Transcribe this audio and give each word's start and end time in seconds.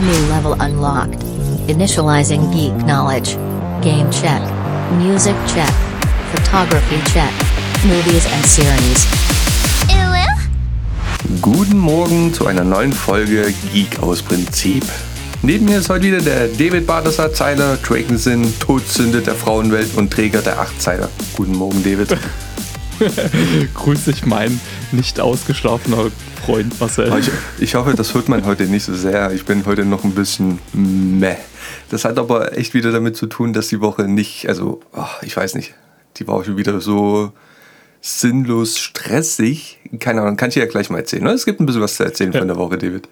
New 0.00 0.28
level 0.28 0.52
unlocked. 0.60 1.24
Initializing 1.66 2.52
geek 2.52 2.72
knowledge. 2.84 3.34
Game 3.82 4.08
check. 4.12 4.40
Music 4.92 5.34
check. 5.48 5.74
Photography 6.30 7.02
check. 7.10 7.32
Movies 7.84 8.24
and 8.32 8.46
series. 8.46 9.08
Guten 11.42 11.78
Morgen 11.78 12.32
zu 12.32 12.46
einer 12.46 12.62
neuen 12.62 12.92
Folge 12.92 13.52
Geek 13.72 14.00
aus 14.00 14.22
Prinzip. 14.22 14.84
Neben 15.42 15.64
mir 15.64 15.78
ist 15.78 15.88
heute 15.88 16.04
wieder 16.04 16.20
der 16.20 16.46
David 16.46 16.86
Bartesser, 16.86 17.32
Zeiler, 17.34 17.76
Drakensinn, 17.76 18.56
Todsünde 18.60 19.20
der 19.20 19.34
Frauenwelt 19.34 19.96
und 19.96 20.12
Träger 20.12 20.42
der 20.42 20.60
Achtzeiler. 20.60 21.08
Guten 21.36 21.56
Morgen, 21.56 21.82
David. 21.82 22.16
Grüß 23.74 24.04
dich, 24.04 24.24
mein 24.24 24.60
nicht 24.92 25.18
ausgeschlafener 25.18 26.12
Freund 26.48 26.80
Marcel. 26.80 27.12
Ich, 27.18 27.30
ich, 27.58 27.74
hoffe, 27.74 27.92
das 27.94 28.14
hört 28.14 28.30
man 28.30 28.46
heute 28.46 28.64
nicht 28.64 28.84
so 28.84 28.94
sehr. 28.94 29.32
Ich 29.32 29.44
bin 29.44 29.66
heute 29.66 29.84
noch 29.84 30.04
ein 30.04 30.12
bisschen 30.12 30.58
meh. 30.72 31.36
Das 31.90 32.06
hat 32.06 32.18
aber 32.18 32.56
echt 32.56 32.72
wieder 32.72 32.90
damit 32.90 33.16
zu 33.16 33.26
tun, 33.26 33.52
dass 33.52 33.68
die 33.68 33.82
Woche 33.82 34.04
nicht, 34.04 34.48
also, 34.48 34.80
ach, 34.94 35.22
ich 35.22 35.36
weiß 35.36 35.56
nicht, 35.56 35.74
die 36.16 36.26
war 36.26 36.42
schon 36.42 36.56
wieder 36.56 36.80
so 36.80 37.32
sinnlos 38.00 38.78
stressig. 38.78 39.78
Keine 40.00 40.22
Ahnung, 40.22 40.36
kann 40.36 40.48
ich 40.48 40.54
ja 40.54 40.64
gleich 40.64 40.88
mal 40.88 41.00
erzählen. 41.00 41.24
Ne? 41.24 41.32
Es 41.32 41.44
gibt 41.44 41.60
ein 41.60 41.66
bisschen 41.66 41.82
was 41.82 41.96
zu 41.96 42.04
erzählen 42.04 42.32
ja. 42.32 42.38
von 42.38 42.48
der 42.48 42.56
Woche, 42.56 42.78
David. 42.78 43.10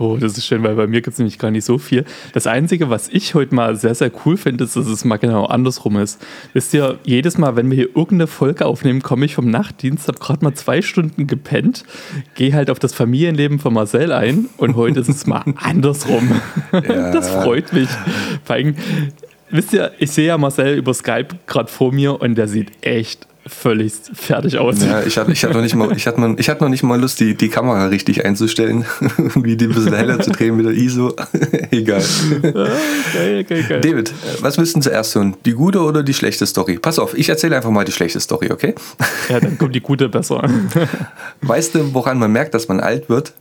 Oh, 0.00 0.16
das 0.16 0.38
ist 0.38 0.46
schön, 0.46 0.62
weil 0.62 0.76
bei 0.76 0.86
mir 0.86 1.00
gibt 1.00 1.14
es 1.14 1.18
nämlich 1.18 1.38
gar 1.38 1.50
nicht 1.50 1.64
so 1.64 1.78
viel. 1.78 2.04
Das 2.32 2.46
Einzige, 2.46 2.88
was 2.88 3.08
ich 3.08 3.34
heute 3.34 3.54
mal 3.54 3.74
sehr, 3.76 3.94
sehr 3.94 4.12
cool 4.24 4.36
finde, 4.36 4.64
ist, 4.64 4.76
dass 4.76 4.86
es 4.86 5.04
mal 5.04 5.16
genau 5.16 5.46
andersrum 5.46 5.96
ist. 5.96 6.24
Wisst 6.52 6.72
ihr, 6.74 6.98
jedes 7.04 7.36
Mal, 7.36 7.56
wenn 7.56 7.68
wir 7.70 7.76
hier 7.76 7.88
irgendeine 7.88 8.28
Folge 8.28 8.66
aufnehmen, 8.66 9.02
komme 9.02 9.24
ich 9.24 9.34
vom 9.34 9.50
Nachtdienst, 9.50 10.06
habe 10.08 10.18
gerade 10.18 10.44
mal 10.44 10.54
zwei 10.54 10.82
Stunden 10.82 11.26
gepennt, 11.26 11.84
gehe 12.34 12.52
halt 12.52 12.70
auf 12.70 12.78
das 12.78 12.94
Familienleben 12.94 13.58
von 13.58 13.74
Marcel 13.74 14.12
ein 14.12 14.48
und 14.56 14.76
heute 14.76 15.00
ist 15.00 15.08
es 15.08 15.26
mal 15.26 15.44
andersrum. 15.56 16.40
Ja. 16.72 17.10
Das 17.12 17.30
freut 17.30 17.72
mich. 17.72 17.88
Vor 18.44 18.56
allem, 18.56 18.74
wisst 19.50 19.72
ihr, 19.72 19.92
ich 19.98 20.10
sehe 20.10 20.28
ja 20.28 20.38
Marcel 20.38 20.76
über 20.76 20.94
Skype 20.94 21.28
gerade 21.46 21.70
vor 21.70 21.92
mir 21.92 22.20
und 22.20 22.36
der 22.36 22.48
sieht 22.48 22.70
echt 22.82 23.27
völlig 23.48 23.92
fertig 24.12 24.58
aus. 24.58 24.82
Ja, 24.82 25.02
ich 25.02 25.18
hatte, 25.18 25.32
ich 25.32 25.44
hatte, 25.44 25.54
noch, 25.54 25.62
nicht 25.62 25.74
mal, 25.74 25.96
ich 25.96 26.06
hatte, 26.06 26.20
mal, 26.20 26.34
ich 26.38 26.48
hatte 26.48 26.62
noch 26.62 26.70
nicht 26.70 26.82
mal 26.82 27.00
Lust, 27.00 27.20
die, 27.20 27.34
die 27.34 27.48
Kamera 27.48 27.86
richtig 27.86 28.24
einzustellen. 28.24 28.84
Irgendwie 29.18 29.56
die 29.56 29.66
ein 29.66 29.72
bisschen 29.72 29.94
heller 29.94 30.20
zu 30.20 30.30
drehen 30.30 30.56
mit 30.56 30.66
der 30.66 30.72
ISO. 30.72 31.14
Egal. 31.70 32.02
geil, 32.42 33.44
geil, 33.44 33.64
geil. 33.68 33.80
David, 33.80 34.12
was 34.40 34.58
willst 34.58 34.76
du 34.76 34.80
zuerst 34.80 35.14
hören? 35.14 35.36
Die 35.44 35.52
gute 35.52 35.80
oder 35.80 36.02
die 36.02 36.14
schlechte 36.14 36.46
Story? 36.46 36.78
Pass 36.78 36.98
auf, 36.98 37.16
ich 37.16 37.28
erzähle 37.28 37.56
einfach 37.56 37.70
mal 37.70 37.84
die 37.84 37.92
schlechte 37.92 38.20
Story, 38.20 38.50
okay? 38.50 38.74
Ja, 39.28 39.40
dann 39.40 39.58
kommt 39.58 39.74
die 39.74 39.80
gute 39.80 40.08
besser. 40.08 40.42
Weißt 41.40 41.74
du, 41.74 41.94
woran 41.94 42.18
man 42.18 42.32
merkt, 42.32 42.54
dass 42.54 42.68
man 42.68 42.80
alt 42.80 43.08
wird? 43.08 43.32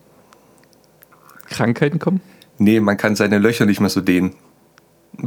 Krankheiten 1.49 1.99
kommen? 1.99 2.21
Nee, 2.57 2.79
man 2.79 2.97
kann 2.97 3.15
seine 3.15 3.37
Löcher 3.37 3.65
nicht 3.65 3.79
mehr 3.79 3.89
so 3.89 4.01
dehnen. 4.01 4.33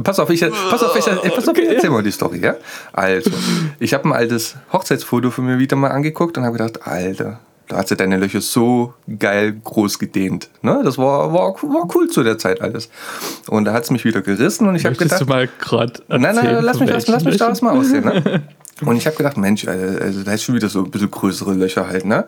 Pass 0.03 0.19
auf, 0.19 0.29
ich, 0.29 0.41
pass 0.41 0.83
auf, 0.83 0.95
ich, 0.95 1.05
pass 1.35 1.47
auf, 1.47 1.57
ich 1.57 1.67
erzähl 1.67 1.89
mal 1.89 2.03
die 2.03 2.11
Story, 2.11 2.39
ja? 2.39 2.55
Also, 2.93 3.31
ich 3.79 3.93
habe 3.93 4.07
ein 4.07 4.13
altes 4.13 4.55
Hochzeitsfoto 4.71 5.31
von 5.31 5.45
mir 5.45 5.59
wieder 5.59 5.75
mal 5.75 5.91
angeguckt 5.91 6.37
und 6.37 6.45
habe 6.45 6.57
gedacht, 6.57 6.87
Alter, 6.87 7.39
da 7.71 7.77
hat 7.77 7.87
sie 7.87 7.95
deine 7.95 8.17
Löcher 8.17 8.41
so 8.41 8.93
geil 9.19 9.53
groß 9.63 9.97
gedehnt. 9.97 10.49
Ne? 10.61 10.81
Das 10.83 10.97
war, 10.97 11.31
war, 11.33 11.53
war 11.53 11.87
cool 11.95 12.09
zu 12.09 12.21
der 12.21 12.37
Zeit 12.37 12.61
alles. 12.61 12.89
Und 13.47 13.65
da 13.65 13.73
hat 13.73 13.83
es 13.83 13.91
mich 13.91 14.03
wieder 14.03 14.21
gerissen 14.21 14.67
und 14.67 14.75
ich 14.75 14.85
habe 14.85 14.95
gedacht. 14.95 15.21
du 15.21 15.25
mal 15.25 15.47
gerade 15.59 15.93
Nein, 16.09 16.21
nein, 16.21 16.57
lass 16.61 16.79
mich, 16.79 16.89
lass, 16.89 17.07
lass 17.07 17.23
mich 17.23 17.37
da 17.37 17.47
erstmal 17.47 17.77
aussehen. 17.77 18.03
Ne? 18.03 18.43
Und 18.85 18.97
ich 18.97 19.05
habe 19.05 19.15
gedacht, 19.15 19.37
Mensch, 19.37 19.67
also, 19.67 20.23
da 20.23 20.33
ist 20.33 20.43
schon 20.43 20.55
wieder 20.55 20.69
so 20.69 20.83
ein 20.83 20.91
bisschen 20.91 21.11
größere 21.11 21.53
Löcher 21.53 21.87
halt, 21.87 22.05
ne? 22.05 22.25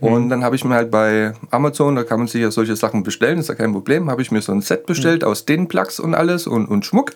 Und 0.00 0.24
mhm. 0.24 0.28
dann 0.28 0.44
habe 0.44 0.56
ich 0.56 0.64
mir 0.64 0.74
halt 0.74 0.90
bei 0.90 1.32
Amazon, 1.50 1.96
da 1.96 2.04
kann 2.04 2.18
man 2.18 2.28
sich 2.28 2.42
ja 2.42 2.50
solche 2.50 2.76
Sachen 2.76 3.02
bestellen, 3.02 3.38
ist 3.38 3.48
ja 3.48 3.54
kein 3.54 3.72
Problem, 3.72 4.10
habe 4.10 4.22
ich 4.22 4.30
mir 4.30 4.42
so 4.42 4.52
ein 4.52 4.62
Set 4.62 4.86
bestellt 4.86 5.22
mhm. 5.22 5.28
aus 5.28 5.44
den 5.44 5.68
Plugs 5.68 6.00
und 6.00 6.14
alles 6.14 6.46
und, 6.46 6.66
und 6.66 6.84
Schmuck. 6.84 7.12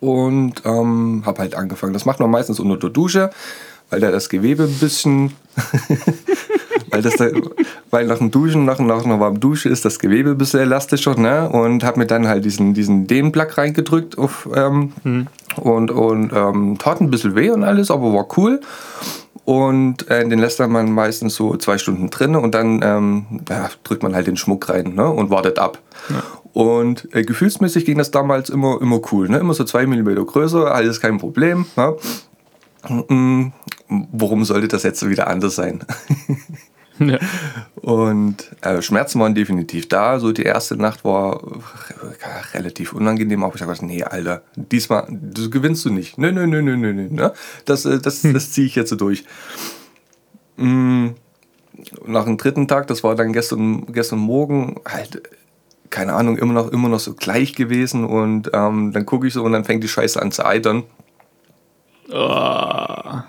Und 0.00 0.62
ähm, 0.64 1.22
habe 1.24 1.38
halt 1.38 1.54
angefangen. 1.54 1.94
Das 1.94 2.04
macht 2.04 2.20
man 2.20 2.30
meistens 2.30 2.60
unter 2.60 2.76
der 2.76 2.90
Dusche, 2.90 3.30
weil 3.88 4.00
da 4.00 4.10
das 4.10 4.28
Gewebe 4.28 4.64
ein 4.64 4.78
bisschen 4.78 5.32
weil, 6.94 7.02
das 7.02 7.16
da, 7.16 7.26
weil 7.90 8.06
nach 8.06 8.18
dem 8.18 8.30
Duschen, 8.30 8.64
nach, 8.64 8.78
nach 8.78 9.04
einer 9.04 9.18
warmen 9.18 9.40
Dusche 9.40 9.68
ist 9.68 9.84
das 9.84 9.98
Gewebe 9.98 10.30
ein 10.30 10.38
bisschen 10.38 10.60
elastischer, 10.60 11.18
ne? 11.18 11.48
Und 11.48 11.82
habe 11.82 11.98
mir 11.98 12.06
dann 12.06 12.28
halt 12.28 12.44
diesen, 12.44 12.72
diesen 12.72 13.08
Dehnplug 13.08 13.58
reingedrückt 13.58 14.16
auf, 14.16 14.48
ähm, 14.54 14.92
mhm. 15.02 15.26
und, 15.56 15.90
und 15.90 16.32
ähm, 16.32 16.76
tat 16.78 17.00
ein 17.00 17.10
bisschen 17.10 17.34
weh 17.34 17.50
und 17.50 17.64
alles, 17.64 17.90
aber 17.90 18.12
war 18.12 18.28
cool. 18.36 18.60
Und 19.44 20.08
äh, 20.08 20.26
den 20.26 20.38
lässt 20.38 20.60
man 20.60 20.92
meistens 20.92 21.34
so 21.34 21.56
zwei 21.56 21.78
Stunden 21.78 22.10
drin 22.10 22.36
und 22.36 22.54
dann 22.54 22.80
ähm, 22.82 23.40
ja, 23.48 23.68
drückt 23.82 24.02
man 24.02 24.14
halt 24.14 24.26
den 24.26 24.36
Schmuck 24.36 24.68
rein 24.68 24.94
ne? 24.94 25.10
und 25.10 25.30
wartet 25.30 25.58
ab. 25.58 25.80
Ja. 26.08 26.22
Und 26.54 27.12
äh, 27.12 27.24
gefühlsmäßig 27.24 27.84
ging 27.84 27.98
das 27.98 28.12
damals 28.12 28.48
immer, 28.48 28.80
immer 28.80 29.00
cool. 29.12 29.28
Ne? 29.28 29.38
Immer 29.38 29.52
so 29.52 29.64
zwei 29.64 29.86
Millimeter 29.86 30.24
größer, 30.24 30.72
alles 30.72 31.00
kein 31.00 31.18
Problem. 31.18 31.66
Ne? 31.76 31.96
Mm, 33.08 33.52
warum 33.88 34.44
sollte 34.44 34.68
das 34.68 34.82
jetzt 34.82 35.06
wieder 35.08 35.26
anders 35.26 35.56
sein? 35.56 35.84
Ja. 36.98 37.18
Und 37.76 38.50
äh, 38.62 38.80
Schmerzen 38.80 39.20
waren 39.20 39.34
definitiv 39.34 39.88
da. 39.88 40.18
So 40.18 40.32
die 40.32 40.44
erste 40.44 40.76
Nacht 40.76 41.04
war 41.04 41.40
relativ 42.54 42.92
unangenehm, 42.92 43.42
aber 43.42 43.54
ich 43.54 43.60
habe 43.60 43.72
gesagt, 43.72 43.86
nee, 43.86 44.02
Alter, 44.02 44.42
diesmal 44.54 45.06
das 45.10 45.50
gewinnst 45.50 45.84
du 45.84 45.90
nicht. 45.90 46.18
Nö, 46.18 46.32
nö, 46.32 46.46
nö, 46.46 46.62
nö, 46.62 46.76
nö, 46.76 46.92
nö. 46.92 47.08
Ne? 47.10 47.32
Das, 47.64 47.84
äh, 47.84 47.98
das, 47.98 48.22
hm. 48.22 48.32
das 48.32 48.52
ziehe 48.52 48.66
ich 48.66 48.74
jetzt 48.74 48.90
so 48.90 48.96
durch. 48.96 49.24
Mhm. 50.56 51.14
Nach 52.06 52.24
dem 52.24 52.36
dritten 52.36 52.68
Tag, 52.68 52.86
das 52.86 53.02
war 53.02 53.16
dann 53.16 53.32
gestern, 53.32 53.92
gestern 53.92 54.20
Morgen, 54.20 54.80
halt, 54.86 55.22
keine 55.90 56.14
Ahnung, 56.14 56.38
immer 56.38 56.52
noch, 56.52 56.70
immer 56.70 56.88
noch 56.88 57.00
so 57.00 57.14
gleich 57.14 57.54
gewesen. 57.54 58.04
Und 58.04 58.50
ähm, 58.52 58.92
dann 58.92 59.04
gucke 59.04 59.26
ich 59.26 59.34
so 59.34 59.42
und 59.42 59.52
dann 59.52 59.64
fängt 59.64 59.82
die 59.82 59.88
Scheiße 59.88 60.22
an 60.22 60.30
zu 60.30 60.44
eitern. 60.46 60.84
Oh. 62.10 63.20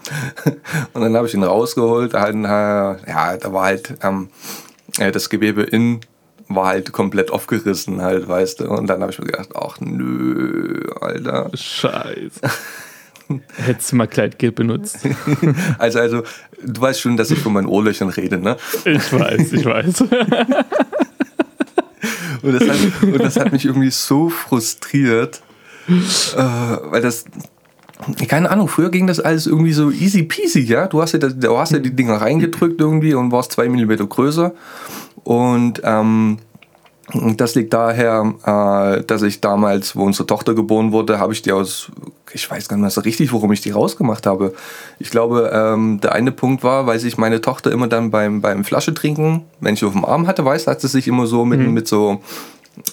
Und 0.94 1.02
dann 1.02 1.16
habe 1.16 1.28
ich 1.28 1.34
ihn 1.34 1.44
rausgeholt. 1.44 2.14
Halt, 2.14 2.36
ja, 2.36 3.38
da 3.38 3.54
war 3.54 3.66
halt 3.66 3.96
ähm, 4.02 4.30
das 4.98 5.30
Gewebe 5.30 5.64
innen 5.64 6.02
war 6.48 6.68
halt 6.68 6.92
komplett 6.92 7.32
aufgerissen, 7.32 8.02
halt, 8.02 8.28
weißt 8.28 8.60
du. 8.60 8.70
Und 8.70 8.88
dann 8.88 9.02
habe 9.02 9.12
ich 9.12 9.20
mir 9.20 9.26
gedacht, 9.26 9.50
ach 9.56 9.80
nö, 9.80 10.82
Alter. 11.02 11.50
Scheiße. 11.54 12.42
Hättest 13.58 13.92
du 13.92 13.96
mal 13.96 14.08
Kleidgel 14.08 14.52
benutzt. 14.52 15.00
also, 15.80 16.00
also, 16.00 16.24
du 16.64 16.82
weißt 16.82 17.02
schon, 17.02 17.18
dass 17.18 17.32
ich 17.32 17.40
von 17.40 17.54
meinen 17.54 17.66
Ohrlöchern 17.66 18.10
rede, 18.10 18.38
ne? 18.38 18.58
Ich 18.86 19.12
weiß, 19.12 19.54
ich 19.54 19.66
weiß. 19.66 20.02
und, 20.02 20.12
das 22.54 22.70
hat, 22.70 22.78
und 23.02 23.20
das 23.20 23.36
hat 23.38 23.52
mich 23.52 23.66
irgendwie 23.66 23.90
so 23.90 24.30
frustriert, 24.30 25.42
äh, 25.88 26.38
weil 26.38 27.02
das, 27.02 27.26
keine 28.28 28.50
Ahnung, 28.50 28.68
früher 28.68 28.90
ging 28.90 29.08
das 29.08 29.20
alles 29.20 29.48
irgendwie 29.48 29.74
so 29.74 29.90
easy 29.90 30.24
peasy, 30.24 30.62
ja. 30.62 30.88
Du 30.88 31.02
hast 31.02 31.14
ja, 31.14 31.20
du 31.20 31.58
hast 31.58 31.72
ja 31.72 31.80
die 31.80 31.96
Dinger 31.96 32.16
reingedrückt 32.16 32.80
irgendwie 32.80 33.14
und 33.14 33.32
warst 33.32 33.54
zwei 33.54 33.70
Millimeter 33.70 34.06
größer. 34.06 34.54
Und 35.24 35.82
ähm, 35.84 36.38
das 37.14 37.56
liegt 37.56 37.74
daher, 37.74 38.34
äh, 38.44 39.04
dass 39.04 39.22
ich 39.22 39.40
damals, 39.40 39.96
wo 39.96 40.04
unsere 40.04 40.26
Tochter 40.26 40.56
geboren 40.56 40.92
wurde, 40.92 41.20
habe 41.20 41.34
ich 41.34 41.42
die 41.42 41.52
aus, 41.52 41.92
ich 42.34 42.50
weiß 42.50 42.68
gar 42.68 42.78
nicht 42.78 42.82
mehr 42.82 42.90
so 42.90 43.02
richtig, 43.02 43.32
warum 43.32 43.52
ich 43.52 43.62
die 43.62 43.72
rausgemacht 43.72 44.26
habe. 44.26 44.54
Ich 45.00 45.12
glaube, 45.12 45.52
ähm, 45.54 46.00
der 46.02 46.14
eine 46.14 46.32
Punkt 46.32 46.64
war, 46.64 46.88
weil 46.88 47.00
sich 47.00 47.18
meine 47.18 47.42
Tochter 47.42 47.72
immer 47.72 47.88
dann 47.88 48.10
beim, 48.12 48.42
beim 48.42 48.64
Flasche 48.64 48.94
trinken, 48.94 49.46
wenn 49.60 49.76
ich 49.76 49.86
auf 49.86 49.94
dem 49.94 50.04
Arm 50.04 50.26
hatte, 50.28 50.44
weißt 50.44 50.68
du, 50.68 50.72
hat 50.72 50.82
sie 50.82 50.88
sich 50.88 51.08
immer 51.08 51.28
so 51.28 51.46
mit, 51.46 51.60
mhm. 51.60 51.74
mit 51.74 51.88
so, 51.88 52.22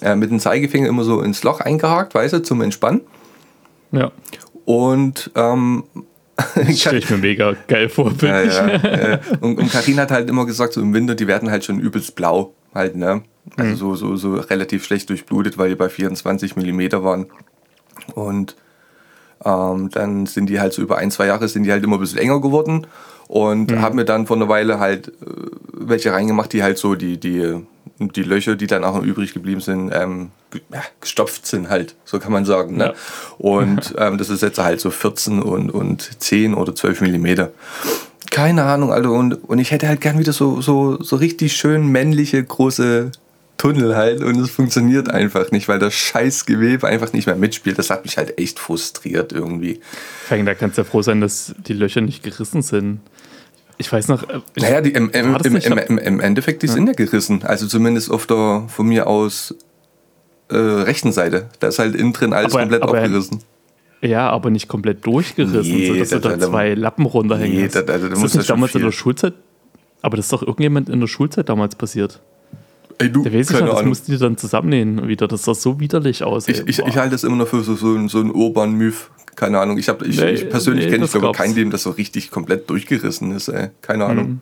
äh, 0.02 0.14
mit 0.14 0.30
dem 0.30 0.40
Zeigefinger 0.40 0.88
immer 0.88 1.04
so 1.04 1.22
ins 1.22 1.42
Loch 1.42 1.60
eingehakt, 1.60 2.14
weißt 2.14 2.34
du, 2.34 2.42
zum 2.42 2.60
Entspannen. 2.60 3.00
Ja. 3.92 4.10
Und 4.64 5.30
ähm, 5.34 5.84
das 6.36 6.78
stelle 6.80 6.98
ich 6.98 7.10
mir 7.10 7.18
mega 7.18 7.54
geil 7.68 7.88
vor, 7.88 8.12
ja, 8.20 8.42
ja, 8.42 8.76
ja. 8.76 9.20
Und, 9.40 9.58
und 9.58 9.70
Karin 9.70 10.00
hat 10.00 10.10
halt 10.10 10.28
immer 10.28 10.46
gesagt, 10.46 10.72
so 10.72 10.80
im 10.80 10.94
Winter, 10.94 11.14
die 11.14 11.26
werden 11.26 11.50
halt 11.50 11.64
schon 11.64 11.78
übelst 11.78 12.14
blau. 12.14 12.54
Halt, 12.74 12.96
ne? 12.96 13.22
Also 13.56 13.70
mhm. 13.70 13.96
so, 13.96 14.16
so, 14.16 14.16
so 14.16 14.34
relativ 14.36 14.84
schlecht 14.84 15.10
durchblutet, 15.10 15.58
weil 15.58 15.70
die 15.70 15.74
bei 15.74 15.88
24 15.88 16.56
mm 16.56 16.80
waren. 17.04 17.26
Und 18.14 18.56
ähm, 19.44 19.90
dann 19.90 20.26
sind 20.26 20.48
die 20.48 20.60
halt 20.60 20.72
so 20.72 20.80
über 20.80 20.98
ein, 20.98 21.10
zwei 21.10 21.26
Jahre 21.26 21.48
sind 21.48 21.64
die 21.64 21.72
halt 21.72 21.84
immer 21.84 21.96
ein 21.96 22.00
bisschen 22.00 22.18
enger 22.18 22.40
geworden. 22.40 22.86
Und 23.28 23.70
mhm. 23.70 23.82
haben 23.82 23.96
mir 23.96 24.04
dann 24.04 24.26
vor 24.26 24.36
einer 24.36 24.48
Weile 24.48 24.78
halt 24.78 25.08
äh, 25.08 25.12
welche 25.72 26.12
reingemacht, 26.12 26.52
die 26.52 26.62
halt 26.62 26.78
so 26.78 26.94
die, 26.94 27.18
die, 27.18 27.60
die 27.98 28.22
Löcher, 28.22 28.56
die 28.56 28.66
dann 28.66 28.84
auch 28.84 28.96
noch 28.96 29.02
übrig 29.02 29.34
geblieben 29.34 29.60
sind, 29.60 29.90
ähm, 29.94 30.30
gestopft 31.00 31.46
sind 31.46 31.70
halt, 31.70 31.94
so 32.04 32.18
kann 32.18 32.32
man 32.32 32.44
sagen. 32.44 32.76
Ne? 32.76 32.86
Ja. 32.86 32.94
Und 33.38 33.94
ähm, 33.98 34.18
das 34.18 34.28
ist 34.28 34.42
jetzt 34.42 34.58
halt 34.58 34.80
so 34.80 34.90
14 34.90 35.42
und, 35.42 35.70
und 35.70 36.20
10 36.22 36.54
oder 36.54 36.74
12 36.74 37.00
Millimeter. 37.00 37.52
Keine 38.30 38.64
Ahnung, 38.64 38.92
Alter. 38.92 39.12
Und, 39.12 39.34
und 39.34 39.58
ich 39.58 39.70
hätte 39.70 39.88
halt 39.88 40.00
gern 40.00 40.18
wieder 40.18 40.32
so, 40.32 40.60
so, 40.60 41.02
so 41.02 41.16
richtig 41.16 41.54
schön 41.54 41.88
männliche, 41.88 42.42
große 42.42 43.12
Tunnel 43.58 43.94
halt. 43.94 44.22
Und 44.22 44.40
es 44.40 44.50
funktioniert 44.50 45.10
einfach 45.10 45.50
nicht, 45.52 45.68
weil 45.68 45.78
das 45.78 45.94
scheiß 45.94 46.46
Gewebe 46.46 46.88
einfach 46.88 47.12
nicht 47.12 47.26
mehr 47.26 47.36
mitspielt. 47.36 47.78
Das 47.78 47.90
hat 47.90 48.04
mich 48.04 48.16
halt 48.16 48.38
echt 48.38 48.58
frustriert 48.58 49.32
irgendwie. 49.32 49.80
Da 50.28 50.54
kannst 50.54 50.78
du 50.78 50.82
ja 50.82 50.84
froh 50.84 51.02
sein, 51.02 51.20
dass 51.20 51.54
die 51.66 51.74
Löcher 51.74 52.00
nicht 52.00 52.22
gerissen 52.22 52.62
sind. 52.62 53.00
Ich 53.82 53.92
weiß 53.92 54.06
noch. 54.06 54.22
Äh, 54.28 54.40
ich 54.54 54.62
naja, 54.62 54.80
die, 54.80 54.90
im, 54.92 55.10
im, 55.10 55.34
im, 55.36 55.98
im, 55.98 56.20
Endeffekt, 56.20 56.62
die 56.62 56.68
sind 56.68 56.86
ja 56.86 56.92
gerissen. 56.92 57.42
Also 57.42 57.66
zumindest 57.66 58.10
auf 58.12 58.26
der 58.26 58.64
von 58.68 58.86
mir 58.86 59.08
aus 59.08 59.54
äh, 60.50 60.56
rechten 60.56 61.10
Seite. 61.10 61.48
Da 61.58 61.66
ist 61.66 61.80
halt 61.80 61.96
innen 61.96 62.12
drin 62.12 62.32
alles 62.32 62.52
Aber- 62.52 62.60
komplett 62.62 62.82
aber- 62.82 62.92
aufgerissen. 62.92 63.42
Ja, 64.00 64.30
aber 64.30 64.50
nicht 64.50 64.68
komplett 64.68 65.04
durchgerissen, 65.06 65.76
Nee, 65.76 65.88
sodass 65.88 66.08
da- 66.10 66.18
du 66.18 66.28
da 66.38 66.46
zwei 66.48 66.74
Lappen 66.74 67.06
runterhängen 67.06 67.56
Nee, 67.56 67.64
hast. 67.66 67.74
da- 67.76 67.82
da- 67.82 67.98
da 67.98 68.06
ist 68.24 68.36
das 68.36 68.46
damals 68.46 68.72
in 68.74 68.80
viel. 68.80 68.86
der 68.88 68.92
Schulzeit? 68.92 69.34
Aber 70.00 70.16
das 70.16 70.26
ist 70.26 70.32
doch 70.32 70.42
irgendjemand 70.42 70.88
in 70.88 71.00
der 71.00 71.06
Schulzeit 71.08 71.48
damals 71.48 71.74
passiert. 71.76 72.20
Ey, 73.02 73.10
du, 73.12 73.22
Der 73.22 73.32
weiß 73.32 73.50
ich 73.50 73.56
keine 73.56 73.66
noch, 73.66 73.72
das 73.72 73.78
Ahnung. 73.80 73.88
mussten 73.90 74.12
die 74.12 74.18
dann 74.18 74.36
zusammennähen 74.36 75.08
wieder. 75.08 75.28
Das 75.28 75.44
sah 75.44 75.54
so 75.54 75.78
widerlich 75.80 76.22
aus. 76.24 76.48
ey. 76.48 76.54
Ich, 76.54 76.78
ich, 76.78 76.86
ich 76.86 76.96
halte 76.96 77.10
das 77.12 77.24
immer 77.24 77.36
noch 77.36 77.48
für 77.48 77.62
so, 77.62 77.74
so, 77.74 78.08
so 78.08 78.18
einen 78.20 78.30
urban 78.30 78.72
Myth. 78.72 79.10
Keine 79.34 79.58
Ahnung. 79.60 79.78
Ich, 79.78 79.88
hab, 79.88 80.02
ich, 80.02 80.18
Nee, 80.20 80.30
ich 80.32 80.48
persönlich 80.50 80.84
nee, 80.86 80.90
kenne 80.92 81.04
ich 81.06 81.10
das 81.12 81.20
glaube 81.20 81.36
keinen, 81.36 81.54
dem 81.54 81.70
das 81.70 81.82
so 81.84 81.90
richtig 81.90 82.30
komplett 82.30 82.68
durchgerissen 82.70 83.32
ist. 83.34 83.48
Ey. 83.48 83.68
Keine 83.80 84.04
Ahnung. 84.06 84.40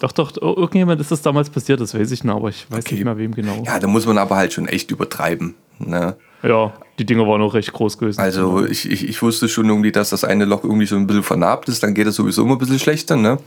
Doch, 0.00 0.12
doch, 0.12 0.30
irgendjemand 0.40 1.00
ist 1.00 1.10
das 1.10 1.22
damals 1.22 1.50
passiert, 1.50 1.80
das 1.80 1.92
weiß 1.92 2.12
ich 2.12 2.22
noch, 2.22 2.36
aber 2.36 2.50
ich 2.50 2.66
weiß 2.70 2.84
Okay. 2.84 2.94
nicht 2.94 3.04
mehr 3.04 3.18
wem 3.18 3.34
genau. 3.34 3.64
Ja, 3.66 3.80
da 3.80 3.88
muss 3.88 4.06
man 4.06 4.16
aber 4.16 4.36
halt 4.36 4.52
schon 4.52 4.68
echt 4.68 4.92
übertreiben. 4.92 5.56
Ne? 5.80 6.14
Ja, 6.44 6.72
die 7.00 7.04
Dinger 7.04 7.26
waren 7.26 7.42
auch 7.42 7.54
recht 7.54 7.72
groß 7.72 7.98
gewesen. 7.98 8.20
Also 8.20 8.64
ich, 8.64 8.88
ich, 8.88 9.08
ich 9.08 9.20
wusste 9.22 9.48
schon 9.48 9.68
irgendwie, 9.68 9.90
dass 9.90 10.10
das 10.10 10.22
eine 10.22 10.44
Loch 10.44 10.62
irgendwie 10.62 10.86
so 10.86 10.94
ein 10.94 11.08
bisschen 11.08 11.24
vernarbt 11.24 11.68
ist, 11.68 11.82
dann 11.82 11.94
geht 11.94 12.06
es 12.06 12.14
sowieso 12.14 12.42
immer 12.44 12.52
ein 12.52 12.58
bisschen 12.58 12.78
schlechter, 12.78 13.16
ne? 13.16 13.38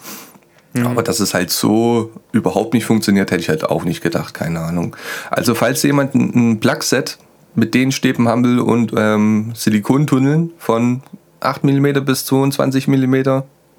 Aber 0.86 1.04
dass 1.04 1.20
es 1.20 1.34
halt 1.34 1.52
so 1.52 2.12
überhaupt 2.32 2.74
nicht 2.74 2.86
funktioniert, 2.86 3.30
hätte 3.32 3.42
ich 3.42 3.50
halt 3.50 3.66
auch 3.66 3.84
nicht 3.84 4.02
gedacht, 4.02 4.34
keine 4.34 4.60
Ahnung. 4.62 4.96
Also 5.30 5.54
falls 5.54 5.84
jemand 5.84 6.16
ein, 6.16 6.60
Plug-Set 6.62 7.18
mit 7.56 7.74
den 7.74 7.92
Stäben 7.92 8.26
will 8.46 8.60
und 8.60 8.94
ähm, 8.96 9.52
Silikontunneln 9.54 10.52
von 10.58 11.04
8 11.42 11.64
mm 11.66 12.06
bis 12.06 12.26
22 12.26 12.88
mm, 12.88 13.16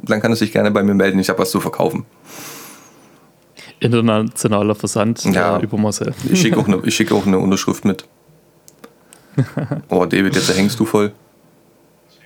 dann 0.05 0.21
kann 0.21 0.33
er 0.33 0.37
sich 0.37 0.53
gerne 0.53 0.71
bei 0.71 0.83
mir 0.83 0.95
melden, 0.95 1.19
ich 1.19 1.29
habe 1.31 1.39
was 1.39 1.51
zu 1.51 1.61
verkaufen. 1.61 2.05
Internationaler 3.81 4.75
Versand 4.75 5.25
Ja. 5.25 5.59
äh, 5.59 5.63
über 5.63 5.79
Marcel. 5.79 6.13
Ich 6.31 6.41
schicke 6.41 6.59
auch, 6.59 6.69
eine- 6.69 6.83
ich 6.85 6.95
schicke 6.95 7.15
auch 7.15 7.27
eine 7.27 7.39
Unterschrift 7.39 7.85
mit. 7.85 8.05
Oh, 9.89 10.05
David, 10.05 10.35
jetzt 10.37 10.55
hängst 10.57 10.79
du 10.79 10.85
voll. 10.85 11.13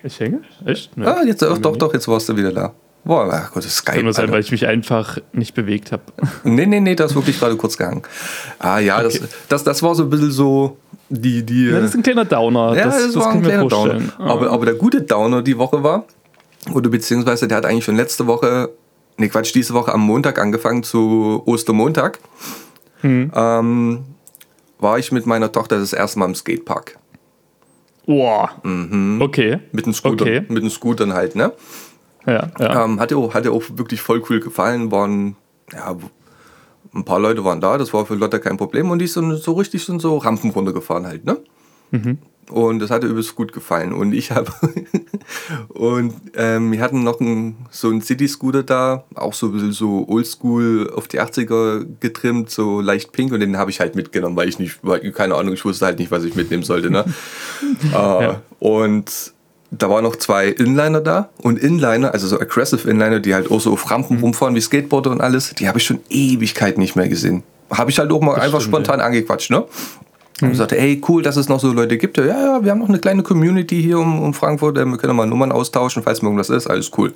Ich 0.03 0.19
hänge? 0.21 0.41
Echt? 0.65 0.97
Nee. 0.97 1.07
Ah, 1.07 1.23
jetzt, 1.25 1.41
doch, 1.43 1.59
doch, 1.77 1.95
jetzt 1.95 2.09
warst 2.09 2.29
du 2.29 2.37
wieder 2.37 2.53
da. 2.53 2.73
Boah, 3.07 3.31
ach 3.33 3.53
Gott, 3.53 3.59
das 3.65 3.67
ist 3.67 3.77
Skype. 3.77 3.99
Kann 4.03 4.13
sein, 4.13 4.31
weil 4.33 4.41
ich 4.41 4.51
mich 4.51 4.67
einfach 4.67 5.19
nicht 5.33 5.55
bewegt 5.55 5.93
habe. 5.93 6.03
Nee, 6.43 6.67
nee, 6.67 6.81
nee, 6.81 6.97
das 6.97 7.13
ist 7.13 7.17
wirklich 7.17 7.39
gerade 7.39 7.57
kurz 7.57 7.77
gehangen. 7.79 8.03
Ah 8.59 8.79
ja, 8.81 8.99
Okay. 8.99 9.21
das, 9.21 9.31
das, 9.49 9.65
das 9.65 9.83
war 9.85 9.95
so 9.95 10.03
ein 10.03 10.11
bisschen 10.11 10.33
so 10.33 10.77
die. 11.09 11.45
die 11.45 11.67
Ja, 11.69 11.79
das 11.81 11.91
ist 11.91 11.95
ein 11.97 12.03
kleiner 12.03 12.25
Downer. 12.25 12.77
ja, 12.77 12.85
das, 12.87 13.07
das, 13.07 13.15
war 13.17 13.29
kann 13.29 13.37
ein 13.39 13.43
kleiner 13.45 13.69
Downer. 13.69 14.01
Ah. 14.19 14.31
Aber, 14.31 14.51
aber 14.51 14.65
der 14.67 14.75
gute 14.75 15.03
Downer 15.03 15.43
die 15.43 15.57
Woche 15.57 15.85
war, 15.85 16.05
oder 16.75 16.91
beziehungsweise 16.91 17.47
der 17.47 17.59
hat 17.59 17.65
eigentlich 17.65 17.85
schon 17.85 17.95
letzte 17.97 18.27
Woche, 18.27 18.71
nee 19.19 19.29
Quatsch, 19.29 19.55
diese 19.55 19.73
Woche 19.73 19.93
am 19.95 20.01
Montag 20.01 20.41
angefangen 20.41 20.83
zu 20.83 21.43
Ostermontag. 21.47 22.19
Hm. 23.03 23.31
Ähm, 23.35 24.05
war 24.81 24.99
ich 24.99 25.13
mit 25.13 25.27
meiner 25.27 25.53
Tochter 25.53 25.79
das 25.79 25.93
erste 25.93 26.19
Mal 26.19 26.27
im 26.27 26.35
Skatepark. 26.35 26.99
Boah. 28.05 28.51
Okay. 29.21 29.61
Mit 29.73 29.87
den 29.87 29.95
Scootern, 29.95 30.29
Okay. 30.29 30.43
mit 30.49 30.63
den 30.63 30.71
Scootern 30.71 31.13
halt, 31.15 31.37
ne? 31.37 31.53
Ja, 32.27 32.51
ja. 32.59 32.85
Ähm, 32.85 33.01
hat, 33.01 33.11
ihr 33.11 33.19
auch, 33.19 33.35
hat 33.35 33.47
auch 33.47 33.63
wirklich 33.75 34.01
voll 34.01 34.23
cool 34.29 34.41
gefallen. 34.41 34.91
Waren, 34.91 35.37
ja, 35.73 35.97
ein 36.95 37.05
paar 37.05 37.21
Leute 37.21 37.45
waren 37.45 37.61
da, 37.61 37.79
das 37.79 37.93
war 37.93 38.07
für 38.07 38.15
Lotte 38.15 38.41
kein 38.41 38.57
Problem. 38.57 38.91
Und 38.91 38.99
die 38.99 39.07
sind 39.07 39.33
so 39.37 39.53
richtig 39.53 39.85
sind 39.85 40.01
so 40.01 40.19
Rampen 40.19 40.51
runtergefahren 40.51 41.07
halt, 41.07 41.25
ne? 41.25 41.39
Und 42.51 42.79
das 42.79 42.91
hat 42.91 43.03
ihr 43.03 43.11
übelst 43.11 43.35
gut 43.35 43.53
gefallen. 43.53 43.93
Und 43.93 44.13
ich 44.13 44.31
habe. 44.31 44.53
und 45.69 46.15
ähm, 46.35 46.71
wir 46.71 46.81
hatten 46.81 47.03
noch 47.03 47.21
einen, 47.21 47.67
so 47.71 47.89
einen 47.89 48.01
City-Scooter 48.01 48.63
da, 48.63 49.05
auch 49.15 49.35
so 49.35 49.47
ein 49.47 49.53
bisschen 49.53 49.73
so 49.73 50.07
oldschool 50.09 50.93
auf 50.95 51.09
die 51.09 51.21
80er 51.21 51.87
getrimmt, 51.99 52.51
so 52.51 52.81
leicht 52.81 53.13
pink. 53.13 53.33
Und 53.33 53.41
den 53.41 53.57
habe 53.57 53.71
ich 53.71 53.81
halt 53.81 53.97
mitgenommen, 53.97 54.37
weil 54.37 54.49
ich 54.49 54.59
nicht, 54.59 54.79
weil, 54.83 55.11
keine 55.13 55.35
Ahnung, 55.35 55.55
ich 55.55 55.65
wusste 55.65 55.87
halt 55.87 55.99
nicht, 55.99 56.11
was 56.11 56.25
ich 56.25 56.37
mitnehmen 56.37 56.63
sollte, 56.63 56.91
ne? 56.91 57.05
äh, 57.93 58.35
Und 58.61 59.35
da 59.71 59.91
waren 59.91 60.05
noch 60.05 60.17
zwei 60.17 60.49
Inliner 60.49 61.01
da 61.01 61.29
und 61.39 61.59
Inliner, 61.59 62.13
also 62.13 62.27
so 62.27 62.39
aggressive 62.41 62.89
Inliner, 62.89 63.21
die 63.21 63.35
halt 63.35 63.51
auch 63.51 63.61
so 63.61 63.73
auf 63.73 63.91
Rampen 63.91 64.19
rumfahren 64.21 64.55
wie 64.55 64.61
Skateboarder 64.61 65.11
und 65.11 65.21
alles, 65.21 65.55
die 65.55 65.69
habe 65.69 65.79
ich 65.79 65.85
schon 65.85 66.01
Ewigkeit 66.09 66.79
nicht 66.79 66.97
mehr 66.97 67.09
gesehen. 67.09 67.43
Habe 67.71 67.91
ich 67.91 67.99
halt 67.99 68.13
auch 68.13 68.21
mal 68.21 68.35
einfach 68.35 68.61
stimmt, 68.61 68.77
spontan 68.77 69.01
angequatscht, 69.01 69.51
ne? 69.51 69.65
Und 70.43 70.55
sagte, 70.55 70.79
ey, 70.79 71.01
cool, 71.09 71.23
dass 71.23 71.37
es 71.37 71.49
noch 71.49 71.59
so 71.61 71.73
Leute 71.73 71.97
gibt. 71.97 72.19
Ja, 72.19 72.27
ja, 72.27 72.65
wir 72.65 72.71
haben 72.71 72.79
noch 72.79 72.91
eine 72.91 72.99
kleine 72.99 73.23
Community 73.23 73.81
hier 73.83 73.99
um, 73.99 74.23
um 74.23 74.35
Frankfurt, 74.35 74.77
äh, 74.77 74.85
wir 74.85 74.99
können 74.99 75.17
mal 75.17 75.27
Nummern 75.27 75.51
austauschen, 75.51 76.03
falls 76.03 76.21
mir 76.21 76.29
irgendwas 76.29 76.51
ist, 76.51 76.67
alles 76.67 76.91
cool. 76.99 77.15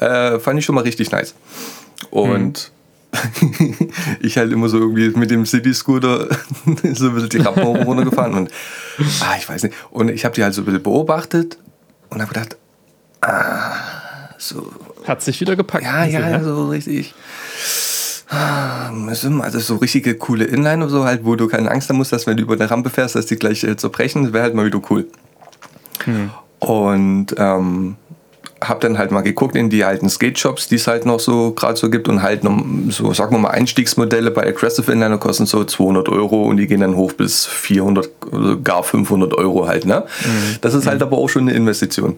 Äh, 0.00 0.40
fand 0.40 0.58
ich 0.58 0.64
schon 0.64 0.74
mal 0.74 0.82
richtig 0.82 1.10
nice. 1.12 1.34
Und 2.10 2.72
ich 4.20 4.36
halt 4.36 4.52
immer 4.52 4.68
so 4.68 4.78
irgendwie 4.78 5.08
mit 5.10 5.30
dem 5.30 5.46
City-Scooter 5.46 6.28
so 6.92 7.06
ein 7.06 7.14
bisschen 7.14 7.28
die 7.28 7.38
Rampen 7.38 7.64
hoch 7.64 7.74
und 7.74 7.86
runter 7.86 8.04
gefahren 8.04 8.34
und 8.34 8.50
ah, 9.20 9.34
ich 9.38 9.48
weiß 9.48 9.62
nicht. 9.62 9.74
Und 9.90 10.10
ich 10.10 10.24
habe 10.24 10.34
die 10.34 10.42
halt 10.42 10.52
so 10.52 10.62
ein 10.62 10.64
bisschen 10.66 10.82
beobachtet 10.82 11.58
und 12.10 12.20
habe 12.20 12.32
gedacht, 12.32 12.56
ah, 13.20 13.72
so, 14.38 14.70
Hat 15.06 15.22
sich 15.22 15.40
wieder 15.40 15.56
gepackt. 15.56 15.84
ja, 15.84 15.94
Also, 16.00 16.16
ja, 16.18 16.42
so 16.42 16.68
richtig. 16.68 17.14
ah, 18.30 18.90
Also 19.40 19.58
so 19.58 19.76
richtige 19.76 20.14
coole 20.16 20.44
Inline 20.44 20.88
so 20.88 21.04
halt, 21.04 21.24
wo 21.24 21.34
du 21.36 21.48
keine 21.48 21.70
Angst 21.70 21.88
haben 21.88 21.96
musst, 21.96 22.12
dass 22.12 22.26
wenn 22.26 22.36
du 22.36 22.42
über 22.44 22.54
eine 22.54 22.70
Rampe 22.70 22.90
fährst, 22.90 23.14
dass 23.16 23.26
die 23.26 23.36
gleich 23.36 23.64
äh, 23.64 23.76
zerbrechen, 23.76 24.24
das 24.24 24.32
wäre 24.32 24.44
halt 24.44 24.54
mal 24.54 24.66
wieder 24.66 24.80
cool. 24.90 25.06
Und 26.60 27.26
ähm, 27.36 27.96
hab 28.68 28.80
dann 28.80 28.98
halt 28.98 29.10
mal 29.10 29.22
geguckt 29.22 29.56
in 29.56 29.70
die 29.70 29.84
alten 29.84 30.08
Skate-Shops, 30.08 30.68
die 30.68 30.76
es 30.76 30.86
halt 30.86 31.06
noch 31.06 31.20
so 31.20 31.52
gerade 31.52 31.76
so 31.76 31.90
gibt 31.90 32.08
und 32.08 32.22
halt 32.22 32.44
noch 32.44 32.62
so, 32.90 33.12
sagen 33.12 33.32
wir 33.34 33.38
mal, 33.38 33.50
Einstiegsmodelle 33.50 34.30
bei 34.30 34.46
Aggressive 34.46 34.90
Inliner 34.90 35.18
kosten 35.18 35.46
so 35.46 35.64
200 35.64 36.08
Euro 36.08 36.44
und 36.44 36.56
die 36.56 36.66
gehen 36.66 36.80
dann 36.80 36.96
hoch 36.96 37.12
bis 37.12 37.46
400 37.46 38.10
oder 38.32 38.56
gar 38.56 38.82
500 38.82 39.34
Euro 39.34 39.66
halt, 39.66 39.86
ne? 39.86 40.04
Das 40.60 40.74
ist 40.74 40.86
halt 40.86 41.02
aber 41.02 41.18
auch 41.18 41.28
schon 41.28 41.42
eine 41.42 41.52
Investition. 41.52 42.16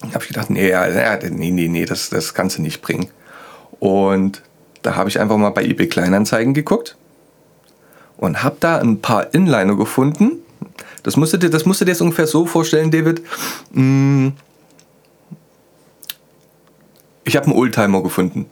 Da 0.00 0.14
habe 0.14 0.22
ich 0.22 0.28
gedacht, 0.28 0.50
nee, 0.50 0.68
ja, 0.68 0.86
nee, 1.30 1.50
nee, 1.50 1.68
nee, 1.68 1.84
das, 1.84 2.10
das 2.10 2.34
kannst 2.34 2.58
du 2.58 2.62
nicht 2.62 2.82
bringen. 2.82 3.08
Und 3.80 4.42
da 4.82 4.96
habe 4.96 5.08
ich 5.08 5.20
einfach 5.20 5.36
mal 5.36 5.50
bei 5.50 5.64
eBay 5.64 5.88
Kleinanzeigen 5.88 6.54
geguckt 6.54 6.96
und 8.16 8.42
habe 8.42 8.56
da 8.60 8.78
ein 8.78 9.00
paar 9.00 9.34
Inliner 9.34 9.76
gefunden. 9.76 10.32
Das 11.02 11.16
musst, 11.16 11.32
du 11.32 11.38
dir, 11.38 11.50
das 11.50 11.64
musst 11.64 11.80
du 11.80 11.84
dir 11.84 11.92
jetzt 11.92 12.00
ungefähr 12.00 12.26
so 12.26 12.46
vorstellen, 12.46 12.90
David. 12.90 13.22
Mm, 13.72 14.28
Ich 17.28 17.36
habe 17.36 17.46
einen 17.46 17.54
Oldtimer 17.56 18.02
gefunden. 18.02 18.46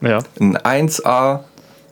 ja. 0.00 0.18
Ein 0.40 0.56
1A. 0.56 1.40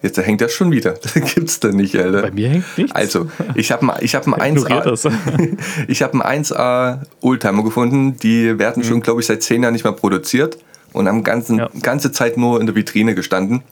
Jetzt 0.03 0.19
hängt 0.19 0.41
das 0.41 0.53
schon 0.53 0.71
wieder. 0.71 0.93
Das 1.03 1.15
gibt's 1.15 1.59
da 1.61 1.69
nicht, 1.69 1.97
Alter. 1.97 2.23
Bei 2.23 2.31
mir 2.31 2.49
hängt 2.49 2.65
nichts. 2.79 2.93
Also, 2.95 3.27
ich 3.55 3.73
habe 3.73 3.93
ich 4.01 4.15
hab 4.15 4.27
einen 4.29 4.57
Ignoriert 4.57 4.87
das. 4.87 5.05
1A, 5.07 5.59
ich 5.89 6.03
habe 6.03 6.25
einen 6.25 6.45
1A 6.45 7.01
Oldtimer 7.21 7.65
gefunden. 7.65 8.17
Die 8.19 8.59
werden 8.59 8.85
schon, 8.85 9.01
glaube 9.01 9.21
ich, 9.21 9.27
seit 9.27 9.43
zehn 9.43 9.63
Jahren 9.63 9.73
nicht 9.73 9.85
mehr 9.85 9.93
produziert 9.95 10.59
und 10.93 11.09
haben 11.09 11.25
ganzen, 11.25 11.59
Ja. 11.59 11.71
ganze 11.83 12.13
Zeit 12.13 12.37
nur 12.37 12.61
in 12.61 12.67
der 12.67 12.77
Vitrine 12.77 13.15
gestanden. 13.15 13.63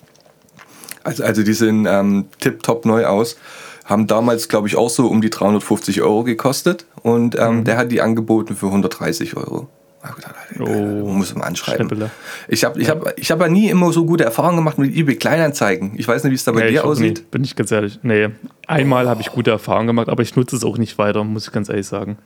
Also, 1.05 1.23
also 1.23 1.43
die 1.43 1.53
sehen 1.53 1.87
ähm, 1.89 2.25
tipptopp 2.41 2.85
neu 2.87 3.05
aus. 3.07 3.37
Haben 3.85 4.07
damals, 4.07 4.49
glaube 4.49 4.67
ich, 4.67 4.77
auch 4.77 4.89
so 4.91 5.07
um 5.09 5.21
die 5.21 5.29
350 5.31 6.01
Euro 6.01 6.25
gekostet 6.25 6.87
und 7.03 7.39
ähm, 7.39 7.59
Mhm. 7.59 7.65
der 7.65 7.77
hat 7.77 7.93
die 7.93 8.01
angeboten 8.01 8.57
für 8.57 8.67
130 8.67 9.37
Euro. 9.37 9.69
Hab 10.05 10.17
gedacht, 10.17 10.35
Alter, 10.51 10.71
Oh, 10.71 11.13
muss 11.13 11.35
man 11.35 11.43
anschreiben. 11.49 11.89
Schnäppele. 11.89 12.11
Ich 12.49 12.65
habe 12.65 12.81
ich 12.81 12.89
hab, 12.91 13.19
ich 13.19 13.31
hab 13.31 13.41
ja 13.41 13.49
nie 13.49 13.71
immer 13.71 13.93
so 13.93 14.05
gute 14.05 14.23
Erfahrungen 14.25 14.57
gemacht 14.57 14.79
mit 14.79 14.95
eBay 14.95 15.17
Kleinanzeigen. 15.17 15.93
Ich 15.97 16.07
weiß 16.07 16.23
nicht, 16.25 16.31
wie 16.31 16.35
es 16.37 16.45
da 16.45 16.53
bei 16.53 16.65
Nee, 16.65 16.71
dir 16.73 16.85
aussieht. 16.85 17.19
nie, 17.19 17.25
bin 17.31 17.43
ich 17.45 17.57
ganz 17.57 17.73
ehrlich. 17.73 17.99
Nee, 18.03 18.29
einmal 18.67 19.09
habe 19.09 19.21
ich 19.23 19.31
gute 19.33 19.51
Erfahrungen 19.51 19.87
gemacht, 19.87 20.09
aber 20.09 20.23
ich 20.23 20.37
nutze 20.37 20.57
es 20.57 20.65
auch 20.65 20.77
nicht 20.79 20.99
weiter, 20.99 21.25
muss 21.25 21.47
ich 21.47 21.53
ganz 21.53 21.69
ehrlich 21.69 21.87
sagen. 21.87 22.19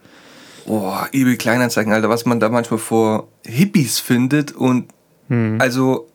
Boah, 0.67 1.09
eBay 1.13 1.37
Kleinanzeigen, 1.37 1.93
Alter, 1.93 2.09
was 2.11 2.27
man 2.27 2.41
da 2.41 2.49
manchmal 2.49 2.79
vor 2.79 3.29
Hippies 3.47 3.99
findet 4.01 4.53
und 4.53 4.89
Hm. 5.29 5.59
also 5.61 6.09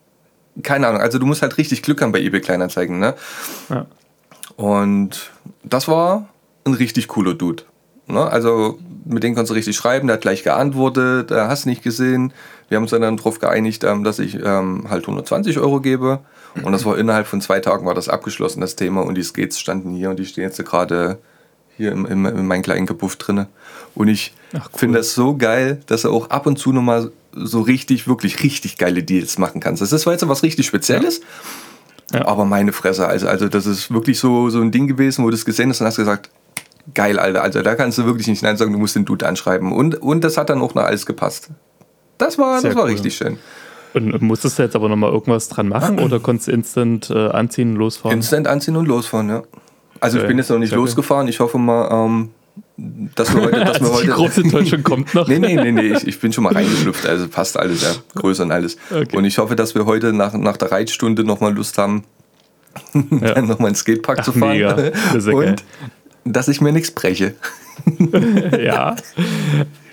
keine 0.62 0.86
Ahnung, 0.86 1.00
also 1.00 1.18
du 1.18 1.26
musst 1.26 1.42
halt 1.42 1.56
richtig 1.58 1.82
Glück 1.82 2.00
haben 2.02 2.12
bei 2.12 2.20
eBay 2.20 2.40
Kleinanzeigen, 2.40 2.98
ne? 3.00 3.14
Ja. 3.70 3.86
Und 4.56 5.30
das 5.64 5.88
war 5.88 6.28
ein 6.64 6.74
richtig 6.74 7.08
cooler 7.08 7.34
Dude. 7.34 7.64
Ne? 8.06 8.20
Also 8.24 8.78
mit 9.04 9.22
dem 9.22 9.34
kannst 9.34 9.50
du 9.50 9.54
richtig 9.54 9.76
schreiben, 9.76 10.06
der 10.06 10.14
hat 10.14 10.22
gleich 10.22 10.42
geantwortet, 10.44 11.30
er 11.30 11.48
hast 11.48 11.66
nicht 11.66 11.82
gesehen. 11.82 12.32
Wir 12.68 12.76
haben 12.76 12.84
uns 12.84 12.90
dann 12.90 13.16
darauf 13.16 13.38
geeinigt, 13.38 13.84
ähm, 13.84 14.04
dass 14.04 14.18
ich 14.18 14.34
ähm, 14.42 14.86
halt 14.88 15.02
120 15.02 15.58
Euro 15.58 15.80
gebe. 15.80 16.20
Und 16.62 16.72
das 16.72 16.84
war 16.84 16.96
innerhalb 16.96 17.26
von 17.26 17.40
zwei 17.40 17.60
Tagen 17.60 17.84
war 17.84 17.94
das 17.94 18.08
abgeschlossen, 18.08 18.60
das 18.60 18.76
Thema. 18.76 19.02
Und 19.02 19.16
die 19.16 19.22
Skates 19.22 19.58
standen 19.58 19.92
hier 19.94 20.10
und 20.10 20.18
die 20.18 20.24
stehen 20.24 20.44
jetzt 20.44 20.64
gerade 20.64 21.18
hier 21.76 21.90
im, 21.92 22.06
im, 22.06 22.24
in 22.26 22.46
meinem 22.46 22.62
kleinen 22.62 22.86
Kabuff 22.86 23.16
drinne. 23.16 23.48
Und 23.94 24.08
ich 24.08 24.32
cool. 24.54 24.60
finde 24.74 24.98
das 24.98 25.14
so 25.14 25.36
geil, 25.36 25.80
dass 25.86 26.04
er 26.04 26.10
auch 26.12 26.30
ab 26.30 26.46
und 26.46 26.58
zu 26.58 26.72
nochmal 26.72 27.10
so 27.32 27.60
richtig, 27.60 28.06
wirklich 28.06 28.42
richtig 28.44 28.78
geile 28.78 29.02
Deals 29.02 29.38
machen 29.38 29.60
kannst. 29.60 29.82
Das 29.82 29.92
ist 29.92 30.04
jetzt 30.04 30.28
was 30.28 30.42
richtig 30.44 30.66
Spezielles, 30.66 31.20
Ja. 32.12 32.26
aber 32.26 32.44
meine 32.44 32.72
Fresse, 32.72 33.08
also, 33.08 33.26
also 33.26 33.48
das 33.48 33.66
ist 33.66 33.92
wirklich 33.92 34.18
so, 34.20 34.48
so 34.50 34.60
ein 34.60 34.70
Ding 34.70 34.86
gewesen, 34.86 35.24
wo 35.24 35.30
du 35.30 35.34
es 35.34 35.44
gesehen 35.44 35.70
hast 35.70 35.80
und 35.80 35.88
hast 35.88 35.96
gesagt, 35.96 36.30
geil, 36.92 37.18
Alter, 37.18 37.42
also 37.42 37.62
da 37.62 37.74
kannst 37.74 37.96
du 37.98 38.04
wirklich 38.04 38.26
nicht 38.26 38.42
Nein 38.42 38.56
sagen, 38.56 38.72
du 38.72 38.78
musst 38.78 38.94
den 38.96 39.04
Dude 39.04 39.26
anschreiben. 39.26 39.72
Und, 39.72 40.00
und 40.02 40.22
das 40.22 40.36
hat 40.36 40.50
dann 40.50 40.60
auch 40.60 40.74
noch 40.74 40.82
alles 40.84 41.06
gepasst. 41.06 41.48
Das 42.18 42.38
war, 42.38 42.60
Sehr 42.60 42.70
das 42.70 42.76
war 42.76 42.84
cool. 42.84 42.90
richtig 42.92 43.16
schön. 43.16 43.38
Und 43.94 44.20
musstest 44.22 44.58
du 44.58 44.64
jetzt 44.64 44.74
aber 44.76 44.88
nochmal 44.88 45.12
irgendwas 45.12 45.48
dran 45.48 45.68
machen 45.68 46.00
oder 46.00 46.18
konntest 46.18 46.48
du 46.48 46.52
instant 46.52 47.10
äh, 47.10 47.28
anziehen 47.28 47.70
und 47.72 47.76
losfahren? 47.76 48.16
Instant 48.18 48.48
anziehen 48.48 48.76
und 48.76 48.86
losfahren, 48.86 49.28
ja. 49.28 49.42
Also 50.00 50.18
ich 50.18 50.26
bin 50.26 50.36
jetzt 50.36 50.50
noch 50.50 50.58
nicht 50.58 50.70
gut. 50.70 50.78
losgefahren. 50.80 51.28
Ich 51.28 51.38
hoffe 51.40 51.58
mal, 51.58 51.88
ähm, 51.90 52.30
dass 53.14 53.32
wir 53.34 53.42
heute, 53.42 53.60
dass 53.64 53.80
wir 53.80 53.86
Also 53.88 54.02
die 54.02 54.08
heute. 54.08 54.10
große 54.12 54.40
Enttäuschung 54.42 54.82
kommt 54.84 55.14
noch. 55.14 55.28
Nee, 55.28 55.38
nee, 55.38 55.54
nee, 55.54 55.70
nee, 55.72 55.92
ich, 55.96 56.06
ich 56.08 56.20
bin 56.20 56.32
schon 56.32 56.42
mal 56.44 56.52
reingeschlüpft, 56.52 57.06
also 57.06 57.28
passt 57.28 57.56
alles, 57.56 57.82
ja, 57.82 57.90
größer 58.20 58.42
und 58.42 58.50
alles. 58.52 58.76
Okay. 58.90 59.16
Und 59.16 59.24
ich 59.24 59.38
hoffe, 59.38 59.54
dass 59.56 59.74
wir 59.76 59.86
heute 59.86 60.12
nach, 60.12 60.32
nach 60.34 60.56
der 60.56 60.72
Reitstunde 60.72 61.22
nochmal 61.24 61.54
Lust 61.54 61.78
haben, 61.78 62.02
Ja. 62.94 63.34
dann 63.34 63.46
nochmal 63.46 63.68
ins 63.70 63.78
Skatepark 63.80 64.18
Ach, 64.20 64.24
zu 64.24 64.32
fahren. 64.32 64.50
mega. 64.50 64.72
Das 64.74 65.14
ist 65.14 65.26
ja 65.28 65.32
geil. 65.32 65.56
Dass 66.24 66.48
ich 66.48 66.60
mir 66.60 66.72
nichts 66.72 66.90
breche. 66.90 67.34
ja. 68.64 68.96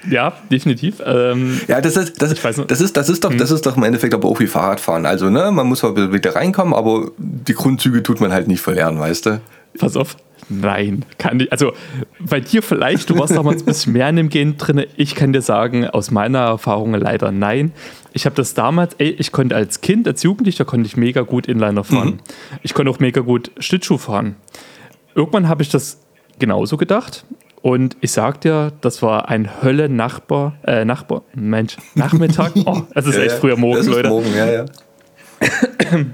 Ja, 0.09 0.33
definitiv. 0.49 1.01
Ähm, 1.05 1.61
Ja, 1.67 1.79
das 1.81 1.95
ist, 1.95 2.21
das, 2.21 2.33
das 2.33 2.81
ist, 2.81 2.97
das 2.97 3.09
ist 3.09 3.23
doch, 3.23 3.33
das 3.33 3.51
ist 3.51 3.65
doch 3.65 3.77
im 3.77 3.83
Endeffekt 3.83 4.13
aber 4.13 4.27
auch 4.27 4.39
wie 4.39 4.47
Fahrradfahren. 4.47 5.05
Also, 5.05 5.29
ne, 5.29 5.51
man 5.51 5.67
muss 5.67 5.83
mal 5.83 6.13
wieder 6.13 6.35
reinkommen, 6.35 6.73
aber 6.73 7.11
die 7.17 7.53
Grundzüge 7.53 8.01
tut 8.01 8.19
man 8.19 8.31
halt 8.31 8.47
nicht 8.47 8.61
verlernen, 8.61 8.99
weißt 8.99 9.25
du? 9.27 9.41
pass 9.77 9.95
auf. 9.95 10.17
Nein, 10.49 11.05
kann 11.17 11.39
ich. 11.39 11.51
Also 11.51 11.71
bei 12.19 12.39
dir 12.39 12.61
vielleicht, 12.61 13.09
du 13.09 13.17
warst 13.17 13.35
damals 13.35 13.61
ein 13.61 13.65
bisschen 13.65 13.93
mehr 13.93 14.09
in 14.09 14.17
dem 14.17 14.29
Game 14.29 14.57
drin. 14.57 14.85
Ich 14.97 15.15
kann 15.15 15.31
dir 15.31 15.41
sagen, 15.41 15.87
aus 15.87 16.11
meiner 16.11 16.39
Erfahrung 16.39 16.93
leider 16.93 17.31
nein. 17.31 17.71
Ich 18.11 18.25
habe 18.25 18.35
das 18.35 18.53
damals, 18.53 18.95
ey, 18.97 19.11
ich 19.11 19.31
konnte 19.31 19.55
als 19.55 19.79
Kind, 19.79 20.07
als 20.07 20.23
Jugendlicher, 20.23 20.65
konnte 20.65 20.87
ich 20.87 20.97
mega 20.97 21.21
gut 21.21 21.47
Inliner 21.47 21.83
fahren. 21.83 22.21
Ich 22.63 22.73
konnte 22.73 22.91
auch 22.91 22.99
mega 22.99 23.21
gut 23.21 23.51
Schlittschuh 23.59 23.97
fahren. 23.97 24.35
Irgendwann 25.15 25.47
habe 25.47 25.63
ich 25.63 25.69
das 25.69 25.99
genauso 26.41 26.75
gedacht. 26.75 27.23
Und 27.61 27.95
ich 28.01 28.11
sag 28.11 28.41
dir, 28.41 28.73
das 28.81 29.01
war 29.01 29.29
ein 29.29 29.61
Hölle-Nachbar, 29.63 30.57
äh, 30.65 30.83
Nachbar, 30.83 31.21
Mensch, 31.33 31.77
Nachmittag. 31.95 32.51
Oh, 32.65 32.81
es 32.95 33.05
ist 33.05 33.15
Ja, 33.15 33.21
echt 33.21 33.31
ja. 33.35 33.37
früher 33.39 33.55
Morgen, 33.57 33.77
das 33.77 33.85
Leute. 33.87 34.09
Morgen, 34.09 34.35
ja, 34.35 34.51
ja. 34.51 34.65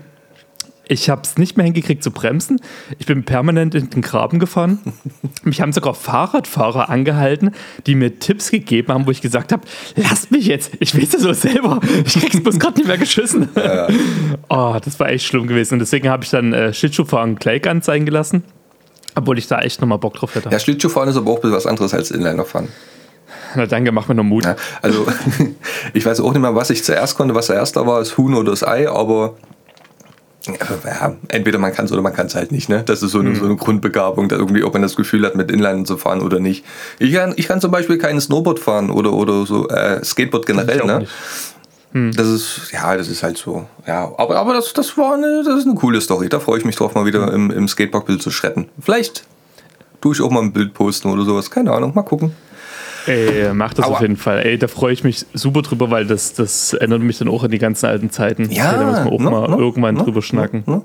Ich 0.90 1.10
habe 1.10 1.22
es 1.24 1.38
nicht 1.38 1.58
mehr 1.58 1.66
hingekriegt 1.66 2.02
zu 2.02 2.12
bremsen. 2.12 2.62
Ich 2.98 3.06
bin 3.06 3.24
permanent 3.26 3.76
in 3.76 3.90
den 3.90 4.02
Graben 4.02 4.40
gefahren. 4.40 4.80
Mich 5.44 5.60
haben 5.60 5.74
sogar 5.74 5.94
Fahrradfahrer 5.94 6.90
angehalten, 6.90 7.52
die 7.86 7.96
mir 7.96 8.20
Tipps 8.20 8.52
gegeben 8.52 8.94
haben, 8.94 9.06
wo 9.06 9.12
ich 9.12 9.20
gesagt 9.20 9.52
habe, 9.52 9.64
lasst 9.98 10.32
mich 10.32 10.46
jetzt, 10.48 10.72
ich 10.80 10.96
weiß 10.98 11.16
es 11.16 11.22
so 11.24 11.34
selber. 11.34 11.82
Ich 12.06 12.18
krieg's 12.18 12.42
bloß 12.42 12.58
gerade 12.58 12.78
nicht 12.78 12.88
mehr 12.88 12.98
geschissen. 12.98 13.50
Oh, 14.50 14.78
das 14.82 14.98
war 15.00 15.10
echt 15.10 15.26
schlimm 15.26 15.46
gewesen. 15.48 15.74
Und 15.74 15.80
deswegen 15.80 16.08
habe 16.08 16.24
ich 16.24 16.30
dann 16.30 16.54
äh, 16.54 16.74
Schlittschuhfahren 16.74 17.36
gleich 17.36 17.62
ganz 17.64 17.90
eingelassen, 17.90 18.44
obwohl 19.18 19.38
ich 19.38 19.48
da 19.48 19.60
echt 19.60 19.82
nochmal 19.82 19.98
Bock 19.98 20.14
drauf 20.14 20.36
hätte. 20.36 20.50
Ja, 20.50 20.60
Schlittschuhfahren 20.60 21.10
ist 21.10 21.18
aber 21.18 21.32
auch 21.32 21.38
ein 21.38 21.42
bisschen 21.42 21.56
was 21.56 21.66
anderes 21.66 21.94
als 21.94 22.12
Inlinerfahren. 22.12 22.70
Na 23.56 23.66
danke, 23.66 23.92
mach 23.92 24.08
mir 24.08 24.16
noch 24.16 24.24
Mut. 24.24 24.46
Ja, 24.46 24.56
also, 24.82 25.08
ich 25.94 26.06
weiß 26.06 26.20
auch 26.22 26.32
nicht 26.32 26.42
mehr, 26.42 26.56
was 26.56 26.70
ich 26.70 26.84
zuerst 26.84 27.18
konnte, 27.18 27.34
was 27.34 27.48
zuerst 27.48 27.76
da 27.76 27.86
war, 27.88 28.00
das 28.00 28.18
Huhn 28.18 28.34
oder 28.34 28.52
das 28.52 28.64
Ei, 28.64 28.90
aber 28.90 29.36
ja, 30.86 31.16
entweder 31.28 31.58
man 31.60 31.74
kann 31.74 31.86
es 31.86 31.92
oder 31.92 32.02
man 32.02 32.14
kann 32.14 32.28
es 32.28 32.36
halt 32.36 32.52
nicht. 32.52 32.70
Ne? 32.70 32.84
Das 32.86 33.04
ist 33.04 33.12
so 33.12 33.20
eine, 33.20 33.36
so 33.36 33.46
eine 33.46 33.56
Grundbegabung, 33.56 34.30
da 34.30 34.38
irgendwie, 34.38 34.64
ob 34.64 34.74
man 34.74 34.82
das 34.82 34.96
Gefühl 34.96 35.26
hat, 35.26 35.36
mit 35.36 35.52
Inline 35.52 35.84
zu 35.84 35.98
fahren 35.98 36.22
oder 36.22 36.40
nicht. 36.40 36.64
Ich 37.00 37.14
kann, 37.14 37.34
ich 37.36 37.48
kann 37.48 37.60
zum 37.60 37.72
Beispiel 37.72 37.98
kein 37.98 38.22
Snowboard 38.22 38.60
fahren 38.60 38.90
oder, 38.90 39.14
oder 39.14 39.46
so 39.46 39.68
äh, 39.68 40.04
Skateboard 40.06 40.46
generell. 40.46 40.86
Ne? 40.86 41.00
nicht. 41.00 41.12
Das 41.94 42.28
ist, 42.28 42.72
ja, 42.74 42.96
das 42.96 43.08
ist 43.08 43.24
halt 43.24 43.38
so. 43.38 43.66
Ja, 43.88 44.12
aber, 44.18 44.38
aber 44.38 44.54
das, 44.54 44.74
das 44.74 44.98
war 44.98 45.16
eine, 45.16 45.44
das 45.44 45.60
ist 45.60 45.66
eine 45.66 45.76
coole 45.76 46.00
Story. 46.02 46.30
Da 46.30 46.40
freue 46.40 46.60
ich 46.60 46.66
mich 46.66 46.76
drauf, 46.76 46.94
mal 46.94 47.06
wieder 47.06 47.32
im, 47.34 47.50
im 47.50 47.68
Skatepark-Bild 47.68 48.22
zu 48.22 48.30
schretten. 48.30 48.68
Vielleicht 48.80 49.24
tue 50.02 50.14
ich 50.14 50.22
auch 50.22 50.30
mal 50.30 50.42
ein 50.42 50.54
Bild 50.54 50.74
posten 50.74 51.10
oder 51.10 51.24
sowas. 51.24 51.50
Keine 51.50 51.72
Ahnung, 51.72 51.94
mal 51.96 52.04
gucken. 52.04 52.34
Ey, 53.08 53.54
mach 53.54 53.74
das 53.74 53.86
Aua. 53.86 53.96
auf 53.96 54.02
jeden 54.02 54.18
Fall. 54.18 54.40
Ey, 54.40 54.58
da 54.58 54.68
freue 54.68 54.92
ich 54.94 55.04
mich 55.04 55.26
super 55.34 55.62
drüber, 55.62 55.90
weil 55.90 56.06
das, 56.06 56.34
das 56.34 56.74
erinnert 56.74 57.02
mich 57.02 57.18
dann 57.18 57.30
auch 57.30 57.44
an 57.44 57.52
die 57.52 57.58
ganzen 57.58 57.86
alten 57.86 58.12
Zeiten. 58.12 58.52
Ja, 58.52 58.74
Ey, 58.74 58.80
da 58.80 58.86
müssen 58.86 59.06
wir 59.06 59.12
auch 59.12 59.20
ne, 59.20 59.30
mal 59.32 59.48
ne, 59.50 59.58
irgendwann 59.58 59.96
ne, 59.96 60.04
drüber 60.04 60.22
schnacken. 60.22 60.84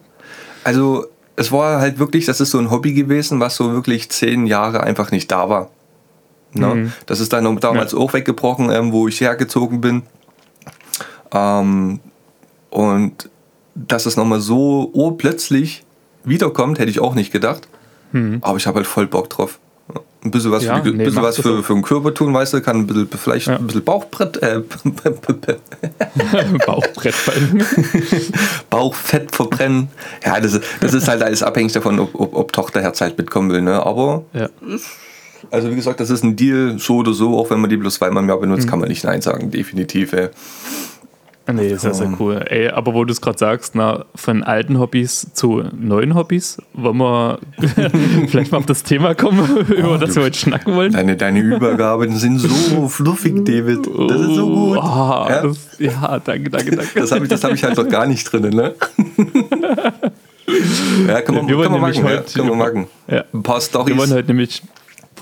Also, 0.63 1.07
es 1.35 1.51
war 1.51 1.81
halt 1.81 1.99
wirklich, 1.99 2.27
das 2.27 2.41
ist 2.41 2.53
so 2.53 2.59
ein 2.59 2.71
Hobby 2.71 2.93
gewesen, 2.93 3.41
was 3.41 3.57
so 3.57 3.73
wirklich 3.73 4.09
zehn 4.11 4.47
Jahre 4.47 4.83
einfach 4.83 5.11
nicht 5.11 5.31
da 5.33 5.49
war. 5.49 5.71
Ne? 6.55 6.75
Mhm. 6.75 6.93
Das 7.07 7.21
ist 7.21 7.33
dann 7.33 7.57
damals 7.59 7.95
auch 7.95 8.13
weggebrochen, 8.13 8.71
ähm, 8.71 8.93
wo 8.93 9.09
ich 9.09 9.21
hergezogen 9.21 9.81
bin. 9.81 10.03
Ähm, 11.33 12.01
und 12.71 13.31
dass 13.75 14.07
es 14.07 14.17
nochmal 14.17 14.41
so 14.41 14.91
urplötzlich 14.93 15.85
wiederkommt, 16.25 16.79
hätte 16.79 16.91
ich 16.91 17.01
auch 17.01 17.15
nicht 17.15 17.33
gedacht. 17.33 17.69
Aber 18.43 18.59
ich 18.59 18.67
habe 18.67 18.77
halt 18.77 18.87
voll 18.87 19.07
Bock 19.07 19.31
drauf. 19.31 19.59
Ein 20.25 20.31
bisschen 20.31 20.53
was, 20.53 20.63
Mhm. 20.63 20.69
Ja, 20.69 20.77
für, 20.83 20.91
die, 20.93 20.97
nee, 20.99 21.05
bisschen 21.07 21.23
was 21.23 21.37
für, 21.41 21.63
für 21.65 21.73
den 21.73 21.83
Körper 21.83 22.15
tun, 22.15 22.33
weißt 22.33 22.53
du, 22.55 22.61
kann 22.61 22.77
ein 22.77 22.87
bisschen, 22.87 23.09
vielleicht 23.09 23.49
Ja. 23.49 23.57
ein 23.57 23.67
bisschen 23.67 23.83
Bauchbrett, 23.83 24.41
äh, 24.43 24.61
Bauchbrett. 26.67 27.15
Bauchfett 28.71 29.35
verbrennen. 29.35 29.89
Ja, 30.25 30.41
das, 30.41 30.55
ist- 30.55 30.65
das 30.81 30.95
ist 30.95 31.09
halt 31.09 31.23
alles 31.23 31.43
abhängig 31.43 31.73
davon, 31.73 31.99
ob, 31.99 32.15
ob, 32.19 32.35
ob 32.35 32.53
Tochterherz 32.53 33.01
halt 33.01 33.19
mitkommen 33.19 33.51
will. 33.51 33.63
Ne? 33.63 33.85
Aber, 33.85 34.25
ja. 34.33 34.49
also 35.51 35.71
wie 35.71 35.75
gesagt, 35.77 36.01
das 36.01 36.11
ist 36.11 36.25
ein 36.25 36.37
Deal, 36.37 36.79
so 36.79 36.97
oder 36.99 37.13
so, 37.13 37.39
auch 37.39 37.51
wenn 37.51 37.61
man 37.61 37.71
die 37.71 37.77
bloß 37.77 37.95
zweimal 37.95 38.23
im 38.23 38.29
Jahr 38.29 38.39
Mhm. 38.39 38.43
benutzt, 38.43 38.69
kann 38.69 38.79
man 38.79 38.89
nicht 38.89 39.05
Nein 39.05 39.23
sagen, 39.23 39.51
definitiv. 39.51 40.13
Ey. 40.13 40.29
Nee, 41.51 41.75
sehr, 41.75 41.93
sehr 41.93 42.13
cool. 42.21 42.45
Ey, 42.49 42.69
aber 42.69 42.95
wo 42.95 43.05
du 43.05 43.13
es 43.13 43.21
gerade 43.21 43.37
sagst, 43.39 43.75
na, 43.75 44.05
von 44.15 44.43
alten 44.45 44.79
Hobbys 44.79 45.27
zu 45.35 45.65
neuen 45.77 46.15
Hobbys, 46.15 46.59
wollen 46.73 46.99
wir 46.99 47.39
vielleicht 48.29 48.53
mal 48.53 48.59
auf 48.59 48.67
das 48.67 48.85
Thema 48.85 49.15
kommen, 49.15 49.67
über 49.69 49.99
das 49.99 50.15
wir 50.15 50.23
heute 50.23 50.39
schnacken 50.39 50.75
wollen? 50.75 50.93
Deine, 50.93 51.17
deine 51.17 51.41
Übergaben 51.41 52.17
sind 52.17 52.39
so 52.39 52.49
fluffig, 52.89 53.45
David. 53.45 53.81
Das 54.09 54.21
ist 54.21 54.35
so 54.37 54.47
gut. 54.47 54.79
Ah, 54.79 55.27
Ja? 55.29 55.43
das, 55.43 55.59
ja, 55.79 56.19
danke, 56.25 56.49
danke, 56.51 56.77
danke. 56.77 57.01
Das 57.01 57.11
habe 57.11 57.25
ich, 57.25 57.29
das 57.31 57.43
hab 57.43 57.53
ich 57.53 57.65
halt 57.65 57.77
noch 57.77 57.89
gar 57.89 58.07
nicht 58.07 58.25
drin, 58.33 58.49
ne? 58.51 58.75
Ja, 61.09 61.21
kann 61.23 61.35
man, 61.35 61.49
Wir 61.49 61.57
wollen 61.57 61.71
kann 61.71 61.81
man 61.81 61.91
machen. 61.91 62.05
Ja, 62.05 62.11
heute 62.11 62.39
kann 62.39 62.49
man 62.49 62.59
machen. 62.59 62.87
Ja. 63.09 63.25
Ein 63.33 63.43
paar 63.43 63.57
Wir 63.57 63.61
Storys. 63.63 63.97
wollen 63.97 64.13
heute 64.13 64.29
nämlich 64.29 64.63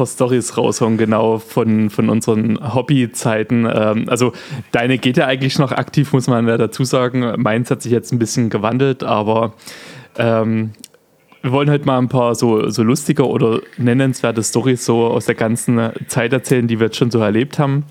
paar 0.01 0.07
Storys 0.07 0.57
raushauen, 0.57 0.97
genau 0.97 1.39
von, 1.39 1.91
von 1.91 2.09
unseren 2.09 2.75
Hobbyzeiten. 2.75 3.69
Ähm, 3.71 4.05
also 4.09 4.33
deine 4.73 4.97
geht 4.97 5.19
ja 5.19 5.27
eigentlich 5.27 5.59
noch 5.59 5.73
aktiv, 5.73 6.15
muss 6.15 6.27
man 6.27 6.49
ja 6.49 6.57
dazu 6.57 6.85
sagen. 6.85 7.35
Meins 7.37 7.71
hat 7.71 7.83
sich 7.83 7.93
jetzt 7.93 8.11
ein 8.11 8.19
bisschen 8.19 8.49
gewandelt, 8.49 9.05
aber 9.05 9.53
ähm, 10.17 10.71
wir 11.43 11.53
wollen 11.53 11.71
heute 11.71 11.85
mal 11.85 11.99
ein 11.99 12.09
paar 12.09 12.35
so, 12.35 12.71
so 12.71 12.83
lustige 12.83 13.29
oder 13.29 13.61
nennenswerte 13.77 14.43
Storys 14.43 14.87
so 14.87 15.07
aus 15.07 15.27
der 15.27 15.35
ganzen 15.35 15.91
Zeit 16.09 16.33
erzählen, 16.33 16.67
die 16.67 16.81
wir 16.81 16.87
jetzt 16.87 16.97
schon 16.97 17.11
so 17.11 17.19
erlebt 17.19 17.59
haben. 17.59 17.85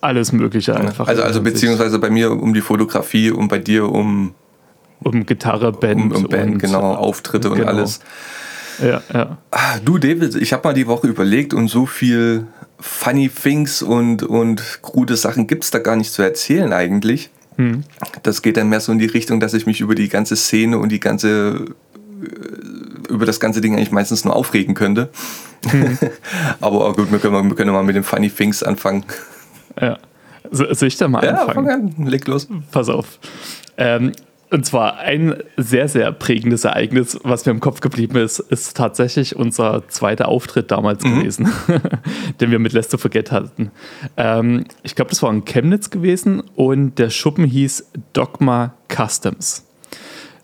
Alles 0.00 0.30
Mögliche 0.30 0.76
einfach. 0.76 1.08
also, 1.08 1.22
also 1.22 1.42
beziehungsweise 1.42 1.98
bei 1.98 2.10
mir 2.10 2.30
um 2.30 2.54
die 2.54 2.60
Fotografie 2.60 3.32
und 3.32 3.48
bei 3.48 3.58
dir 3.58 3.90
um, 3.90 4.32
um 5.00 5.26
Gitarre, 5.26 5.72
Band, 5.72 6.14
um, 6.14 6.24
um 6.24 6.28
Band, 6.28 6.52
und, 6.52 6.58
genau, 6.60 6.94
Auftritte 6.94 7.50
und 7.50 7.56
genau. 7.56 7.70
alles. 7.70 8.00
Ja, 8.82 9.02
ja. 9.12 9.38
Ah, 9.50 9.78
Du, 9.84 9.98
David, 9.98 10.34
ich 10.36 10.52
habe 10.52 10.66
mal 10.68 10.74
die 10.74 10.86
Woche 10.86 11.06
überlegt 11.06 11.54
und 11.54 11.68
so 11.68 11.86
viel 11.86 12.46
funny 12.78 13.28
things 13.30 13.82
und, 13.82 14.22
und 14.22 14.80
krude 14.82 15.16
Sachen 15.16 15.46
gibt 15.46 15.64
es 15.64 15.70
da 15.70 15.78
gar 15.78 15.96
nicht 15.96 16.12
zu 16.12 16.22
erzählen 16.22 16.72
eigentlich. 16.72 17.30
Hm. 17.56 17.84
Das 18.22 18.42
geht 18.42 18.56
dann 18.58 18.68
mehr 18.68 18.80
so 18.80 18.92
in 18.92 18.98
die 18.98 19.06
Richtung, 19.06 19.40
dass 19.40 19.54
ich 19.54 19.66
mich 19.66 19.80
über 19.80 19.94
die 19.94 20.08
ganze 20.10 20.36
Szene 20.36 20.78
und 20.78 20.90
die 20.90 21.00
ganze 21.00 21.64
äh, 22.22 23.12
über 23.12 23.24
das 23.24 23.40
ganze 23.40 23.60
Ding 23.62 23.74
eigentlich 23.74 23.92
meistens 23.92 24.24
nur 24.24 24.36
aufregen 24.36 24.74
könnte. 24.74 25.08
Hm. 25.70 25.96
Aber 26.60 26.92
gut, 26.92 27.10
wir 27.10 27.18
können, 27.18 27.32
mal, 27.32 27.44
wir 27.44 27.54
können 27.56 27.72
mal 27.72 27.82
mit 27.82 27.96
den 27.96 28.04
Funny 28.04 28.28
Things 28.30 28.62
anfangen. 28.62 29.04
ja. 29.80 29.98
So, 30.52 30.64
soll 30.74 30.86
ich 30.88 30.96
da 30.96 31.08
mal 31.08 31.24
Ja, 31.24 31.44
anfangen? 31.44 31.66
fang 31.66 31.68
an, 31.98 32.06
leg 32.06 32.28
los. 32.28 32.46
Pass 32.70 32.88
auf. 32.88 33.18
Ähm, 33.78 34.12
und 34.50 34.64
zwar 34.64 34.98
ein 34.98 35.34
sehr, 35.56 35.88
sehr 35.88 36.12
prägendes 36.12 36.64
Ereignis, 36.64 37.18
was 37.22 37.46
mir 37.46 37.52
im 37.52 37.60
Kopf 37.60 37.80
geblieben 37.80 38.16
ist, 38.16 38.38
ist 38.38 38.76
tatsächlich 38.76 39.36
unser 39.36 39.88
zweiter 39.88 40.28
Auftritt 40.28 40.70
damals 40.70 41.02
gewesen, 41.02 41.48
den 42.40 42.50
wir 42.50 42.58
mit 42.58 42.72
Let's 42.72 42.88
to 42.88 42.98
Forget 42.98 43.32
hatten. 43.32 43.70
Ähm, 44.16 44.64
ich 44.82 44.94
glaube, 44.94 45.10
das 45.10 45.22
war 45.22 45.30
in 45.32 45.44
Chemnitz 45.44 45.90
gewesen 45.90 46.42
und 46.54 46.98
der 46.98 47.10
Schuppen 47.10 47.44
hieß 47.44 47.90
Dogma 48.12 48.74
Customs. 48.88 49.64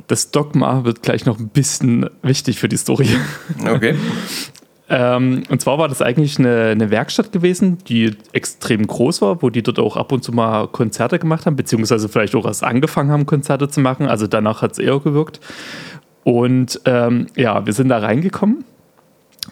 Das 0.09 0.31
Dogma 0.31 0.85
wird 0.85 1.03
gleich 1.03 1.25
noch 1.25 1.39
ein 1.39 1.49
bisschen 1.49 2.11
wichtig 2.23 2.59
für 2.59 2.69
die 2.69 2.77
Story. 2.77 3.09
Okay. 3.65 3.95
Ähm, 4.89 5.45
und 5.49 5.61
zwar 5.61 5.79
war 5.79 5.89
das 5.89 6.03
eigentlich 6.03 6.39
eine, 6.39 6.71
eine 6.71 6.91
Werkstatt 6.91 7.33
gewesen, 7.33 7.79
die 7.89 8.15
extrem 8.33 8.87
groß 8.87 9.23
war, 9.23 9.43
wo 9.43 9.49
die 9.49 9.63
dort 9.63 9.79
auch 9.79 9.97
ab 9.97 10.13
und 10.13 10.23
zu 10.23 10.33
mal 10.33 10.69
Konzerte 10.69 11.19
gemacht 11.19 11.47
haben, 11.47 11.57
beziehungsweise 11.57 12.09
vielleicht 12.09 12.35
auch 12.35 12.45
erst 12.45 12.65
angefangen 12.65 13.11
haben, 13.11 13.27
Konzerte 13.27 13.69
zu 13.69 13.81
machen. 13.81 14.07
Also 14.07 14.27
danach 14.27 14.63
hat 14.63 14.73
es 14.73 14.79
eher 14.79 14.99
gewirkt. 15.01 15.41
Und 16.25 16.81
ähm, 16.85 17.27
ja, 17.37 17.65
wir 17.65 17.73
sind 17.73 17.89
da 17.89 17.99
reingekommen. 17.99 18.65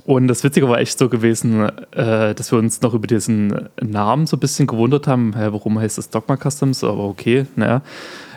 Und 0.05 0.29
das 0.29 0.45
Witzige 0.45 0.69
war 0.69 0.79
echt 0.79 0.99
so 0.99 1.09
gewesen, 1.09 1.69
äh, 1.93 2.35
dass 2.35 2.53
wir 2.53 2.59
uns 2.59 2.81
noch 2.81 2.95
über 2.95 3.07
diesen 3.07 3.69
Namen 3.81 4.27
so 4.27 4.37
ein 4.37 4.41
bisschen 4.41 4.67
gewundert 4.67 5.07
haben. 5.07 5.35
Hä, 5.37 5.49
warum 5.51 5.79
heißt 5.81 5.99
das 5.99 6.11
Dogma 6.11 6.37
Customs? 6.37 6.85
Aber 6.85 7.05
okay, 7.05 7.47
naja. 7.57 7.83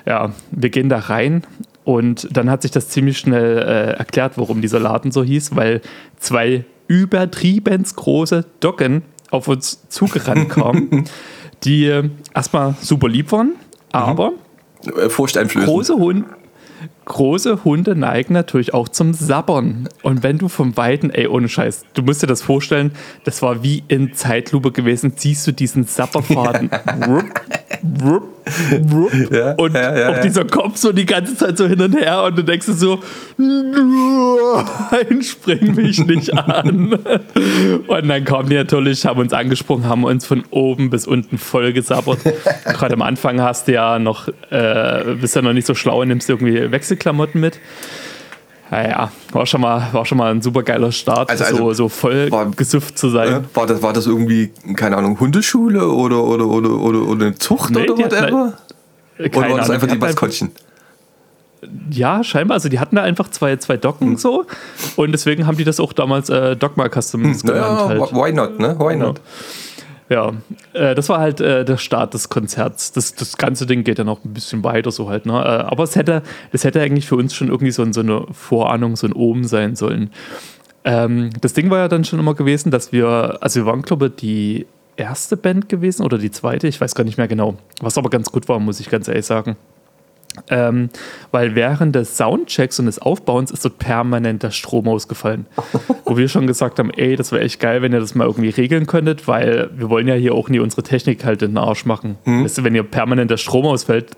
Ja, 0.06 0.34
wir 0.52 0.70
gehen 0.70 0.90
da 0.90 0.98
rein 1.00 1.44
und 1.86 2.28
dann 2.36 2.50
hat 2.50 2.62
sich 2.62 2.72
das 2.72 2.90
ziemlich 2.90 3.18
schnell 3.18 3.58
äh, 3.58 3.92
erklärt, 3.98 4.38
warum 4.38 4.62
dieser 4.62 4.80
Laden 4.80 5.12
so 5.12 5.24
hieß, 5.24 5.56
weil 5.56 5.82
zwei 6.18 6.66
übertrieben 6.88 7.84
große 7.96 8.46
Docken 8.60 9.04
auf 9.32 9.48
uns 9.48 9.88
zugerannt 9.90 10.50
kamen, 10.50 11.06
die 11.64 11.86
äh, 11.86 12.10
erstmal 12.36 12.76
super 12.82 13.08
lieb 13.10 13.32
waren, 13.32 13.56
aber 13.92 14.34
Äh, 14.86 15.10
Furchteinflößend. 15.10 15.70
große 15.72 15.96
Hunde. 15.96 16.26
Große 17.06 17.64
Hunde 17.64 17.96
neigen 17.96 18.34
natürlich 18.34 18.74
auch 18.74 18.90
zum 18.90 19.14
Sabbern. 19.14 19.90
Und 20.02 20.24
wenn 20.24 20.38
du 20.38 20.48
vom 20.48 20.78
Weiten, 20.78 21.10
ey, 21.10 21.28
ohne 21.28 21.50
Scheiß, 21.50 21.86
du 21.94 22.02
musst 22.02 22.24
dir 22.24 22.28
das 22.28 22.42
vorstellen, 22.42 22.92
das 23.24 23.42
war 23.42 23.64
wie 23.64 23.84
in 23.88 24.14
Zeitlupe 24.14 24.72
gewesen, 24.72 25.14
siehst 25.16 25.46
du 25.48 25.52
diesen 25.52 25.86
Sabberfaden. 25.86 26.70
wupp, 27.08 27.42
wupp, 27.82 28.24
wupp, 28.82 29.32
Ja, 29.32 29.54
und 29.54 29.76
ja, 29.76 29.98
ja, 29.98 30.10
auch 30.10 30.22
dieser 30.22 30.46
Kopf 30.46 30.78
so 30.78 30.92
die 30.92 31.06
ganze 31.06 31.36
Zeit 31.36 31.58
so 31.58 31.68
hin 31.68 31.82
und 31.82 31.96
her 31.96 32.24
und 32.24 32.38
du 32.38 32.44
denkst 32.44 32.68
so, 32.68 33.00
nein, 33.38 35.22
spring 35.22 35.76
mich 35.76 36.06
nicht 36.06 36.34
an. 36.38 36.94
Und 37.88 38.08
dann 38.08 38.24
kamen 38.26 38.50
die 38.50 38.56
natürlich, 38.56 39.06
haben 39.06 39.20
uns 39.20 39.34
angesprungen, 39.34 39.88
haben 39.88 40.04
uns 40.04 40.26
von 40.26 40.44
oben 40.52 40.90
bis 40.90 41.08
unten 41.08 41.38
voll 41.38 41.74
gesabbert. 41.74 42.20
Gerade 42.66 42.94
am 42.94 43.02
Anfang 43.02 43.42
hast 43.42 43.68
du 43.68 43.74
ja 43.74 44.00
noch, 44.00 44.28
äh, 44.50 45.16
bist 45.20 45.36
ja 45.36 45.42
noch 45.42 45.54
nicht 45.54 45.68
so 45.68 45.76
schlau 45.76 46.02
und 46.02 46.08
nimmst 46.10 46.30
irgendwie 46.30 46.58
Wechselklamotten 46.98 47.42
mit. 47.42 47.60
Naja, 48.72 49.12
war 49.32 49.46
schon 49.46 49.62
mal, 49.62 49.88
war 49.92 50.06
schon 50.06 50.18
mal 50.18 50.32
ein 50.32 50.42
super 50.42 50.64
geiler 50.64 50.92
Start, 50.92 51.30
Also- 51.30 51.44
also 51.44 51.58
so, 51.58 51.74
so 51.74 51.90
voll 51.90 52.32
war- 52.32 52.50
gesüfft 52.52 52.98
zu 52.98 53.10
sein. 53.10 53.28
Äh, 53.28 53.42
War 53.56 53.68
das, 53.68 53.82
war 53.84 53.94
das 53.94 54.08
irgendwie, 54.08 54.52
keine 54.76 54.98
Ahnung, 54.98 55.20
Hundeschule 55.20 55.88
oder, 55.90 56.24
oder, 56.24 56.48
oder, 56.48 56.70
oder, 56.72 57.02
oder 57.04 57.26
eine 57.28 57.36
Zucht 57.36 57.70
Nee, 57.72 57.88
oder 57.88 57.98
whatever? 58.04 58.54
Keine 59.18 59.30
Oder 59.38 59.50
war 59.52 59.58
das 59.58 59.70
einfach 59.70 59.88
die 59.88 59.92
hatten 59.92 60.00
Maskottchen? 60.02 60.52
Ja, 61.92 62.24
scheinbar. 62.24 62.56
Also 62.56 62.68
die 62.68 62.80
hatten 62.80 62.96
da 62.96 63.04
einfach 63.04 63.30
zwei, 63.30 63.56
zwei 63.58 63.78
Docken 63.78 64.12
Hm. 64.12 64.18
so. 64.18 64.46
Und 64.96 65.12
deswegen 65.12 65.46
haben 65.46 65.56
die 65.56 65.64
das 65.64 65.80
auch 65.80 65.94
damals 65.94 66.30
äh, 66.30 66.56
Dogma 66.56 66.90
Customs 66.90 67.44
genannt. 67.44 67.62
Ja, 67.80 67.88
halt. 67.90 68.12
why 68.14 68.34
not, 68.34 68.60
ne? 68.60 68.76
Why 68.80 68.96
not? 68.96 69.20
Ja, 69.20 69.24
äh, 70.74 70.96
das 70.96 71.10
war 71.10 71.20
halt 71.20 71.42
äh, 71.42 71.66
der 71.66 71.78
Start 71.78 72.14
des 72.14 72.30
Konzerts. 72.30 72.92
Das, 72.92 73.16
das 73.16 73.38
ganze 73.38 73.66
Ding 73.66 73.84
geht 73.84 74.00
dann 74.00 74.08
noch 74.08 74.24
ein 74.24 74.34
bisschen 74.34 74.64
weiter 74.64 74.92
so 74.92 75.10
halt. 75.10 75.26
Ne? 75.26 75.34
Äh, 75.34 75.36
aber 75.36 75.84
es 75.84 75.96
hätte, 75.96 76.24
das 76.52 76.64
hätte 76.64 76.82
eigentlich 76.82 77.08
für 77.08 77.16
uns 77.16 77.34
schon 77.34 77.48
irgendwie 77.48 77.72
so, 77.72 77.90
so 77.92 78.02
eine 78.02 78.26
Vorahnung, 78.32 78.96
so 78.96 79.08
ein 79.08 79.14
Omen 79.14 79.46
sein 79.46 79.76
sollen. 79.76 80.12
Ähm, 80.86 81.30
das 81.42 81.54
Ding 81.54 81.70
war 81.70 81.80
ja 81.80 81.88
dann 81.88 82.04
schon 82.04 82.20
immer 82.20 82.34
gewesen, 82.34 82.72
dass 82.72 82.92
wir, 82.92 83.38
also 83.42 83.62
wir 83.62 83.66
waren, 83.66 83.82
glaube 83.82 84.08
ich, 84.08 84.16
die 84.16 84.68
erste 84.96 85.38
Band 85.38 85.70
gewesen 85.70 86.04
oder 86.04 86.18
die 86.18 86.32
zweite, 86.32 86.68
ich 86.68 86.80
weiß 86.80 86.96
gar 86.96 87.04
nicht 87.04 87.18
mehr 87.18 87.28
genau. 87.28 87.56
Was 87.82 87.98
aber 87.98 88.10
ganz 88.10 88.32
gut 88.32 88.48
war, 88.50 88.60
muss 88.60 88.80
ich 88.80 88.90
ganz 88.90 89.08
ehrlich 89.08 89.26
sagen. 89.26 89.56
Ähm, 90.50 90.90
weil 91.32 91.56
während 91.56 91.96
des 91.96 92.18
Soundchecks 92.18 92.80
und 92.80 92.88
des 92.88 93.00
Aufbauens 93.00 93.52
ist 93.52 93.64
dort 93.66 93.78
permanent 93.80 94.42
der 94.44 94.52
Strom 94.52 94.88
ausgefallen. 94.88 95.46
Wo 96.06 96.18
wir 96.18 96.28
schon 96.28 96.48
gesagt 96.48 96.80
haben, 96.80 96.90
ey, 96.92 97.16
das 97.16 97.32
wäre 97.32 97.44
echt 97.44 97.60
geil, 97.60 97.82
wenn 97.82 97.94
ihr 97.94 98.00
das 98.00 98.16
mal 98.16 98.26
irgendwie 98.26 98.50
regeln 98.50 98.88
könntet, 98.88 99.28
weil 99.28 99.70
wir 99.76 99.90
wollen 99.90 100.08
ja 100.08 100.16
hier 100.16 100.34
auch 100.34 100.50
nie 100.50 100.60
unsere 100.60 100.84
Technik 100.84 101.24
halt 101.24 101.42
in 101.44 101.52
den 101.52 101.58
Arsch 101.58 101.86
machen. 101.86 102.18
Weißt 102.26 102.58
du, 102.58 102.64
wenn 102.64 102.74
ihr 102.76 102.84
permanent 102.84 103.30
der 103.32 103.38
Strom 103.38 103.66
ausfällt, 103.66 104.12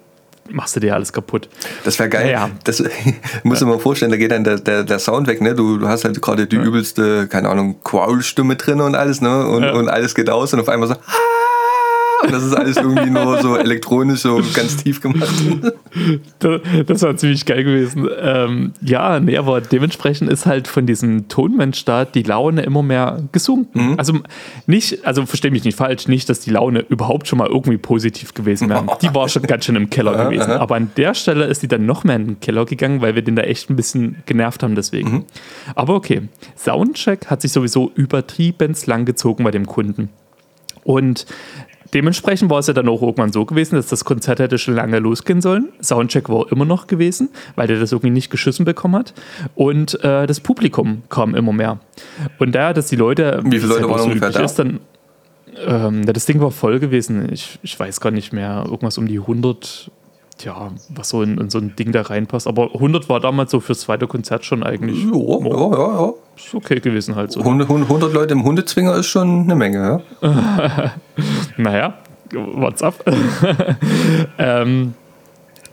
machst 0.50 0.75
du 0.75 0.79
dir 0.79 0.93
alles 0.93 1.12
kaputt. 1.12 1.50
Das 1.84 1.98
wäre 2.00 2.07
geil. 2.07 2.29
Ja. 2.31 2.50
Das 2.63 2.81
muss 3.43 3.62
man 3.62 3.72
mal 3.72 3.79
vorstellen, 3.79 4.12
da 4.12 4.17
geht 4.17 4.31
dann 4.31 4.43
der, 4.43 4.57
der, 4.60 4.84
der 4.84 5.00
Sound 5.00 5.27
weg, 5.27 5.41
ne? 5.41 5.53
Du, 5.55 5.77
du 5.79 5.88
hast 5.88 6.05
halt 6.05 6.22
gerade 6.22 6.45
die 6.48 6.55
übelste, 6.55 7.27
keine 7.27 7.50
Ahnung, 7.50 7.77
Quaul-Stimme 7.84 8.55
drin 8.55 8.79
und 8.79 8.95
alles, 8.95 9.22
ne? 9.22 9.48
Und, 9.48 9.63
Ja. 9.63 9.74
und 9.74 9.89
alles 9.89 10.13
geht 10.15 10.29
aus 10.29 10.53
und 10.53 10.60
auf 10.60 10.69
einmal 10.69 10.88
so. 10.88 10.93
"Ah!" 10.95 11.00
Und 12.24 12.31
das 12.31 12.43
ist 12.43 12.53
alles 12.53 12.77
irgendwie 12.77 13.10
nur 13.10 13.41
so 13.41 13.55
elektronisch, 13.55 14.22
so 14.22 14.41
ganz 14.53 14.77
tief 14.77 15.01
gemacht. 15.01 15.34
Das, 16.39 16.62
das 16.86 17.01
war 17.01 17.15
ziemlich 17.17 17.45
geil 17.45 17.63
gewesen. 17.63 18.07
Ähm, 18.19 18.74
ja, 18.81 19.19
nee, 19.19 19.38
aber 19.38 19.62
dementsprechend 19.62 20.29
ist 20.29 20.45
halt 20.45 20.67
von 20.67 20.86
diesem 20.86 21.27
Tonmensch-Start 21.27 22.15
die 22.15 22.24
Laune 22.24 22.63
immer 22.63 22.84
mehr 22.84 23.24
gesunken. 23.31 23.95
Also 23.98 24.19
nicht, 24.67 25.05
also 25.05 25.25
verstehe 25.25 25.51
mich 25.51 25.63
nicht 25.63 25.77
falsch, 25.77 26.07
nicht, 26.07 26.29
dass 26.29 26.39
die 26.39 26.51
Laune 26.51 26.79
überhaupt 26.79 27.27
schon 27.27 27.39
mal 27.39 27.48
irgendwie 27.48 27.77
positiv 27.77 28.34
gewesen 28.34 28.69
wäre. 28.69 28.86
Die 29.01 29.13
war 29.13 29.29
schon 29.29 29.43
ganz 29.43 29.65
schön 29.65 29.75
im 29.75 29.89
Keller 29.89 30.25
gewesen. 30.25 30.51
Aber 30.51 30.75
an 30.75 30.91
der 30.98 31.13
Stelle 31.13 31.45
ist 31.45 31.63
die 31.63 31.67
dann 31.67 31.86
noch 31.86 32.03
mehr 32.03 32.15
in 32.15 32.27
den 32.27 32.39
Keller 32.39 32.65
gegangen, 32.65 33.01
weil 33.01 33.15
wir 33.15 33.22
den 33.22 33.36
da 33.36 33.43
echt 33.43 33.69
ein 33.69 33.75
bisschen 33.75 34.17
genervt 34.25 34.63
haben 34.63 34.75
deswegen. 34.75 35.25
Aber 35.75 35.95
okay, 35.95 36.24
Soundcheck 36.57 37.27
hat 37.27 37.41
sich 37.41 37.51
sowieso 37.51 37.91
übertrieben 37.95 38.75
lang 38.85 39.05
gezogen 39.05 39.44
bei 39.44 39.51
dem 39.51 39.66
Kunden. 39.66 40.09
Und 40.83 41.25
dementsprechend 41.96 42.51
war 42.51 42.60
es 42.60 42.68
ja 42.68 42.74
dann 42.74 42.90
auch 42.90 43.01
irgendwann 43.01 43.31
so 43.31 43.46
gewesen, 43.46 43.75
dass 43.75 43.88
das 43.88 44.05
Konzert 44.05 44.40
hätte 44.40 44.58
schon 44.58 44.75
lange 44.75 45.00
losgehen 45.00 45.42
sollen. 45.42 45.70
Soundcheck 45.81 46.29
war 46.29 46.51
immer 46.51 46.66
noch 46.66 46.88
gewesen, 46.88 47.29
weil 47.55 47.68
der 47.68 47.79
das 47.79 47.92
irgendwie 47.94 48.12
nicht 48.12 48.29
geschissen 48.29 48.66
bekommen 48.66 48.96
hat. 48.96 49.14
Und 49.55 50.03
äh, 50.03 50.27
das 50.27 50.42
Publikum 50.42 51.03
kam 51.10 51.34
immer 51.34 51.53
mehr. 51.53 51.79
Und 52.38 52.53
da, 52.53 52.74
dass 52.74 52.88
die 52.88 52.98
Leute. 52.98 53.42
Wie 53.46 53.60
viele 53.60 53.74
Leute 53.74 53.90
waren 53.90 54.00
so 54.00 54.05
ungefähr 54.05 54.29
da? 54.29 54.44
Ist, 54.44 54.60
dann, 54.60 54.81
ähm, 55.66 56.05
das 56.05 56.25
Ding 56.25 56.42
war 56.42 56.51
voll 56.51 56.79
gewesen. 56.79 57.31
Ich, 57.31 57.60
ich 57.64 57.79
weiß 57.79 58.01
gar 58.01 58.12
nicht 58.12 58.34
mehr. 58.34 58.66
Irgendwas 58.66 58.98
um 58.98 59.08
die 59.08 59.20
100. 59.20 59.90
Ja, 60.43 60.71
was 60.89 61.09
so 61.09 61.21
in, 61.21 61.37
in 61.37 61.50
so 61.50 61.59
ein 61.59 61.75
Ding 61.75 61.91
da 61.91 62.01
reinpasst. 62.01 62.48
Aber 62.48 62.74
100 62.74 63.07
war 63.07 63.19
damals 63.19 63.51
so 63.51 63.59
fürs 63.59 63.81
zweite 63.81 64.05
Konzert 64.07 64.43
schon 64.45 64.63
eigentlich 64.63 65.03
Ja, 65.03 65.11
ja, 65.11 65.71
ja, 65.71 66.01
ja. 66.01 66.13
ist 66.35 66.53
okay 66.53 66.79
gewesen 66.79 67.15
halt 67.15 67.31
so. 67.31 67.39
100, 67.39 67.69
100 67.69 68.13
Leute 68.13 68.33
im 68.33 68.43
Hundezwinger 68.43 68.95
ist 68.95 69.07
schon 69.07 69.43
eine 69.43 69.55
Menge, 69.55 70.03
ja? 70.21 70.91
Naja, 71.57 71.93
what's 72.33 72.83
up? 72.83 72.95
ähm, 74.37 74.93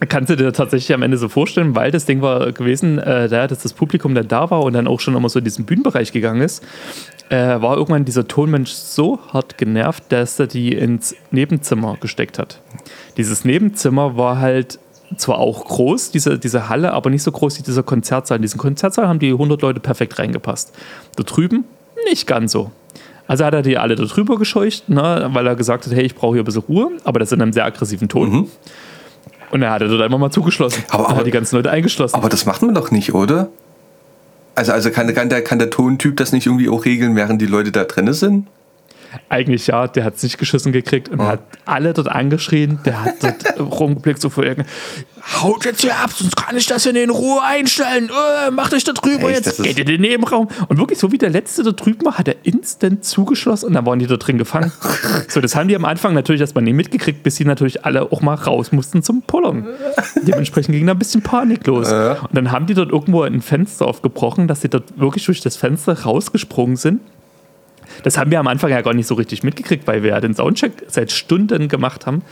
kannst 0.08 0.30
du 0.30 0.36
dir 0.36 0.52
tatsächlich 0.52 0.94
am 0.94 1.02
Ende 1.02 1.16
so 1.16 1.28
vorstellen, 1.28 1.74
weil 1.74 1.90
das 1.90 2.06
Ding 2.06 2.22
war 2.22 2.52
gewesen, 2.52 2.98
äh, 2.98 3.28
da, 3.28 3.46
dass 3.46 3.62
das 3.62 3.72
Publikum 3.72 4.14
dann 4.14 4.28
da 4.28 4.50
war 4.50 4.62
und 4.62 4.72
dann 4.74 4.86
auch 4.86 5.00
schon 5.00 5.14
immer 5.16 5.28
so 5.28 5.38
in 5.38 5.44
diesen 5.44 5.64
Bühnenbereich 5.64 6.12
gegangen 6.12 6.40
ist, 6.40 6.64
äh, 7.32 7.62
war 7.62 7.76
irgendwann 7.76 8.04
dieser 8.04 8.28
Tonmensch 8.28 8.70
so 8.72 9.18
hart 9.32 9.56
genervt, 9.58 10.04
dass 10.10 10.38
er 10.38 10.46
die 10.46 10.72
ins 10.74 11.14
Nebenzimmer 11.30 11.96
gesteckt 12.00 12.38
hat. 12.38 12.60
Dieses 13.16 13.44
Nebenzimmer 13.44 14.16
war 14.16 14.38
halt 14.38 14.78
zwar 15.16 15.38
auch 15.38 15.64
groß, 15.64 16.10
diese, 16.10 16.38
diese 16.38 16.68
Halle, 16.68 16.92
aber 16.92 17.10
nicht 17.10 17.22
so 17.22 17.32
groß 17.32 17.58
wie 17.58 17.62
dieser 17.62 17.82
Konzertsaal. 17.82 18.36
In 18.36 18.42
diesen 18.42 18.58
Konzertsaal 18.58 19.08
haben 19.08 19.18
die 19.18 19.30
100 19.30 19.60
Leute 19.62 19.80
perfekt 19.80 20.18
reingepasst. 20.18 20.72
Da 21.16 21.22
drüben 21.22 21.64
nicht 22.08 22.26
ganz 22.26 22.52
so. 22.52 22.70
Also 23.26 23.44
hat 23.44 23.54
er 23.54 23.62
die 23.62 23.78
alle 23.78 23.94
da 23.94 24.04
drüber 24.04 24.36
gescheucht, 24.38 24.88
ne, 24.88 25.28
weil 25.32 25.46
er 25.46 25.54
gesagt 25.56 25.86
hat, 25.86 25.94
hey, 25.94 26.02
ich 26.04 26.14
brauche 26.14 26.34
hier 26.34 26.42
ein 26.42 26.44
bisschen 26.44 26.62
Ruhe, 26.68 26.90
aber 27.04 27.18
das 27.20 27.32
in 27.32 27.40
einem 27.40 27.52
sehr 27.52 27.64
aggressiven 27.64 28.08
Ton. 28.08 28.48
Und 29.50 29.62
er 29.62 29.70
hat 29.70 29.82
er 29.82 29.88
dort 29.88 30.02
einfach 30.02 30.18
mal 30.18 30.30
zugeschlossen. 30.30 30.82
Aber- 30.90 31.04
Er 31.04 31.08
aber- 31.10 31.18
hat 31.18 31.26
die 31.26 31.30
ganzen 31.30 31.56
Leute 31.56 31.70
eingeschlossen. 31.70 32.14
Aber 32.16 32.28
das 32.28 32.46
macht 32.46 32.62
man 32.62 32.74
doch 32.74 32.90
nicht, 32.90 33.14
oder? 33.14 33.48
Also, 34.54 34.72
also 34.72 34.90
kann, 34.90 35.12
kann, 35.14 35.28
der, 35.28 35.42
kann 35.42 35.58
der 35.58 35.70
Tontyp 35.70 36.16
das 36.16 36.32
nicht 36.32 36.46
irgendwie 36.46 36.68
auch 36.68 36.84
regeln, 36.84 37.16
während 37.16 37.40
die 37.40 37.46
Leute 37.46 37.72
da 37.72 37.84
drin 37.84 38.12
sind? 38.12 38.46
Eigentlich 39.28 39.66
ja, 39.66 39.86
der 39.88 40.04
hat 40.04 40.16
es 40.16 40.22
nicht 40.22 40.38
geschissen 40.38 40.72
gekriegt 40.72 41.08
und 41.08 41.22
hat 41.22 41.40
alle 41.64 41.92
dort 41.92 42.08
angeschrien. 42.08 42.80
Der 42.84 43.04
hat 43.04 43.22
dort 43.22 43.60
rumgeblickt, 43.78 44.20
so 44.20 44.30
vor 44.30 44.44
irgendein, 44.44 44.70
haut 45.40 45.64
jetzt 45.64 45.82
hier 45.82 45.96
ab, 45.96 46.10
sonst 46.12 46.36
kann 46.36 46.56
ich 46.56 46.66
das 46.66 46.82
hier 46.82 46.94
in 46.94 47.10
Ruhe 47.10 47.42
einstellen. 47.42 48.10
Äh, 48.10 48.50
macht 48.50 48.74
euch 48.74 48.84
da 48.84 48.92
drüber 48.92 49.30
Echt, 49.30 49.46
jetzt, 49.46 49.62
geht 49.62 49.78
in 49.78 49.86
den 49.86 50.00
Nebenraum. 50.00 50.48
Und 50.68 50.78
wirklich, 50.78 50.98
so 50.98 51.12
wie 51.12 51.18
der 51.18 51.30
letzte 51.30 51.62
da 51.62 51.72
drüben 51.72 52.04
war, 52.04 52.18
hat 52.18 52.28
er 52.28 52.36
instant 52.42 53.04
zugeschlossen 53.04 53.66
und 53.66 53.74
dann 53.74 53.86
waren 53.86 53.98
die 53.98 54.06
da 54.06 54.16
drin 54.16 54.38
gefangen. 54.38 54.72
so, 55.28 55.40
das 55.40 55.54
haben 55.54 55.68
die 55.68 55.76
am 55.76 55.84
Anfang 55.84 56.14
natürlich 56.14 56.40
erstmal 56.40 56.64
nicht 56.64 56.74
mitgekriegt, 56.74 57.22
bis 57.22 57.36
sie 57.36 57.44
natürlich 57.44 57.84
alle 57.84 58.10
auch 58.10 58.20
mal 58.20 58.34
raus 58.34 58.72
mussten 58.72 59.02
zum 59.02 59.22
Pullern. 59.22 59.66
Dementsprechend 60.22 60.74
ging 60.74 60.86
da 60.86 60.92
ein 60.92 60.98
bisschen 60.98 61.22
Panik 61.22 61.66
los. 61.66 61.90
Und 61.92 62.34
dann 62.34 62.50
haben 62.50 62.66
die 62.66 62.74
dort 62.74 62.90
irgendwo 62.90 63.22
ein 63.22 63.42
Fenster 63.42 63.86
aufgebrochen, 63.86 64.48
dass 64.48 64.62
sie 64.62 64.68
dort 64.68 64.98
wirklich 64.98 65.24
durch 65.26 65.40
das 65.40 65.56
Fenster 65.56 66.02
rausgesprungen 66.02 66.76
sind. 66.76 67.00
Das 68.02 68.18
haben 68.18 68.30
wir 68.30 68.40
am 68.40 68.46
Anfang 68.46 68.70
ja 68.70 68.80
gar 68.80 68.94
nicht 68.94 69.06
so 69.06 69.14
richtig 69.14 69.42
mitgekriegt, 69.42 69.86
weil 69.86 70.02
wir 70.02 70.10
ja 70.10 70.20
den 70.20 70.34
Soundcheck 70.34 70.72
seit 70.88 71.12
Stunden 71.12 71.68
gemacht 71.68 72.06
haben. 72.06 72.22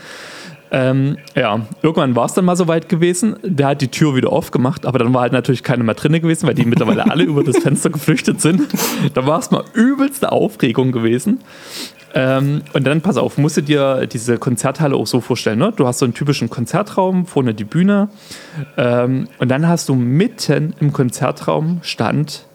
Ähm, 0.73 1.19
ja, 1.35 1.67
irgendwann 1.83 2.15
war 2.15 2.27
es 2.27 2.35
dann 2.35 2.45
mal 2.45 2.57
so 2.57 2.69
weit 2.69 2.89
gewesen. 2.89 3.37
Der 3.43 3.69
hat 3.69 3.81
die 3.81 3.89
Tür 3.89 4.15
wieder 4.15 4.31
aufgemacht, 4.31 4.87
aber 4.87 5.01
dann 5.01 5.13
war 5.13 5.23
halt 5.23 5.33
natürlich 5.33 5.63
keine 5.63 5.83
mehr 5.83 5.95
drinne 5.95 6.21
gewesen, 6.21 6.47
weil 6.47 6.55
die 6.55 6.65
mittlerweile 6.65 7.11
alle 7.11 7.25
über 7.25 7.43
das 7.43 7.59
Fenster 7.59 7.91
geflüchtet 7.91 8.41
sind. 8.41 8.63
Da 9.15 9.27
war 9.27 9.41
es 9.41 9.51
mal 9.51 9.65
übelste 9.75 10.31
Aufregung 10.31 10.93
gewesen. 10.93 11.41
Ähm, 12.15 12.63
und 12.73 12.87
dann, 12.87 13.01
pass 13.01 13.17
auf, 13.17 13.39
musst 13.39 13.57
du 13.57 13.63
dir 13.63 14.07
diese 14.07 14.39
Konzerthalle 14.39 14.97
auch 14.97 15.07
so 15.07 15.21
vorstellen. 15.21 15.59
Ne? 15.59 15.73
Du 15.75 15.87
hast 15.87 15.99
so 15.99 16.05
einen 16.05 16.15
typischen 16.15 16.51
Konzertraum, 16.51 17.27
vorne 17.27 17.55
die 17.55 17.65
Bühne. 17.65 18.09
Ähm, 18.77 19.29
und 19.39 19.49
dann 19.49 19.67
hast 19.67 19.89
du 19.89 19.95
mitten 19.95 20.75
im 20.81 20.93
Konzertraum 20.93 21.81
stand 21.83 22.47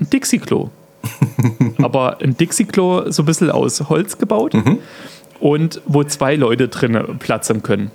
ein 0.00 0.08
Dixie-Klo. 0.10 0.70
aber 1.82 2.18
ein 2.22 2.36
Dixie-Klo 2.36 3.10
so 3.10 3.22
ein 3.22 3.26
bisschen 3.26 3.50
aus 3.50 3.88
Holz 3.88 4.18
gebaut 4.18 4.54
und 5.40 5.80
wo 5.86 6.04
zwei 6.04 6.36
Leute 6.36 6.68
drinnen 6.68 7.18
Platz 7.18 7.48
haben 7.50 7.62
können. 7.62 7.90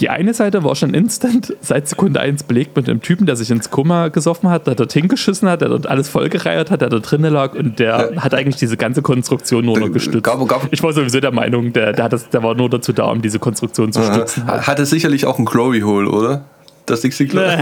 Die 0.00 0.08
eine 0.10 0.34
Seite 0.34 0.64
war 0.64 0.74
schon 0.74 0.92
instant 0.92 1.54
seit 1.60 1.86
Sekunde 1.88 2.18
1 2.18 2.42
belegt 2.42 2.74
mit 2.76 2.88
einem 2.88 3.00
Typen, 3.00 3.26
der 3.26 3.36
sich 3.36 3.52
ins 3.52 3.70
Koma 3.70 4.08
gesoffen 4.08 4.50
hat, 4.50 4.66
der 4.66 4.74
dort 4.74 4.92
hingeschissen 4.92 5.48
hat, 5.48 5.60
der 5.60 5.68
dort 5.68 5.86
alles 5.86 6.08
vollgereiert 6.08 6.72
hat, 6.72 6.80
der 6.80 6.88
da 6.88 6.98
drinnen 6.98 7.32
lag 7.32 7.54
und 7.54 7.78
der 7.78 8.10
hat 8.16 8.34
eigentlich 8.34 8.56
diese 8.56 8.76
ganze 8.76 9.02
Konstruktion 9.02 9.64
nur 9.64 9.78
noch 9.78 9.92
gestützt. 9.92 10.24
Gab- 10.24 10.44
gab- 10.48 10.66
ich 10.72 10.82
war 10.82 10.92
sowieso 10.92 11.20
der 11.20 11.30
Meinung, 11.30 11.72
der, 11.72 11.92
der, 11.92 12.06
hat 12.06 12.12
das, 12.12 12.28
der 12.28 12.42
war 12.42 12.56
nur 12.56 12.68
dazu 12.68 12.92
da, 12.92 13.04
um 13.04 13.22
diese 13.22 13.38
Konstruktion 13.38 13.92
zu 13.92 14.02
stützen. 14.02 14.44
Ha- 14.48 14.66
Hatte 14.66 14.84
sicherlich 14.84 15.26
auch 15.26 15.38
ein 15.38 15.44
Glory 15.44 15.82
Hole, 15.82 16.10
oder? 16.10 16.44
Das 16.86 17.00
Dixie 17.02 17.28
Klo. 17.28 17.40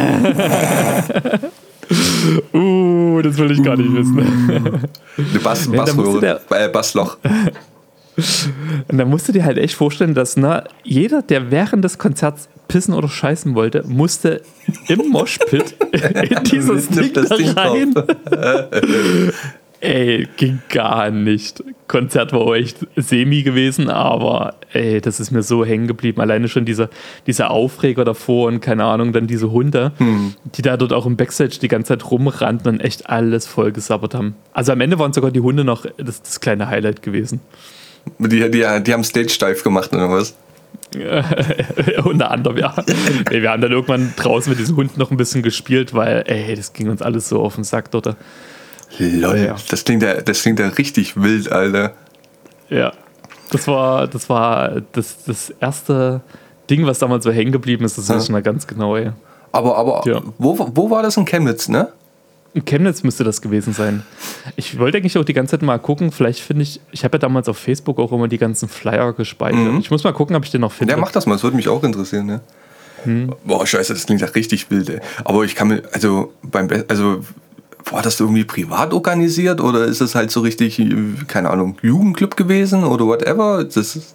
Uh, 2.54 2.58
das 3.20 3.36
will 3.36 3.50
ich 3.50 3.62
gar 3.62 3.76
nicht 3.76 3.92
wissen. 3.92 4.18
Eine 4.18 5.38
Bass, 5.42 5.66
musste 5.68 5.94
Bassröhre. 5.94 6.40
Äh, 6.50 6.68
Bassloch. 6.68 7.18
Und 8.88 8.98
da 8.98 9.04
musst 9.04 9.28
du 9.28 9.32
dir 9.32 9.44
halt 9.44 9.58
echt 9.58 9.74
vorstellen, 9.74 10.14
dass 10.14 10.36
ne, 10.36 10.64
jeder, 10.82 11.22
der 11.22 11.50
während 11.50 11.84
des 11.84 11.98
Konzerts 11.98 12.48
pissen 12.68 12.94
oder 12.94 13.08
scheißen 13.08 13.54
wollte, 13.54 13.84
musste 13.86 14.42
im 14.88 15.10
Moshpit 15.10 15.74
in 15.92 16.44
dieses 16.44 16.88
Ding 16.88 17.12
Ding 17.12 17.50
rein. 17.50 17.94
Ey, 19.82 20.28
ging 20.36 20.60
gar 20.68 21.10
nicht. 21.10 21.64
Konzert 21.88 22.32
war 22.32 22.42
auch 22.42 22.54
echt 22.54 22.86
semi 22.94 23.42
gewesen, 23.42 23.90
aber 23.90 24.54
ey, 24.72 25.00
das 25.00 25.18
ist 25.18 25.32
mir 25.32 25.42
so 25.42 25.64
hängen 25.64 25.88
geblieben. 25.88 26.20
Alleine 26.20 26.46
schon 26.46 26.64
dieser, 26.64 26.88
dieser 27.26 27.50
Aufreger 27.50 28.04
davor 28.04 28.46
und 28.46 28.60
keine 28.60 28.84
Ahnung, 28.84 29.12
dann 29.12 29.26
diese 29.26 29.50
Hunde, 29.50 29.90
die 30.44 30.62
da 30.62 30.76
dort 30.76 30.92
auch 30.92 31.04
im 31.04 31.16
Backstage 31.16 31.58
die 31.60 31.66
ganze 31.66 31.88
Zeit 31.88 32.08
rumrannten 32.08 32.74
und 32.74 32.80
echt 32.80 33.10
alles 33.10 33.48
voll 33.48 33.72
gesabbert 33.72 34.14
haben. 34.14 34.36
Also 34.52 34.70
am 34.70 34.80
Ende 34.80 35.00
waren 35.00 35.12
sogar 35.12 35.32
die 35.32 35.40
Hunde 35.40 35.64
noch 35.64 35.84
das, 35.96 36.22
das 36.22 36.38
kleine 36.38 36.68
Highlight 36.68 37.02
gewesen. 37.02 37.40
Die, 38.20 38.28
die, 38.28 38.50
die 38.50 38.92
haben 38.92 39.02
Stage 39.02 39.30
steif 39.30 39.64
gemacht 39.64 39.92
oder 39.92 40.08
was? 40.08 40.36
Unter 42.04 42.30
anderem, 42.30 42.56
ja. 42.56 42.72
Wir 43.30 43.50
haben 43.50 43.62
dann 43.62 43.72
irgendwann 43.72 44.12
draußen 44.14 44.48
mit 44.48 44.60
diesen 44.60 44.76
Hunden 44.76 45.00
noch 45.00 45.10
ein 45.10 45.16
bisschen 45.16 45.42
gespielt, 45.42 45.92
weil, 45.92 46.22
ey, 46.26 46.54
das 46.54 46.72
ging 46.72 46.88
uns 46.88 47.02
alles 47.02 47.28
so 47.28 47.40
auf 47.40 47.56
den 47.56 47.64
Sack 47.64 47.90
dort. 47.90 48.16
Lol, 48.98 49.38
Ja. 49.38 49.56
das, 49.70 49.84
klingt 49.84 50.02
ja, 50.02 50.20
das 50.20 50.42
klingt 50.42 50.58
ja 50.58 50.68
richtig 50.68 51.20
wild, 51.20 51.50
Alter. 51.50 51.92
Ja. 52.68 52.92
Das 53.50 53.66
war, 53.68 54.06
das 54.06 54.28
war 54.28 54.80
das, 54.92 55.24
das 55.24 55.50
erste 55.60 56.20
Ding, 56.70 56.86
was 56.86 56.98
damals 56.98 57.24
so 57.24 57.30
hängen 57.32 57.52
geblieben 57.52 57.84
ist, 57.84 57.98
das 57.98 58.08
Ja. 58.08 58.14
weiß 58.16 58.24
ich 58.24 58.30
noch 58.30 58.42
ganz 58.42 58.66
genau, 58.66 58.96
ey. 58.96 59.10
Aber, 59.52 59.76
aber 59.76 60.02
Ja. 60.06 60.20
wo, 60.38 60.70
wo 60.74 60.90
war 60.90 61.02
das 61.02 61.16
in 61.16 61.24
Chemnitz, 61.24 61.68
ne? 61.68 61.88
In 62.54 62.64
Chemnitz 62.66 63.02
müsste 63.02 63.24
das 63.24 63.40
gewesen 63.40 63.72
sein. 63.72 64.02
Ich 64.56 64.78
wollte 64.78 64.98
eigentlich 64.98 65.16
auch 65.16 65.24
die 65.24 65.32
ganze 65.32 65.52
Zeit 65.52 65.62
mal 65.62 65.78
gucken, 65.78 66.12
vielleicht 66.12 66.40
finde 66.40 66.62
ich, 66.64 66.80
ich 66.90 67.02
habe 67.04 67.14
ja 67.16 67.18
damals 67.18 67.48
auf 67.48 67.56
Facebook 67.58 67.98
auch 67.98 68.12
immer 68.12 68.28
die 68.28 68.36
ganzen 68.38 68.68
Flyer 68.68 69.12
gespeichert. 69.14 69.78
Ich 69.80 69.90
muss 69.90 70.04
mal 70.04 70.12
gucken, 70.12 70.36
ob 70.36 70.44
ich 70.44 70.50
den 70.50 70.60
noch 70.60 70.72
finde. 70.72 70.92
Ja, 70.92 70.98
mach 71.00 71.12
das 71.12 71.24
mal, 71.26 71.34
das 71.34 71.42
würde 71.42 71.56
mich 71.56 71.68
auch 71.68 71.82
interessieren, 71.82 72.26
ne? 72.26 72.40
Hm. 73.04 73.34
Boah, 73.44 73.66
scheiße, 73.66 73.94
das 73.94 74.04
klingt 74.06 74.20
ja 74.20 74.28
richtig 74.28 74.70
wild, 74.70 74.88
ey. 74.90 75.00
Aber 75.24 75.44
ich 75.44 75.54
kann 75.54 75.68
mir, 75.68 75.82
also, 75.92 76.32
beim, 76.42 76.68
Be- 76.68 76.84
also, 76.88 77.20
war 77.90 78.02
das 78.02 78.20
irgendwie 78.20 78.44
privat 78.44 78.92
organisiert 78.92 79.60
oder 79.60 79.84
ist 79.84 80.00
es 80.00 80.14
halt 80.14 80.30
so 80.30 80.40
richtig, 80.40 80.82
keine 81.28 81.50
Ahnung, 81.50 81.76
Jugendclub 81.82 82.36
gewesen 82.36 82.84
oder 82.84 83.06
whatever? 83.06 83.64
Das 83.64 84.14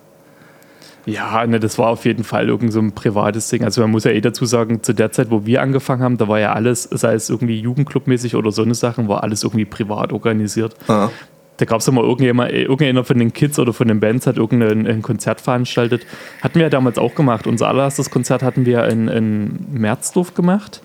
Ja, 1.06 1.46
ne, 1.48 1.60
das 1.60 1.78
war 1.78 1.88
auf 1.88 2.06
jeden 2.06 2.24
Fall 2.24 2.50
irgend 2.50 2.74
so 2.74 2.80
ein 2.80 2.92
privates 2.94 3.50
Ding. 3.50 3.64
Also 3.64 3.82
man 3.82 3.92
muss 3.92 4.04
ja 4.04 4.12
eh 4.12 4.22
dazu 4.22 4.46
sagen, 4.46 4.84
zu 4.84 4.94
der 4.94 5.12
Zeit, 5.12 5.32
wo 5.32 5.46
wir 5.46 5.62
angefangen 5.62 6.04
haben, 6.04 6.18
da 6.18 6.28
war 6.28 6.40
ja 6.40 6.54
alles, 6.54 6.84
sei 6.84 7.14
es 7.14 7.30
irgendwie 7.30 7.60
Jugendclubmäßig 7.60 8.36
oder 8.36 8.52
so 8.52 8.62
eine 8.62 8.76
Sachen, 8.76 9.08
war 9.08 9.24
alles 9.24 9.44
irgendwie 9.44 9.66
privat 9.66 10.12
organisiert. 10.12 10.76
ah, 10.88 11.10
Da 11.58 11.66
gab 11.66 11.80
es 11.80 11.88
immer 11.88 12.02
irgendjemand, 12.02 12.52
äh, 12.52 12.64
irgendeiner 12.64 13.04
von 13.04 13.18
den 13.18 13.34
Kids 13.34 13.58
oder 13.58 13.74
von 13.74 13.88
den 13.88 14.00
Bands 14.00 14.28
hat 14.28 14.38
irgendein 14.38 14.86
ein 14.86 15.02
Konzert 15.02 15.42
veranstaltet. 15.42 16.06
Hatten 16.42 16.56
wir 16.56 16.64
ja 16.64 16.70
damals 16.70 16.98
auch 16.98 17.16
gemacht. 17.16 17.48
Unser 17.48 17.70
allererstes 17.70 18.10
Konzert 18.12 18.44
hatten 18.44 18.66
wir 18.66 18.86
in, 18.88 19.08
in 19.08 19.66
Merzdorf 19.72 20.36
gemacht, 20.36 20.82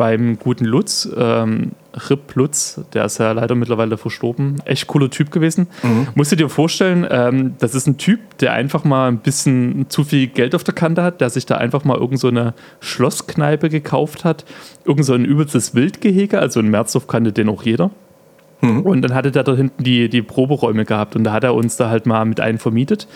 beim 0.00 0.38
guten 0.38 0.64
Lutz. 0.64 1.06
Ähm, 1.14 1.72
Rip 2.08 2.34
Lutz, 2.34 2.80
der 2.94 3.04
ist 3.04 3.18
ja 3.18 3.32
leider 3.32 3.54
mittlerweile 3.54 3.98
verstorben. 3.98 4.56
Echt 4.64 4.86
cooler 4.86 5.10
Typ 5.10 5.30
gewesen. 5.30 5.66
Musst 6.14 6.32
du 6.32 6.36
dir 6.36 6.48
vorstellen, 6.48 7.06
ähm, 7.10 7.56
das 7.58 7.74
ist 7.74 7.86
ein 7.86 7.98
Typ, 7.98 8.38
der 8.38 8.54
einfach 8.54 8.82
mal 8.84 9.08
ein 9.08 9.18
bisschen 9.18 9.90
zu 9.90 10.02
viel 10.02 10.28
Geld 10.28 10.54
auf 10.54 10.64
der 10.64 10.72
Kante 10.72 11.02
hat, 11.02 11.20
der 11.20 11.28
sich 11.28 11.44
da 11.44 11.56
einfach 11.56 11.84
mal 11.84 11.98
irgend 11.98 12.18
so 12.18 12.28
eine 12.28 12.54
Schlosskneipe 12.80 13.68
gekauft 13.68 14.24
hat. 14.24 14.46
Irgend 14.86 15.04
so 15.04 15.12
ein 15.12 15.26
übelstes 15.26 15.74
Wildgehege, 15.74 16.38
also 16.38 16.60
in 16.60 16.68
Merzdorf 16.70 17.06
kannte 17.06 17.32
den 17.32 17.50
auch 17.50 17.62
jeder. 17.62 17.90
Und 18.62 19.02
dann 19.02 19.12
hatte 19.12 19.30
der 19.30 19.42
da 19.42 19.54
hinten 19.54 19.84
die, 19.84 20.08
die 20.08 20.22
Proberäume 20.22 20.86
gehabt 20.86 21.14
und 21.14 21.24
da 21.24 21.32
hat 21.32 21.44
er 21.44 21.54
uns 21.54 21.76
da 21.76 21.90
halt 21.90 22.06
mal 22.06 22.24
mit 22.24 22.40
einen 22.40 22.56
vermietet. 22.56 23.06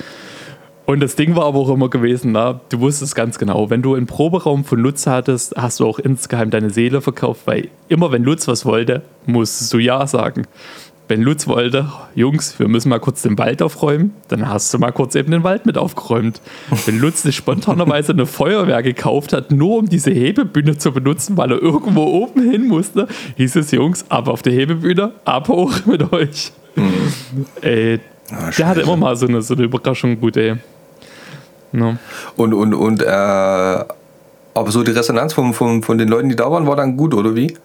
Und 0.87 1.01
das 1.01 1.17
Ding 1.17 1.35
war 1.35 1.47
aber 1.47 1.61
auch 1.61 1.71
immer 1.71 1.89
gewesen, 1.89 2.33
na, 2.33 2.61
du 2.69 2.81
wusstest 2.81 3.15
ganz 3.15 3.39
genau, 3.39 3.71
wenn 3.71 3.81
du 3.81 3.95
einen 3.95 4.07
Proberaum 4.07 4.65
von 4.65 4.79
Lutz 4.79 5.07
hattest, 5.07 5.57
hast 5.57 5.81
du 5.81 5.87
auch 5.87 5.99
insgeheim 5.99 6.51
deine 6.51 6.69
Seele 6.69 7.01
verkauft, 7.01 7.43
weil 7.47 7.69
immer 7.89 8.13
wenn 8.13 8.23
Lutz 8.23 8.47
was 8.49 8.67
wollte, 8.67 9.03
musstest 9.25 9.73
du 9.73 9.79
Ja 9.79 10.07
sagen. 10.07 10.47
Wenn 11.07 11.21
Lutz 11.21 11.47
wollte, 11.47 11.91
Jungs, 12.15 12.59
wir 12.59 12.67
müssen 12.67 12.89
mal 12.89 12.99
kurz 12.99 13.21
den 13.21 13.37
Wald 13.37 13.61
aufräumen, 13.61 14.15
dann 14.29 14.49
hast 14.49 14.73
du 14.73 14.79
mal 14.79 14.91
kurz 14.91 15.15
eben 15.15 15.31
den 15.31 15.45
Wald 15.45 15.67
mit 15.67 15.77
aufgeräumt. 15.77 16.41
Wenn 16.87 16.99
Lutz 16.99 17.23
sich 17.23 17.37
spontanerweise 17.37 18.13
eine 18.13 18.25
Feuerwehr 18.25 18.83
gekauft 18.83 19.35
hat, 19.35 19.51
nur 19.51 19.79
um 19.79 19.89
diese 19.89 20.11
Hebebühne 20.11 20.79
zu 20.79 20.93
benutzen, 20.93 21.37
weil 21.37 21.53
er 21.53 21.61
irgendwo 21.61 22.05
oben 22.05 22.51
hin 22.51 22.69
musste, 22.69 23.07
hieß 23.37 23.57
es, 23.57 23.71
Jungs, 23.71 24.11
ab 24.11 24.29
auf 24.29 24.41
die 24.41 24.53
Hebebühne, 24.53 25.13
ab 25.27 25.49
hoch 25.49 25.75
mit 25.85 26.11
euch. 26.11 26.53
Ey, 27.61 28.01
Ah, 28.31 28.51
der 28.57 28.67
hatte 28.67 28.81
immer 28.83 28.97
mal 28.97 29.17
so 29.17 29.27
eine, 29.27 29.43
so 29.43 29.55
eine 29.55 29.65
Überraschung, 29.65 30.21
gut, 30.21 30.37
ey. 30.37 30.57
No. 31.73 31.97
und, 32.37 32.55
und, 32.55 32.73
und, 32.73 33.03
äh, 33.03 33.07
aber 33.07 34.71
so 34.71 34.85
die 34.85 34.93
Resonanz 34.93 35.33
von, 35.33 35.53
von, 35.53 35.83
von 35.83 35.99
den 35.99 36.09
Leuten, 36.09 36.29
die 36.29 36.37
da 36.37 36.49
waren, 36.51 36.67
war 36.67 36.77
dann 36.77 36.97
gut, 36.97 37.13
oder 37.15 37.35
wie? 37.35 37.57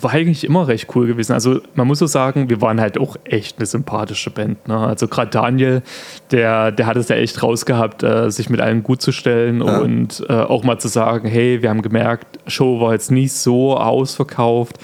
War 0.00 0.12
eigentlich 0.12 0.44
immer 0.44 0.68
recht 0.68 0.94
cool 0.94 1.06
gewesen. 1.06 1.32
Also 1.32 1.60
man 1.74 1.86
muss 1.86 1.98
so 1.98 2.06
sagen, 2.06 2.50
wir 2.50 2.60
waren 2.60 2.78
halt 2.80 2.98
auch 2.98 3.16
echt 3.24 3.56
eine 3.56 3.64
sympathische 3.66 4.30
Band. 4.30 4.68
Ne? 4.68 4.76
Also 4.78 5.08
gerade 5.08 5.30
Daniel, 5.30 5.82
der, 6.30 6.70
der 6.72 6.86
hat 6.86 6.98
es 6.98 7.08
ja 7.08 7.16
echt 7.16 7.42
rausgehabt, 7.42 8.02
äh, 8.02 8.30
sich 8.30 8.50
mit 8.50 8.60
allen 8.60 8.82
gut 8.82 9.00
zu 9.00 9.10
stellen 9.12 9.62
Ja. 9.62 9.78
und 9.78 10.24
äh, 10.28 10.34
auch 10.34 10.62
mal 10.62 10.78
zu 10.78 10.88
sagen, 10.88 11.26
hey, 11.26 11.62
wir 11.62 11.70
haben 11.70 11.80
gemerkt, 11.82 12.38
Show 12.46 12.80
war 12.80 12.92
jetzt 12.92 13.10
nicht 13.10 13.32
so 13.32 13.76
ausverkauft. 13.78 14.78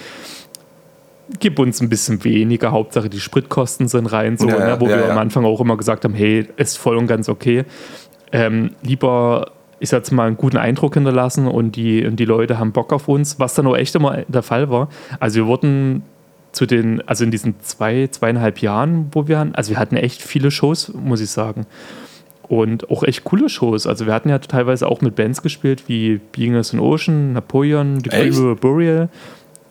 Gib 1.39 1.59
uns 1.59 1.81
ein 1.81 1.89
bisschen 1.89 2.23
weniger, 2.23 2.71
Hauptsache 2.71 3.09
die 3.09 3.19
Spritkosten 3.19 3.87
sind 3.87 4.07
rein, 4.07 4.37
so, 4.37 4.47
Ja, 4.47 4.59
ne? 4.59 4.77
wo 4.79 4.87
ja, 4.87 4.97
wir 4.97 5.05
ja. 5.05 5.11
am 5.11 5.17
Anfang 5.17 5.45
auch 5.45 5.59
immer 5.59 5.77
gesagt 5.77 6.03
haben, 6.03 6.13
hey, 6.13 6.47
ist 6.57 6.77
voll 6.77 6.97
und 6.97 7.07
ganz 7.07 7.29
okay. 7.29 7.65
Ähm, 8.31 8.71
lieber, 8.83 9.51
ich 9.79 9.89
sag 9.89 9.99
jetzt 9.99 10.11
mal, 10.11 10.27
einen 10.27 10.37
guten 10.37 10.57
Eindruck 10.57 10.93
hinterlassen 10.93 11.47
und 11.47 11.75
die, 11.75 12.05
und 12.05 12.17
die 12.17 12.25
Leute 12.25 12.59
haben 12.59 12.71
Bock 12.71 12.93
auf 12.93 13.07
uns, 13.07 13.39
was 13.39 13.55
dann 13.55 13.65
auch 13.67 13.75
echt 13.75 13.95
immer 13.95 14.23
der 14.27 14.43
Fall 14.43 14.69
war. 14.69 14.89
Also 15.19 15.37
wir 15.37 15.47
wurden 15.47 16.03
zu 16.51 16.65
den, 16.65 17.01
also 17.07 17.23
in 17.23 17.31
diesen 17.31 17.59
zwei, 17.61 18.07
zweieinhalb 18.07 18.59
Jahren, 18.59 19.07
wo 19.11 19.27
wir 19.27 19.39
hatten, 19.39 19.55
also 19.55 19.71
wir 19.71 19.77
hatten 19.77 19.97
echt 19.97 20.21
viele 20.21 20.51
Shows, 20.51 20.93
muss 20.93 21.21
ich 21.21 21.29
sagen. 21.29 21.65
Und 22.47 22.89
auch 22.89 23.03
echt 23.03 23.23
coole 23.23 23.49
Shows. 23.49 23.87
Also 23.87 24.05
wir 24.05 24.13
hatten 24.13 24.29
ja 24.29 24.39
teilweise 24.39 24.87
auch 24.87 25.01
mit 25.01 25.15
Bands 25.15 25.41
gespielt, 25.41 25.85
wie 25.87 26.19
Being 26.31 26.55
as 26.55 26.73
an 26.73 26.79
Ocean, 26.79 27.33
Napoleon, 27.33 27.99
The 28.03 28.55
Burial, 28.55 29.09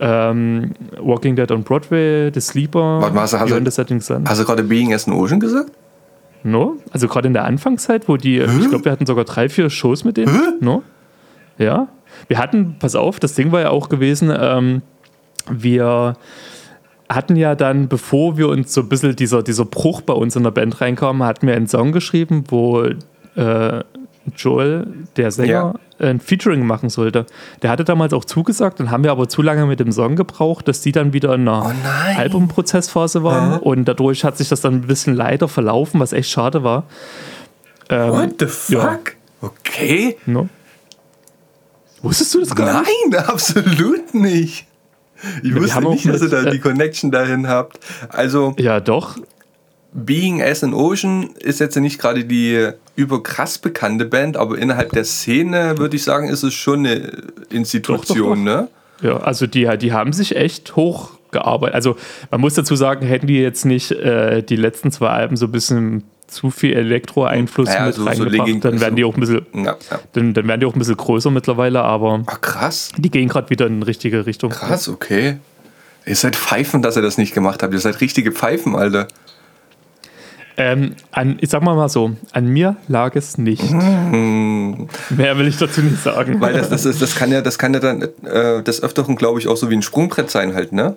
ähm, 0.06 0.72
Walking 1.00 1.34
Dead 1.34 1.50
on 1.50 1.62
Broadway, 1.62 2.30
The 2.32 2.40
Sleeper, 2.40 3.00
Warte 3.00 3.14
mal, 3.14 3.22
hast 3.22 3.32
du- 3.32 3.38
hast 3.38 3.48
du- 3.48 3.54
Beyond 3.54 3.66
the 3.66 3.74
Setting 3.74 4.00
Sun. 4.00 4.28
Hast 4.28 4.40
du 4.40 4.44
gerade 4.44 4.62
Being 4.62 4.92
as 4.92 5.08
an 5.08 5.14
Ocean 5.14 5.40
gesagt? 5.40 5.72
No? 6.42 6.76
Also 6.90 7.08
gerade 7.08 7.26
in 7.28 7.32
der 7.32 7.44
Anfangszeit, 7.46 8.06
wo 8.08 8.16
die, 8.18 8.38
ich 8.38 8.68
glaube, 8.68 8.84
wir 8.84 8.92
hatten 8.92 9.06
sogar 9.06 9.24
drei, 9.24 9.48
vier 9.48 9.70
Shows 9.70 10.04
mit 10.04 10.18
denen. 10.18 10.58
No? 10.60 10.82
Ja. 11.56 11.88
Wir 12.28 12.36
hatten, 12.38 12.76
pass 12.78 12.94
auf, 12.94 13.18
das 13.18 13.34
Ding 13.34 13.50
war 13.50 13.60
ja 13.62 13.70
auch 13.70 13.88
gewesen, 13.88 14.30
ähm, 14.38 14.82
wir 15.50 16.14
hatten 17.08 17.36
ja 17.36 17.54
dann, 17.54 17.88
bevor 17.88 18.36
wir 18.36 18.48
uns 18.48 18.74
so 18.74 18.82
ein 18.82 18.88
bisschen 18.88 19.16
dieser, 19.16 19.42
dieser 19.42 19.64
Bruch 19.64 20.00
bei 20.02 20.12
uns 20.12 20.36
in 20.36 20.42
der 20.42 20.50
Band 20.50 20.80
reinkamen, 20.80 21.22
hatten 21.26 21.46
wir 21.46 21.54
einen 21.54 21.66
Song 21.66 21.92
geschrieben, 21.92 22.44
wo 22.48 22.82
äh, 22.82 23.80
Joel, 24.36 24.86
der 25.16 25.30
Sänger, 25.30 25.74
ein 25.98 26.18
Featuring 26.20 26.66
machen 26.66 26.88
sollte. 26.88 27.26
Der 27.62 27.70
hatte 27.70 27.84
damals 27.84 28.12
auch 28.12 28.24
zugesagt, 28.24 28.80
dann 28.80 28.90
haben 28.90 29.04
wir 29.04 29.12
aber 29.12 29.28
zu 29.28 29.42
lange 29.42 29.66
mit 29.66 29.80
dem 29.80 29.92
Song 29.92 30.16
gebraucht, 30.16 30.66
dass 30.68 30.80
die 30.80 30.92
dann 30.92 31.12
wieder 31.12 31.34
in 31.34 31.42
einer 31.48 31.66
Oh 31.66 31.72
nein. 31.82 32.16
Albumprozessphase 32.16 33.22
waren 33.22 33.58
und 33.60 33.84
dadurch 33.86 34.24
hat 34.24 34.36
sich 34.36 34.48
das 34.48 34.60
dann 34.60 34.74
ein 34.74 34.80
bisschen 34.86 35.14
leider 35.14 35.46
verlaufen, 35.48 36.00
was 36.00 36.12
echt 36.12 36.30
schade 36.30 36.64
war. 36.64 36.84
Ähm, 37.90 38.10
What 38.10 38.34
the 38.40 38.46
fuck? 38.46 39.14
Okay. 39.40 40.16
no? 40.26 40.48
Wusstest 42.02 42.34
du 42.34 42.40
das 42.40 42.54
gar 42.54 42.80
nicht? 42.80 42.90
Nein, 43.10 43.24
absolut 43.26 44.14
nicht. 44.14 44.66
Ich 45.42 45.54
wir 45.54 45.62
wusste 45.62 45.80
nicht, 45.88 46.06
dass 46.06 46.20
ihr 46.22 46.28
da 46.28 46.42
äh, 46.42 46.50
die 46.50 46.58
Connection 46.60 47.10
dahin 47.10 47.48
habt. 47.48 47.78
Also, 48.10 48.54
Ja, 48.58 48.80
doch. 48.80 49.16
Being 49.96 50.42
as 50.42 50.64
an 50.64 50.74
Ocean 50.74 51.30
ist 51.38 51.60
jetzt 51.60 51.76
nicht 51.76 52.00
gerade 52.00 52.24
die 52.24 52.68
überkrass 52.96 53.58
bekannte 53.58 54.04
Band, 54.04 54.36
aber 54.36 54.58
innerhalb 54.58 54.90
der 54.90 55.04
Szene 55.04 55.78
würde 55.78 55.94
ich 55.96 56.02
sagen, 56.02 56.28
ist 56.28 56.42
es 56.42 56.52
schon 56.52 56.80
eine 56.80 57.12
Institution, 57.50 58.18
Doch, 58.18 58.24
doch, 58.24 58.36
ne? 58.36 58.68
Ja, 59.02 59.16
also 59.18 59.46
die, 59.46 59.68
die 59.78 59.92
haben 59.92 60.12
sich 60.12 60.34
echt 60.36 60.74
hochgearbeitet. 60.76 61.74
Also 61.74 61.96
man 62.30 62.40
muss 62.40 62.54
dazu 62.54 62.74
sagen, 62.76 63.06
hätten 63.06 63.26
die 63.26 63.38
jetzt 63.38 63.64
nicht 63.64 63.90
äh, 63.92 64.42
die 64.42 64.56
letzten 64.56 64.90
zwei 64.90 65.08
Alben 65.08 65.36
so 65.36 65.46
ein 65.46 65.52
bisschen 65.52 66.04
zu 66.26 66.50
viel 66.50 66.72
Elektro-Einfluss 66.72 67.72
Ja, 67.72 67.86
mit 67.86 67.94
so- 67.94 68.02
so 68.02 68.08
reingebracht, 68.08 68.32
Legging- 68.48 68.60
dann 68.62 68.80
wären 68.80 68.96
die 68.96 69.04
auch 69.04 69.14
ein 69.14 69.20
bisschen, 69.20 69.46
Ja, 69.54 69.76
ja. 69.90 70.00
dann, 70.14 70.34
dann 70.34 70.48
wären 70.48 70.58
die 70.58 70.66
auch 70.66 70.74
ein 70.74 70.78
bisschen 70.78 70.96
größer 70.96 71.30
mittlerweile, 71.30 71.82
aber 71.82 72.22
Ach, 72.26 72.40
krass. 72.40 72.90
die 72.96 73.10
gehen 73.10 73.28
gerade 73.28 73.50
wieder 73.50 73.66
in 73.66 73.80
die 73.80 73.86
richtige 73.86 74.26
Richtung. 74.26 74.50
Krass, 74.50 74.88
okay. 74.88 75.36
Ihr 76.06 76.16
seid 76.16 76.34
Pfeifen, 76.34 76.82
dass 76.82 76.96
ihr 76.96 77.02
das 77.02 77.16
nicht 77.18 77.32
gemacht 77.34 77.62
habt. 77.62 77.72
Ihr 77.72 77.78
seid 77.80 78.00
richtige 78.00 78.32
Pfeifen, 78.32 78.74
Alter. 78.74 79.06
Ähm, 80.56 80.94
an, 81.10 81.38
ich 81.40 81.50
sag 81.50 81.62
mal 81.62 81.74
mal 81.74 81.88
so, 81.88 82.12
an 82.32 82.46
mir 82.46 82.76
lag 82.86 83.16
es 83.16 83.38
nicht. 83.38 83.62
Mehr 83.72 85.38
will 85.38 85.48
ich 85.48 85.56
dazu 85.56 85.82
nicht 85.82 86.02
sagen. 86.02 86.40
Weil 86.40 86.52
das, 86.52 86.68
das, 86.68 86.84
ist, 86.84 87.02
das 87.02 87.16
kann 87.16 87.32
ja, 87.32 87.40
das 87.40 87.58
kann 87.58 87.74
ja 87.74 87.80
dann 87.80 88.02
äh, 88.24 88.62
des 88.62 88.82
Öfteren, 88.82 89.16
glaube 89.16 89.40
ich, 89.40 89.48
auch 89.48 89.56
so 89.56 89.70
wie 89.70 89.74
ein 89.74 89.82
Sprungbrett 89.82 90.30
sein 90.30 90.54
halt, 90.54 90.72
ne? 90.72 90.96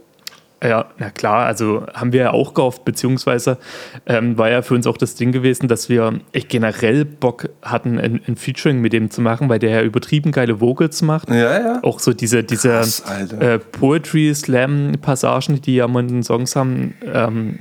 Ja, 0.64 0.88
na 0.98 1.12
klar, 1.12 1.46
also 1.46 1.86
haben 1.94 2.14
wir 2.14 2.22
ja 2.22 2.32
auch 2.32 2.56
gehofft, 2.56 2.84
beziehungsweise 2.84 3.60
ähm, 4.08 4.40
war 4.40 4.50
ja 4.50 4.64
für 4.64 4.74
uns 4.74 4.88
auch 4.88 4.98
das 4.98 5.14
Ding 5.14 5.32
gewesen, 5.32 5.68
dass 5.68 5.88
wir 5.88 6.20
echt 6.32 6.50
generell 6.50 7.06
Bock 7.06 7.50
hatten, 7.62 8.00
ein, 8.00 8.22
ein 8.28 8.38
Featuring 8.38 8.82
mit 8.82 8.92
dem 8.92 9.12
zu 9.12 9.22
machen, 9.22 9.50
weil 9.50 9.60
der 9.60 9.70
ja 9.70 9.82
übertrieben 9.84 10.32
geile 10.32 10.60
Vocals 10.60 11.04
macht. 11.04 11.30
Ja, 11.30 11.60
ja. 11.60 11.80
Auch 11.84 12.00
so 12.00 12.12
diese, 12.12 12.44
diese 12.44 12.70
Krass, 12.70 13.04
äh, 13.40 13.60
Poetry-Slam-Passagen, 13.60 15.62
die 15.62 15.76
ja 15.76 15.88
mal 15.88 16.00
in 16.00 16.08
den 16.08 16.24
Songs 16.24 16.56
haben. 16.56 16.96
Ähm, 17.06 17.60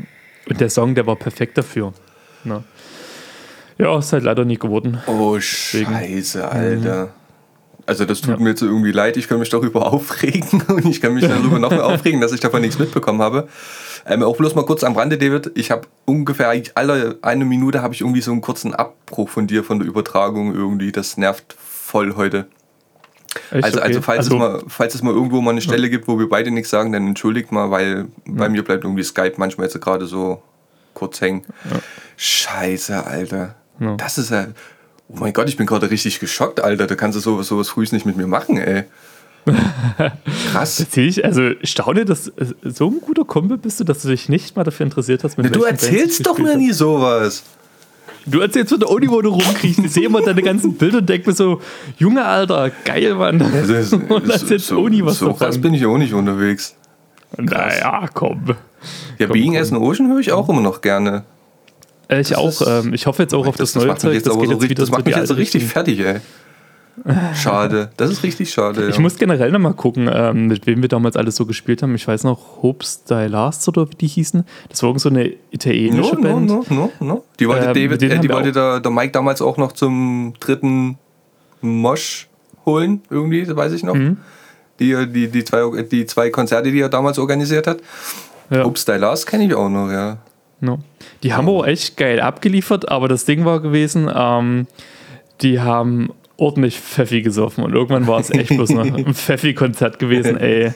und 0.48 0.60
der 0.60 0.70
Song, 0.70 0.94
der 0.94 1.06
war 1.06 1.16
perfekt 1.16 1.58
dafür. 1.58 1.92
Ne? 2.44 2.62
Ja, 3.78 3.98
ist 3.98 4.12
halt 4.12 4.24
leider 4.24 4.44
nicht 4.44 4.60
geworden. 4.60 4.98
Oh, 5.06 5.38
Scheiße, 5.38 6.48
Alter. 6.48 7.12
Also 7.84 8.04
das 8.04 8.20
tut 8.20 8.40
mir 8.40 8.50
jetzt 8.50 8.62
irgendwie 8.62 8.90
leid, 8.90 9.16
ich 9.16 9.28
kann 9.28 9.38
mich 9.38 9.48
darüber 9.48 9.86
aufregen 9.92 10.62
und 10.68 10.86
ich 10.86 11.00
kann 11.00 11.14
mich 11.14 11.26
darüber 11.26 11.60
noch 11.60 11.70
mehr 11.70 11.86
aufregen, 11.86 12.20
dass 12.20 12.32
ich 12.32 12.40
davon 12.40 12.60
nichts 12.62 12.78
mitbekommen 12.80 13.22
habe. 13.22 13.48
Ähm, 14.06 14.24
auch 14.24 14.36
bloß 14.36 14.56
mal 14.56 14.64
kurz 14.64 14.82
am 14.82 14.96
Rande, 14.96 15.18
David, 15.18 15.52
ich 15.54 15.70
habe 15.70 15.86
ungefähr 16.04 16.52
alle 16.74 17.18
eine 17.22 17.44
Minute 17.44 17.82
habe 17.82 17.94
ich 17.94 18.00
irgendwie 18.00 18.22
so 18.22 18.32
einen 18.32 18.40
kurzen 18.40 18.74
Abbruch 18.74 19.28
von 19.28 19.46
dir 19.46 19.62
von 19.62 19.78
der 19.78 19.86
Übertragung 19.86 20.52
irgendwie. 20.52 20.90
Das 20.90 21.16
nervt 21.16 21.54
voll 21.58 22.16
heute. 22.16 22.46
Echt? 23.50 23.64
Also, 23.64 23.78
Okay. 23.78 23.86
also, 23.88 24.02
falls, 24.02 24.18
Also- 24.18 24.34
Es 24.34 24.38
mal, 24.38 24.62
falls 24.68 24.94
es 24.94 25.02
mal 25.02 25.12
irgendwo 25.14 25.40
mal 25.40 25.50
eine 25.52 25.60
Stelle 25.60 25.88
gibt, 25.90 26.08
wo 26.08 26.18
wir 26.18 26.28
beide 26.28 26.50
nichts 26.50 26.70
sagen, 26.70 26.92
dann 26.92 27.06
entschuldigt 27.06 27.52
mal, 27.52 27.70
weil 27.70 28.06
bei 28.26 28.48
mir 28.48 28.62
bleibt 28.64 28.84
irgendwie 28.84 29.02
Skype 29.04 29.34
manchmal 29.36 29.66
jetzt 29.68 29.80
gerade 29.80 30.06
so 30.06 30.42
kurz 30.94 31.20
hängen. 31.20 31.44
Scheiße, 32.16 33.04
Alter. 33.06 33.54
Ja. 33.80 33.94
Das 33.96 34.18
ist 34.18 34.30
ja. 34.30 34.46
Oh 35.08 35.16
mein 35.20 35.32
Gott, 35.32 35.48
ich 35.48 35.56
bin 35.56 35.66
gerade 35.66 35.90
richtig 35.90 36.18
geschockt, 36.18 36.60
Alter. 36.60 36.86
Da 36.86 36.94
kannst 36.96 37.16
du 37.16 37.20
sowas, 37.20 37.46
sowas 37.46 37.68
frühs 37.68 37.92
nicht 37.92 38.06
mit 38.06 38.16
mir 38.16 38.26
machen, 38.26 38.56
ey. 38.58 38.84
Krass. 40.52 40.80
Erzähl 40.80 41.06
ich, 41.08 41.24
also 41.24 41.50
staune, 41.62 42.04
dass 42.04 42.28
äh, 42.28 42.46
so 42.64 42.88
ein 42.88 43.00
guter 43.00 43.24
Kumpel 43.24 43.58
bist 43.58 43.78
du, 43.78 43.84
dass 43.84 44.02
du 44.02 44.08
dich 44.08 44.28
nicht 44.28 44.56
mal 44.56 44.64
dafür 44.64 44.84
interessiert 44.84 45.22
hast. 45.24 45.36
Mit 45.38 45.46
Du 45.46 45.50
welchen 45.60 45.64
Bands 45.66 45.84
erzählst 45.84 46.26
doch 46.26 46.38
mir 46.38 46.56
nie 46.56 46.72
sowas. 46.72 47.44
Du 48.26 48.40
erzählst 48.40 48.72
mir 48.72 48.78
der 48.78 48.90
Uni, 48.90 49.08
wo 49.08 49.22
du 49.22 49.28
rumkriegst. 49.30 49.78
Ich 49.78 49.92
sehe 49.92 50.06
immer 50.06 50.20
deine 50.20 50.42
ganzen 50.42 50.74
Bilder 50.74 50.98
und 50.98 51.08
denke 51.08 51.30
mir 51.30 51.36
so, 51.36 51.60
Junge 51.98 52.24
Alter, 52.24 52.70
geil, 52.84 53.14
Mann. 53.14 53.40
Also, 53.40 53.96
und 54.08 54.28
erzählst 54.28 54.66
so, 54.66 54.80
Uni 54.80 55.04
was 55.04 55.18
so 55.18 55.28
krass 55.28 55.38
davon. 55.38 55.60
bin 55.62 55.74
ich 55.74 55.86
auch 55.86 55.96
nicht 55.98 56.12
unterwegs. 56.12 56.74
Naja, 57.36 58.08
komm. 58.12 58.42
Ja, 59.18 59.26
Komm, 59.26 59.32
Being 59.32 59.52
komm. 59.52 59.62
as 59.62 59.72
an 59.72 59.78
Ocean 59.78 60.08
höre 60.08 60.18
ich 60.20 60.32
auch 60.32 60.48
immer 60.48 60.60
noch 60.60 60.80
gerne. 60.80 61.24
Äh, 62.08 62.20
Ich 62.20 62.28
Das 62.30 62.38
auch. 62.38 62.48
ist- 62.48 62.66
ähm, 62.66 62.94
ich 62.94 63.06
hoffe 63.06 63.22
jetzt 63.22 63.34
auch 63.34 63.46
auf 63.46 63.56
das, 63.56 63.72
das 63.72 63.84
neue 63.84 63.96
Zeug. 63.96 64.14
jetzt 64.14 64.26
Das 64.26 64.34
so 64.34 64.40
jetzt 64.42 64.50
richtig, 64.52 64.70
wieder 64.70 64.82
das 64.82 64.90
macht 64.90 65.06
mich 65.06 65.16
jetzt 65.16 65.36
richtig 65.36 65.64
fertig, 65.64 66.00
ey. 66.00 66.16
Schade. 67.34 67.90
Das 67.96 68.10
ist 68.10 68.22
richtig 68.22 68.50
schade. 68.50 68.88
Ich 68.88 68.96
ja. 68.96 69.00
muss 69.00 69.16
generell 69.16 69.50
nochmal 69.50 69.74
gucken, 69.74 70.10
ähm, 70.12 70.46
mit 70.46 70.66
wem 70.66 70.82
wir 70.82 70.88
damals 70.88 71.16
alles 71.16 71.36
so 71.36 71.46
gespielt 71.46 71.82
haben. 71.82 71.94
Ich 71.94 72.08
weiß 72.08 72.24
noch, 72.24 72.62
Hope 72.62 72.84
Style 72.84 73.28
Last 73.28 73.68
oder 73.68 73.90
wie 73.90 73.94
die 73.94 74.06
hießen. 74.06 74.44
Das 74.68 74.82
war 74.82 74.88
irgend 74.88 75.02
so 75.02 75.08
eine 75.08 75.32
italienische 75.50 76.14
No, 76.14 76.20
no, 76.20 76.34
Band. 76.34 76.46
no, 76.46 76.64
no, 76.70 76.92
no. 77.00 77.24
Die 77.38 77.46
wollte 77.48 77.66
Ähm, 77.66 77.74
David, 77.74 78.02
äh, 78.02 78.18
die 78.18 78.28
wollte 78.30 78.52
der, 78.52 78.80
der 78.80 78.90
Mike 78.90 79.12
damals 79.12 79.42
auch 79.42 79.56
noch 79.56 79.72
zum 79.72 80.34
dritten 80.40 80.98
Mosch 81.60 82.28
holen, 82.64 83.02
irgendwie, 83.10 83.44
das 83.44 83.56
weiß 83.56 83.72
ich 83.72 83.82
noch. 83.82 83.94
Mhm. 83.94 84.18
Die, 84.78 85.06
die, 85.06 85.28
die, 85.28 85.44
zwei, 85.44 85.82
die 85.82 86.06
zwei 86.06 86.30
Konzerte, 86.30 86.70
die 86.70 86.80
er 86.80 86.88
damals 86.88 87.18
organisiert 87.18 87.66
hat. 87.66 87.78
Ja. 88.50 88.64
Ups, 88.64 88.82
Stylars 88.82 89.24
kenne 89.24 89.46
ich 89.46 89.54
auch 89.54 89.68
noch, 89.68 89.90
ja. 89.90 90.18
No. 90.60 90.80
Die 91.22 91.34
haben 91.34 91.48
auch 91.48 91.66
echt 91.66 91.96
geil 91.96 92.20
abgeliefert, 92.20 92.88
aber 92.88 93.08
das 93.08 93.24
Ding 93.24 93.44
war 93.44 93.60
gewesen, 93.60 94.10
ähm, 94.14 94.66
die 95.42 95.60
haben 95.60 96.10
ordentlich 96.36 96.80
Pfeffi 96.80 97.22
gesoffen 97.22 97.64
und 97.64 97.72
irgendwann 97.74 98.06
war 98.06 98.20
es 98.20 98.30
echt 98.30 98.48
bloß 98.50 98.70
noch 98.70 98.84
ein 98.84 99.14
Pfeffi-Konzert 99.14 99.98
gewesen, 99.98 100.36
ey. 100.38 100.72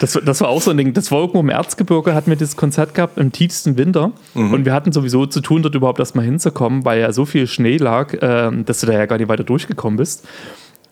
Das, 0.00 0.12
das 0.24 0.40
war 0.40 0.48
auch 0.48 0.62
so 0.62 0.70
ein 0.70 0.76
Ding, 0.76 0.92
das 0.92 1.10
war 1.10 1.18
irgendwo 1.18 1.40
im 1.40 1.48
Erzgebirge, 1.48 2.14
hatten 2.14 2.30
wir 2.30 2.36
dieses 2.36 2.54
Konzert 2.56 2.94
gehabt 2.94 3.18
im 3.18 3.32
tiefsten 3.32 3.76
Winter 3.76 4.12
und 4.34 4.64
wir 4.64 4.72
hatten 4.72 4.92
sowieso 4.92 5.26
zu 5.26 5.40
tun, 5.40 5.62
dort 5.62 5.74
überhaupt 5.74 5.98
erstmal 5.98 6.24
hinzukommen, 6.24 6.84
weil 6.84 7.00
ja 7.00 7.12
so 7.12 7.24
viel 7.24 7.48
Schnee 7.48 7.78
lag, 7.78 8.14
ähm, 8.20 8.64
dass 8.64 8.78
du 8.80 8.86
da 8.86 8.92
ja 8.92 9.06
gar 9.06 9.18
nicht 9.18 9.28
weiter 9.28 9.42
durchgekommen 9.42 9.96
bist. 9.96 10.24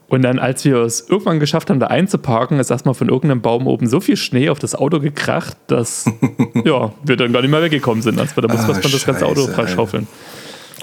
Und 0.08 0.22
dann, 0.22 0.38
als 0.40 0.64
wir 0.64 0.78
es 0.78 1.08
irgendwann 1.08 1.40
geschafft 1.40 1.68
haben, 1.70 1.80
da 1.80 1.86
einzuparken, 1.88 2.58
ist 2.60 2.70
erstmal 2.70 2.94
von 2.94 3.08
irgendeinem 3.08 3.42
Baum 3.42 3.66
oben 3.66 3.88
so 3.88 3.98
viel 4.00 4.16
Schnee 4.16 4.48
auf 4.50 4.58
das 4.60 4.74
Auto 4.76 4.98
gekracht, 5.00 5.56
dass 5.68 6.04
ja, 6.64 6.92
wir 7.04 7.16
dann 7.16 7.32
gar 7.32 7.42
nicht 7.42 7.50
mehr 7.50 7.62
weggekommen 7.62 8.02
sind. 8.02 8.18
Also 8.20 8.40
da 8.40 8.46
muss 8.48 8.64
Ah, 8.64 8.68
man 8.72 8.80
das 8.82 9.04
ganze 9.06 9.26
Auto 9.26 9.46
freischaufeln. 9.48 10.06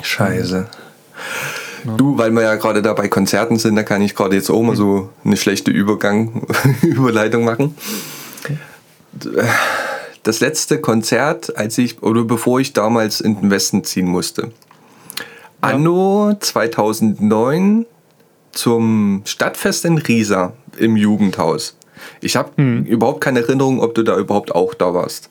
Scheiße. 0.01 0.67
Du, 1.97 2.17
weil 2.17 2.31
wir 2.31 2.41
ja 2.41 2.55
gerade 2.55 2.81
da 2.81 2.93
bei 2.93 3.07
Konzerten 3.07 3.57
sind, 3.57 3.75
da 3.75 3.83
kann 3.83 4.01
ich 4.01 4.15
gerade 4.15 4.35
jetzt 4.35 4.49
auch 4.49 4.61
mal 4.61 4.75
so 4.75 5.09
eine 5.23 5.37
schlechte 5.37 5.71
Übergang, 5.71 6.45
Überleitung 6.81 7.43
machen. 7.43 7.75
Das 10.23 10.39
letzte 10.39 10.79
Konzert, 10.79 11.57
als 11.57 11.77
ich, 11.77 12.01
oder 12.01 12.23
bevor 12.23 12.59
ich 12.59 12.73
damals 12.73 13.21
in 13.21 13.39
den 13.39 13.51
Westen 13.51 13.83
ziehen 13.83 14.07
musste. 14.07 14.51
Anno 15.61 16.33
2009 16.39 17.85
zum 18.51 19.21
Stadtfest 19.25 19.85
in 19.85 19.97
Riesa 19.97 20.53
im 20.77 20.97
Jugendhaus. 20.97 21.77
Ich 22.21 22.35
habe 22.35 22.61
überhaupt 22.61 23.21
keine 23.21 23.41
Erinnerung, 23.41 23.79
ob 23.79 23.95
du 23.95 24.03
da 24.03 24.17
überhaupt 24.17 24.53
auch 24.53 24.73
da 24.73 24.93
warst. 24.93 25.29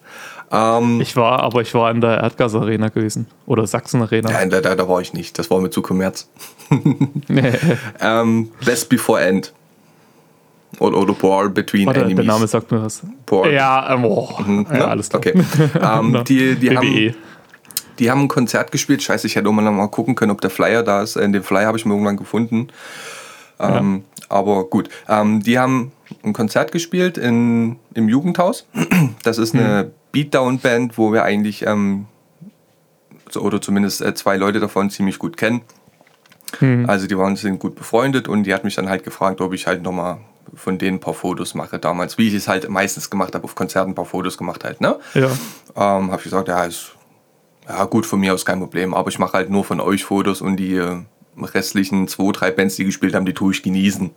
Ähm, 0.53 1.01
Ich 1.01 1.17
war, 1.17 1.41
aber 1.43 1.63
ich 1.63 1.73
war 1.75 1.91
in 1.91 2.01
der 2.01 2.19
Erdgas-Arena 2.19 2.89
gewesen. 2.89 3.27
Oder 3.47 3.67
Sachsen-Arena. 3.67 4.31
nein, 4.31 4.51
da, 4.51 4.61
da, 4.61 4.75
da 4.75 4.89
war 4.89 5.01
ich 5.01 5.13
nicht. 5.15 5.39
Das 5.39 5.51
war 5.51 5.61
mir 5.61 5.71
zu 5.71 5.83
Kommerz. 5.83 6.29
Ähm, 8.01 8.51
Best 8.65 8.89
Before 8.89 9.21
End. 9.21 9.53
Oder, 10.79 10.97
oder 10.99 11.23
War 11.23 11.49
Between 11.49 11.87
Warte, 11.87 12.01
Enemies. 12.01 12.17
der 12.17 12.25
Name 12.25 12.47
sagt 12.47 12.71
mir 12.71 12.83
was. 12.83 13.03
Boah. 13.27 13.47
Ja, 13.49 13.93
ähm, 13.95 14.05
oh, 14.05 14.29
Mhm, 14.45 14.67
ja 14.71 14.77
ne? 14.79 14.89
alles 14.89 15.09
klar. 15.11 15.21
Okay. 15.21 15.35
ähm, 15.83 16.25
die, 16.27 16.57
die, 16.57 16.69
BWE. 16.71 16.77
haben, 16.77 17.15
die 17.99 18.11
haben 18.11 18.21
ein 18.23 18.29
Konzert 18.29 18.73
gespielt. 18.73 19.03
Scheiße, 19.03 19.27
ich 19.27 19.37
hätte 19.37 19.49
auch 19.49 19.53
mal 19.53 19.63
noch 19.63 19.73
mal 19.73 19.89
gucken 19.89 20.15
können, 20.15 20.33
ob 20.33 20.41
der 20.41 20.51
Flyer 20.51 20.83
da 20.83 21.03
ist. 21.03 21.17
Äh, 21.17 21.31
Den 21.31 21.43
Flyer 21.43 21.67
habe 21.67 21.77
ich 21.79 21.85
mir 21.85 21.93
irgendwann 21.93 22.17
gefunden. 22.17 22.69
Ähm, 23.61 24.05
Aber 24.29 24.65
gut. 24.65 24.89
Ähm, 25.09 25.43
die 25.43 25.59
haben 25.59 25.93
ein 26.25 26.33
Konzert 26.33 26.73
gespielt 26.73 27.17
in, 27.19 27.77
im 27.95 28.09
Jugendhaus. 28.09 28.67
Das 29.23 29.37
ist 29.39 29.55
eine 29.55 29.91
Beatdown-Band, 30.13 30.97
wo 30.99 31.13
wir 31.13 31.25
eigentlich, 31.25 31.67
ähm, 31.67 32.07
so, 33.31 33.41
oder 33.41 33.61
zumindest 33.61 34.03
äh, 34.03 34.15
zwei 34.15 34.37
Leute 34.37 34.61
davon 34.61 34.91
ziemlich 34.91 35.19
gut 35.19 35.37
kennen. 35.37 35.63
Also 36.87 37.07
die 37.07 37.17
waren 37.17 37.35
sind 37.35 37.59
gut 37.59 37.75
befreundet 37.75 38.29
und 38.29 38.45
die 38.45 38.53
hat 38.53 38.63
mich 38.63 38.75
dann 38.75 38.89
halt 38.89 39.05
gefragt, 39.05 39.41
ob 39.41 39.55
ich 39.55 39.67
halt 39.67 39.83
nochmal 39.83 40.19
von 40.55 40.77
denen 40.77 40.99
ein 40.99 41.01
paar 41.01 41.15
Fotos 41.15 41.55
mache 41.55 41.79
damals, 41.79 42.19
wie 42.19 42.29
ich 42.29 42.35
es 42.35 42.47
halt 42.47 42.69
meistens 42.69 43.09
gemacht 43.09 43.35
habe, 43.35 43.45
auf 43.45 43.55
Konzerten 43.55 43.93
ein 43.93 43.95
paar 43.95 44.05
Fotos 44.05 44.37
gemacht 44.37 44.65
halt, 44.65 44.83
ne? 44.83 44.99
Ja. 45.15 45.31
Ähm, 45.77 46.11
habe 46.11 46.17
ich 46.17 46.25
gesagt, 46.25 46.49
ja, 46.49 46.65
ist 46.65 46.93
ja 47.67 47.85
gut 47.87 48.05
von 48.05 48.21
mir 48.21 48.35
aus 48.35 48.45
kein 48.45 48.59
Problem, 48.59 48.93
aber 48.93 49.09
ich 49.09 49.19
mache 49.19 49.33
halt 49.33 49.49
nur 49.51 49.65
von 49.65 49.81
euch 49.81 50.05
Fotos 50.05 50.43
und 50.43 50.57
die 50.57 50.75
äh, 50.75 50.99
restlichen 51.41 52.07
zwei, 52.07 52.33
drei 52.33 52.51
Bands, 52.51 52.77
die 52.77 52.85
gespielt 52.85 53.15
haben, 53.15 53.25
die 53.25 53.35
tue 53.35 53.53
ich 53.53 53.63
genießen. 53.63 54.11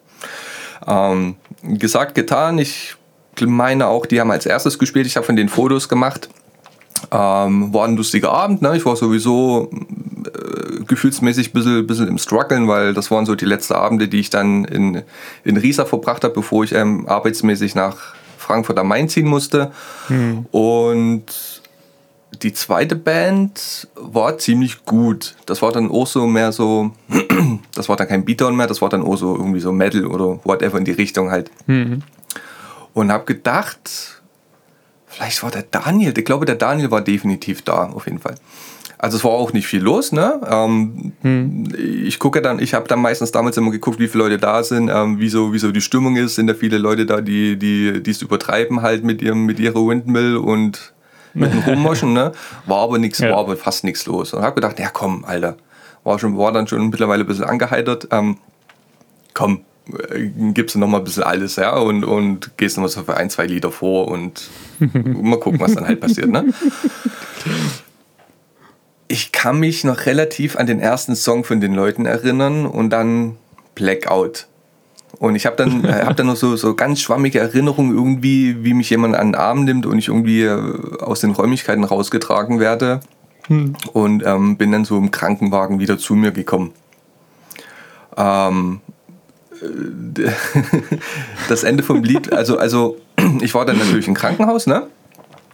Ähm, 0.88 1.36
gesagt, 1.64 2.16
getan. 2.16 2.58
Ich 2.58 2.98
meine 3.42 3.88
auch, 3.88 4.06
die 4.06 4.20
haben 4.20 4.32
als 4.32 4.46
erstes 4.46 4.80
gespielt. 4.80 5.08
Ich 5.08 5.16
habe 5.16 5.26
von 5.26 5.36
denen 5.36 5.50
Fotos 5.50 5.90
gemacht. 5.90 6.30
Ähm, 7.12 7.74
war 7.74 7.88
ein 7.88 7.98
lustiger 7.98 8.32
Abend. 8.32 8.62
Ne? 8.62 8.78
Ich 8.78 8.86
war 8.86 8.96
sowieso 8.96 9.70
äh, 10.26 10.84
gefühlsmäßig 10.86 11.50
ein 11.50 11.54
bisschen, 11.54 11.88
bisschen 11.88 12.08
im 12.08 12.18
Struggeln, 12.18 12.68
weil 12.68 12.94
das 12.94 13.12
waren 13.12 13.26
so 13.26 13.36
die 13.36 13.46
letzten 13.46 13.74
Abende, 13.74 14.08
die 14.08 14.20
ich 14.20 14.30
dann 14.30 14.66
in, 14.66 15.04
in 15.44 15.58
Riesa 15.58 15.86
verbracht 15.86 16.24
habe, 16.24 16.34
bevor 16.34 16.64
ich 16.64 16.74
ähm, 16.74 17.08
arbeitsmäßig 17.08 17.76
nach 17.76 18.16
Frankfurt 18.38 18.80
am 18.80 18.88
Main 18.88 19.10
ziehen 19.10 19.28
musste. 19.28 19.72
Und 20.52 21.26
die 22.42 22.54
zweite 22.54 22.96
Band 22.96 23.88
war 23.96 24.38
ziemlich 24.38 24.86
gut. 24.86 25.36
Das 25.46 25.62
war 25.62 25.72
dann 25.72 25.90
auch 25.90 26.08
so 26.08 26.28
mehr 26.28 26.52
so, 26.52 26.92
das 27.76 27.90
war 27.90 27.96
dann 27.96 28.08
kein 28.08 28.26
Beatdown 28.26 28.56
mehr, 28.56 28.68
das 28.68 28.82
war 28.82 28.90
dann 28.90 29.04
auch 29.04 29.16
so 29.16 29.36
irgendwie 29.36 29.60
so 29.60 29.72
Metal 29.72 30.06
oder 30.06 30.40
whatever 30.44 30.78
in 30.78 30.86
die 30.86 30.92
Richtung 30.92 31.32
halt. 31.32 31.52
Und 32.96 33.12
habe 33.12 33.26
gedacht, 33.26 34.22
vielleicht 35.06 35.44
war 35.44 35.52
der 35.52 35.64
Daniel, 35.64 36.18
ich 36.18 36.26
glaube 36.26 36.46
der 36.46 36.56
Daniel 36.56 36.90
war 36.92 37.02
definitiv 37.02 37.62
da, 37.62 37.84
auf 37.90 38.06
jeden 38.06 38.20
Fall. 38.20 38.36
Also 38.98 39.18
es 39.18 39.24
war 39.26 39.32
auch 39.32 39.52
nicht 39.52 39.68
viel 39.68 39.82
los, 39.84 40.14
ne? 40.14 40.40
Ähm, 40.50 41.12
Ich 42.08 42.18
gucke 42.18 42.42
dann, 42.42 42.60
ich 42.60 42.74
habe 42.74 42.88
dann 42.88 43.02
meistens 43.02 43.32
damals 43.32 43.58
immer 43.58 43.70
geguckt, 43.72 44.00
wie 44.00 44.08
viele 44.08 44.24
Leute 44.24 44.38
da 44.38 44.64
sind, 44.64 44.90
ähm, 44.90 45.20
wie, 45.20 45.28
so, 45.30 45.52
wie 45.54 45.60
so 45.60 45.72
die 45.74 45.82
Stimmung 45.82 46.16
ist. 46.16 46.36
Sind 46.36 46.48
da 46.48 46.54
viele 46.54 46.78
Leute 46.78 47.06
da, 47.06 47.20
die 47.22 47.58
die 47.58 48.02
die 48.02 48.12
es 48.12 48.22
übertreiben 48.22 48.82
halt 48.82 49.04
mit 49.04 49.22
ihrem 49.22 49.46
mit 49.46 49.60
ihrer 49.60 49.86
Windmill 49.86 50.38
und 50.38 50.94
mit 51.34 51.52
dem 51.52 51.60
Rummoschen, 51.68 52.14
ne? 52.14 52.32
War 52.66 52.78
aber 52.80 52.98
nichts, 52.98 53.20
Ja. 53.20 53.32
war 53.32 53.40
aber 53.40 53.58
fast 53.58 53.84
nichts 53.84 54.06
los. 54.06 54.34
Und 54.34 54.42
habe 54.42 54.56
gedacht, 54.56 54.80
ja 54.80 54.90
komm, 54.92 55.26
Alter, 55.26 55.58
war 56.06 56.18
schon 56.18 56.38
war 56.38 56.54
dann 56.54 56.66
schon 56.66 56.90
mittlerweile 56.90 57.26
ein 57.26 57.28
bisschen 57.28 57.44
angeheitert. 57.46 58.08
Ähm, 58.12 58.38
komm, 59.34 59.66
gibst 60.54 60.76
du 60.76 60.80
noch 60.80 60.88
mal 60.88 61.00
ein 61.00 61.04
bisschen 61.04 61.24
alles, 61.24 61.56
ja, 61.58 61.78
und, 61.78 62.04
und 62.04 62.58
gehst 62.58 62.78
noch 62.78 62.84
mal 62.84 62.90
so 62.90 63.04
für 63.04 63.18
ein, 63.18 63.30
zwei 63.30 63.46
Lieder 63.46 63.72
vor 63.72 64.08
und 64.08 64.50
mal 64.80 65.40
gucken, 65.40 65.60
was 65.60 65.76
dann 65.76 65.88
halt 65.88 66.00
passiert, 66.00 66.30
ne? 66.30 66.46
Ich 69.08 69.32
kann 69.32 69.60
mich 69.60 69.84
noch 69.84 70.08
relativ 70.08 70.56
an 70.56 70.66
den 70.66 70.80
ersten 70.80 71.16
Song 71.16 71.44
von 71.44 71.62
den 71.62 71.76
Leuten 71.76 72.06
erinnern 72.08 72.66
und 72.66 72.90
dann 72.90 73.38
Blackout. 73.76 74.48
Und 75.20 75.36
ich 75.36 75.46
habe 75.46 75.56
dann, 75.56 75.86
äh, 75.86 76.04
hab 76.06 76.18
dann 76.18 76.28
noch 76.28 76.36
so, 76.36 76.56
so 76.56 76.74
ganz 76.74 77.02
schwammige 77.02 77.40
Erinnerungen 77.40 77.96
irgendwie, 77.96 78.64
wie 78.64 78.74
mich 78.74 78.90
jemand 78.90 79.16
an 79.16 79.30
den 79.30 79.36
Arm 79.36 79.64
nimmt 79.64 79.86
und 79.86 80.00
ich 80.00 80.08
irgendwie 80.08 80.44
äh, 80.44 81.00
aus 81.00 81.20
den 81.20 81.32
Räumlichkeiten 81.32 81.84
rausgetragen 81.84 82.60
werde. 82.60 83.02
Und 83.94 84.24
ähm, 84.26 84.58
bin 84.58 84.72
dann 84.72 84.86
so 84.86 84.98
im 84.98 85.12
Krankenwagen 85.12 85.80
wieder 85.80 86.00
zu 86.00 86.16
mir 86.16 86.32
gekommen. 86.32 86.72
Ähm, 88.18 88.80
äh, 88.88 88.95
das 91.50 91.64
Ende 91.64 91.84
vom 91.84 92.04
Lied, 92.04 92.32
also, 92.34 92.58
also 92.58 92.98
ich 93.42 93.54
war 93.54 93.66
dann 93.66 93.78
natürlich 93.78 94.08
im 94.08 94.14
Krankenhaus, 94.14 94.68
ne? 94.68 94.84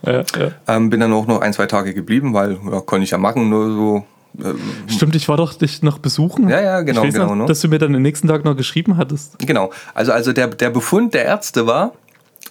Ja, 0.06 0.24
ja. 0.38 0.52
Ähm, 0.68 0.90
bin 0.90 1.00
dann 1.00 1.14
auch 1.14 1.28
noch 1.28 1.42
ein, 1.42 1.54
zwei 1.54 1.68
Tage 1.68 1.94
geblieben, 1.94 2.34
weil 2.34 2.58
ja, 2.72 2.82
konnte 2.82 3.04
ich 3.04 3.12
ja 3.12 3.18
machen, 3.18 3.50
nur 3.50 3.68
so. 3.68 4.06
ähm, 4.44 4.60
Stimmt, 4.88 5.16
ich 5.16 5.30
war 5.30 5.38
doch 5.38 5.54
dich 5.54 5.84
noch 5.84 6.00
besuchen. 6.00 6.50
Ja, 6.50 6.60
ja, 6.60 6.82
genau, 6.82 7.02
ich 7.02 7.08
weiß 7.08 7.14
genau, 7.14 7.28
Noch, 7.28 7.36
ne? 7.36 7.46
dass 7.46 7.62
du 7.62 7.68
mir 7.68 7.78
dann 7.78 7.94
den 7.94 8.02
nächsten 8.02 8.28
Tag 8.28 8.44
noch 8.44 8.56
geschrieben 8.56 8.98
hattest. 8.98 9.38
Genau. 9.40 9.72
Also, 9.94 10.12
also 10.12 10.34
der, 10.34 10.48
der 10.48 10.72
Befund 10.72 11.14
der 11.14 11.26
Ärzte 11.26 11.68
war, 11.68 11.94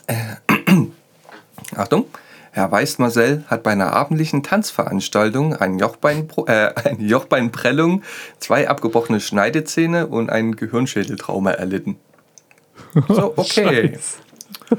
äh, 0.06 0.14
Achtung, 1.76 2.06
Herr 2.52 2.70
Weiß-Marcel 2.70 3.44
hat 3.46 3.62
bei 3.62 3.70
einer 3.70 3.92
abendlichen 3.92 4.42
Tanzveranstaltung 4.42 5.54
ein 5.54 5.78
Jochbein, 5.78 6.28
äh, 6.46 6.52
eine 6.74 7.02
Jochbeinprellung, 7.02 8.02
zwei 8.38 8.68
abgebrochene 8.68 9.20
Schneidezähne 9.20 10.06
und 10.08 10.30
ein 10.30 10.56
Gehirnschädeltrauma 10.56 11.52
erlitten. 11.52 11.96
So, 13.08 13.34
okay. 13.36 13.98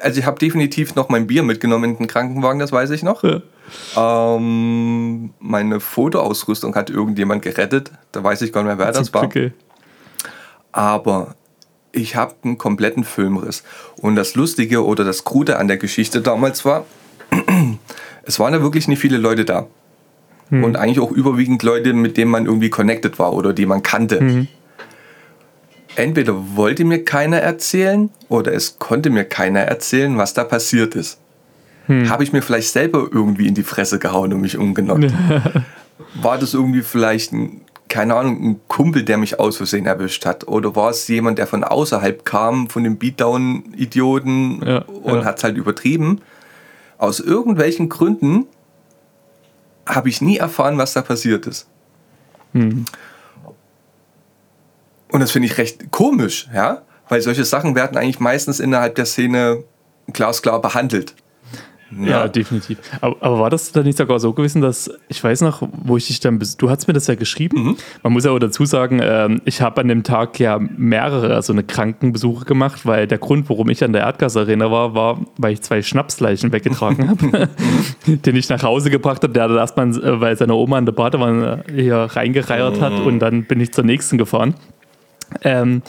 Also 0.00 0.20
ich 0.20 0.26
habe 0.26 0.38
definitiv 0.38 0.94
noch 0.94 1.08
mein 1.08 1.26
Bier 1.26 1.42
mitgenommen 1.42 1.92
in 1.92 1.96
den 1.96 2.06
Krankenwagen, 2.06 2.58
das 2.58 2.72
weiß 2.72 2.90
ich 2.90 3.02
noch. 3.02 3.24
Ja. 3.24 3.40
Ähm, 3.96 5.32
meine 5.38 5.80
Fotoausrüstung 5.80 6.74
hat 6.74 6.90
irgendjemand 6.90 7.42
gerettet. 7.42 7.92
Da 8.12 8.22
weiß 8.22 8.42
ich 8.42 8.52
gar 8.52 8.62
nicht 8.62 8.68
mehr, 8.68 8.78
wer 8.78 8.92
das 8.92 9.10
Zum 9.10 9.14
war. 9.14 9.36
Ey. 9.36 9.52
aber 10.72 11.34
ich 11.94 12.16
habe 12.16 12.34
einen 12.42 12.58
kompletten 12.58 13.04
Filmriss. 13.04 13.62
Und 13.96 14.16
das 14.16 14.34
Lustige 14.34 14.84
oder 14.84 15.04
das 15.04 15.24
Krude 15.24 15.58
an 15.58 15.68
der 15.68 15.76
Geschichte 15.76 16.20
damals 16.20 16.64
war, 16.64 16.86
es 18.24 18.38
waren 18.38 18.52
ja 18.52 18.62
wirklich 18.62 18.88
nicht 18.88 19.00
viele 19.00 19.18
Leute 19.18 19.44
da. 19.44 19.66
Und 20.50 20.76
eigentlich 20.76 21.00
auch 21.00 21.10
überwiegend 21.10 21.62
Leute, 21.62 21.94
mit 21.94 22.16
denen 22.16 22.30
man 22.30 22.46
irgendwie 22.46 22.70
connected 22.70 23.18
war 23.18 23.32
oder 23.32 23.52
die 23.52 23.66
man 23.66 23.82
kannte. 23.82 24.46
Entweder 25.96 26.56
wollte 26.56 26.84
mir 26.84 27.04
keiner 27.04 27.38
erzählen 27.38 28.10
oder 28.28 28.52
es 28.52 28.78
konnte 28.78 29.10
mir 29.10 29.24
keiner 29.24 29.60
erzählen, 29.60 30.16
was 30.18 30.34
da 30.34 30.44
passiert 30.44 30.94
ist. 30.94 31.18
Habe 31.88 32.24
ich 32.24 32.32
mir 32.32 32.42
vielleicht 32.42 32.70
selber 32.72 33.08
irgendwie 33.10 33.46
in 33.46 33.54
die 33.54 33.62
Fresse 33.62 33.98
gehauen 33.98 34.32
und 34.32 34.40
mich 34.40 34.56
umgenockt? 34.56 35.12
war 36.14 36.38
das 36.38 36.54
irgendwie 36.54 36.82
vielleicht 36.82 37.32
ein, 37.32 37.60
keine 37.88 38.14
Ahnung, 38.16 38.42
ein 38.42 38.60
Kumpel, 38.68 39.04
der 39.04 39.18
mich 39.18 39.38
aus 39.38 39.56
Versehen 39.56 39.86
erwischt 39.86 40.26
hat? 40.26 40.48
Oder 40.48 40.74
war 40.74 40.90
es 40.90 41.06
jemand, 41.08 41.38
der 41.38 41.46
von 41.46 41.64
außerhalb 41.64 42.24
kam, 42.24 42.68
von 42.68 42.84
den 42.84 42.98
Beatdown-Idioten 42.98 44.62
Ja, 44.64 44.78
und 44.78 45.20
ja. 45.20 45.24
hat 45.24 45.38
es 45.38 45.44
halt 45.44 45.56
übertrieben? 45.56 46.20
Aus 46.98 47.20
irgendwelchen 47.20 47.88
Gründen 47.88 48.46
habe 49.86 50.08
ich 50.08 50.20
nie 50.20 50.38
erfahren, 50.38 50.78
was 50.78 50.94
da 50.94 51.02
passiert 51.02 51.46
ist. 51.46 51.68
Hm. 52.52 52.84
Und 55.10 55.20
das 55.20 55.30
finde 55.30 55.46
ich 55.46 55.58
recht 55.58 55.90
komisch, 55.90 56.48
ja? 56.52 56.82
Weil 57.08 57.20
solche 57.20 57.44
Sachen 57.44 57.74
werden 57.74 57.98
eigentlich 57.98 58.20
meistens 58.20 58.60
innerhalb 58.60 58.94
der 58.94 59.06
Szene 59.06 59.62
glasklar 60.12 60.60
behandelt. 60.60 61.14
Ja, 62.02 62.28
definitiv. 62.28 62.78
Aber, 63.00 63.16
aber 63.20 63.40
war 63.40 63.50
das 63.50 63.72
dann 63.72 63.84
nicht 63.84 63.98
sogar 63.98 64.18
so 64.20 64.32
gewesen, 64.32 64.62
dass 64.62 64.90
ich 65.08 65.22
weiß 65.22 65.42
noch, 65.42 65.66
wo 65.72 65.96
ich 65.96 66.06
dich 66.06 66.20
dann, 66.20 66.40
du 66.58 66.70
hast 66.70 66.86
mir 66.86 66.94
das 66.94 67.06
ja 67.06 67.14
geschrieben. 67.14 67.62
Mhm. 67.62 67.76
Man 68.02 68.12
muss 68.12 68.24
ja 68.24 68.30
auch 68.30 68.38
dazu 68.38 68.64
sagen, 68.64 69.00
ähm, 69.02 69.40
ich 69.44 69.60
habe 69.60 69.80
an 69.80 69.88
dem 69.88 70.02
Tag 70.02 70.38
ja 70.40 70.58
mehrere 70.58 71.42
so 71.42 71.52
eine 71.52 71.62
Krankenbesuche 71.62 72.44
gemacht, 72.44 72.86
weil 72.86 73.06
der 73.06 73.18
Grund, 73.18 73.48
warum 73.48 73.68
ich 73.70 73.84
an 73.84 73.92
der 73.92 74.02
Erdgasarena 74.02 74.70
war, 74.70 74.94
war, 74.94 75.20
weil 75.36 75.52
ich 75.52 75.62
zwei 75.62 75.82
Schnapsleichen 75.82 76.52
weggetragen 76.52 77.10
habe, 77.10 77.48
den 78.06 78.36
ich 78.36 78.48
nach 78.48 78.62
Hause 78.62 78.90
gebracht 78.90 79.22
habe. 79.22 79.32
Der 79.32 79.44
hat 79.44 79.50
erstmal, 79.50 79.90
äh, 79.90 80.20
weil 80.20 80.36
seine 80.36 80.54
Oma 80.54 80.78
in 80.78 80.86
der 80.86 80.92
Badewanne 80.92 81.64
hier 81.72 81.96
reingereiert 81.96 82.80
hat 82.80 82.92
und 82.92 83.18
dann 83.20 83.44
bin 83.44 83.60
ich 83.60 83.72
zur 83.72 83.84
nächsten 83.84 84.18
gefahren. 84.18 84.54
Ähm, 85.42 85.82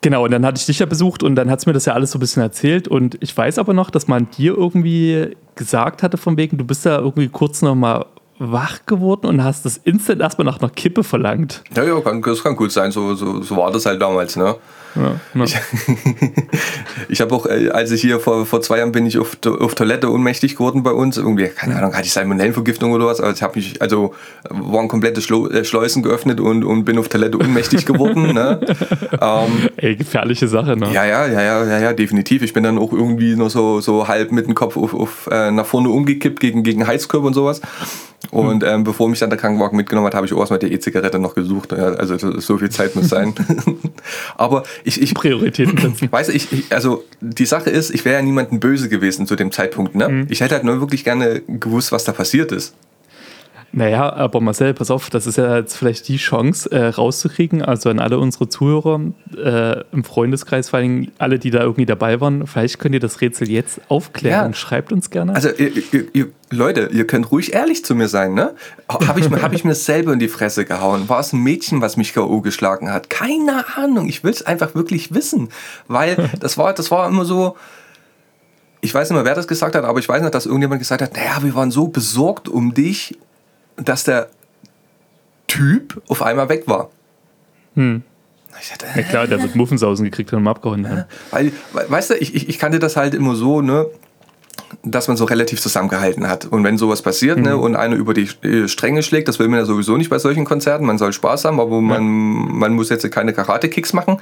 genau, 0.00 0.24
und 0.24 0.30
dann 0.30 0.44
hatte 0.44 0.58
ich 0.58 0.66
dich 0.66 0.78
ja 0.78 0.86
besucht 0.86 1.22
und 1.22 1.34
dann 1.36 1.50
hat 1.50 1.60
es 1.60 1.66
mir 1.66 1.72
das 1.72 1.84
ja 1.84 1.94
alles 1.94 2.10
so 2.10 2.18
ein 2.18 2.20
bisschen 2.20 2.42
erzählt. 2.42 2.88
Und 2.88 3.16
ich 3.20 3.36
weiß 3.36 3.58
aber 3.58 3.72
noch, 3.72 3.90
dass 3.90 4.08
man 4.08 4.28
dir 4.30 4.56
irgendwie 4.56 5.36
gesagt 5.54 6.02
hatte, 6.02 6.16
von 6.16 6.36
wegen, 6.36 6.58
du 6.58 6.64
bist 6.64 6.86
da 6.86 6.98
irgendwie 6.98 7.28
kurz 7.28 7.62
nochmal 7.62 8.06
wach 8.38 8.86
geworden 8.86 9.26
und 9.26 9.42
hast 9.42 9.64
das 9.64 9.78
instant 9.78 10.20
erstmal 10.20 10.44
nach 10.44 10.60
einer 10.60 10.70
Kippe 10.70 11.02
verlangt. 11.02 11.62
Ja, 11.74 11.82
ja, 11.82 12.00
kann, 12.00 12.22
das 12.22 12.42
kann 12.42 12.56
gut 12.56 12.72
sein. 12.72 12.92
So, 12.92 13.14
so, 13.14 13.42
so 13.42 13.56
war 13.56 13.70
das 13.72 13.86
halt 13.86 14.00
damals, 14.00 14.36
ne? 14.36 14.54
Ja, 14.98 15.20
ne? 15.34 15.44
Ich 17.08 17.20
habe 17.20 17.34
auch, 17.34 17.46
äh, 17.46 17.70
als 17.70 17.90
ich 17.92 18.00
hier 18.00 18.18
vor, 18.18 18.44
vor 18.46 18.60
zwei 18.60 18.78
Jahren 18.78 18.92
bin 18.92 19.06
ich 19.06 19.18
auf, 19.18 19.38
auf 19.46 19.74
Toilette 19.74 20.10
ohnmächtig 20.10 20.56
geworden 20.56 20.82
bei 20.82 20.90
uns. 20.90 21.16
Irgendwie, 21.16 21.46
keine 21.48 21.76
Ahnung, 21.76 21.94
hatte 21.94 22.06
ich 22.06 22.12
Salmonellenvergiftung 22.12 22.92
oder 22.92 23.06
was. 23.06 23.20
Also 23.20 23.36
ich 23.36 23.42
habe 23.42 23.58
mich, 23.58 23.80
also 23.80 24.14
waren 24.50 24.88
komplette 24.88 25.20
Schlo 25.20 25.46
äh, 25.48 25.64
Schleusen 25.64 26.02
geöffnet 26.02 26.40
und, 26.40 26.64
und 26.64 26.84
bin 26.84 26.98
auf 26.98 27.08
Toilette 27.08 27.38
ohnmächtig 27.38 27.86
geworden. 27.86 28.34
ne? 28.34 28.60
ähm, 29.20 29.68
Ey, 29.76 29.96
gefährliche 29.96 30.48
Sache, 30.48 30.76
ne? 30.76 30.92
ja, 30.92 31.04
ja, 31.04 31.26
ja, 31.26 31.42
ja, 31.42 31.64
ja, 31.64 31.78
ja, 31.78 31.92
definitiv. 31.92 32.42
Ich 32.42 32.52
bin 32.52 32.64
dann 32.64 32.78
auch 32.78 32.92
irgendwie 32.92 33.36
nur 33.36 33.50
so, 33.50 33.80
so 33.80 34.08
halb 34.08 34.32
mit 34.32 34.46
dem 34.46 34.54
Kopf 34.54 34.76
auf, 34.76 34.94
auf, 34.94 35.28
äh, 35.30 35.50
nach 35.50 35.66
vorne 35.66 35.90
umgekippt 35.90 36.40
gegen, 36.40 36.64
gegen 36.64 36.86
Heizkörper 36.86 37.26
und 37.26 37.34
sowas. 37.34 37.60
Und 38.30 38.62
ähm, 38.64 38.84
bevor 38.84 39.08
mich 39.08 39.20
dann 39.20 39.30
der 39.30 39.38
Krankenwagen 39.38 39.76
mitgenommen 39.76 40.06
hat, 40.06 40.14
habe 40.14 40.26
ich 40.26 40.32
auch 40.34 40.40
erstmal 40.40 40.58
die 40.58 40.72
E-Zigarette 40.72 41.18
noch 41.18 41.34
gesucht. 41.34 41.72
Ja, 41.72 41.86
also 41.94 42.18
so 42.18 42.38
so 42.40 42.58
viel 42.58 42.68
Zeit 42.68 42.94
muss 42.94 43.08
sein. 43.08 43.32
Aber 44.36 44.64
ich, 44.88 45.00
ich, 45.00 45.14
Prioritäten 45.14 45.78
setzen. 45.78 46.08
Weißt 46.10 46.30
du, 46.30 46.32
ich, 46.32 46.52
ich, 46.52 46.72
also 46.72 47.04
die 47.20 47.46
Sache 47.46 47.70
ist, 47.70 47.90
ich 47.90 48.04
wäre 48.04 48.16
ja 48.16 48.22
niemandem 48.22 48.58
böse 48.58 48.88
gewesen 48.88 49.26
zu 49.26 49.36
dem 49.36 49.52
Zeitpunkt. 49.52 49.94
Ne? 49.94 50.26
Ich 50.30 50.40
hätte 50.40 50.54
halt 50.54 50.64
nur 50.64 50.80
wirklich 50.80 51.04
gerne 51.04 51.42
gewusst, 51.46 51.92
was 51.92 52.04
da 52.04 52.12
passiert 52.12 52.52
ist. 52.52 52.74
Naja, 53.70 54.10
aber 54.14 54.40
Marcel, 54.40 54.72
pass 54.72 54.90
auf, 54.90 55.10
das 55.10 55.26
ist 55.26 55.36
ja 55.36 55.58
jetzt 55.58 55.76
vielleicht 55.76 56.08
die 56.08 56.16
Chance, 56.16 56.72
äh, 56.72 56.86
rauszukriegen. 56.88 57.60
Also 57.60 57.90
an 57.90 57.98
alle 57.98 58.18
unsere 58.18 58.48
Zuhörer 58.48 58.98
äh, 59.36 59.82
im 59.92 60.04
Freundeskreis, 60.04 60.70
vor 60.70 60.78
allem 60.78 61.08
alle, 61.18 61.38
die 61.38 61.50
da 61.50 61.60
irgendwie 61.60 61.84
dabei 61.84 62.18
waren, 62.22 62.46
vielleicht 62.46 62.78
könnt 62.78 62.94
ihr 62.94 63.00
das 63.00 63.20
Rätsel 63.20 63.50
jetzt 63.50 63.80
aufklären. 63.90 64.52
Ja. 64.52 64.54
Schreibt 64.56 64.90
uns 64.90 65.10
gerne. 65.10 65.34
Also 65.34 65.50
ihr, 65.50 65.70
ihr, 65.92 66.04
ihr, 66.14 66.26
Leute, 66.50 66.88
ihr 66.92 67.06
könnt 67.06 67.30
ruhig 67.30 67.52
ehrlich 67.52 67.84
zu 67.84 67.94
mir 67.94 68.08
sein. 68.08 68.32
Ne? 68.32 68.54
Habe 68.88 69.20
ich, 69.20 69.28
mir- 69.28 69.42
hab 69.42 69.52
ich 69.52 69.64
mir 69.64 69.74
selber 69.74 70.14
in 70.14 70.18
die 70.18 70.28
Fresse 70.28 70.64
gehauen? 70.64 71.10
War 71.10 71.20
es 71.20 71.34
ein 71.34 71.42
Mädchen, 71.42 71.82
was 71.82 71.98
mich 71.98 72.14
K.O. 72.14 72.40
geschlagen 72.40 72.90
hat? 72.90 73.10
Keine 73.10 73.64
Ahnung. 73.76 74.08
Ich 74.08 74.24
will 74.24 74.32
es 74.32 74.40
einfach 74.46 74.74
wirklich 74.74 75.12
wissen. 75.12 75.50
Weil 75.88 76.30
das 76.40 76.56
war, 76.56 76.72
das 76.72 76.90
war 76.90 77.06
immer 77.06 77.26
so... 77.26 77.54
Ich 78.80 78.94
weiß 78.94 79.10
nicht 79.10 79.16
mehr, 79.16 79.24
wer 79.24 79.34
das 79.34 79.48
gesagt 79.48 79.74
hat, 79.74 79.84
aber 79.84 79.98
ich 79.98 80.08
weiß 80.08 80.22
nicht, 80.22 80.34
dass 80.34 80.46
irgendjemand 80.46 80.78
gesagt 80.78 81.02
hat, 81.02 81.14
naja, 81.16 81.42
wir 81.42 81.54
waren 81.56 81.72
so 81.72 81.88
besorgt 81.88 82.48
um 82.48 82.74
dich, 82.74 83.18
dass 83.78 84.04
der 84.04 84.28
Typ 85.46 86.00
auf 86.08 86.22
einmal 86.22 86.48
weg 86.48 86.64
war. 86.66 86.90
Hm. 87.74 88.02
Dachte, 88.70 88.86
ja 88.96 89.02
klar, 89.04 89.26
der 89.28 89.40
wird 89.40 89.54
Muffensausen 89.54 90.04
gekriegt 90.04 90.32
und 90.32 90.46
abgehauen. 90.48 90.82
Ja. 90.84 91.06
Weil, 91.30 91.52
we- 91.72 91.84
weißt 91.88 92.10
du, 92.10 92.14
ich, 92.16 92.34
ich, 92.34 92.48
ich 92.48 92.58
kannte 92.58 92.80
das 92.80 92.96
halt 92.96 93.14
immer 93.14 93.36
so, 93.36 93.60
ne, 93.60 93.86
dass 94.82 95.06
man 95.06 95.16
so 95.16 95.24
relativ 95.24 95.60
zusammengehalten 95.60 96.28
hat. 96.28 96.44
Und 96.46 96.64
wenn 96.64 96.76
sowas 96.76 97.00
passiert, 97.02 97.38
ne, 97.38 97.56
und 97.56 97.76
einer 97.76 97.94
über 97.94 98.14
die 98.14 98.28
Stränge 98.68 99.02
schlägt, 99.04 99.28
das 99.28 99.38
will 99.38 99.46
man 99.48 99.60
ja 99.60 99.64
sowieso 99.64 99.96
nicht 99.96 100.10
bei 100.10 100.18
solchen 100.18 100.44
Konzerten. 100.44 100.84
Man 100.84 100.98
soll 100.98 101.12
Spaß 101.12 101.44
haben, 101.44 101.60
aber 101.60 101.80
man, 101.80 102.02
man 102.04 102.74
muss 102.74 102.88
jetzt 102.88 103.08
keine 103.12 103.32
Karate-Kicks 103.32 103.92
machen. 103.92 104.18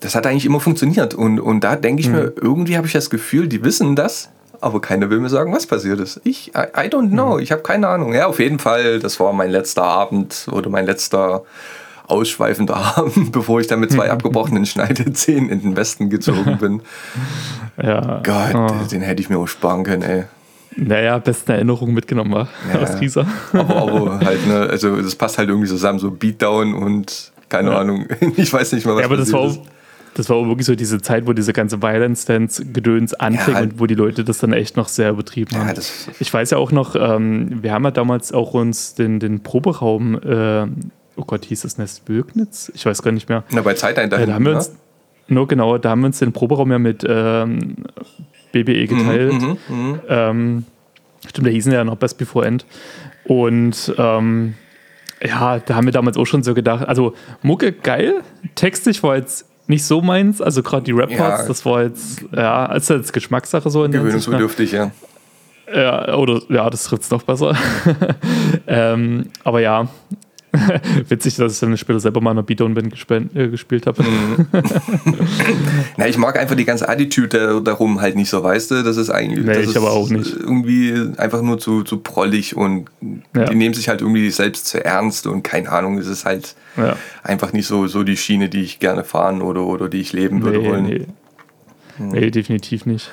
Das 0.00 0.14
hat 0.14 0.26
eigentlich 0.26 0.46
immer 0.46 0.60
funktioniert. 0.60 1.14
Und, 1.14 1.40
und 1.40 1.60
da 1.64 1.74
denke 1.74 2.00
ich 2.00 2.08
mir, 2.08 2.32
irgendwie 2.40 2.76
habe 2.76 2.86
ich 2.86 2.92
das 2.92 3.10
Gefühl, 3.10 3.48
die 3.48 3.64
wissen 3.64 3.96
das, 3.96 4.30
aber 4.60 4.80
keiner 4.80 5.10
will 5.10 5.20
mir 5.20 5.28
sagen, 5.28 5.52
was 5.52 5.66
passiert 5.66 6.00
ist. 6.00 6.20
Ich, 6.24 6.48
I, 6.56 6.66
I 6.76 6.88
don't 6.88 7.10
know, 7.10 7.38
ich 7.38 7.52
habe 7.52 7.62
keine 7.62 7.88
Ahnung. 7.88 8.12
Ja, 8.14 8.26
auf 8.26 8.38
jeden 8.40 8.58
Fall, 8.58 8.98
das 8.98 9.18
war 9.20 9.32
mein 9.32 9.50
letzter 9.50 9.84
Abend 9.84 10.46
oder 10.50 10.68
mein 10.70 10.86
letzter 10.86 11.42
ausschweifender 12.06 12.76
Abend, 12.96 13.32
bevor 13.32 13.60
ich 13.60 13.66
dann 13.66 13.80
mit 13.80 13.92
zwei 13.92 14.10
abgebrochenen 14.10 14.64
Schneidezähnen 14.66 15.50
in 15.50 15.60
den 15.60 15.76
Westen 15.76 16.08
gezogen 16.10 16.56
bin. 16.60 16.82
Ja. 17.82 18.20
Gott, 18.24 18.54
Oh. 18.54 18.84
den 18.90 19.02
hätte 19.02 19.20
ich 19.20 19.28
mir 19.30 19.38
auch 19.38 19.46
sparen 19.48 19.84
können, 19.84 20.02
ey. 20.02 20.24
Naja, 20.76 21.18
besten 21.18 21.52
Erinnerungen 21.52 21.94
mitgenommen 21.94 22.32
war 22.32 22.48
Ja. 22.72 22.80
aus 22.80 23.00
Riesa. 23.00 23.26
Aber, 23.52 23.76
aber 23.76 24.20
halt, 24.24 24.46
ne, 24.46 24.68
also 24.70 24.96
das 24.96 25.14
passt 25.16 25.38
halt 25.38 25.48
irgendwie 25.48 25.68
zusammen, 25.68 25.98
so 25.98 26.10
Beatdown 26.10 26.74
und 26.74 27.32
keine 27.48 27.70
Ja. 27.72 27.78
Ahnung, 27.78 28.06
ich 28.36 28.52
weiß 28.52 28.72
nicht 28.72 28.86
mal, 28.86 28.94
was 28.94 29.00
Ja, 29.00 29.06
aber 29.06 29.16
das 29.16 29.32
war, 29.32 29.46
ist. 29.46 29.58
auch, 29.58 29.66
das 30.14 30.28
war 30.28 30.36
auch 30.36 30.46
wirklich 30.46 30.66
so 30.66 30.74
diese 30.74 31.00
Zeit, 31.00 31.26
wo 31.26 31.32
diese 31.32 31.52
ganze 31.52 31.80
Violence-Dance-Gedöns 31.82 33.14
anfing 33.14 33.54
halt. 33.54 33.72
und 33.72 33.80
wo 33.80 33.86
die 33.86 33.94
Leute 33.94 34.24
das 34.24 34.38
dann 34.38 34.52
echt 34.52 34.76
noch 34.76 34.88
sehr 34.88 35.10
übertrieben 35.10 35.54
Ja, 35.54 35.66
haben. 35.66 35.80
ich 36.18 36.32
weiß 36.32 36.50
ja 36.50 36.58
auch 36.58 36.72
noch, 36.72 36.94
ähm, 36.96 37.62
wir 37.62 37.72
haben 37.72 37.84
ja 37.84 37.90
damals 37.90 38.32
auch 38.32 38.54
uns 38.54 38.94
den, 38.94 39.20
den 39.20 39.42
Proberaum, 39.42 40.14
äh, 40.16 40.66
oh 41.16 41.24
Gott, 41.26 41.44
hieß 41.44 41.62
das 41.62 41.78
Nest 41.78 42.04
Bögnitz? 42.04 42.70
Ich 42.74 42.84
weiß 42.86 43.02
gar 43.02 43.12
nicht 43.12 43.28
mehr. 43.28 43.44
Na, 43.50 43.62
bei 43.62 43.74
Zeit 43.74 43.98
ein 43.98 44.10
Äh, 44.12 44.26
da 44.26 44.34
haben 44.34 44.44
wir 44.44 44.56
uns, 44.56 44.72
nur 45.28 45.46
genau, 45.46 45.78
da 45.78 45.90
haben 45.90 46.00
wir 46.00 46.06
uns 46.06 46.18
den 46.18 46.32
Proberaum 46.32 46.70
ja 46.72 46.78
mit 46.78 47.04
ähm, 47.08 47.76
BBE 48.52 48.86
geteilt. 48.86 49.34
Ähm, 50.08 50.64
stimmt, 51.26 51.46
da 51.46 51.50
hießen 51.50 51.72
ja 51.72 51.84
noch 51.84 51.96
Best 51.96 52.18
Before 52.18 52.46
End. 52.46 52.64
Und 53.24 53.94
ähm, 53.98 54.54
ja, 55.22 55.58
da 55.58 55.74
haben 55.74 55.84
wir 55.86 55.92
damals 55.92 56.16
auch 56.16 56.24
schon 56.24 56.42
so 56.42 56.54
gedacht. 56.54 56.88
Also, 56.88 57.14
Mucke 57.42 57.72
geil, 57.72 58.22
textlich 58.54 59.02
war 59.02 59.16
jetzt 59.16 59.46
nicht 59.68 59.84
so 59.84 60.00
meins. 60.00 60.40
Also, 60.40 60.62
gerade 60.62 60.82
die 60.84 60.92
Rap-Parts, 60.92 61.42
Ja. 61.42 61.48
das 61.48 61.64
war 61.64 61.82
jetzt, 61.82 62.24
ja, 62.34 62.66
ist 62.74 62.90
jetzt 62.90 63.12
Geschmackssache 63.12 63.70
so 63.70 63.84
in 63.84 63.92
der 63.92 64.00
ne? 64.00 64.06
Gewöhnungsbedürftig, 64.06 64.72
ja. 64.72 64.90
Ja, 65.72 66.14
oder 66.14 66.40
ja, 66.48 66.68
das 66.70 66.84
trifft 66.84 67.02
es 67.02 67.10
noch 67.10 67.22
besser. 67.22 67.54
ähm, 68.66 69.26
aber 69.44 69.60
ja, 69.60 69.86
witzig, 71.08 71.36
dass 71.36 71.54
ich 71.54 71.60
dann 71.60 71.76
später 71.76 72.00
selber 72.00 72.20
mal 72.20 72.30
in 72.32 72.38
einer 72.38 72.42
Beatdown-Band 72.42 72.90
gesp 72.90 73.10
äh, 73.10 73.48
gespielt 73.48 73.86
habe. 73.86 74.02
Mhm. 74.02 74.46
Na, 75.96 76.08
ich 76.08 76.16
mag 76.16 76.38
einfach 76.38 76.56
die 76.56 76.64
ganze 76.64 76.88
Attitude 76.88 77.28
da- 77.28 77.60
darum 77.60 78.00
halt 78.00 78.16
nicht 78.16 78.30
so, 78.30 78.42
weißt 78.42 78.70
du? 78.70 78.82
Das 78.82 78.96
ist 78.96 79.10
eigentlich. 79.10 79.44
Nee, 79.44 79.52
das 79.54 79.62
ich 79.64 79.68
ist 79.70 79.76
aber 79.76 79.90
auch 79.92 80.08
nicht. 80.08 80.34
Irgendwie 80.34 80.94
einfach 81.18 81.42
nur 81.42 81.58
zu, 81.58 81.82
zu 81.82 81.98
prollig 81.98 82.56
und 82.56 82.86
Ja. 83.36 83.44
die 83.44 83.54
nehmen 83.54 83.74
sich 83.74 83.88
halt 83.88 84.00
irgendwie 84.00 84.30
selbst 84.30 84.66
zu 84.66 84.84
ernst 84.84 85.26
und 85.26 85.42
keine 85.42 85.70
Ahnung, 85.70 85.98
es 85.98 86.06
ist 86.06 86.24
halt 86.24 86.54
Ja. 86.76 86.96
einfach 87.22 87.52
nicht 87.52 87.66
so, 87.66 87.86
so 87.86 88.02
die 88.02 88.16
Schiene, 88.16 88.48
die 88.48 88.62
ich 88.62 88.78
gerne 88.78 89.04
fahren 89.04 89.42
oder, 89.42 89.64
oder 89.64 89.88
die 89.88 90.00
ich 90.00 90.12
leben 90.12 90.42
würde 90.42 90.58
Nee, 90.58 90.68
wollen. 90.68 90.84
nee. 90.86 91.06
nee, 91.98 92.30
definitiv 92.30 92.86
nicht. 92.86 93.10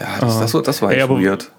Ja, 0.00 0.06
das, 0.20 0.38
das, 0.40 0.54
war- 0.54 0.62
das 0.62 0.80
war 0.82 0.90
Ey, 0.90 0.96
echt 0.96 1.04
aber- 1.04 1.20
weird. 1.20 1.50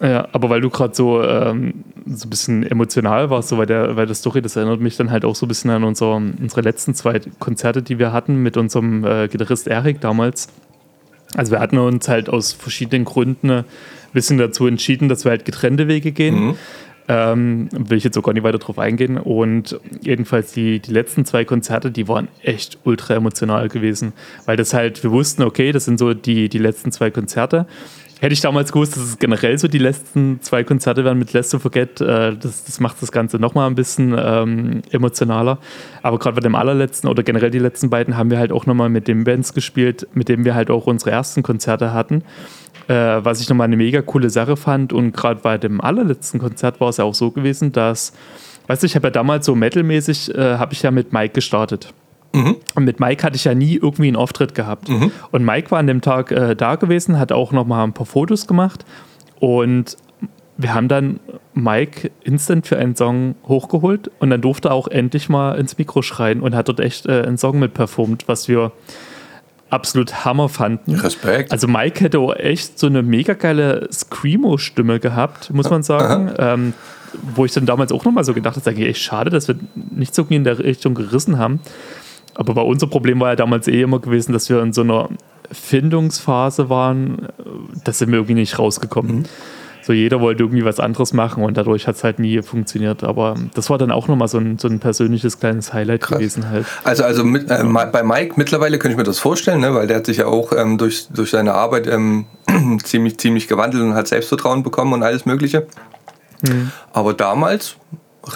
Ja, 0.00 0.28
aber 0.32 0.48
weil 0.48 0.60
du 0.60 0.70
gerade 0.70 0.94
so, 0.94 1.22
ähm, 1.22 1.84
so 2.06 2.26
ein 2.26 2.30
bisschen 2.30 2.62
emotional 2.62 3.30
warst, 3.30 3.48
so 3.48 3.58
weil 3.58 3.66
der, 3.66 3.96
weil 3.96 4.06
der 4.06 4.14
Story, 4.14 4.40
das 4.40 4.54
erinnert 4.54 4.80
mich 4.80 4.96
dann 4.96 5.10
halt 5.10 5.24
auch 5.24 5.34
so 5.34 5.44
ein 5.46 5.48
bisschen 5.48 5.70
an 5.70 5.82
unser, 5.82 6.14
unsere 6.14 6.60
letzten 6.60 6.94
zwei 6.94 7.20
Konzerte, 7.40 7.82
die 7.82 7.98
wir 7.98 8.12
hatten 8.12 8.36
mit 8.42 8.56
unserem 8.56 9.04
äh, 9.04 9.26
Gitarrist 9.26 9.66
Erik 9.66 10.00
damals. 10.00 10.48
Also 11.34 11.52
wir 11.52 11.60
hatten 11.60 11.78
uns 11.78 12.08
halt 12.08 12.28
aus 12.28 12.52
verschiedenen 12.52 13.04
Gründen 13.04 13.50
ein 13.50 13.64
bisschen 14.12 14.38
dazu 14.38 14.66
entschieden, 14.66 15.08
dass 15.08 15.24
wir 15.24 15.30
halt 15.30 15.44
getrennte 15.44 15.88
Wege 15.88 16.12
gehen. 16.12 16.54
Ähm, 17.10 17.70
will 17.72 17.96
ich 17.96 18.04
jetzt 18.04 18.18
auch 18.18 18.22
gar 18.22 18.34
nicht 18.34 18.42
weiter 18.42 18.58
drauf 18.58 18.78
eingehen. 18.78 19.16
Und 19.16 19.80
jedenfalls 20.02 20.52
die, 20.52 20.78
die 20.78 20.92
letzten 20.92 21.24
zwei 21.24 21.44
Konzerte, 21.44 21.90
die 21.90 22.06
waren 22.06 22.28
echt 22.42 22.78
ultra 22.84 23.14
emotional 23.14 23.68
gewesen. 23.68 24.12
Weil 24.44 24.56
das 24.58 24.74
halt, 24.74 25.02
wir 25.02 25.10
wussten, 25.10 25.42
okay, 25.42 25.72
das 25.72 25.86
sind 25.86 25.98
so 25.98 26.12
die, 26.12 26.50
die 26.50 26.58
letzten 26.58 26.92
zwei 26.92 27.10
Konzerte. 27.10 27.66
Hätte 28.20 28.32
ich 28.32 28.40
damals 28.40 28.72
gewusst, 28.72 28.96
dass 28.96 29.04
es 29.04 29.18
generell 29.18 29.58
so 29.58 29.68
die 29.68 29.78
letzten 29.78 30.40
zwei 30.42 30.64
Konzerte 30.64 31.04
werden 31.04 31.18
mit 31.18 31.32
Less 31.32 31.50
to 31.50 31.60
Forget, 31.60 32.00
äh, 32.00 32.36
das, 32.36 32.64
das 32.64 32.80
macht 32.80 33.00
das 33.00 33.12
Ganze 33.12 33.38
nochmal 33.38 33.68
ein 33.68 33.76
bisschen 33.76 34.16
ähm, 34.18 34.82
emotionaler. 34.90 35.58
Aber 36.02 36.18
gerade 36.18 36.34
bei 36.34 36.40
dem 36.40 36.56
allerletzten 36.56 37.08
oder 37.08 37.22
generell 37.22 37.50
die 37.50 37.60
letzten 37.60 37.90
beiden 37.90 38.16
haben 38.16 38.30
wir 38.30 38.38
halt 38.38 38.50
auch 38.50 38.66
nochmal 38.66 38.88
mit 38.88 39.06
den 39.06 39.22
Bands 39.22 39.54
gespielt, 39.54 40.08
mit 40.14 40.28
denen 40.28 40.44
wir 40.44 40.56
halt 40.56 40.68
auch 40.70 40.86
unsere 40.86 41.12
ersten 41.12 41.44
Konzerte 41.44 41.92
hatten. 41.92 42.24
Äh, 42.88 42.94
was 42.94 43.40
ich 43.40 43.48
nochmal 43.48 43.66
eine 43.66 43.76
mega 43.76 44.02
coole 44.02 44.30
Sache 44.30 44.56
fand. 44.56 44.92
Und 44.92 45.12
gerade 45.12 45.40
bei 45.40 45.56
dem 45.56 45.80
allerletzten 45.80 46.40
Konzert 46.40 46.80
war 46.80 46.88
es 46.88 46.96
ja 46.96 47.04
auch 47.04 47.14
so 47.14 47.30
gewesen, 47.30 47.70
dass, 47.70 48.12
weißt 48.66 48.82
du, 48.82 48.86
ich 48.86 48.96
habe 48.96 49.08
ja 49.08 49.10
damals 49.10 49.46
so 49.46 49.54
metalmäßig, 49.54 50.34
äh, 50.34 50.56
habe 50.56 50.72
ich 50.72 50.82
ja 50.82 50.90
mit 50.90 51.12
Mike 51.12 51.34
gestartet. 51.34 51.94
Und 52.74 52.84
mit 52.84 53.00
Mike 53.00 53.24
hatte 53.24 53.36
ich 53.36 53.44
ja 53.44 53.54
nie 53.54 53.74
irgendwie 53.76 54.08
einen 54.08 54.16
Auftritt 54.16 54.54
gehabt. 54.54 54.88
Und 55.30 55.44
Mike 55.44 55.70
war 55.70 55.78
an 55.78 55.86
dem 55.86 56.00
Tag 56.00 56.30
äh, 56.30 56.54
da 56.54 56.76
gewesen, 56.76 57.18
hat 57.18 57.32
auch 57.32 57.52
nochmal 57.52 57.84
ein 57.84 57.92
paar 57.92 58.06
Fotos 58.06 58.46
gemacht. 58.46 58.84
Und 59.40 59.96
wir 60.56 60.74
haben 60.74 60.88
dann 60.88 61.20
Mike 61.54 62.10
instant 62.22 62.66
für 62.66 62.76
einen 62.78 62.96
Song 62.96 63.36
hochgeholt 63.46 64.10
und 64.18 64.30
dann 64.30 64.40
durfte 64.40 64.68
er 64.68 64.74
auch 64.74 64.88
endlich 64.88 65.28
mal 65.28 65.52
ins 65.58 65.78
Mikro 65.78 66.02
schreien 66.02 66.40
und 66.40 66.54
hat 66.54 66.68
dort 66.68 66.80
echt 66.80 67.06
äh, 67.06 67.22
einen 67.22 67.38
Song 67.38 67.58
mit 67.60 67.74
performt, 67.74 68.26
was 68.26 68.48
wir 68.48 68.72
absolut 69.70 70.24
Hammer 70.24 70.48
fanden. 70.48 70.94
Respekt. 70.96 71.52
Also 71.52 71.68
Mike 71.68 72.02
hätte 72.02 72.18
auch 72.18 72.34
echt 72.34 72.78
so 72.78 72.86
eine 72.86 73.02
mega 73.02 73.34
geile 73.34 73.88
Screamo-Stimme 73.92 74.98
gehabt, 74.98 75.52
muss 75.52 75.70
man 75.70 75.82
sagen. 75.82 76.32
Ähm, 76.38 76.74
wo 77.34 77.44
ich 77.44 77.52
dann 77.52 77.64
damals 77.66 77.92
auch 77.92 78.04
nochmal 78.04 78.24
so 78.24 78.34
gedacht 78.34 78.56
habe, 78.56 78.64
sage 78.64 78.82
ich, 78.82 78.88
echt 78.88 79.02
schade, 79.02 79.30
dass 79.30 79.48
wir 79.48 79.56
nicht 79.74 80.14
so 80.14 80.26
in 80.28 80.44
der 80.44 80.58
Richtung 80.58 80.94
gerissen 80.94 81.38
haben. 81.38 81.60
Aber 82.38 82.54
bei 82.54 82.62
unser 82.62 82.86
Problem 82.86 83.18
war 83.18 83.30
ja 83.30 83.36
damals 83.36 83.66
eh 83.66 83.82
immer 83.82 83.98
gewesen, 83.98 84.32
dass 84.32 84.48
wir 84.48 84.62
in 84.62 84.72
so 84.72 84.82
einer 84.82 85.08
Findungsphase 85.50 86.70
waren, 86.70 87.28
da 87.82 87.92
sind 87.92 88.10
wir 88.10 88.18
irgendwie 88.18 88.34
nicht 88.34 88.60
rausgekommen. 88.60 89.26
So 89.82 89.92
jeder 89.92 90.20
wollte 90.20 90.44
irgendwie 90.44 90.64
was 90.64 90.78
anderes 90.78 91.12
machen 91.12 91.42
und 91.42 91.56
dadurch 91.56 91.88
hat 91.88 91.96
es 91.96 92.04
halt 92.04 92.20
nie 92.20 92.40
funktioniert. 92.42 93.02
Aber 93.02 93.34
das 93.54 93.70
war 93.70 93.78
dann 93.78 93.90
auch 93.90 94.06
nochmal 94.06 94.28
so 94.28 94.38
ein, 94.38 94.56
so 94.56 94.68
ein 94.68 94.78
persönliches 94.78 95.40
kleines 95.40 95.72
Highlight 95.72 96.06
gewesen 96.06 96.48
halt. 96.48 96.66
Also, 96.84 97.02
also 97.02 97.24
mit, 97.24 97.50
äh, 97.50 97.64
bei 97.64 98.04
Mike 98.04 98.34
mittlerweile 98.36 98.78
könnte 98.78 98.92
ich 98.92 98.98
mir 98.98 99.04
das 99.04 99.18
vorstellen, 99.18 99.60
ne, 99.60 99.74
weil 99.74 99.88
der 99.88 99.96
hat 99.96 100.06
sich 100.06 100.18
ja 100.18 100.26
auch 100.26 100.52
ähm, 100.52 100.78
durch, 100.78 101.08
durch 101.08 101.30
seine 101.30 101.54
Arbeit 101.54 101.88
ähm, 101.88 102.26
ziemlich, 102.84 103.18
ziemlich 103.18 103.48
gewandelt 103.48 103.82
und 103.82 103.94
hat 103.94 104.06
Selbstvertrauen 104.06 104.62
bekommen 104.62 104.92
und 104.92 105.02
alles 105.02 105.26
Mögliche. 105.26 105.66
Aber 106.92 107.14
damals, 107.14 107.76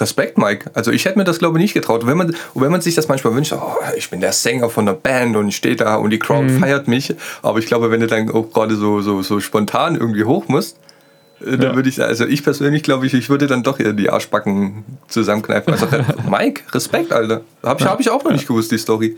Respekt, 0.01 0.37
Mike. 0.37 0.71
Also 0.73 0.91
ich 0.91 1.05
hätte 1.05 1.17
mir 1.17 1.23
das, 1.23 1.39
glaube 1.39 1.57
ich, 1.57 1.61
nicht 1.61 1.73
getraut. 1.73 2.03
Und 2.03 2.09
wenn 2.09 2.17
man, 2.17 2.35
wenn 2.55 2.71
man 2.71 2.81
sich 2.81 2.95
das 2.95 3.07
manchmal 3.07 3.35
wünscht, 3.35 3.53
oh, 3.53 3.75
ich 3.97 4.09
bin 4.09 4.21
der 4.21 4.31
Sänger 4.33 4.69
von 4.69 4.85
der 4.85 4.93
Band 4.93 5.35
und 5.35 5.47
ich 5.49 5.55
stehe 5.55 5.75
da 5.75 5.95
und 5.95 6.09
die 6.09 6.19
Crowd 6.19 6.49
feiert 6.59 6.87
mich. 6.87 7.13
Aber 7.41 7.59
ich 7.59 7.65
glaube, 7.65 7.91
wenn 7.91 7.99
du 7.99 8.07
dann 8.07 8.29
auch 8.31 8.51
gerade 8.51 8.75
so, 8.75 9.01
so, 9.01 9.21
so 9.21 9.39
spontan 9.39 9.95
irgendwie 9.95 10.23
hoch 10.23 10.47
musst, 10.47 10.77
äh, 11.41 11.51
dann 11.57 11.61
Ja. 11.61 11.75
würde 11.75 11.89
ich, 11.89 12.01
also 12.01 12.25
ich 12.25 12.43
persönlich 12.43 12.83
glaube 12.83 13.05
ich, 13.05 13.13
ich 13.13 13.29
würde 13.29 13.47
dann 13.47 13.63
doch 13.63 13.79
eher 13.79 13.93
die 13.93 14.09
Arschbacken 14.09 14.83
zusammenkneifen. 15.07 15.73
Also 15.73 15.87
Mike, 16.29 16.61
Respekt, 16.73 17.11
Alter. 17.11 17.41
Habe 17.63 17.81
ich, 17.81 17.87
hab 17.87 17.99
ich 17.99 18.09
auch 18.09 18.23
noch 18.23 18.31
nicht 18.31 18.47
gewusst, 18.47 18.71
die 18.71 18.77
Story. 18.77 19.17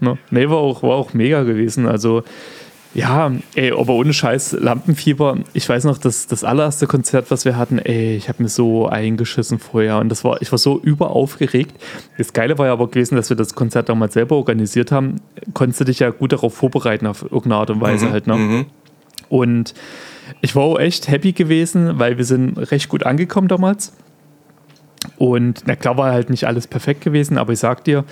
Ne? 0.00 0.16
Nee, 0.30 0.48
war 0.48 0.56
auch, 0.58 0.82
war 0.82 0.96
auch 0.96 1.12
mega 1.12 1.42
gewesen. 1.42 1.86
Also, 1.86 2.22
ja, 2.92 3.30
ey, 3.54 3.70
aber 3.72 3.94
ohne 3.94 4.12
Scheiß, 4.12 4.52
Lampenfieber. 4.52 5.38
Ich 5.52 5.68
weiß 5.68 5.84
noch, 5.84 5.98
das, 5.98 6.26
das 6.26 6.42
allererste 6.42 6.88
Konzert, 6.88 7.30
was 7.30 7.44
wir 7.44 7.56
hatten, 7.56 7.78
ey, 7.78 8.16
ich 8.16 8.28
habe 8.28 8.42
mir 8.42 8.48
so 8.48 8.88
eingeschissen 8.88 9.60
vorher 9.60 9.98
und 9.98 10.08
das 10.08 10.24
war, 10.24 10.42
ich 10.42 10.50
war 10.50 10.58
so 10.58 10.80
überaufgeregt. 10.80 11.72
Das 12.18 12.32
Geile 12.32 12.58
war 12.58 12.66
ja 12.66 12.72
aber 12.72 12.88
gewesen, 12.88 13.14
dass 13.14 13.30
wir 13.30 13.36
das 13.36 13.54
Konzert 13.54 13.88
damals 13.88 14.14
selber 14.14 14.36
organisiert 14.36 14.90
haben. 14.90 15.20
Konntest 15.54 15.80
du 15.80 15.84
dich 15.84 16.00
ja 16.00 16.10
gut 16.10 16.32
darauf 16.32 16.54
vorbereiten, 16.54 17.06
auf 17.06 17.22
irgendeine 17.22 17.56
Art 17.56 17.70
und 17.70 17.80
Weise 17.80 18.10
halt, 18.10 18.26
ne? 18.26 18.34
Und 19.28 19.74
ich 20.40 20.56
war 20.56 20.64
auch 20.64 20.78
echt 20.78 21.08
happy 21.08 21.32
gewesen, 21.32 21.98
weil 22.00 22.18
wir 22.18 22.24
sind 22.24 22.58
recht 22.72 22.88
gut 22.88 23.04
angekommen 23.04 23.46
damals. 23.46 23.92
Und 25.16 25.62
na 25.66 25.76
klar 25.76 25.96
war 25.96 26.12
halt 26.12 26.30
nicht 26.30 26.44
alles 26.46 26.66
perfekt 26.66 27.02
gewesen, 27.02 27.38
aber 27.38 27.52
ich 27.52 27.60
sag 27.60 27.84
dir, 27.84 28.04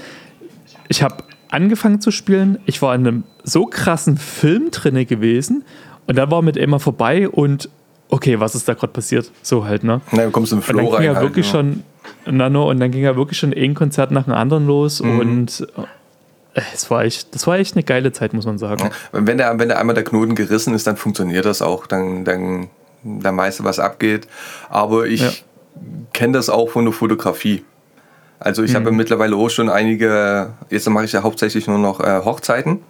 ich 0.89 1.03
habe 1.03 1.25
angefangen 1.51 2.01
zu 2.01 2.11
spielen, 2.11 2.59
ich 2.67 2.81
war 2.83 2.95
in 2.95 3.07
einem 3.07 3.25
so 3.49 3.67
krassen 3.67 4.17
Film 4.17 4.71
drinne 4.71 5.05
gewesen 5.07 5.65
und 6.07 6.17
dann 6.17 6.31
war 6.31 6.43
mit 6.43 6.57
Emma 6.57 6.79
vorbei 6.79 7.29
und 7.29 7.69
okay, 8.09 8.41
was 8.41 8.55
ist 8.55 8.69
da 8.69 8.75
gerade 8.75 8.93
passiert? 8.93 9.31
So 9.43 9.65
halt, 9.65 9.85
ne? 9.85 10.01
Na, 10.13 10.23
dann 10.23 10.33
kommst 10.33 10.53
du 10.53 10.57
im 10.57 10.61
Und 10.63 10.69
dann 10.69 10.77
Flow 10.77 10.85
ging 10.87 10.95
rein. 10.97 11.05
ja 11.05 11.15
halt, 11.15 11.23
wirklich 11.23 11.47
ne? 11.47 11.51
schon, 11.53 11.83
na, 12.27 12.49
no, 12.49 12.69
und 12.71 12.81
dann 12.81 12.91
ging 12.91 13.03
ja 13.03 13.17
wirklich 13.17 13.39
schon 13.39 13.53
ein 13.55 13.75
Konzert 13.75 14.11
nach 14.11 14.25
dem 14.25 14.33
anderen 14.35 14.67
los 14.67 15.01
Mhm. 15.03 15.19
und 15.19 15.67
äh, 16.55 16.61
es 16.75 16.91
war 16.91 17.05
echt, 17.05 17.35
das 17.35 17.47
war 17.47 17.59
echt 17.59 17.77
eine 17.77 17.83
geile 17.85 18.11
Zeit, 18.13 18.33
muss 18.33 18.47
man 18.47 18.59
sagen. 18.59 18.91
Wenn 19.13 19.39
der, 19.39 19.59
wenn 19.59 19.69
der 19.69 19.79
einmal 19.79 19.95
der 19.95 20.05
Knoten 20.05 20.35
gerissen 20.35 20.75
ist, 20.75 20.87
dann 20.87 20.97
funktioniert 20.97 21.45
das 21.45 21.63
auch. 21.63 21.87
Dann, 21.87 22.25
dann, 22.25 22.69
dann 23.05 23.37
weißt 23.37 23.61
du, 23.61 23.65
was 23.65 23.79
abgeht. 23.79 24.27
Aber 24.69 25.07
ich 25.07 25.21
Ja. 25.21 25.31
kenne 26.13 26.33
das 26.33 26.49
auch 26.51 26.71
von 26.71 26.85
der 26.85 26.93
Fotografie. 26.93 27.65
Also 28.41 28.63
ich 28.65 28.73
Mhm. 28.73 28.77
habe 28.77 28.85
ja 28.87 28.93
mittlerweile 28.93 29.37
auch 29.37 29.51
schon 29.51 29.69
einige, 29.69 30.51
jetzt 30.71 30.89
mache 30.89 31.05
ich 31.05 31.13
ja 31.13 31.23
hauptsächlich 31.23 31.67
nur 31.69 31.79
noch 31.79 32.01
äh, 32.01 32.23
Hochzeiten. 32.25 32.81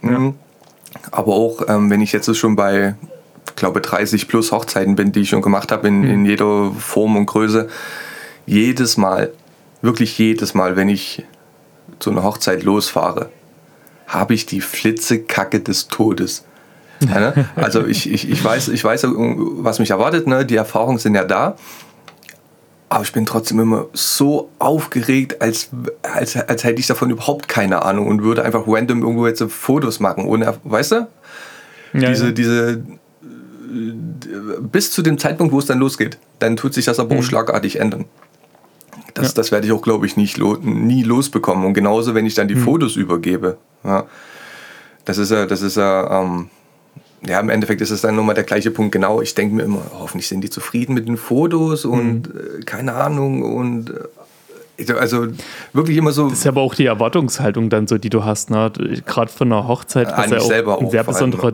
Mhm. 0.00 0.34
Aber 1.10 1.32
auch, 1.34 1.62
ähm, 1.68 1.90
wenn 1.90 2.00
ich 2.00 2.12
jetzt 2.12 2.34
schon 2.36 2.56
bei, 2.56 2.94
glaube 3.56 3.80
30 3.80 4.28
plus 4.28 4.52
Hochzeiten 4.52 4.96
bin, 4.96 5.12
die 5.12 5.20
ich 5.20 5.30
schon 5.30 5.42
gemacht 5.42 5.72
habe, 5.72 5.88
in, 5.88 6.04
in 6.04 6.24
jeder 6.24 6.70
Form 6.72 7.16
und 7.16 7.26
Größe, 7.26 7.68
jedes 8.46 8.96
Mal, 8.96 9.30
wirklich 9.80 10.18
jedes 10.18 10.54
Mal, 10.54 10.76
wenn 10.76 10.88
ich 10.88 11.24
zu 11.98 12.10
einer 12.10 12.22
Hochzeit 12.22 12.62
losfahre, 12.62 13.30
habe 14.06 14.34
ich 14.34 14.46
die 14.46 14.60
Flitzekacke 14.60 15.60
des 15.60 15.88
Todes. 15.88 16.44
Ja, 17.00 17.18
ne? 17.18 17.48
Also 17.56 17.86
ich, 17.86 18.10
ich, 18.10 18.30
ich, 18.30 18.44
weiß, 18.44 18.68
ich 18.68 18.84
weiß, 18.84 19.06
was 19.08 19.78
mich 19.78 19.90
erwartet, 19.90 20.26
ne? 20.26 20.44
die 20.44 20.56
Erfahrungen 20.56 20.98
sind 20.98 21.14
ja 21.14 21.24
da. 21.24 21.56
Aber 22.92 23.04
ich 23.04 23.12
bin 23.12 23.24
trotzdem 23.24 23.58
immer 23.58 23.86
so 23.94 24.50
aufgeregt, 24.58 25.40
als, 25.40 25.70
als, 26.02 26.36
als 26.36 26.62
hätte 26.62 26.78
ich 26.78 26.86
davon 26.86 27.08
überhaupt 27.08 27.48
keine 27.48 27.86
Ahnung 27.86 28.06
und 28.06 28.22
würde 28.22 28.44
einfach 28.44 28.64
random 28.66 29.00
irgendwo 29.00 29.26
jetzt 29.26 29.42
Fotos 29.48 29.98
machen, 29.98 30.26
ohne, 30.26 30.54
weißt 30.64 30.92
du? 30.92 31.06
Ja, 31.94 32.10
diese, 32.10 32.26
ja. 32.26 32.32
diese, 32.32 32.70
äh, 32.72 34.60
bis 34.60 34.90
zu 34.90 35.00
dem 35.00 35.16
Zeitpunkt, 35.16 35.54
wo 35.54 35.58
es 35.58 35.64
dann 35.64 35.78
losgeht, 35.78 36.18
dann 36.38 36.56
tut 36.56 36.74
sich 36.74 36.84
das 36.84 36.98
aber 37.00 37.16
auch 37.18 37.22
schlagartig 37.22 37.80
ändern. 37.80 38.04
Das, 39.14 39.22
Mhm. 39.24 39.28
Ja. 39.28 39.32
das 39.36 39.52
werde 39.52 39.66
ich 39.66 39.72
auch, 39.72 39.80
glaube 39.82 40.04
ich, 40.04 40.18
nicht 40.18 40.36
lo 40.36 40.58
nie 40.60 41.02
losbekommen. 41.02 41.64
Und 41.64 41.72
genauso, 41.72 42.14
wenn 42.14 42.26
ich 42.26 42.34
dann 42.34 42.48
die 42.48 42.56
Mhm. 42.56 42.64
Fotos 42.64 42.96
übergebe. 42.96 43.56
Ja, 43.84 44.04
das 45.06 45.16
ist 45.16 45.30
ja, 45.30 45.46
das 45.46 45.62
ist 45.62 45.78
ja, 45.78 46.20
ähm, 46.22 46.50
ja, 47.26 47.38
im 47.40 47.48
Endeffekt 47.50 47.80
ist 47.80 47.90
es 47.90 48.00
dann 48.00 48.16
nochmal 48.16 48.34
der 48.34 48.44
gleiche 48.44 48.70
Punkt. 48.70 48.92
Genau, 48.92 49.20
ich 49.22 49.34
denke 49.34 49.54
mir 49.54 49.62
immer, 49.62 49.82
hoffentlich 49.98 50.28
sind 50.28 50.42
die 50.42 50.50
zufrieden 50.50 50.94
mit 50.94 51.06
den 51.08 51.16
Fotos 51.16 51.84
und 51.84 52.28
Mhm. 52.34 52.64
keine 52.66 52.94
Ahnung 52.94 53.42
und 53.42 53.90
äh, 53.90 54.92
also 54.94 55.28
wirklich 55.72 55.96
immer 55.96 56.10
so. 56.12 56.28
Das 56.28 56.40
ist 56.40 56.46
aber 56.46 56.60
auch 56.62 56.74
die 56.74 56.86
Erwartungshaltung 56.86 57.70
dann 57.70 57.86
so, 57.86 57.98
die 57.98 58.10
du 58.10 58.24
hast, 58.24 58.50
ne? 58.50 58.72
Gerade 59.06 59.30
von 59.30 59.52
einer 59.52 59.68
Hochzeit, 59.68 60.08
was 60.16 60.30
ja 60.30 60.38
auch 60.66 60.80
ein 60.80 60.90
sehr 60.90 61.04
besonderer, 61.04 61.52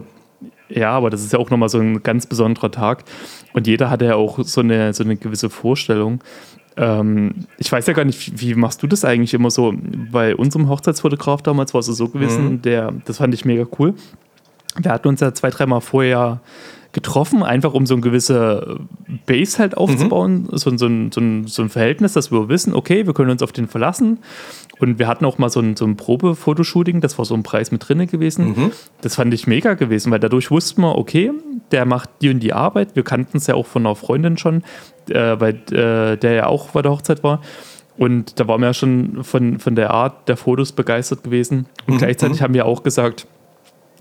ja, 0.70 0.90
aber 0.92 1.10
das 1.10 1.22
ist 1.22 1.32
ja 1.32 1.38
auch 1.38 1.50
nochmal 1.50 1.68
so 1.68 1.78
ein 1.78 2.02
ganz 2.02 2.26
besonderer 2.26 2.70
Tag. 2.70 3.04
Und 3.52 3.66
jeder 3.66 3.90
hatte 3.90 4.06
ja 4.06 4.14
auch 4.14 4.38
so 4.44 4.60
eine, 4.60 4.92
so 4.94 5.02
eine 5.04 5.16
gewisse 5.16 5.50
Vorstellung. 5.50 6.20
Ähm, 6.76 7.46
ich 7.58 7.70
weiß 7.72 7.86
ja 7.86 7.92
gar 7.92 8.04
nicht, 8.04 8.40
wie, 8.40 8.50
wie 8.50 8.54
machst 8.54 8.82
du 8.82 8.86
das 8.86 9.04
eigentlich 9.04 9.34
immer 9.34 9.50
so? 9.50 9.74
Bei 10.12 10.34
unserem 10.36 10.68
Hochzeitsfotograf 10.68 11.42
damals 11.42 11.74
war 11.74 11.80
es 11.80 11.86
so 11.86 12.08
gewesen, 12.08 12.48
Mhm. 12.52 12.62
der, 12.62 12.92
das 13.04 13.18
fand 13.18 13.34
ich 13.34 13.44
mega 13.44 13.66
cool. 13.78 13.94
Wir 14.80 14.92
hatten 14.92 15.08
uns 15.08 15.20
ja 15.20 15.32
zwei, 15.34 15.50
dreimal 15.50 15.80
vorher 15.80 16.40
getroffen, 16.92 17.42
einfach 17.42 17.74
um 17.74 17.84
so 17.86 17.94
eine 17.94 18.00
gewisse 18.00 18.80
Base 19.26 19.58
halt 19.58 19.76
aufzubauen, 19.76 20.48
so, 20.50 20.74
so, 20.76 20.86
ein, 20.86 21.12
so, 21.12 21.20
ein, 21.20 21.46
so 21.46 21.62
ein 21.62 21.68
Verhältnis, 21.68 22.14
dass 22.14 22.32
wir 22.32 22.48
wissen, 22.48 22.74
okay, 22.74 23.06
wir 23.06 23.12
können 23.12 23.30
uns 23.30 23.42
auf 23.42 23.52
den 23.52 23.68
verlassen. 23.68 24.18
Und 24.80 24.98
wir 24.98 25.06
hatten 25.06 25.24
auch 25.24 25.38
mal 25.38 25.50
so 25.50 25.60
ein, 25.60 25.76
so 25.76 25.84
ein 25.84 25.96
Probe-Fotoshooting, 25.96 27.00
das 27.00 27.18
war 27.18 27.24
so 27.24 27.34
ein 27.34 27.42
Preis 27.42 27.72
mit 27.72 27.86
drinne 27.86 28.06
gewesen. 28.06 28.54
Das 29.00 29.16
fand 29.16 29.34
ich 29.34 29.46
mega 29.46 29.74
gewesen, 29.74 30.10
weil 30.10 30.20
dadurch 30.20 30.50
wussten 30.50 30.82
wir, 30.82 30.96
okay, 30.96 31.32
der 31.72 31.84
macht 31.84 32.08
die 32.22 32.30
und 32.30 32.40
die 32.40 32.52
Arbeit. 32.52 32.96
Wir 32.96 33.02
kannten 33.02 33.36
es 33.36 33.46
ja 33.46 33.54
auch 33.54 33.66
von 33.66 33.84
einer 33.84 33.94
Freundin 33.94 34.38
schon, 34.38 34.62
äh, 35.10 35.38
weil 35.38 35.56
äh, 35.70 36.16
der 36.16 36.32
ja 36.32 36.46
auch 36.46 36.70
bei 36.70 36.82
der 36.82 36.92
Hochzeit 36.92 37.22
war. 37.22 37.42
Und 37.98 38.38
da 38.38 38.46
waren 38.46 38.60
wir 38.60 38.68
ja 38.68 38.74
schon 38.74 39.24
von, 39.24 39.58
von 39.58 39.74
der 39.74 39.90
Art 39.90 40.28
der 40.28 40.36
Fotos 40.36 40.72
begeistert 40.72 41.24
gewesen. 41.24 41.66
Und 41.86 41.98
gleichzeitig 41.98 42.40
haben 42.42 42.54
wir 42.54 42.64
auch 42.64 42.84
gesagt, 42.84 43.26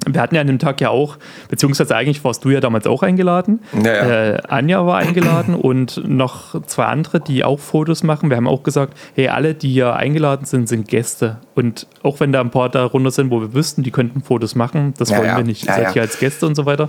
wir 0.06 0.22
hatten 0.22 0.36
ja 0.36 0.42
an 0.42 0.48
dem 0.48 0.60
Tag 0.60 0.80
ja 0.82 0.90
auch, 0.90 1.18
beziehungsweise 1.50 1.96
eigentlich 1.96 2.24
warst 2.24 2.46
du 2.46 2.50
ja 2.50 2.60
damals 2.60 2.88
auch 2.88 3.04
eingeladen. 3.04 3.62
Ja, 3.84 3.94
ja. 3.94 4.26
Äh, 4.34 4.42
Anja 4.48 4.86
war 4.86 4.98
eingeladen 4.98 5.56
und 5.62 6.08
noch 6.08 6.62
zwei 6.66 6.86
andere, 6.86 7.20
die 7.20 7.44
auch 7.44 7.60
Fotos 7.60 8.04
machen. 8.04 8.30
Wir 8.30 8.38
haben 8.38 8.48
auch 8.48 8.64
gesagt, 8.64 8.98
hey, 9.16 9.30
alle, 9.30 9.54
die 9.54 9.70
hier 9.70 9.96
eingeladen 9.96 10.46
sind, 10.46 10.70
sind 10.70 10.88
Gäste. 10.88 11.38
Und 11.56 11.88
auch 12.04 12.20
wenn 12.20 12.32
da 12.32 12.42
ein 12.42 12.52
paar 12.52 12.70
darunter 12.70 13.12
sind, 13.12 13.32
wo 13.32 13.42
wir 13.42 13.54
wüssten, 13.54 13.84
die 13.84 13.92
könnten 13.92 14.22
Fotos 14.22 14.56
machen, 14.56 14.94
das 14.98 15.10
Ja, 15.10 15.18
wollen 15.18 15.38
wir 15.38 15.44
nicht. 15.44 15.64
Ihr 15.64 15.70
Ja, 15.70 15.76
seid 15.76 15.84
ja. 15.86 15.94
hier 15.94 16.02
als 16.04 16.20
Gäste 16.20 16.46
und 16.46 16.56
so 16.56 16.66
weiter. 16.66 16.88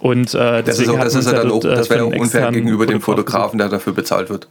Und 0.00 0.34
äh, 0.34 0.62
Das 0.62 0.78
ist, 0.78 0.80
deswegen 0.80 0.98
auch, 0.98 1.04
das 1.04 1.14
ist 1.14 1.26
ja 1.26 1.32
dann 1.32 1.50
auch, 1.50 1.60
dort, 1.60 1.64
äh, 1.64 1.76
das 1.76 1.88
wäre 1.88 2.04
auch 2.04 2.12
unfair 2.12 2.50
gegenüber 2.52 2.86
dem 2.86 3.00
Fotograf 3.00 3.24
Fotografen, 3.44 3.58
der 3.58 3.68
dafür 3.68 3.92
bezahlt 3.94 4.28
wird. 4.28 4.48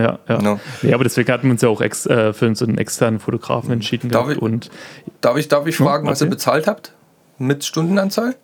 Ja, 0.00 0.18
ja. 0.28 0.36
Genau. 0.36 0.60
ja, 0.82 0.94
aber 0.94 1.04
deswegen 1.04 1.30
hatten 1.32 1.44
wir 1.44 1.52
uns 1.52 1.62
ja 1.62 1.68
auch 1.68 1.80
ex, 1.80 2.06
äh, 2.06 2.32
für 2.32 2.54
so 2.54 2.64
einen 2.64 2.78
externen 2.78 3.20
Fotografen 3.20 3.70
entschieden. 3.72 4.10
Darf 4.10 4.30
ich- 4.30 4.38
und 4.40 4.70
Darf 5.20 5.36
ich, 5.36 5.48
darf 5.48 5.66
ich 5.66 5.76
fragen, 5.76 6.06
was 6.08 6.20
ihr 6.20 6.26
okay. 6.26 6.34
bezahlt 6.34 6.66
habt? 6.66 6.92
Mit 7.38 7.64
Stundenanzahl? 7.64 8.34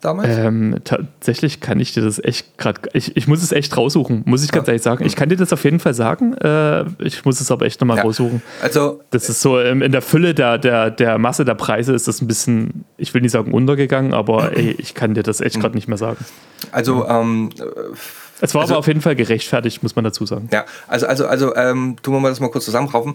Damals? 0.00 0.36
Ähm, 0.36 0.76
tatsächlich 0.84 1.60
kann 1.62 1.80
ich 1.80 1.94
dir 1.94 2.02
das 2.02 2.22
echt 2.22 2.58
gerade, 2.58 2.78
ich, 2.92 3.16
ich 3.16 3.26
muss 3.26 3.42
es 3.42 3.52
echt 3.52 3.74
raussuchen, 3.74 4.22
muss 4.26 4.44
ich 4.44 4.52
ganz 4.52 4.68
ehrlich 4.68 4.82
sagen. 4.82 5.02
Ich 5.06 5.16
kann 5.16 5.30
dir 5.30 5.36
das 5.38 5.50
auf 5.54 5.64
jeden 5.64 5.80
Fall 5.80 5.94
sagen, 5.94 6.34
äh, 6.34 6.84
ich 6.98 7.24
muss 7.24 7.40
es 7.40 7.50
aber 7.50 7.64
echt 7.64 7.80
nochmal 7.80 7.96
Ja. 7.96 8.02
raussuchen. 8.02 8.42
Also, 8.60 9.00
Das 9.12 9.30
ist 9.30 9.40
so 9.40 9.58
ähm, 9.58 9.80
in 9.80 9.92
der 9.92 10.02
Fülle 10.02 10.34
der, 10.34 10.58
der, 10.58 10.90
der 10.90 11.16
Masse 11.16 11.46
der 11.46 11.54
Preise 11.54 11.94
ist 11.94 12.06
das 12.06 12.20
ein 12.20 12.26
bisschen, 12.26 12.84
ich 12.98 13.14
will 13.14 13.22
nicht 13.22 13.30
sagen 13.30 13.52
untergegangen, 13.54 14.12
aber 14.12 14.52
ey, 14.56 14.72
ich 14.78 14.92
kann 14.94 15.14
dir 15.14 15.22
das 15.22 15.40
echt 15.40 15.58
gerade 15.58 15.74
nicht 15.74 15.88
mehr 15.88 15.96
sagen. 15.96 16.22
also, 16.70 17.08
ähm, 17.08 17.48
Es 18.40 18.54
war 18.54 18.62
Also- 18.62 18.74
aber 18.74 18.78
auf 18.80 18.86
jeden 18.86 19.00
Fall 19.00 19.16
gerechtfertigt, 19.16 19.82
muss 19.82 19.94
man 19.96 20.04
dazu 20.04 20.26
sagen. 20.26 20.48
ja, 20.52 20.64
also, 20.88 21.06
also, 21.06 21.26
also, 21.26 21.54
ähm, 21.56 21.96
tun 22.02 22.14
wir 22.14 22.20
mal 22.20 22.28
das 22.30 22.40
mal 22.40 22.50
kurz 22.50 22.64
zusammenraufen. 22.64 23.14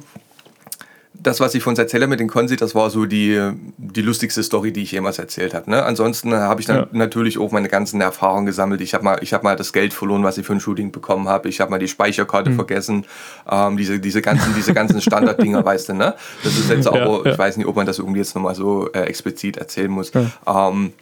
Das, 1.22 1.41
was 1.41 1.53
ich 1.53 1.61
von 1.63 1.76
erzähle 1.76 2.07
mit 2.07 2.22
den 2.22 2.30
Konzi, 2.30 2.55
das 2.55 2.76
war 2.76 2.89
so 2.89 3.05
die, 3.05 3.51
die 3.78 4.01
lustigste 4.01 4.41
Story, 4.41 4.72
die 4.72 4.84
ich 4.84 4.91
jemals 4.93 5.20
erzählt 5.20 5.53
habe. 5.53 5.70
Ne? 5.70 5.84
Ansonsten 5.84 6.34
habe 6.34 6.61
ich 6.61 6.67
dann 6.67 6.78
Ja. 6.78 6.88
natürlich 6.93 7.38
auch 7.38 7.51
meine 7.51 7.67
ganzen 7.67 7.99
Erfahrungen 7.99 8.45
gesammelt. 8.45 8.80
Ich 8.80 8.93
habe 8.93 9.03
mal, 9.03 9.20
ich 9.22 9.34
hab 9.34 9.43
mal 9.43 9.57
das 9.57 9.74
Geld 9.74 9.93
verloren, 9.93 10.24
was 10.24 10.38
ich 10.38 10.45
für 10.45 10.53
ein 10.53 10.61
Shooting 10.61 10.91
bekommen 10.93 11.28
habe. 11.28 11.49
Ich 11.49 11.59
habe 11.59 11.72
mal 11.72 11.80
die 11.80 11.89
Speicherkarte 11.89 12.53
vergessen. 12.53 13.05
Ähm, 13.51 13.76
diese, 13.76 13.99
diese 13.99 14.22
ganzen, 14.22 14.53
diese 14.55 14.74
ganzen 14.74 15.01
Standarddinger, 15.01 15.65
weißt 15.65 15.89
du, 15.89 15.93
ne? 15.93 16.13
Das 16.43 16.57
ist 16.57 16.70
jetzt 16.70 16.86
Ja, 16.86 16.91
aber, 16.93 17.26
ja. 17.26 17.34
ich 17.34 17.38
weiß 17.38 17.57
nicht, 17.57 17.67
ob 17.67 17.76
man 17.76 17.86
das 17.86 17.99
irgendwie 17.99 18.20
jetzt 18.20 18.34
nochmal 18.36 18.55
so 18.55 18.89
äh, 18.93 19.01
explizit 19.01 19.57
erzählen 19.57 19.91
muss. 19.91 20.13
Ähm, 20.47 20.93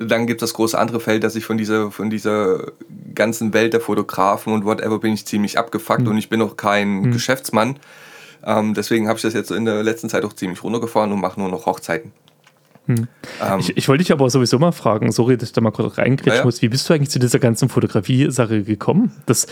dann 0.00 0.26
gibt 0.26 0.42
es 0.42 0.50
das 0.50 0.54
große 0.54 0.78
andere 0.78 1.00
Feld, 1.00 1.24
dass 1.24 1.36
ich 1.36 1.44
von 1.44 1.58
dieser, 1.58 1.90
von 1.90 2.08
dieser 2.10 2.72
ganzen 3.14 3.52
Welt 3.52 3.72
der 3.72 3.80
Fotografen 3.80 4.52
und 4.52 4.64
whatever 4.64 4.98
bin 4.98 5.12
ich 5.12 5.26
ziemlich 5.26 5.58
abgefuckt 5.58 6.08
und 6.08 6.16
ich 6.16 6.28
bin 6.28 6.40
auch 6.40 6.56
kein 6.56 7.12
Geschäftsmann. 7.12 7.76
Ähm, 8.44 8.72
deswegen 8.74 9.08
habe 9.08 9.18
ich 9.18 9.22
das 9.22 9.34
jetzt 9.34 9.50
in 9.50 9.66
der 9.66 9.82
letzten 9.82 10.08
Zeit 10.08 10.24
auch 10.24 10.32
ziemlich 10.32 10.62
runtergefahren 10.64 11.12
und 11.12 11.20
mache 11.20 11.38
nur 11.38 11.50
noch 11.50 11.66
Hochzeiten. 11.66 12.12
Ähm, 12.88 13.04
Ich, 13.58 13.76
ich 13.76 13.88
wollte 13.88 14.02
dich 14.02 14.12
aber 14.12 14.28
sowieso 14.30 14.58
mal 14.58 14.72
fragen, 14.72 15.12
sorry, 15.12 15.36
dass 15.36 15.50
ich 15.50 15.52
da 15.52 15.60
mal 15.60 15.70
kurz 15.70 15.98
reingrätschen 15.98 16.38
Ja, 16.38 16.44
muss, 16.44 16.62
wie 16.62 16.68
bist 16.68 16.88
du 16.88 16.94
eigentlich 16.94 17.10
zu 17.10 17.18
dieser 17.18 17.38
ganzen 17.38 17.68
Fotografie-Sache 17.68 18.62
gekommen? 18.62 19.12
Das, 19.26 19.46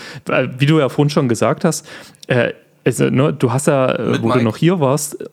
wie 0.59 0.67
du 0.67 0.79
ja 0.79 0.89
vorhin 0.89 1.11
schon 1.11 1.29
gesagt 1.29 1.65
hast, 1.65 1.87
äh, 2.27 2.53
also, 2.85 3.11
ne, 3.11 3.35
du 3.35 3.53
hast 3.53 3.67
ja, 3.67 3.93
äh, 3.93 4.11
Mit 4.13 4.23
wo 4.23 4.29
Mike. 4.29 4.39
du 4.39 4.45
noch 4.45 4.57
hier 4.57 4.81
warst, 4.81 5.21
äh, 5.21 5.27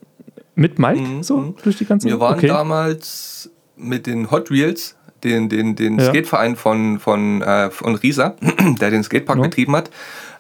mit 0.56 0.80
Mike 0.80 1.24
so 1.24 1.54
durch 1.64 1.78
die 1.78 1.86
ganze 1.86 2.08
wir 2.08 2.20
waren 2.20 2.36
okay. 2.36 2.48
damals 2.48 3.50
mit 3.76 4.08
den 4.08 4.32
Hot 4.32 4.52
Wheels, 4.52 4.95
den, 5.26 5.50
den, 5.50 5.76
den 5.76 6.00
Ja. 6.00 6.06
Skateverein 6.10 6.56
von, 6.56 7.00
von, 7.00 7.42
äh, 7.42 7.70
von 7.72 7.96
Risa, 7.96 8.36
der 8.80 8.92
den 8.92 9.04
Skatepark 9.04 9.38
Ja. 9.38 9.44
betrieben 9.44 9.76
hat, 9.76 9.90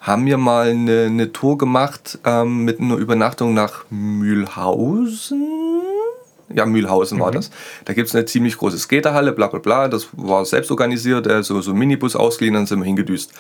haben 0.02 0.26
wir 0.26 0.38
mal 0.38 0.70
eine, 0.70 1.06
eine 1.08 1.34
Tour 1.34 1.58
gemacht 1.58 2.20
ähm, 2.26 2.64
mit 2.64 2.80
einer 2.80 2.96
Übernachtung 2.96 3.54
nach 3.54 3.86
Mühlhausen. 3.90 5.44
Ja, 6.54 6.66
Mühlhausen 6.66 7.18
Mhm. 7.18 7.22
war 7.22 7.32
das. 7.32 7.50
Da 7.86 7.94
gibt 7.94 8.08
es 8.08 8.16
eine 8.16 8.26
ziemlich 8.26 8.58
große 8.58 8.78
Skaterhalle, 8.78 9.32
bla 9.34 9.48
bla 9.48 9.60
bla. 9.60 9.88
Das 9.88 10.08
war 10.14 10.46
selbst 10.46 10.70
organisiert, 10.70 11.26
äh, 11.28 11.42
so, 11.42 11.60
so 11.62 11.72
ein 11.72 11.78
Minibus 11.78 12.16
ausgeliehen, 12.16 12.54
dann 12.54 12.68
sind 12.68 12.80
wir 12.80 12.86
hingedüst. 12.86 13.34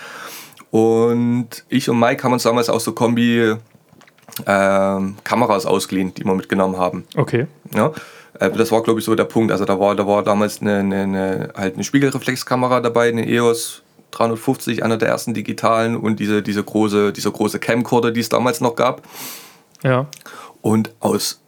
Und 0.71 1.47
ich 1.69 1.89
und 1.89 1.99
Mike 1.99 2.23
haben 2.23 2.33
uns 2.33 2.43
damals 2.43 2.69
auch 2.69 2.79
so 2.79 2.91
Kombi 2.93 3.53
ähm, 4.47 5.15
Kameras 5.23 5.65
ausgeliehen, 5.65 6.13
die 6.15 6.25
wir 6.25 6.33
mitgenommen 6.33 6.77
haben. 6.77 7.05
Okay. 7.15 7.45
Ja, 7.75 7.91
äh, 8.39 8.51
das 8.51 8.71
war, 8.71 8.83
glaube 8.83 8.99
ich, 8.99 9.05
so 9.05 9.15
der 9.15 9.25
Punkt. 9.25 9.51
Also 9.51 9.65
da 9.65 9.79
war, 9.79 9.95
da 9.95 10.07
war 10.07 10.23
damals 10.23 10.61
eine, 10.61 10.79
eine, 10.79 11.01
eine, 11.03 11.53
halt 11.55 11.75
eine 11.75 11.83
Spiegelreflexkamera 11.83 12.81
dabei, 12.81 13.09
eine 13.09 13.27
EOS 13.27 13.83
350, 14.11 14.83
einer 14.83 14.97
der 14.97 15.09
ersten 15.09 15.33
digitalen 15.33 15.97
und 15.97 16.19
diese, 16.19 16.41
diese 16.41 16.63
große, 16.63 17.11
dieser 17.11 17.31
große 17.31 17.59
Camcorder, 17.59 18.11
die 18.11 18.21
es 18.21 18.29
damals 18.29 18.61
noch 18.61 18.75
gab. 18.75 19.01
Ja. 19.83 20.07
Und 20.61 20.93
aus, 20.99 21.41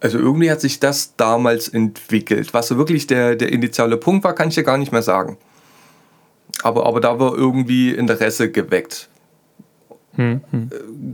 also 0.00 0.18
irgendwie 0.18 0.50
hat 0.50 0.60
sich 0.60 0.80
das 0.80 1.16
damals 1.16 1.68
entwickelt. 1.68 2.54
Was 2.54 2.68
so 2.68 2.78
wirklich 2.78 3.06
der, 3.06 3.36
der 3.36 3.52
initiale 3.52 3.96
Punkt 3.96 4.24
war, 4.24 4.34
kann 4.34 4.48
ich 4.48 4.56
ja 4.56 4.62
gar 4.62 4.78
nicht 4.78 4.92
mehr 4.92 5.02
sagen. 5.02 5.38
Aber, 6.62 6.86
aber 6.86 7.00
da 7.00 7.20
war 7.20 7.36
irgendwie 7.36 7.90
Interesse 7.90 8.50
geweckt. 8.50 9.08
Hm, 10.14 10.40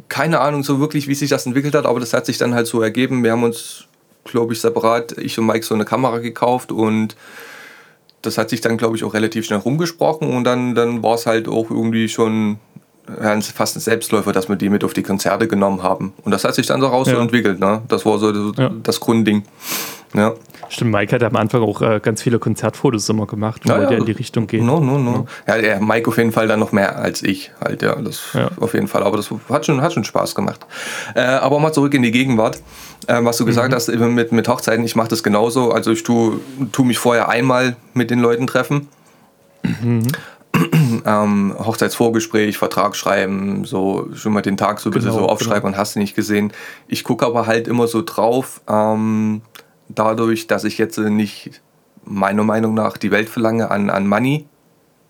Keine 0.09 0.41
Ahnung 0.41 0.63
so 0.65 0.81
wirklich, 0.81 1.09
wie 1.09 1.15
sich 1.15 1.29
das 1.29 1.45
entwickelt 1.45 1.75
hat, 1.75 1.85
aber 1.85 2.01
das 2.01 2.15
hat 2.15 2.25
sich 2.25 2.39
dann 2.39 2.55
halt 2.55 2.67
so 2.67 2.81
ergeben. 2.81 3.23
Wir 3.23 3.33
haben 3.33 3.43
uns, 3.43 3.87
glaube 4.25 4.53
ich, 4.53 4.61
separat, 4.61 5.13
ich 5.19 5.39
und 5.39 5.47
Mike, 5.47 5.65
so 5.65 5.75
eine 5.75 5.85
Kamera 5.85 6.19
gekauft 6.19 6.73
und 6.73 7.17
das 8.23 8.39
hat 8.39 8.49
sich 8.51 8.61
dann, 8.63 8.77
glaube 8.79 8.97
ich, 8.97 9.05
auch 9.05 9.13
relativ 9.15 9.45
schnell 9.47 9.59
rumgesprochen 9.59 10.31
und 10.35 10.45
dann, 10.45 10.75
dann 10.75 11.03
war 11.03 11.15
es 11.15 11.27
halt 11.27 11.47
auch 11.47 11.71
irgendwie 11.71 12.09
schon 12.09 12.59
ja, 13.23 13.39
fast 13.43 13.77
ein 13.77 13.81
Selbstläufer, 13.81 14.33
dass 14.33 14.49
wir 14.49 14.57
die 14.57 14.71
mit 14.71 14.83
auf 14.83 14.95
die 14.95 15.03
Konzerte 15.03 15.47
genommen 15.47 15.83
haben. 15.83 16.15
Und 16.25 16.33
das 16.33 16.43
hat 16.45 16.55
sich 16.55 16.67
dann 16.67 16.81
so 16.81 16.87
Ja. 17.17 17.21
entwickelt. 17.21 17.61
Ne? 17.61 17.83
Das 17.89 18.07
war 18.07 18.19
so 18.19 18.33
das, 18.53 18.59
Ja. 18.59 18.71
das 18.83 18.99
Grundding. 18.99 19.43
Ja. 20.15 20.35
Stimmt, 20.69 20.93
Mike 20.93 21.15
hat 21.15 21.23
am 21.25 21.35
Anfang 21.37 21.63
auch 21.63 21.83
äh, 21.83 22.01
ganz 22.01 22.23
viele 22.23 22.39
Konzertfotos 22.39 23.09
immer 23.09 23.27
gemacht, 23.27 23.63
wo 23.65 23.71
Ja, 23.71 23.79
er 23.83 23.93
ja. 23.93 23.99
in 23.99 24.05
die 24.07 24.13
Richtung 24.13 24.47
geht. 24.47 24.63
No, 24.63 24.79
no, 24.81 24.97
no. 24.99 25.27
Ja, 25.47 25.59
der 25.59 25.81
Mike 25.81 26.09
auf 26.09 26.17
jeden 26.19 26.31
Fall 26.33 26.47
dann 26.49 26.61
noch 26.61 26.71
mehr 26.73 26.97
als 26.99 27.23
ich. 27.23 27.51
Halt, 27.61 27.83
ja, 27.83 27.97
das 27.97 28.33
Ja. 28.33 28.51
auf 28.61 28.75
jeden 28.75 28.87
Fall. 28.89 29.03
Aber 29.03 29.17
das 29.17 29.29
hat 29.51 29.67
schon, 29.67 29.83
hat 29.83 29.93
schon 29.93 30.05
Spaß 30.05 30.35
gemacht. 30.35 30.65
Äh, 31.15 31.21
aber 31.23 31.59
mal 31.59 31.73
zurück 31.73 31.95
in 31.95 32.03
die 32.03 32.13
Gegenwart. 32.13 32.61
Äh, 33.09 33.25
was 33.25 33.37
du 33.39 33.45
gesagt 33.45 33.75
hast 33.75 33.89
eben 33.89 34.15
mit, 34.15 34.31
mit 34.33 34.49
Hochzeiten, 34.49 34.85
ich 34.85 34.97
mache 34.97 35.09
das 35.09 35.23
genauso. 35.23 35.73
Also 35.73 35.91
ich 35.91 36.03
tue 36.05 36.39
tu 36.73 36.85
mich 36.85 36.99
vorher 36.99 37.29
einmal 37.29 37.77
mit 37.93 38.11
den 38.11 38.21
Leuten 38.21 38.47
treffen. 38.47 38.89
ähm, 41.05 41.55
Hochzeitsvorgespräch, 41.59 42.57
Vertrag 42.59 42.95
schreiben, 42.97 43.65
so 43.65 44.09
schon 44.15 44.33
mal 44.33 44.43
den 44.43 44.57
Tag 44.57 44.79
so 44.81 44.91
ein 44.91 44.93
bisschen 44.93 45.11
Genau, 45.11 45.23
so 45.25 45.29
aufschreiben 45.29 45.69
und 45.69 45.77
hast 45.77 45.97
du 45.97 45.99
nicht 45.99 46.15
gesehen. 46.15 46.53
Ich 46.87 47.03
gucke 47.05 47.27
aber 47.27 47.47
halt 47.47 47.67
immer 47.67 47.87
so 47.89 48.03
drauf, 48.03 48.61
ähm, 48.69 49.43
dadurch, 49.89 50.47
dass 50.47 50.65
ich 50.65 50.79
jetzt 50.79 50.99
nicht 50.99 51.61
meiner 52.05 52.45
Meinung 52.45 52.75
nach 52.75 52.97
die 52.99 53.11
Welt 53.11 53.29
verlange 53.29 53.71
an, 53.71 53.91
an 53.91 54.07
Money 54.07 54.47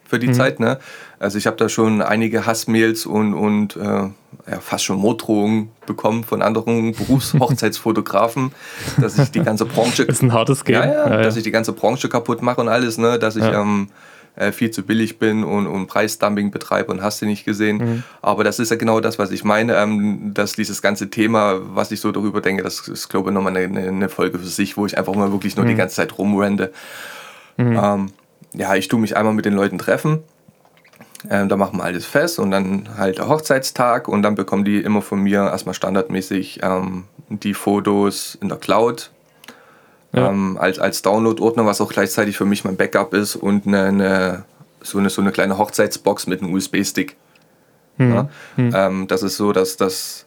für 0.06 0.18
die 0.18 0.30
Zeit. 0.32 0.60
Ne? 0.60 0.78
Also 1.18 1.38
ich 1.38 1.46
habe 1.46 1.56
da 1.56 1.68
schon 1.68 2.02
einige 2.02 2.46
Hassmails 2.46 3.06
und, 3.06 3.34
und 3.34 3.74
äh, 3.76 3.80
ja, 3.80 4.60
fast 4.60 4.84
schon 4.84 4.98
Morddrohungen 4.98 5.70
bekommen 5.86 6.22
von 6.24 6.42
anderen 6.42 6.92
Berufshochzeitsfotografen, 7.58 8.52
dass 9.00 9.18
ich 9.18 9.30
die 9.30 9.42
ganze 9.42 9.64
Branche 9.64 10.06
Das 10.06 10.16
ist 10.16 10.22
ein 10.22 10.32
hartes 10.32 10.64
Game. 10.64 10.76
ja, 10.76 10.86
ja, 11.08 11.22
dass 11.22 11.36
ich 11.36 11.42
die 11.42 11.50
ganze 11.50 11.72
Branche 11.72 12.08
kaputt 12.08 12.42
mache 12.42 12.60
und 12.60 12.68
alles, 12.68 12.98
ne? 12.98 13.18
dass 13.18 13.36
ich 13.36 13.44
Ja. 13.44 13.60
ähm, 13.62 13.88
äh, 14.36 14.52
viel 14.52 14.70
zu 14.70 14.82
billig 14.82 15.18
bin 15.18 15.44
und, 15.44 15.66
und 15.66 15.86
Preisdumping 15.86 16.50
betreibe 16.50 16.92
und 16.92 17.02
hast 17.02 17.22
du 17.22 17.26
nicht 17.26 17.44
gesehen. 17.44 17.76
Mhm. 17.76 18.02
Aber 18.22 18.44
das 18.44 18.58
ist 18.58 18.70
ja 18.70 18.76
genau 18.76 19.00
das, 19.00 19.18
was 19.18 19.30
ich 19.30 19.44
meine, 19.44 19.76
ähm, 19.76 20.32
dass 20.34 20.54
dieses 20.54 20.82
ganze 20.82 21.10
Thema, 21.10 21.60
was 21.74 21.90
ich 21.92 22.00
so 22.00 22.12
darüber 22.12 22.40
denke, 22.40 22.62
das 22.62 22.88
ist, 22.88 23.08
glaube 23.08 23.30
ich, 23.30 23.34
nochmal 23.34 23.56
eine, 23.56 23.80
eine 23.80 24.08
Folge 24.08 24.38
für 24.38 24.46
sich, 24.46 24.76
wo 24.76 24.86
ich 24.86 24.98
einfach 24.98 25.14
mal 25.14 25.30
wirklich 25.32 25.56
Mhm. 25.56 25.62
nur 25.62 25.70
die 25.70 25.76
ganze 25.76 25.96
Zeit 25.96 26.18
rumrende. 26.18 26.72
Ähm, 27.58 28.10
ja, 28.52 28.74
ich 28.74 28.88
tue 28.88 29.00
mich 29.00 29.16
einmal 29.16 29.34
mit 29.34 29.44
den 29.44 29.54
Leuten 29.54 29.78
treffen. 29.78 30.20
Ähm, 31.30 31.48
da 31.48 31.56
machen 31.56 31.78
wir 31.78 31.84
alles 31.84 32.04
fest 32.04 32.38
und 32.38 32.50
dann 32.50 32.98
halt 32.98 33.18
der 33.18 33.28
Hochzeitstag 33.28 34.08
und 34.08 34.22
dann 34.22 34.34
bekommen 34.34 34.64
die 34.64 34.78
immer 34.78 35.00
von 35.00 35.20
mir 35.20 35.38
erstmal 35.40 35.74
standardmäßig 35.74 36.60
ähm, 36.62 37.04
die 37.28 37.54
Fotos 37.54 38.36
in 38.40 38.48
der 38.48 38.58
Cloud 38.58 39.10
Ja. 40.14 40.30
ähm, 40.30 40.56
als, 40.58 40.78
als 40.78 41.02
Download-Ordner, 41.02 41.66
was 41.66 41.80
auch 41.80 41.90
gleichzeitig 41.90 42.36
für 42.36 42.44
mich 42.44 42.64
mein 42.64 42.76
Backup 42.76 43.14
ist 43.14 43.36
und 43.36 43.66
eine, 43.66 43.84
eine, 43.84 44.44
so, 44.80 44.98
eine, 44.98 45.10
so 45.10 45.20
eine 45.20 45.32
kleine 45.32 45.58
Hochzeitsbox 45.58 46.26
mit 46.26 46.42
einem 46.42 46.52
USB-Stick. 46.52 47.16
Ne? 48.06 48.28
Ähm, 48.56 49.06
das 49.08 49.22
ist 49.22 49.36
so, 49.36 49.52
dass 49.52 49.76
das, 49.76 50.26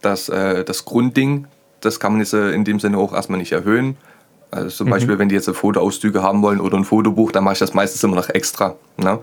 das, 0.00 0.28
äh, 0.28 0.64
das 0.64 0.84
Grundding, 0.84 1.46
das 1.80 2.00
kann 2.00 2.12
man 2.12 2.20
jetzt 2.20 2.34
äh, 2.34 2.50
in 2.50 2.64
dem 2.64 2.80
Sinne 2.80 2.98
auch 2.98 3.12
erstmal 3.12 3.38
nicht 3.38 3.52
erhöhen. 3.52 3.96
Also 4.50 4.70
zum 4.70 4.88
Beispiel, 4.88 5.18
wenn 5.18 5.28
die 5.28 5.34
jetzt 5.34 5.48
Fotoauszüge 5.50 6.22
haben 6.22 6.40
wollen 6.42 6.60
oder 6.60 6.78
ein 6.78 6.84
Fotobuch, 6.84 7.32
dann 7.32 7.44
mache 7.44 7.52
ich 7.54 7.58
das 7.58 7.74
meistens 7.74 8.02
immer 8.02 8.16
noch 8.16 8.30
extra. 8.30 8.76
Ne? 8.96 9.18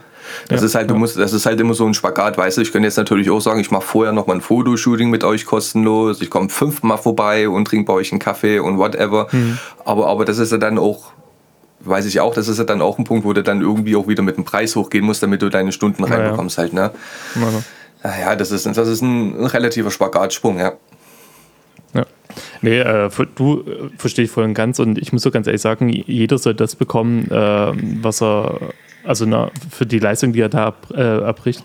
Das 0.49 0.61
Ja, 0.61 0.65
ist 0.67 0.75
halt, 0.75 0.89
du 0.89 0.93
ja. 0.93 0.99
musst, 0.99 1.17
das 1.17 1.33
ist 1.33 1.45
halt 1.47 1.59
immer 1.59 1.73
so 1.73 1.85
ein 1.87 1.95
Spagat, 1.95 2.37
weißt 2.37 2.57
du. 2.57 2.61
Ich 2.61 2.71
könnte 2.71 2.87
jetzt 2.87 2.97
natürlich 2.97 3.29
auch 3.31 3.39
sagen, 3.39 3.59
ich 3.59 3.71
mache 3.71 3.83
vorher 3.83 4.13
noch 4.13 4.27
mal 4.27 4.33
ein 4.35 4.41
Fotoshooting 4.41 5.09
mit 5.09 5.23
euch 5.23 5.45
kostenlos. 5.45 6.21
Ich 6.21 6.29
komme 6.29 6.49
fünfmal 6.49 6.99
vorbei 6.99 7.49
und 7.49 7.65
trinke 7.65 7.85
bei 7.87 7.93
euch 7.93 8.11
einen 8.11 8.19
Kaffee 8.19 8.59
und 8.59 8.77
whatever. 8.77 9.27
Aber, 9.83 10.07
aber 10.07 10.25
das 10.25 10.37
ist 10.37 10.51
ja 10.51 10.59
dann 10.59 10.77
auch, 10.77 11.11
weiß 11.79 12.05
ich 12.05 12.19
auch, 12.19 12.33
das 12.35 12.47
ist 12.47 12.59
ja 12.59 12.63
dann 12.63 12.81
auch 12.83 12.99
ein 12.99 13.03
Punkt, 13.03 13.25
wo 13.25 13.33
du 13.33 13.41
dann 13.41 13.61
irgendwie 13.61 13.95
auch 13.95 14.07
wieder 14.07 14.21
mit 14.21 14.37
dem 14.37 14.43
Preis 14.45 14.75
hochgehen 14.75 15.05
musst, 15.05 15.23
damit 15.23 15.41
du 15.41 15.49
deine 15.49 15.71
Stunden 15.71 16.03
Ja, 16.03 16.09
ja. 16.09 16.15
reinbekommst 16.17 16.57
halt. 16.59 16.73
Ne? 16.73 16.91
Also, 17.35 17.63
Naja, 18.03 18.35
das 18.35 18.51
ist, 18.51 18.67
das 18.67 18.87
ist 18.87 19.01
ein, 19.01 19.39
ein 19.41 19.45
relativer 19.45 19.89
Spagatsprung, 19.89 20.59
ja. 20.59 20.65
Ja. 20.65 20.73
Nee, 22.65 22.79
äh, 22.79 23.09
du 23.35 23.59
äh, 23.59 23.89
verstehe 23.95 24.25
ich 24.25 24.31
voll 24.31 24.43
und 24.43 24.55
ganz 24.55 24.79
und 24.79 24.97
ich 24.97 25.13
muss 25.13 25.21
so 25.21 25.29
ganz 25.29 25.45
ehrlich 25.45 25.61
sagen, 25.61 25.87
jeder 25.87 26.39
soll 26.39 26.55
das 26.55 26.75
bekommen, 26.75 27.29
äh, 27.29 27.71
was 28.01 28.23
er, 28.23 28.59
also 29.03 29.27
na, 29.27 29.51
für 29.69 29.85
die 29.85 29.99
Leistung, 29.99 30.33
die 30.33 30.41
er 30.41 30.49
da 30.49 30.65
ab, 30.65 30.87
äh, 30.91 30.99
erbricht. 30.99 31.63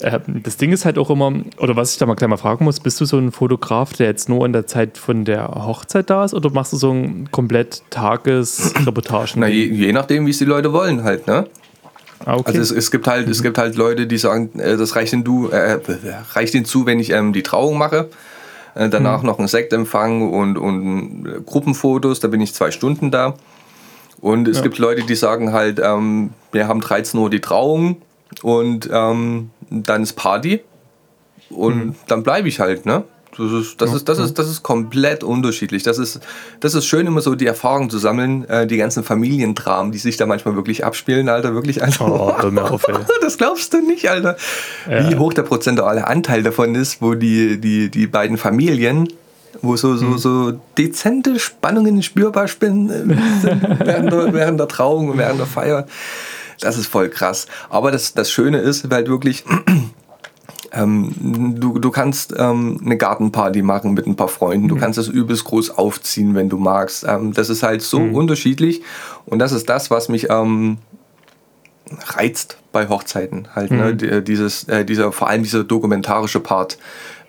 Äh, 0.00 0.20
das 0.26 0.56
Ding 0.56 0.72
ist 0.72 0.86
halt 0.86 0.96
auch 0.96 1.10
immer, 1.10 1.34
oder 1.58 1.76
was 1.76 1.92
ich 1.92 1.98
da 1.98 2.06
mal 2.06 2.14
gleich 2.14 2.30
mal 2.30 2.38
fragen 2.38 2.64
muss, 2.64 2.80
bist 2.80 2.98
du 2.98 3.04
so 3.04 3.18
ein 3.18 3.30
Fotograf, 3.30 3.92
der 3.92 4.06
jetzt 4.06 4.30
nur 4.30 4.46
in 4.46 4.54
der 4.54 4.66
Zeit 4.66 4.96
von 4.96 5.26
der 5.26 5.48
Hochzeit 5.48 6.08
da 6.08 6.24
ist 6.24 6.32
oder 6.32 6.48
machst 6.48 6.72
du 6.72 6.78
so 6.78 6.92
ein 6.92 7.30
komplett 7.30 7.82
Tagesreportagen? 7.90 9.40
Na, 9.40 9.48
je, 9.48 9.66
je 9.66 9.92
nachdem, 9.92 10.24
wie 10.24 10.30
es 10.30 10.38
die 10.38 10.46
Leute 10.46 10.72
wollen 10.72 11.04
halt, 11.04 11.26
ne? 11.26 11.46
ah, 12.24 12.36
okay. 12.36 12.52
Also 12.56 12.62
es, 12.62 12.70
es 12.70 12.90
gibt 12.90 13.06
halt, 13.06 13.28
es 13.28 13.42
gibt 13.42 13.58
halt 13.58 13.76
Leute, 13.76 14.06
die 14.06 14.16
sagen, 14.16 14.50
das 14.54 14.96
reicht 14.96 15.12
ihnen, 15.12 15.24
du, 15.24 15.48
äh, 15.48 15.78
reicht 16.32 16.54
ihnen 16.54 16.64
zu, 16.64 16.86
wenn 16.86 17.00
ich 17.00 17.10
ähm, 17.10 17.34
die 17.34 17.42
Trauung 17.42 17.76
mache. 17.76 18.08
Äh, 18.74 18.88
danach 18.88 19.22
noch 19.22 19.38
ein 19.38 19.48
Sektempfang 19.48 20.30
und, 20.32 20.56
und 20.58 21.26
äh, 21.26 21.40
Gruppenfotos, 21.44 22.20
da 22.20 22.28
bin 22.28 22.40
ich 22.40 22.54
zwei 22.54 22.70
Stunden 22.70 23.10
da. 23.10 23.34
Und 24.20 24.48
es 24.48 24.58
Ja. 24.58 24.62
gibt 24.64 24.78
Leute, 24.78 25.02
die 25.04 25.14
sagen 25.14 25.52
halt, 25.52 25.80
ähm, 25.82 26.30
wir 26.52 26.66
haben 26.68 26.80
13 26.80 27.18
Uhr 27.20 27.30
die 27.30 27.40
Trauung 27.40 28.02
und 28.42 28.88
ähm, 28.92 29.50
dann 29.70 30.02
ist 30.02 30.14
Party 30.14 30.60
und 31.50 31.94
dann 32.08 32.22
bleibe 32.22 32.48
ich 32.48 32.58
halt, 32.60 32.84
ne? 32.84 33.04
Das 33.38 33.52
ist, 33.52 33.80
das, 33.80 33.94
ist, 33.94 34.08
das, 34.08 34.18
ist, 34.18 34.38
das 34.38 34.48
ist 34.48 34.62
komplett 34.62 35.22
unterschiedlich. 35.22 35.84
Das 35.84 35.98
ist, 35.98 36.20
das 36.60 36.74
ist 36.74 36.86
schön, 36.86 37.06
immer 37.06 37.20
so 37.20 37.34
die 37.34 37.46
Erfahrung 37.46 37.88
zu 37.88 37.98
sammeln, 37.98 38.48
äh, 38.48 38.66
die 38.66 38.76
ganzen 38.76 39.04
Familiendramen, 39.04 39.92
die 39.92 39.98
sich 39.98 40.16
da 40.16 40.26
manchmal 40.26 40.56
wirklich 40.56 40.84
abspielen, 40.84 41.28
Alter, 41.28 41.54
wirklich, 41.54 41.82
Alter. 41.82 42.06
oh, 42.10 42.58
auf. 42.58 42.84
Das 43.20 43.36
glaubst 43.38 43.72
du 43.74 43.80
nicht, 43.80 44.10
Alter. 44.10 44.36
Wie 44.86 45.16
hoch 45.16 45.34
der 45.34 45.42
prozentuale 45.42 46.06
Anteil 46.06 46.42
davon 46.42 46.74
ist, 46.74 47.00
wo 47.02 47.14
die, 47.14 47.60
die, 47.60 47.90
die 47.90 48.06
beiden 48.06 48.38
Familien, 48.38 49.08
wo 49.62 49.76
so, 49.76 49.96
so, 49.96 50.16
so 50.16 50.52
dezente 50.76 51.38
Spannungen 51.38 52.02
spürbar 52.02 52.44
äh, 52.44 52.48
sind 52.48 52.90
während 53.84 54.12
der, 54.12 54.32
während 54.32 54.60
der 54.60 54.68
Trauung 54.68 55.10
und 55.10 55.18
während 55.18 55.38
der 55.38 55.46
Feier. 55.46 55.86
Das 56.60 56.76
ist 56.76 56.86
voll 56.86 57.08
krass. 57.08 57.46
Aber 57.70 57.90
das, 57.90 58.14
das 58.14 58.30
Schöne 58.30 58.58
ist 58.58 58.90
halt 58.90 59.08
wirklich, 59.08 59.44
ähm, 60.72 61.54
du, 61.60 61.78
du 61.78 61.90
kannst 61.90 62.34
ähm, 62.36 62.80
eine 62.84 62.96
Gartenparty 62.96 63.62
machen 63.62 63.94
mit 63.94 64.06
ein 64.06 64.16
paar 64.16 64.28
Freunden. 64.28 64.68
Du 64.68 64.76
kannst 64.76 64.98
das 64.98 65.08
übelst 65.08 65.44
groß 65.44 65.70
aufziehen, 65.70 66.34
wenn 66.34 66.48
du 66.48 66.58
magst. 66.58 67.04
Ähm, 67.08 67.32
das 67.32 67.48
ist 67.48 67.62
halt 67.62 67.82
so 67.82 67.98
unterschiedlich. 67.98 68.82
Und 69.26 69.38
das 69.38 69.52
ist 69.52 69.68
das, 69.68 69.90
was 69.90 70.08
mich 70.08 70.28
ähm, 70.30 70.78
reizt 72.06 72.58
bei 72.72 72.88
Hochzeiten 72.88 73.48
halt. 73.54 73.70
Ne? 73.70 73.94
Die- 73.94 74.22
Dieses, 74.22 74.64
äh, 74.64 74.84
dieser, 74.84 75.10
vor 75.12 75.28
allem 75.28 75.42
dieser 75.42 75.64
dokumentarische 75.64 76.40
Part. 76.40 76.78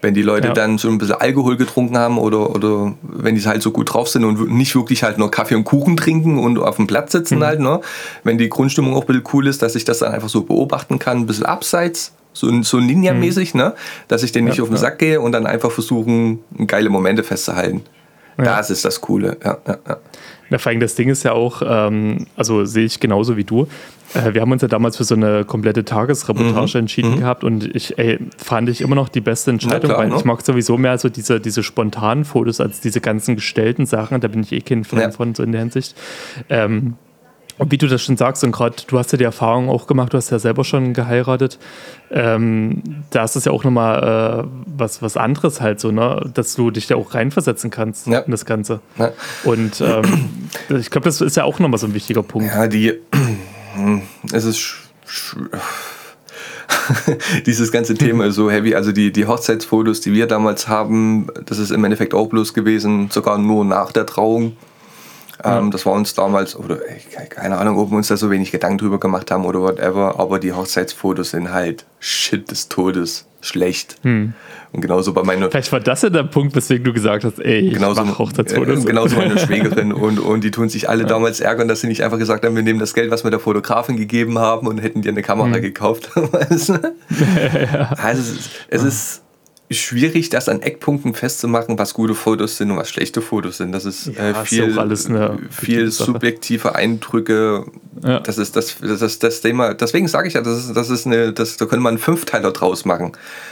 Wenn 0.01 0.13
die 0.13 0.21
Leute 0.21 0.47
Ja. 0.49 0.53
dann 0.53 0.77
so 0.77 0.87
ein 0.87 0.97
bisschen 0.97 1.15
Alkohol 1.15 1.57
getrunken 1.57 1.97
haben 1.97 2.17
oder, 2.17 2.55
oder 2.55 2.93
wenn 3.01 3.35
die 3.35 3.41
halt 3.41 3.61
so 3.61 3.71
gut 3.71 3.93
drauf 3.93 4.07
sind 4.07 4.23
und 4.23 4.49
nicht 4.49 4.73
wirklich 4.73 5.03
halt 5.03 5.17
nur 5.17 5.29
Kaffee 5.29 5.55
und 5.55 5.65
Kuchen 5.65 5.97
trinken 5.97 6.39
und 6.39 6.57
auf 6.57 6.77
dem 6.77 6.87
Platz 6.87 7.11
sitzen 7.11 7.43
halt, 7.43 7.59
ne? 7.59 7.81
Wenn 8.23 8.37
die 8.37 8.47
Grundstimmung 8.47 8.95
auch 8.95 9.01
ein 9.01 9.07
bisschen 9.07 9.23
cool 9.33 9.47
ist, 9.47 9.61
dass 9.61 9.75
ich 9.75 9.83
das 9.83 9.99
dann 9.99 10.13
einfach 10.13 10.29
so 10.29 10.43
beobachten 10.43 10.99
kann, 10.99 11.17
ein 11.17 11.25
bisschen 11.25 11.45
abseits, 11.45 12.13
so, 12.39 12.61
so 12.63 12.77
Ninja-mäßig, 12.77 13.55
ne? 13.55 13.73
Dass 14.07 14.23
ich 14.23 14.31
den 14.31 14.45
nicht 14.45 14.57
Ja, 14.57 14.63
auf 14.63 14.69
den 14.69 14.75
ja. 14.75 14.81
Sack 14.81 14.99
gehe 14.99 15.19
und 15.21 15.31
dann 15.31 15.45
einfach 15.45 15.71
versuchen, 15.71 16.39
geile 16.67 16.89
Momente 16.89 17.23
festzuhalten. 17.23 17.81
Das 18.37 18.69
ist 18.69 18.85
das 18.85 19.01
Coole, 19.01 19.35
ja, 19.43 19.57
ja, 19.67 19.77
ja. 19.87 19.97
Ja, 20.49 20.57
vor 20.57 20.71
allem 20.71 20.79
das 20.79 20.95
Ding 20.95 21.09
ist 21.09 21.23
ja 21.23 21.33
auch, 21.33 21.61
ähm, 21.63 22.25
also 22.37 22.63
sehe 22.65 22.85
ich 22.85 22.99
genauso 22.99 23.35
wie 23.37 23.43
du. 23.43 23.67
Äh, 24.15 24.33
wir 24.33 24.41
haben 24.41 24.51
uns 24.51 24.61
ja 24.63 24.67
damals 24.67 24.97
für 24.97 25.03
so 25.03 25.13
eine 25.13 25.43
komplette 25.45 25.83
Tagesreportage 25.85 26.77
Mhm. 26.77 26.79
entschieden 26.79 27.19
gehabt 27.19 27.43
und 27.43 27.75
ich 27.75 27.99
ey, 27.99 28.17
fand 28.37 28.69
ich 28.69 28.81
immer 28.81 28.95
noch 28.95 29.09
die 29.09 29.21
beste 29.21 29.51
Entscheidung, 29.51 29.89
klar, 29.91 29.99
weil 29.99 30.09
ne? 30.09 30.15
ich 30.15 30.23
mag 30.25 30.41
sowieso 30.43 30.77
mehr 30.77 30.97
so 30.97 31.09
diese, 31.09 31.39
diese 31.39 31.61
spontanen 31.61 32.23
Fotos 32.25 32.61
als 32.61 32.79
diese 32.79 33.01
ganzen 33.01 33.35
gestellten 33.35 33.85
Sachen. 33.85 34.21
Da 34.21 34.27
bin 34.29 34.41
ich 34.41 34.51
eh 34.53 34.61
kein 34.61 34.85
Fan 34.85 35.11
von, 35.11 35.35
so 35.35 35.43
in 35.43 35.51
der 35.51 35.61
Hinsicht. 35.61 35.95
Ähm, 36.49 36.95
und 37.59 37.71
wie 37.71 37.77
du 37.77 37.87
das 37.87 38.01
schon 38.01 38.17
sagst, 38.17 38.43
und 38.43 38.51
gerade 38.51 38.75
du 38.87 38.97
hast 38.97 39.11
ja 39.11 39.17
die 39.19 39.23
Erfahrung 39.23 39.69
auch 39.69 39.85
gemacht, 39.85 40.11
du 40.13 40.17
hast 40.17 40.31
ja 40.31 40.39
selber 40.39 40.63
schon 40.63 40.93
geheiratet, 40.93 41.59
ähm, 42.09 42.81
da 43.11 43.23
ist 43.23 43.35
es 43.35 43.45
ja 43.45 43.51
auch 43.51 43.63
nochmal 43.63 44.45
äh, 44.45 44.49
was, 44.65 45.01
was 45.03 45.15
anderes 45.17 45.61
halt 45.61 45.79
so, 45.79 45.91
ne? 45.91 46.31
dass 46.33 46.55
du 46.55 46.71
dich 46.71 46.87
da 46.87 46.95
auch 46.95 47.13
reinversetzen 47.13 47.69
kannst 47.69 48.07
Ja. 48.07 48.19
in 48.19 48.31
das 48.31 48.45
Ganze. 48.45 48.79
Ja. 48.97 49.11
Und 49.43 49.79
ähm, 49.81 50.29
ich 50.69 50.89
glaube, 50.89 51.05
das 51.05 51.21
ist 51.21 51.37
ja 51.37 51.43
auch 51.43 51.59
nochmal 51.59 51.77
so 51.79 51.85
ein 51.85 51.93
wichtiger 51.93 52.23
Punkt. 52.23 52.47
Ja, 52.51 52.65
die. 52.67 52.93
Es 54.33 54.43
ist. 54.45 54.57
sch- 54.57 54.75
sch- 55.07 55.37
Dieses 57.45 57.71
ganze 57.71 57.93
Thema 57.95 58.25
ist 58.25 58.35
so 58.35 58.49
heavy. 58.51 58.75
Also 58.75 58.91
die, 58.91 59.11
die 59.11 59.25
Hochzeitsfotos, 59.25 60.01
die 60.01 60.13
wir 60.13 60.27
damals 60.27 60.67
haben, 60.67 61.27
das 61.45 61.57
ist 61.59 61.71
im 61.71 61.83
Endeffekt 61.83 62.13
auch 62.13 62.27
bloß 62.27 62.53
gewesen, 62.53 63.09
sogar 63.11 63.37
nur 63.37 63.65
nach 63.65 63.91
der 63.91 64.05
Trauung. 64.05 64.55
Ähm, 65.43 65.71
das 65.71 65.85
war 65.85 65.93
uns 65.93 66.13
damals, 66.13 66.55
oder 66.55 66.79
ich, 66.95 67.07
keine 67.29 67.57
Ahnung, 67.57 67.77
ob 67.77 67.91
wir 67.91 67.97
uns 67.97 68.07
da 68.09 68.17
so 68.17 68.29
wenig 68.29 68.51
Gedanken 68.51 68.77
drüber 68.79 68.99
gemacht 68.99 69.31
haben 69.31 69.45
oder 69.45 69.61
whatever, 69.61 70.19
aber 70.19 70.39
die 70.39 70.51
Hochzeitsfotos 70.53 71.31
sind 71.31 71.51
halt 71.51 71.85
Shit 71.99 72.51
des 72.51 72.67
Todes. 72.69 73.25
Schlecht. 73.41 73.95
Und 74.03 74.33
genauso 74.73 75.13
bei 75.13 75.23
meiner. 75.23 75.49
Vielleicht 75.49 75.71
war 75.71 75.79
das 75.79 76.01
ja 76.01 76.09
der 76.09 76.23
Punkt, 76.23 76.53
weswegen 76.57 76.83
du 76.83 76.91
gesagt 76.91 77.23
hast, 77.23 77.39
ey, 77.39 77.59
ich 77.69 77.73
genauso, 77.73 78.03
mach 78.03 78.19
Hochzeitsfotos. 78.19 78.83
äh, 78.83 78.87
genauso 78.87 79.15
meine 79.15 79.39
Schwägerin 79.45 79.93
und, 79.93 80.19
und 80.19 80.43
die 80.43 80.51
tun 80.51 80.67
sich 80.67 80.89
alle 80.89 81.05
damals 81.05 81.39
ärgern, 81.39 81.69
dass 81.69 81.79
sie 81.79 81.87
nicht 81.87 82.03
einfach 82.03 82.17
gesagt 82.19 82.43
haben, 82.45 82.53
wir 82.57 82.63
nehmen 82.63 82.79
das 82.79 82.93
Geld, 82.93 83.11
was 83.11 83.23
wir 83.23 83.31
der 83.31 83.39
Fotografin 83.39 83.95
gegeben 83.95 84.39
haben 84.39 84.67
und 84.67 84.79
hätten 84.79 85.03
dir 85.03 85.11
eine 85.13 85.21
Kamera 85.21 85.53
Hm. 85.55 85.61
gekauft. 85.61 86.09
Also 87.97 88.33
es 88.33 88.49
es 88.67 88.83
ist 88.83 89.21
schwierig, 89.71 90.29
das 90.29 90.49
an 90.49 90.61
Eckpunkten 90.61 91.13
festzumachen, 91.13 91.77
was 91.77 91.93
gute 91.93 92.15
Fotos 92.15 92.57
sind 92.57 92.71
und 92.71 92.77
was 92.77 92.89
schlechte 92.89 93.21
Fotos 93.21 93.57
sind. 93.57 93.71
Das 93.71 93.85
ist, 93.85 94.07
Ja, 94.07 94.29
äh, 94.29 94.31
ist 94.31 94.47
viel, 94.47 94.79
eine 94.79 95.37
viel 95.51 95.91
subjektive 95.91 96.73
Eindrücke. 96.75 97.65
Ja. 98.03 98.19
Das 98.19 98.37
ist 98.39 98.55
das, 98.55 98.77
das, 98.81 99.01
ist 99.01 99.21
das 99.23 99.41
Thema. 99.41 99.75
Deswegen 99.75 100.07
sage 100.07 100.27
ich 100.27 100.33
ja, 100.33 100.41
das 100.41 100.65
ist, 100.65 100.73
das 100.75 100.89
ist 100.89 101.05
eine, 101.05 101.33
das, 101.33 101.57
da 101.57 101.65
könnte 101.65 101.83
man 101.83 101.91
einen 101.91 101.99
Fünfteiler 101.99 102.51
draus 102.51 102.85
machen. 102.85 103.11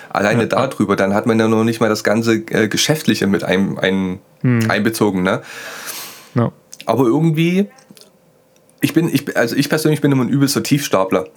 Alleine 0.10 0.42
Ja, 0.44 0.48
darüber. 0.48 0.96
Dann 0.96 1.14
hat 1.14 1.28
man 1.28 1.40
ja 1.40 1.48
noch 1.48 1.64
nicht 1.64 1.82
mal 1.82 1.90
das 1.90 2.04
ganze 2.04 2.36
äh, 2.50 2.68
Geschäftliche 2.68 3.28
mit 3.28 3.44
ein, 3.44 3.78
ein, 3.78 4.20
Hm. 4.42 4.70
einbezogen. 4.70 5.24
Ne? 5.24 5.42
Ja. 6.36 6.52
Aber 6.86 7.06
irgendwie, 7.06 7.70
ich 8.82 8.94
bin, 8.94 9.10
ich, 9.14 9.36
also 9.36 9.56
ich 9.56 9.70
persönlich 9.70 10.02
bin 10.02 10.12
immer 10.12 10.24
ein 10.24 10.30
übelster 10.30 10.64
Tiefstapler. 10.64 11.28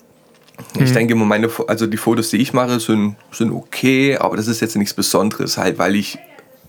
Ich 0.78 0.92
denke 0.92 1.12
immer, 1.12 1.24
meine, 1.24 1.48
also 1.66 1.86
die 1.86 1.96
Fotos, 1.96 2.30
die 2.30 2.38
ich 2.38 2.52
mache, 2.52 2.80
sind, 2.80 3.16
sind 3.32 3.52
okay, 3.52 4.16
aber 4.16 4.36
das 4.36 4.48
ist 4.48 4.60
jetzt 4.60 4.76
nichts 4.76 4.94
Besonderes, 4.94 5.58
halt, 5.58 5.78
weil 5.78 5.96
ich 5.96 6.18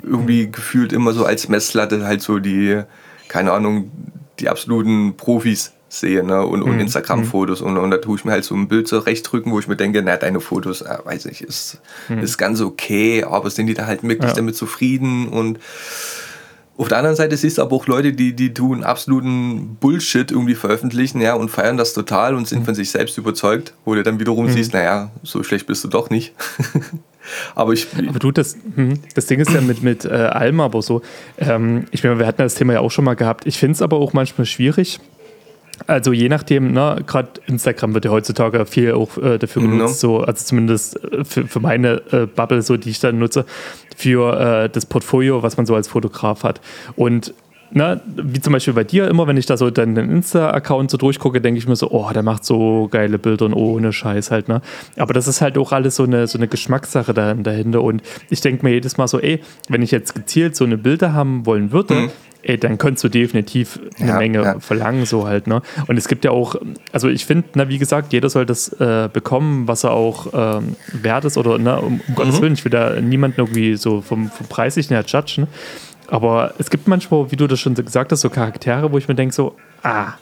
irgendwie 0.04 0.52
gefühlt 0.52 0.94
immer 0.94 1.14
so 1.14 1.26
als 1.26 1.48
Messlatte 1.48 2.06
halt 2.06 2.22
so 2.22 2.40
die, 2.40 2.82
keine 3.28 3.52
Ahnung, 3.54 3.92
die 4.40 4.50
absoluten 4.50 5.16
Profis 5.16 5.74
sehe, 5.90 6.24
ne? 6.24 6.46
Und, 6.46 6.64
und 6.64 6.80
Instagram-Fotos 6.80 7.62
und, 7.62 7.78
und 7.78 7.92
da 7.92 7.98
tue 7.98 8.18
ich 8.18 8.26
mir 8.26 8.32
halt 8.32 8.46
so 8.46 8.56
ein 8.56 8.68
Bild 8.68 8.88
zurechtdrücken, 8.88 9.52
wo 9.52 9.60
ich 9.60 9.68
mir 9.68 9.76
denke, 9.76 10.02
na, 10.02 10.16
deine 10.16 10.40
Fotos, 10.40 10.82
äh, 10.82 10.98
weiß 11.04 11.26
ich, 11.26 11.42
ist, 11.42 11.82
ist 12.22 12.38
ganz 12.38 12.62
okay, 12.62 13.24
aber 13.24 13.50
sind 13.50 13.68
die 13.68 13.74
da 13.74 13.88
halt 13.88 14.02
wirklich. 14.04 14.30
Ja. 14.30 14.36
damit 14.36 14.56
zufrieden 14.56 15.28
und 15.28 15.60
auf 16.78 16.88
der 16.88 16.98
anderen 16.98 17.16
Seite 17.16 17.38
siehst 17.38 17.58
du 17.58 17.62
aber 17.62 17.76
auch 17.76 17.86
Leute, 17.86 18.12
die, 18.14 18.34
die 18.34 18.54
tun 18.54 18.84
absoluten 18.84 19.76
Bullshit 19.80 20.32
irgendwie 20.32 20.56
veröffentlichen, 20.56 21.22
ja, 21.22 21.36
und 21.36 21.50
feiern 21.50 21.78
das 21.78 21.94
total 21.94 22.34
und 22.34 22.42
Mhm. 22.42 22.46
sind 22.46 22.66
von 22.66 22.76
sich 22.76 22.90
selbst 22.90 23.18
überzeugt, 23.18 23.74
wo 23.86 23.94
du 23.94 24.02
dann 24.04 24.20
wiederum 24.20 24.50
siehst, 24.50 24.74
naja, 24.74 25.12
so 25.22 25.44
schlecht 25.44 25.68
bist 25.68 25.84
du 25.84 25.90
doch 25.90 26.10
nicht. 26.10 26.34
aber 27.56 27.74
ich, 27.74 27.88
Aber 28.08 28.20
du, 28.20 28.32
das, 28.32 28.58
hm, 28.76 29.00
das 29.14 29.28
Ding 29.28 29.40
ist 29.40 29.52
ja 29.52 29.62
mit, 29.62 29.84
mit 29.84 30.06
äh, 30.06 30.10
Alma 30.10 30.66
aber 30.66 30.82
so. 30.82 31.02
Ähm, 31.38 31.86
ich 31.92 32.04
meine, 32.04 32.18
wir 32.18 32.26
hatten 32.26 32.42
das 32.42 32.56
Thema 32.56 32.74
ja 32.74 32.80
auch 32.80 32.92
schon 32.92 33.06
mal 33.06 33.16
gehabt. 33.16 33.46
Ich 33.46 33.60
finde 33.60 33.74
es 33.74 33.82
aber 33.82 33.98
auch 33.98 34.14
manchmal 34.14 34.46
schwierig. 34.46 35.00
Also 35.88 36.14
je 36.14 36.30
nachdem, 36.30 36.72
ne, 36.74 36.98
gerade 37.06 37.30
Instagram 37.48 37.94
wird 37.94 38.06
ja 38.06 38.12
heutzutage 38.12 38.66
viel 38.66 38.94
auch 38.94 39.18
äh, 39.18 39.38
dafür 39.38 39.62
Mhm. 39.62 39.72
genutzt, 39.72 40.00
so, 40.00 40.20
also 40.22 40.44
zumindest 40.46 41.04
äh, 41.04 41.24
für, 41.24 41.48
für 41.48 41.60
meine 41.60 42.02
äh, 42.12 42.28
Bubble, 42.28 42.62
so 42.62 42.78
die 42.78 42.90
ich 42.90 43.00
dann 43.00 43.20
nutze, 43.20 43.46
für 43.96 44.40
äh, 44.66 44.70
das 44.70 44.86
Portfolio, 44.86 45.44
was 45.44 45.58
man 45.58 45.66
so 45.66 45.76
als 45.76 45.88
Fotograf 45.88 46.44
hat. 46.44 46.62
Und 46.96 47.34
na, 47.74 48.02
wie 48.18 48.42
zum 48.42 48.52
Beispiel 48.52 48.74
bei 48.74 48.84
dir 48.84 49.08
immer, 49.08 49.28
wenn 49.28 49.38
ich 49.38 49.46
da 49.46 49.56
so 49.56 49.70
deinen 49.70 49.96
Insta-Account 50.10 50.92
so 50.92 50.98
durchgucke, 50.98 51.40
denke 51.40 51.58
ich 51.58 51.70
mir 51.70 51.78
so, 51.78 51.90
oh, 51.92 52.10
der 52.14 52.22
macht 52.22 52.44
so 52.44 52.90
geile 52.92 53.18
Bilder 53.18 53.46
und 53.46 53.54
ohne 53.54 53.94
Scheiß 53.94 54.30
halt, 54.30 54.50
ne? 54.50 54.62
Aber 54.98 55.14
das 55.14 55.26
ist 55.30 55.40
halt 55.40 55.58
auch 55.58 55.72
alles 55.72 55.96
so 55.96 56.04
eine, 56.04 56.28
so 56.28 56.38
eine 56.38 56.50
Geschmackssache 56.50 57.14
da, 57.14 57.34
dahinter. 57.34 57.82
Und 57.82 58.02
ich 58.30 58.42
denke 58.42 58.66
mir 58.66 58.74
jedes 58.74 58.98
Mal 58.98 59.08
so, 59.08 59.20
ey, 59.22 59.40
wenn 59.70 59.82
ich 59.82 59.92
jetzt 59.92 60.14
gezielt 60.16 60.58
so 60.58 60.66
eine 60.66 60.78
Bilder 60.78 61.14
haben 61.14 61.46
wollen 61.46 61.72
würde, 61.72 61.94
mhm 61.94 62.10
ey, 62.44 62.58
dann 62.58 62.78
könntest 62.78 63.04
du 63.04 63.10
definitiv 63.10 63.80
eine 64.00 64.10
ja, 64.10 64.18
Menge 64.18 64.42
ja. 64.42 64.60
verlangen, 64.60 65.06
so 65.06 65.28
halt, 65.28 65.48
ne? 65.48 65.62
Und 65.88 65.98
es 65.98 66.08
gibt 66.08 66.26
ja 66.26 66.32
auch, 66.32 66.56
also 66.92 67.08
ich 67.08 67.26
finde, 67.26 67.48
na, 67.56 67.70
wie 67.70 67.78
gesagt, 67.78 68.14
jeder 68.14 68.30
soll 68.30 68.46
das 68.46 68.70
äh, 68.74 69.10
bekommen, 69.12 69.68
was 69.68 69.84
er 69.84 69.92
auch 69.92 70.28
ähm, 70.34 70.76
wert 70.92 71.26
ist, 71.26 71.38
oder, 71.38 71.58
ne, 71.58 71.80
um, 71.80 71.86
um 71.86 71.94
mhm. 71.94 72.16
Gottes 72.16 72.42
Willen, 72.42 72.54
ich 72.54 72.66
will 72.66 72.72
da 72.72 73.00
niemanden 73.00 73.40
irgendwie 73.40 73.76
so 73.76 74.02
vom, 74.02 74.30
vom 74.30 74.48
Preislichen 74.48 74.96
her 74.96 75.04
judgen. 75.06 75.48
Aber 76.08 76.54
es 76.58 76.70
gibt 76.70 76.88
manchmal, 76.88 77.32
wie 77.32 77.38
du 77.38 77.48
das 77.48 77.60
schon 77.60 77.74
gesagt 77.74 78.12
hast, 78.12 78.22
so 78.22 78.30
Charaktere, 78.30 78.92
wo 78.92 78.98
ich 78.98 79.08
mir 79.08 79.16
denke, 79.16 79.34
so, 79.34 79.56
ah, 79.82 80.14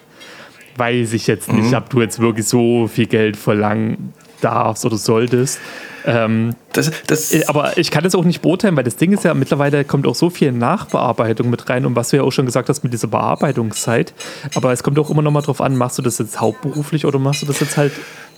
weiß 0.77 1.13
ich 1.13 1.27
jetzt 1.27 1.51
nicht, 1.51 1.71
mhm. 1.71 1.73
ob 1.73 1.89
du 1.89 2.01
jetzt 2.01 2.19
wirklich 2.19 2.47
so 2.47 2.87
viel 2.87 3.07
Geld 3.07 3.37
verlangen 3.37 4.13
darfst 4.41 4.85
oder 4.85 4.97
solltest. 4.97 5.59
Ähm, 6.05 6.55
das, 6.73 6.91
das 7.07 7.31
äh, 7.33 7.45
aber 7.47 7.77
ich 7.77 7.91
kann 7.91 8.03
das 8.03 8.15
auch 8.15 8.23
nicht 8.23 8.41
beurteilen, 8.41 8.75
weil 8.75 8.83
das 8.83 8.95
Ding 8.95 9.11
ist 9.11 9.23
ja, 9.23 9.33
mittlerweile 9.33 9.83
kommt 9.83 10.07
auch 10.07 10.15
so 10.15 10.29
viel 10.29 10.51
Nachbearbeitung 10.51 11.49
mit 11.49 11.69
rein 11.69 11.85
und 11.85 11.95
was 11.95 12.09
du 12.09 12.17
ja 12.17 12.23
auch 12.23 12.31
schon 12.31 12.45
gesagt 12.45 12.69
hast 12.69 12.83
mit 12.83 12.93
dieser 12.93 13.07
Bearbeitungszeit. 13.07 14.13
Aber 14.55 14.71
es 14.71 14.83
kommt 14.83 14.99
auch 14.99 15.09
immer 15.09 15.21
noch 15.21 15.31
mal 15.31 15.41
drauf 15.41 15.61
an, 15.61 15.75
machst 15.75 15.97
du 15.97 16.01
das 16.01 16.17
jetzt 16.19 16.39
hauptberuflich 16.39 17.05
oder 17.05 17.19
machst 17.19 17.41
du 17.41 17.45
das 17.45 17.59
jetzt 17.59 17.77
halt 17.77 17.91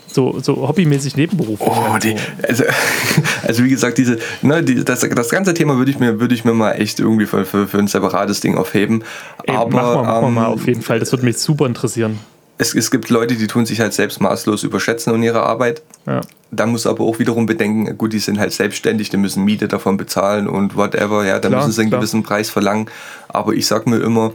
so, 0.08 0.40
so 0.42 0.68
hobbymäßig 0.68 1.16
nebenberuflich. 1.16 1.70
Oh, 1.70 1.98
die, 1.98 2.16
also, 2.48 2.64
also 3.48 3.64
wie 3.64 3.70
gesagt, 3.70 3.98
diese, 3.98 4.18
ne, 4.42 4.62
die, 4.62 4.84
das, 4.84 5.02
das 5.02 5.30
ganze 5.30 5.54
Thema 5.54 5.78
würde 5.78 5.92
ich 5.92 6.00
mir, 6.00 6.20
würde 6.20 6.36
ich 6.36 6.44
mir 6.44 6.54
mal 6.54 6.74
echt 6.74 7.00
irgendwie 7.00 7.26
für, 7.26 7.46
für, 7.46 7.68
für 7.68 7.80
ein 7.80 7.88
separates 7.88 8.42
Ding 8.42 8.58
aufheben. 8.58 9.04
Ey, 9.44 9.56
Aber, 9.56 9.70
machen 9.70 9.94
wir, 9.94 10.04
machen 10.04 10.24
wir 10.26 10.30
mal 10.32 10.48
ähm, 10.48 10.54
auf 10.54 10.68
jeden 10.68 10.82
Fall, 10.82 11.00
das 11.00 11.12
würde 11.12 11.26
mich 11.26 11.38
super 11.38 11.66
interessieren 11.66 12.20
es, 12.58 12.76
es 12.76 12.92
gibt 12.92 13.10
Leute, 13.10 13.36
die 13.36 13.48
tun 13.48 13.66
sich 13.66 13.80
halt 13.80 13.94
selbst 13.94 14.22
maßlos 14.22 14.64
überschätzen 14.64 15.14
in 15.16 15.24
ihrer 15.24 15.44
Arbeit. 15.44 15.82
Ja. 16.06 16.22
Da 16.52 16.66
muss 16.66 16.86
aber 16.86 17.04
auch 17.04 17.18
wiederum 17.18 17.46
bedenken, 17.46 17.98
gut, 17.98 18.14
die 18.14 18.20
sind 18.20 18.40
halt 18.40 18.54
selbstständig, 18.54 19.10
die 19.10 19.18
müssen 19.18 19.44
Miete 19.44 19.68
davon 19.68 19.98
bezahlen 19.98 20.48
und 20.48 20.76
whatever, 20.76 21.26
ja, 21.26 21.40
da 21.40 21.48
klar, 21.48 21.62
müssen 21.62 21.72
sie 21.72 21.82
einen 21.82 21.90
klar. 21.90 22.02
gewissen 22.02 22.24
Preis 22.24 22.50
verlangen. 22.50 22.88
Aber 23.30 23.54
ich 23.54 23.66
sag 23.66 23.88
mir 23.88 23.98
immer, 23.98 24.34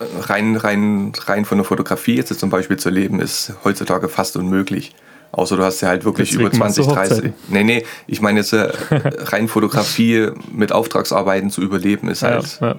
rein, 0.00 0.56
rein, 0.56 1.12
rein 1.26 1.44
von 1.44 1.58
der 1.58 1.64
Fotografie 1.64 2.16
jetzt 2.16 2.38
zum 2.38 2.50
Beispiel 2.50 2.76
zu 2.76 2.90
leben, 2.90 3.20
ist 3.20 3.52
heutzutage 3.64 4.08
fast 4.08 4.36
unmöglich. 4.36 4.94
Außer 5.32 5.56
du 5.56 5.64
hast 5.64 5.82
ja 5.82 5.88
halt 5.88 6.04
wirklich 6.04 6.30
Deswegen 6.30 6.48
über 6.48 6.56
20, 6.56 6.86
30. 6.86 7.32
Nee, 7.48 7.64
nee, 7.64 7.84
ich 8.06 8.20
meine 8.20 8.40
jetzt 8.40 8.52
äh, 8.52 8.70
rein 8.90 9.48
Fotografie 9.48 10.30
mit 10.50 10.72
Auftragsarbeiten 10.72 11.50
zu 11.50 11.60
überleben, 11.60 12.08
ist 12.08 12.22
halt 12.22 12.58
ja, 12.60 12.68
ja 12.68 12.76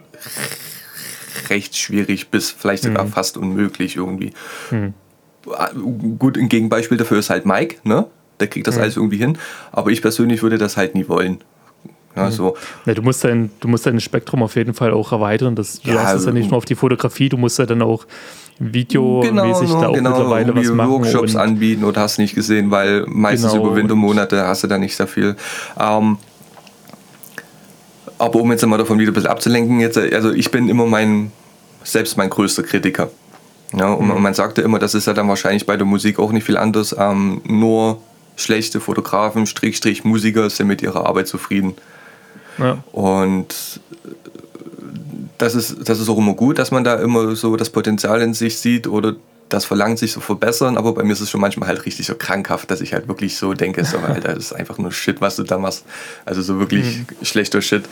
recht 1.49 1.75
schwierig 1.75 2.29
bis 2.29 2.51
vielleicht 2.51 2.83
sogar 2.83 3.05
mhm. 3.05 3.09
fast 3.09 3.37
unmöglich 3.37 3.95
irgendwie. 3.95 4.33
Mhm. 4.71 4.93
Gut, 6.19 6.37
ein 6.37 6.49
Gegenbeispiel 6.49 6.97
dafür 6.97 7.19
ist 7.19 7.29
halt 7.29 7.45
Mike, 7.45 7.77
ne? 7.83 8.05
Der 8.39 8.47
kriegt 8.47 8.67
das 8.67 8.75
mhm. 8.75 8.81
alles 8.81 8.97
irgendwie 8.97 9.17
hin. 9.17 9.37
Aber 9.71 9.91
ich 9.91 10.01
persönlich 10.01 10.43
würde 10.43 10.57
das 10.57 10.77
halt 10.77 10.93
nie 10.93 11.07
wollen. 11.07 11.39
Ja, 12.15 12.25
mhm. 12.25 12.31
so. 12.31 12.57
Ja, 12.85 12.93
du, 12.93 13.01
musst 13.01 13.23
dein, 13.23 13.51
du 13.59 13.67
musst 13.67 13.85
dein 13.85 13.99
Spektrum 13.99 14.43
auf 14.43 14.55
jeden 14.55 14.73
Fall 14.73 14.91
auch 14.91 15.11
erweitern. 15.11 15.55
Das, 15.55 15.81
du 15.81 15.91
ja, 15.91 16.03
hast 16.03 16.15
es 16.15 16.25
ja 16.25 16.31
nicht 16.31 16.49
nur 16.49 16.57
auf 16.57 16.65
die 16.65 16.75
Fotografie, 16.75 17.29
du 17.29 17.37
musst 17.37 17.59
ja 17.59 17.65
dann 17.65 17.81
auch 17.81 18.05
videomäßig 18.59 19.67
genau, 19.67 19.81
da 19.81 19.87
auch 19.87 19.93
genau, 19.93 20.09
mittlerweile 20.09 20.55
was 20.55 20.67
machen. 20.69 20.89
Workshops 20.89 21.35
anbieten 21.35 21.83
oder 21.83 22.01
hast 22.01 22.17
nicht 22.17 22.33
gesehen, 22.33 22.71
weil 22.71 23.05
meistens 23.07 23.51
genau, 23.51 23.67
über 23.67 23.75
Wintermonate 23.75 24.47
hast 24.47 24.63
du 24.63 24.67
da 24.67 24.77
nicht 24.79 24.95
so 24.95 25.05
viel. 25.05 25.35
Ähm, 25.79 26.17
aber 28.17 28.39
um 28.39 28.51
jetzt 28.51 28.65
mal 28.65 28.77
davon 28.77 28.99
wieder 28.99 29.11
ein 29.11 29.13
bisschen 29.13 29.29
abzulenken, 29.29 29.79
jetzt, 29.79 29.97
also 29.97 30.31
ich 30.31 30.51
bin 30.51 30.69
immer 30.69 30.85
mein, 30.85 31.31
selbst 31.83 32.17
mein 32.17 32.29
größter 32.29 32.63
Kritiker. 32.63 33.09
Ja, 33.73 33.91
und 33.91 34.07
mhm. 34.07 34.21
man 34.21 34.33
sagte 34.33 34.61
immer, 34.61 34.79
das 34.79 34.95
ist 34.95 35.07
ja 35.07 35.13
dann 35.13 35.27
wahrscheinlich 35.27 35.65
bei 35.65 35.75
der 35.75 35.85
Musik 35.85 36.19
auch 36.19 36.31
nicht 36.31 36.45
viel 36.45 36.57
anders. 36.57 36.95
Ähm, 36.97 37.41
nur 37.45 38.01
schlechte 38.35 38.79
Fotografen, 38.79 39.45
Strich, 39.45 40.03
Musiker 40.03 40.49
sind 40.49 40.67
mit 40.67 40.81
ihrer 40.81 41.05
Arbeit 41.05 41.27
zufrieden. 41.27 41.75
Ja. 42.57 42.77
Und 42.91 43.81
das 45.37 45.55
ist, 45.55 45.87
das 45.87 45.99
ist 45.99 46.09
auch 46.09 46.17
immer 46.17 46.33
gut, 46.33 46.59
dass 46.59 46.71
man 46.71 46.83
da 46.83 46.95
immer 46.95 47.35
so 47.35 47.55
das 47.55 47.69
Potenzial 47.69 48.21
in 48.21 48.33
sich 48.33 48.57
sieht 48.57 48.87
oder 48.87 49.15
das 49.49 49.65
verlangt 49.65 49.99
sich 49.99 50.11
so 50.11 50.19
verbessern, 50.19 50.77
aber 50.77 50.93
bei 50.93 51.03
mir 51.03 51.13
ist 51.13 51.21
es 51.21 51.29
schon 51.29 51.41
manchmal 51.41 51.69
halt 51.69 51.85
richtig 51.85 52.05
so 52.05 52.15
krankhaft, 52.15 52.69
dass 52.71 52.81
ich 52.81 52.93
halt 52.93 53.07
wirklich 53.07 53.37
so 53.37 53.53
denke, 53.53 53.83
so, 53.85 53.97
Alter, 54.07 54.33
das 54.33 54.45
ist 54.45 54.53
einfach 54.53 54.77
nur 54.77 54.91
Shit, 54.91 55.21
was 55.21 55.35
du 55.35 55.43
da 55.43 55.57
machst. 55.57 55.85
Also 56.25 56.41
so 56.41 56.59
wirklich 56.59 56.99
mhm. 56.99 57.25
schlechter 57.25 57.61
Shit. 57.61 57.83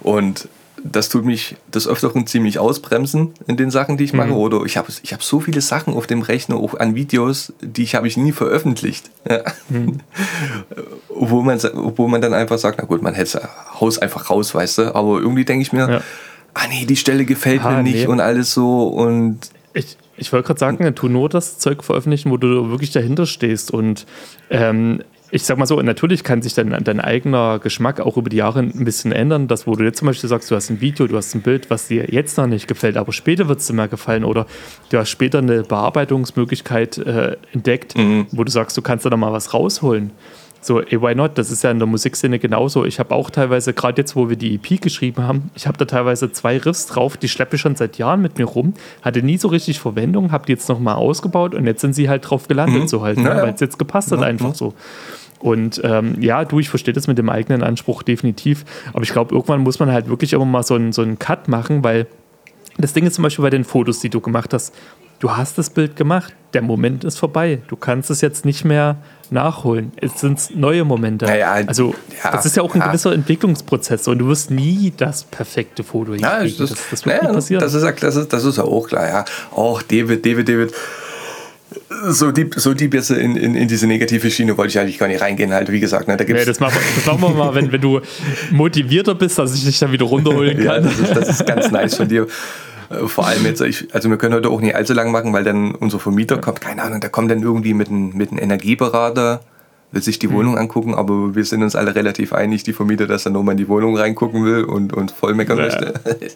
Und 0.00 0.48
das 0.84 1.08
tut 1.08 1.24
mich 1.24 1.56
des 1.72 1.86
Öfteren 1.86 2.26
ziemlich 2.26 2.58
ausbremsen 2.58 3.34
in 3.46 3.56
den 3.56 3.70
Sachen, 3.70 3.96
die 3.96 4.04
ich 4.04 4.12
mache. 4.12 4.28
Mhm. 4.28 4.36
Oder 4.36 4.64
ich 4.64 4.76
habe 4.76 4.88
ich 5.02 5.12
hab 5.12 5.22
so 5.22 5.40
viele 5.40 5.60
Sachen 5.60 5.94
auf 5.94 6.06
dem 6.06 6.22
Rechner, 6.22 6.56
auch 6.56 6.74
an 6.74 6.94
Videos, 6.94 7.52
die 7.60 7.82
ich 7.82 7.94
habe 7.94 8.08
ich 8.08 8.16
nie 8.16 8.32
veröffentlicht. 8.32 9.10
Ja. 9.28 9.42
Mhm. 9.68 10.00
obwohl, 11.08 11.44
man, 11.44 11.58
obwohl 11.76 12.08
man 12.08 12.20
dann 12.20 12.34
einfach 12.34 12.58
sagt, 12.58 12.78
na 12.78 12.84
gut, 12.84 13.00
man 13.00 13.14
hätte 13.14 13.48
Haus 13.80 13.98
einfach 13.98 14.28
raus, 14.28 14.54
weißt 14.54 14.78
du. 14.78 14.94
Aber 14.94 15.20
irgendwie 15.20 15.44
denke 15.44 15.62
ich 15.62 15.72
mir, 15.72 15.88
ja. 15.88 16.00
ah 16.52 16.66
nee, 16.68 16.84
die 16.84 16.96
Stelle 16.96 17.24
gefällt 17.24 17.62
ah, 17.64 17.70
mir 17.70 17.82
nicht 17.82 18.00
nee. 18.00 18.06
und 18.06 18.20
alles 18.20 18.52
so. 18.52 18.88
Und 18.88 19.38
ich, 19.72 19.96
ich 20.16 20.32
wollte 20.32 20.46
gerade 20.46 20.60
sagen, 20.60 20.94
tu 20.94 21.08
nur 21.08 21.28
das 21.28 21.58
Zeug 21.58 21.82
veröffentlichen, 21.82 22.30
wo 22.30 22.36
du 22.36 22.70
wirklich 22.70 22.90
dahinter 22.90 23.26
stehst. 23.26 23.70
Und 23.70 24.06
ähm, 24.50 25.02
ich 25.30 25.44
sag 25.44 25.56
mal 25.56 25.64
so, 25.64 25.80
natürlich 25.80 26.24
kann 26.24 26.42
sich 26.42 26.52
dein, 26.52 26.84
dein 26.84 27.00
eigener 27.00 27.58
Geschmack 27.58 28.00
auch 28.00 28.18
über 28.18 28.28
die 28.28 28.36
Jahre 28.36 28.60
ein 28.60 28.84
bisschen 28.84 29.12
ändern. 29.12 29.48
Das, 29.48 29.66
wo 29.66 29.74
du 29.74 29.84
jetzt 29.84 29.98
zum 29.98 30.06
Beispiel 30.06 30.28
sagst, 30.28 30.50
du 30.50 30.54
hast 30.54 30.68
ein 30.68 30.82
Video, 30.82 31.06
du 31.06 31.16
hast 31.16 31.34
ein 31.34 31.40
Bild, 31.40 31.70
was 31.70 31.88
dir 31.88 32.04
jetzt 32.10 32.36
noch 32.36 32.46
nicht 32.46 32.68
gefällt, 32.68 32.98
aber 32.98 33.12
später 33.12 33.48
wird 33.48 33.60
es 33.60 33.66
dir 33.66 33.72
mehr 33.72 33.88
gefallen 33.88 34.24
oder 34.24 34.46
du 34.90 34.98
hast 34.98 35.08
später 35.08 35.38
eine 35.38 35.62
Bearbeitungsmöglichkeit 35.62 36.98
äh, 36.98 37.36
entdeckt, 37.52 37.96
mhm. 37.96 38.26
wo 38.32 38.44
du 38.44 38.52
sagst, 38.52 38.76
du 38.76 38.82
kannst 38.82 39.06
da 39.06 39.10
noch 39.10 39.16
mal 39.16 39.32
was 39.32 39.54
rausholen. 39.54 40.10
So, 40.64 40.80
ey, 40.80 41.02
why 41.02 41.12
not? 41.12 41.36
Das 41.38 41.50
ist 41.50 41.64
ja 41.64 41.72
in 41.72 41.78
der 41.78 41.88
Musikszene 41.88 42.38
genauso. 42.38 42.84
Ich 42.84 43.00
habe 43.00 43.12
auch 43.14 43.30
teilweise, 43.30 43.72
gerade 43.72 44.00
jetzt, 44.00 44.14
wo 44.14 44.28
wir 44.28 44.36
die 44.36 44.54
EP 44.54 44.80
geschrieben 44.80 45.24
haben, 45.24 45.50
ich 45.56 45.66
habe 45.66 45.76
da 45.76 45.84
teilweise 45.84 46.30
zwei 46.30 46.56
Riffs 46.56 46.86
drauf, 46.86 47.16
die 47.16 47.28
schleppe 47.28 47.56
ich 47.56 47.62
schon 47.62 47.74
seit 47.74 47.98
Jahren 47.98 48.22
mit 48.22 48.38
mir 48.38 48.44
rum, 48.44 48.74
hatte 49.02 49.24
nie 49.24 49.38
so 49.38 49.48
richtig 49.48 49.80
Verwendung, 49.80 50.30
habe 50.30 50.46
die 50.46 50.52
jetzt 50.52 50.68
nochmal 50.68 50.94
ausgebaut 50.94 51.56
und 51.56 51.66
jetzt 51.66 51.80
sind 51.80 51.94
sie 51.94 52.08
halt 52.08 52.30
drauf 52.30 52.46
gelandet, 52.46 52.82
mhm. 52.82 52.88
so 52.88 53.02
halt, 53.02 53.18
ne? 53.18 53.30
ja, 53.30 53.42
weil 53.42 53.54
es 53.54 53.60
jetzt 53.60 53.76
gepasst 53.76 54.12
hat 54.12 54.20
ja, 54.20 54.26
einfach 54.26 54.54
so. 54.54 54.72
Und 55.40 55.80
ähm, 55.82 56.22
ja, 56.22 56.44
du, 56.44 56.60
ich 56.60 56.68
verstehe 56.68 56.94
das 56.94 57.08
mit 57.08 57.18
dem 57.18 57.28
eigenen 57.28 57.64
Anspruch 57.64 58.04
definitiv, 58.04 58.64
aber 58.92 59.02
ich 59.02 59.12
glaube, 59.12 59.34
irgendwann 59.34 59.62
muss 59.62 59.80
man 59.80 59.90
halt 59.90 60.08
wirklich 60.08 60.32
immer 60.32 60.44
mal 60.44 60.62
so 60.62 60.74
einen, 60.74 60.92
so 60.92 61.02
einen 61.02 61.18
Cut 61.18 61.48
machen, 61.48 61.82
weil 61.82 62.06
das 62.78 62.92
Ding 62.92 63.04
ist 63.04 63.14
zum 63.14 63.24
Beispiel 63.24 63.42
bei 63.42 63.50
den 63.50 63.64
Fotos, 63.64 63.98
die 63.98 64.08
du 64.08 64.20
gemacht 64.20 64.54
hast, 64.54 64.72
du 65.22 65.36
hast 65.36 65.56
das 65.56 65.70
Bild 65.70 65.94
gemacht, 65.94 66.34
der 66.52 66.62
Moment 66.62 67.04
ist 67.04 67.16
vorbei. 67.16 67.60
Du 67.68 67.76
kannst 67.76 68.10
es 68.10 68.20
jetzt 68.20 68.44
nicht 68.44 68.64
mehr 68.64 68.96
nachholen. 69.30 69.92
Es 69.96 70.20
sind 70.20 70.56
neue 70.56 70.84
Momente. 70.84 71.26
Ja, 71.26 71.52
also 71.52 71.94
ja, 72.22 72.32
das 72.32 72.44
ist 72.44 72.56
ja 72.56 72.62
auch 72.64 72.74
ein 72.74 72.80
ja. 72.80 72.88
gewisser 72.88 73.12
Entwicklungsprozess 73.12 74.08
und 74.08 74.18
du 74.18 74.26
wirst 74.26 74.50
nie 74.50 74.92
das 74.96 75.22
perfekte 75.22 75.84
Foto 75.84 76.14
ja, 76.14 76.42
das, 76.42 76.56
das, 76.56 76.74
das, 76.90 77.06
wird 77.06 77.22
nie 77.22 77.28
passieren. 77.28 77.60
Das 77.60 77.72
ist, 77.72 77.84
das, 78.02 78.16
ist, 78.16 78.32
das 78.32 78.44
ist 78.44 78.58
auch 78.58 78.88
klar, 78.88 79.08
ja. 79.08 79.24
Auch 79.52 79.80
David, 79.80 80.26
David, 80.26 80.48
David. 80.48 80.74
So 82.08 82.32
deep, 82.32 82.56
so 82.56 82.74
deep 82.74 82.92
jetzt 82.92 83.10
in, 83.10 83.36
in, 83.36 83.54
in, 83.54 83.68
diese 83.68 83.86
negative 83.86 84.28
Schiene 84.28 84.58
wollte 84.58 84.72
ich 84.72 84.78
eigentlich 84.80 84.98
gar 84.98 85.06
nicht 85.06 85.22
reingehen. 85.22 85.54
Halt, 85.54 85.70
wie 85.70 85.80
gesagt, 85.80 86.08
ne, 86.08 86.16
da 86.16 86.24
gibt's 86.24 86.42
nee, 86.42 86.46
das, 86.46 86.58
machen 86.58 86.74
wir, 86.74 86.82
das 86.96 87.06
machen 87.06 87.22
wir 87.22 87.44
mal, 87.44 87.54
wenn, 87.54 87.70
wenn 87.70 87.80
du 87.80 88.00
motivierter 88.50 89.14
bist, 89.14 89.38
dass 89.38 89.54
ich 89.54 89.64
dich 89.64 89.78
dann 89.78 89.92
wieder 89.92 90.04
runterholen 90.04 90.56
kann. 90.64 90.64
ja, 90.64 90.80
das 90.80 90.98
ist, 90.98 91.16
das 91.16 91.28
ist 91.28 91.46
ganz 91.46 91.70
nice 91.70 91.94
von 91.94 92.08
dir. 92.08 92.26
Äh, 92.92 93.08
vor 93.08 93.26
allem 93.26 93.44
jetzt, 93.44 93.60
ich, 93.60 93.94
also 93.94 94.10
wir 94.10 94.16
können 94.16 94.34
heute 94.34 94.50
auch 94.50 94.60
nicht 94.60 94.74
allzu 94.74 94.92
lang 94.92 95.10
machen, 95.10 95.32
weil 95.32 95.44
dann 95.44 95.74
unser 95.74 95.98
Vermieter 95.98 96.38
kommt, 96.38 96.60
keine 96.60 96.82
Ahnung, 96.82 97.00
der 97.00 97.10
kommt 97.10 97.30
dann 97.30 97.42
irgendwie 97.42 97.74
mit 97.74 97.88
einem 97.88 98.12
mit 98.14 98.32
Energieberater, 98.32 99.40
will 99.92 100.02
sich 100.02 100.18
die 100.18 100.28
mhm. 100.28 100.32
Wohnung 100.32 100.58
angucken, 100.58 100.94
aber 100.94 101.34
wir 101.34 101.44
sind 101.44 101.62
uns 101.62 101.76
alle 101.76 101.94
relativ 101.94 102.32
einig, 102.32 102.62
die 102.62 102.72
Vermieter, 102.72 103.06
dass 103.06 103.26
er 103.26 103.32
nochmal 103.32 103.52
in 103.52 103.58
die 103.58 103.68
Wohnung 103.68 103.96
reingucken 103.96 104.44
will 104.44 104.64
und, 104.64 104.92
und 104.94 105.10
voll 105.10 105.34
meckern 105.34 105.58
ja. 105.58 105.64
möchte. 105.64 105.94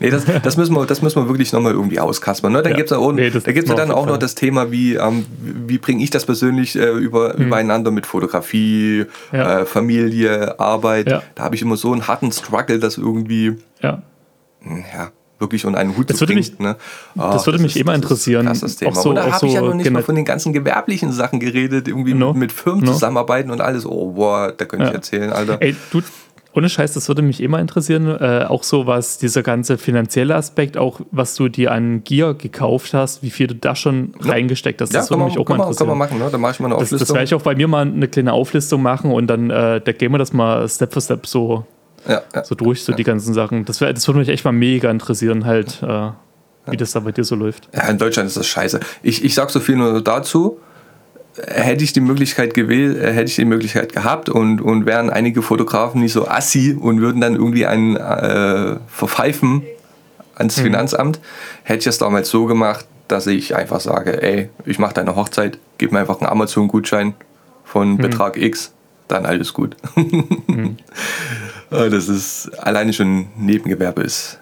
nee, 0.00 0.08
das, 0.08 0.24
das, 0.42 0.56
müssen 0.56 0.74
wir, 0.74 0.86
das 0.86 1.02
müssen 1.02 1.22
wir 1.22 1.28
wirklich 1.28 1.52
nochmal 1.52 1.72
irgendwie 1.72 2.00
auskaspern. 2.00 2.52
Ne? 2.52 2.62
Da 2.62 2.70
ja. 2.70 2.76
gibt 2.76 2.90
es 2.90 2.98
ja, 2.98 3.12
nee, 3.12 3.28
da 3.28 3.52
gibt's 3.52 3.68
ja 3.68 3.76
dann 3.76 3.90
auch 3.90 4.06
noch 4.06 4.16
das 4.16 4.34
Thema, 4.34 4.70
wie, 4.70 4.94
ähm, 4.94 5.26
wie 5.66 5.78
bringe 5.78 6.02
ich 6.02 6.10
das 6.10 6.24
persönlich 6.24 6.74
äh, 6.74 6.90
über, 6.90 7.34
mhm. 7.36 7.46
übereinander 7.46 7.90
mit 7.90 8.06
Fotografie, 8.06 9.04
ja. 9.30 9.60
äh, 9.60 9.66
Familie, 9.66 10.58
Arbeit. 10.58 11.08
Da 11.34 11.44
habe 11.44 11.54
ich 11.54 11.62
immer 11.62 11.76
so 11.76 11.92
einen 11.92 12.08
harten 12.08 12.32
Struggle, 12.32 12.78
dass 12.78 12.96
irgendwie. 12.96 13.56
Ja. 13.82 14.02
Hm, 14.62 14.84
ja 14.94 15.10
wirklich 15.42 15.66
unter 15.66 15.78
einen 15.78 15.94
Hut 15.94 16.08
das 16.08 16.16
zu 16.16 16.24
bringen. 16.24 16.38
Mich, 16.38 16.58
ne? 16.58 16.76
oh, 17.16 17.20
das 17.20 17.46
würde 17.46 17.58
das 17.58 17.62
mich 17.62 17.76
ist, 17.76 17.82
immer 17.82 17.94
interessieren. 17.94 18.46
Das 18.46 18.76
Thema. 18.76 18.94
So, 18.94 19.10
und 19.10 19.16
da 19.16 19.26
habe 19.26 19.36
so 19.38 19.46
ich 19.46 19.52
ja 19.52 19.60
noch 19.60 19.74
nicht 19.74 19.90
mal 19.90 20.02
von 20.02 20.14
den 20.14 20.24
ganzen 20.24 20.54
gewerblichen 20.54 21.12
Sachen 21.12 21.38
geredet, 21.38 21.86
irgendwie 21.86 22.14
no? 22.14 22.32
mit 22.32 22.50
Firmen 22.50 22.84
no? 22.84 22.92
zusammenarbeiten 22.92 23.50
und 23.50 23.60
alles. 23.60 23.84
Oh, 23.84 24.12
boah, 24.12 24.50
da 24.56 24.64
könnte 24.64 24.84
ja. 24.84 24.90
ich 24.90 24.94
erzählen, 24.94 25.30
Alter. 25.30 25.58
Ey, 25.60 25.76
du, 25.90 26.00
ohne 26.54 26.68
Scheiß, 26.68 26.92
das 26.92 27.08
würde 27.08 27.22
mich 27.22 27.40
immer 27.40 27.60
interessieren. 27.60 28.06
Äh, 28.06 28.44
auch 28.46 28.62
so, 28.62 28.86
was 28.86 29.18
dieser 29.18 29.42
ganze 29.42 29.78
finanzielle 29.78 30.34
Aspekt, 30.34 30.76
auch 30.76 31.00
was 31.10 31.34
du 31.34 31.48
dir 31.48 31.72
an 31.72 32.04
Gear 32.04 32.34
gekauft 32.34 32.92
hast, 32.92 33.22
wie 33.22 33.30
viel 33.30 33.46
du 33.46 33.54
da 33.54 33.74
schon 33.74 34.14
ja. 34.22 34.32
reingesteckt 34.32 34.80
hast, 34.80 34.94
das 34.94 35.08
ja, 35.08 35.10
würde 35.10 35.24
mich 35.24 35.38
auch 35.38 35.48
mal 35.48 35.56
interessieren. 35.56 35.88
Kann 35.88 35.98
man 35.98 36.08
machen, 36.08 36.18
ne? 36.18 36.28
Dann 36.30 36.40
mache 36.40 36.52
ich 36.52 36.60
mal 36.60 36.66
eine 36.66 36.74
Auflistung. 36.74 36.98
Das, 36.98 37.08
das 37.08 37.14
werde 37.14 37.24
ich 37.24 37.34
auch 37.34 37.42
bei 37.42 37.54
mir 37.54 37.68
mal 37.68 37.86
eine 37.86 38.06
kleine 38.06 38.32
Auflistung 38.32 38.82
machen 38.82 39.10
und 39.12 39.28
dann 39.28 39.50
äh, 39.50 39.80
da 39.80 39.92
gehen 39.92 40.12
wir 40.12 40.18
das 40.18 40.32
mal 40.32 40.68
Step 40.68 40.92
für 40.92 41.00
Step 41.00 41.26
so 41.26 41.64
Ja, 42.08 42.22
ja. 42.34 42.44
so 42.44 42.54
durch, 42.54 42.82
so 42.82 42.92
die 42.92 43.04
ganzen 43.04 43.34
Sachen. 43.34 43.64
Das, 43.64 43.80
wär, 43.80 43.92
das 43.92 44.06
würde 44.08 44.18
mich 44.18 44.28
echt 44.28 44.44
mal 44.44 44.52
mega 44.52 44.90
interessieren, 44.90 45.44
halt, 45.44 45.82
äh, 45.82 46.10
wie 46.66 46.76
das 46.76 46.92
da 46.92 47.00
bei 47.00 47.12
dir 47.12 47.24
so 47.24 47.34
läuft. 47.34 47.68
Ja, 47.74 47.88
in 47.88 47.98
Deutschland 47.98 48.28
ist 48.28 48.36
das 48.36 48.46
scheiße. 48.46 48.80
Ich, 49.02 49.24
ich 49.24 49.34
sag 49.34 49.50
so 49.50 49.60
viel 49.60 49.76
nur 49.76 50.02
dazu. 50.02 50.58
Hätte 51.46 51.82
ich 51.82 51.94
die 51.94 52.00
Möglichkeit 52.00 52.52
gewählt, 52.52 52.98
äh, 52.98 53.12
hätte 53.12 53.30
ich 53.30 53.36
die 53.36 53.44
Möglichkeit 53.46 53.92
gehabt 53.92 54.28
und, 54.28 54.60
und 54.60 54.84
wären 54.84 55.08
einige 55.08 55.40
Fotografen 55.40 56.02
nicht 56.02 56.12
so 56.12 56.28
assi 56.28 56.76
und 56.78 57.00
würden 57.00 57.20
dann 57.20 57.34
irgendwie 57.34 57.64
einen 57.64 57.96
äh, 57.96 58.76
verpfeifen 58.86 59.62
ans 60.34 60.60
Finanzamt, 60.60 61.20
hätte 61.62 61.80
ich 61.80 61.86
es 61.86 61.98
damals 61.98 62.28
so 62.28 62.46
gemacht, 62.46 62.86
dass 63.08 63.26
ich 63.26 63.56
einfach 63.56 63.80
sage, 63.80 64.22
ey, 64.22 64.48
ich 64.64 64.78
mache 64.78 64.94
deine 64.94 65.16
Hochzeit, 65.16 65.58
gib 65.78 65.92
mir 65.92 66.00
einfach 66.00 66.20
einen 66.20 66.30
Amazon-Gutschein 66.30 67.14
von 67.64 67.96
Betrag 67.96 68.36
X, 68.36 68.72
dann 69.12 69.26
alles 69.26 69.52
gut. 69.52 69.76
Äh, 71.70 71.88
Das 71.88 72.06
ist 72.06 72.50
alleine 72.58 72.92
schon 72.92 73.28
Nebengewerbe 73.38 74.02
ist 74.02 74.38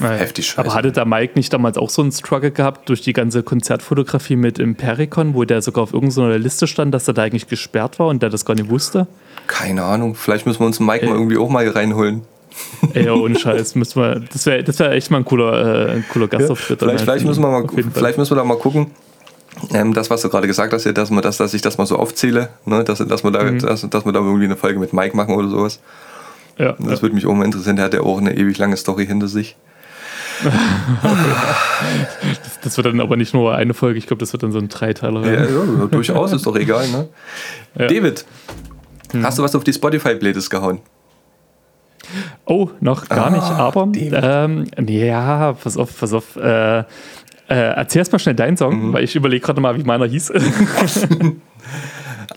heftig 0.00 0.46
scheiße. 0.46 0.58
Aber 0.60 0.74
hatte 0.74 0.92
da 0.92 1.04
Mike 1.04 1.32
nicht 1.36 1.52
damals 1.52 1.78
auch 1.78 1.90
so 1.90 2.02
einen 2.02 2.12
Struggle 2.12 2.50
gehabt 2.50 2.88
durch 2.88 3.02
die 3.02 3.12
ganze 3.12 3.42
Konzertfotografie 3.42 4.36
mit 4.36 4.58
Impericon, 4.58 5.34
wo 5.34 5.44
der 5.44 5.62
sogar 5.62 5.82
auf 5.84 5.92
irgendeiner 5.92 6.38
Liste 6.38 6.66
stand, 6.66 6.94
dass 6.94 7.08
er 7.08 7.14
da 7.14 7.22
eigentlich 7.22 7.48
gesperrt 7.48 7.98
war 7.98 8.08
und 8.08 8.22
der 8.22 8.30
das 8.30 8.44
gar 8.44 8.54
nicht 8.54 8.70
wusste? 8.70 9.06
Keine 9.46 9.82
Ahnung, 9.82 10.14
vielleicht 10.14 10.46
müssen 10.46 10.60
wir 10.60 10.66
uns 10.66 10.80
Mike 10.80 11.04
mal 11.06 11.12
Ey. 11.12 11.18
irgendwie 11.18 11.36
auch 11.38 11.48
mal 11.48 11.68
reinholen. 11.68 12.22
Ey, 12.94 13.06
ja, 13.06 13.12
ohne 13.12 13.38
Scheiß. 13.38 13.74
Müssen 13.76 14.02
wir, 14.02 14.20
das 14.20 14.44
wäre 14.44 14.64
das 14.64 14.78
wär 14.80 14.90
echt 14.90 15.10
mal 15.10 15.18
ein 15.18 15.24
cooler, 15.24 15.88
äh, 15.88 15.92
ein 15.92 16.04
cooler 16.12 16.26
Gastauftritt. 16.26 16.82
dann 16.82 16.88
Vielleicht, 16.88 17.06
halt. 17.06 17.20
vielleicht, 17.20 17.26
müssen 17.26 17.42
wir 17.42 17.48
mal, 17.50 17.66
vielleicht 17.94 18.18
müssen 18.18 18.32
wir 18.32 18.36
da 18.36 18.44
mal 18.44 18.58
gucken. 18.58 18.90
Ähm, 19.74 19.92
das, 19.94 20.10
was 20.10 20.22
du 20.22 20.28
gerade 20.28 20.46
gesagt 20.46 20.72
hast, 20.72 20.84
dass, 20.86 21.10
man 21.10 21.22
das, 21.22 21.36
dass 21.36 21.52
ich 21.54 21.62
das 21.62 21.76
mal 21.78 21.86
so 21.86 21.96
aufzähle, 21.96 22.48
ne, 22.64 22.84
dass, 22.84 22.98
dass, 22.98 23.24
wir 23.24 23.30
da, 23.30 23.42
Mhm. 23.44 23.58
dass, 23.58 23.88
dass 23.88 24.04
wir 24.04 24.12
da 24.12 24.20
irgendwie 24.20 24.44
eine 24.44 24.56
Folge 24.56 24.78
mit 24.78 24.92
Mike 24.92 25.16
machen 25.16 25.34
oder 25.34 25.48
sowas. 25.48 25.80
Ja, 26.58 26.72
Das 26.78 26.98
ja. 26.98 27.02
würde 27.02 27.14
mich 27.14 27.26
auch 27.26 27.34
mal 27.34 27.44
interessieren. 27.44 27.76
Der 27.76 27.86
hat 27.86 27.94
ja 27.94 28.00
auch 28.00 28.18
eine 28.18 28.36
ewig 28.36 28.58
lange 28.58 28.76
Story 28.76 29.06
hinter 29.06 29.28
sich. 29.28 29.56
Das 32.62 32.76
wird 32.76 32.86
dann 32.86 33.00
aber 33.00 33.16
nicht 33.16 33.32
nur 33.34 33.54
eine 33.54 33.72
Folge, 33.74 33.98
ich 33.98 34.06
glaube, 34.06 34.20
das 34.20 34.32
wird 34.32 34.42
dann 34.42 34.52
so 34.52 34.58
ein 34.58 34.68
Dreiteiler. 34.68 35.24
Ja, 35.24 35.44
ja, 35.44 35.86
durchaus, 35.90 36.32
ist 36.32 36.46
doch 36.46 36.56
egal. 36.56 36.88
Ne? 36.88 37.08
Ja. 37.78 37.86
David, 37.86 38.24
hast 39.22 39.38
du 39.38 39.42
was 39.42 39.54
auf 39.54 39.64
die 39.64 39.72
Spotify-Playlist 39.72 40.50
gehauen? 40.50 40.80
Oh, 42.44 42.68
noch 42.80 43.08
gar 43.08 43.26
Ah, 43.26 43.30
nicht, 43.30 43.42
aber 43.42 43.88
ähm, 43.94 44.66
ja, 44.86 45.52
pass 45.54 45.76
auf, 45.76 45.98
pass 45.98 46.12
auf. 46.12 46.36
Äh, 46.36 46.84
äh, 47.50 47.54
erzähl 47.74 47.98
erst 48.00 48.12
mal 48.12 48.18
schnell 48.18 48.34
deinen 48.34 48.56
Song, 48.56 48.88
Mhm. 48.88 48.92
weil 48.92 49.04
ich 49.04 49.14
überlege 49.16 49.44
gerade 49.44 49.60
mal, 49.60 49.76
wie 49.76 49.84
meiner 49.84 50.06
hieß. 50.06 50.32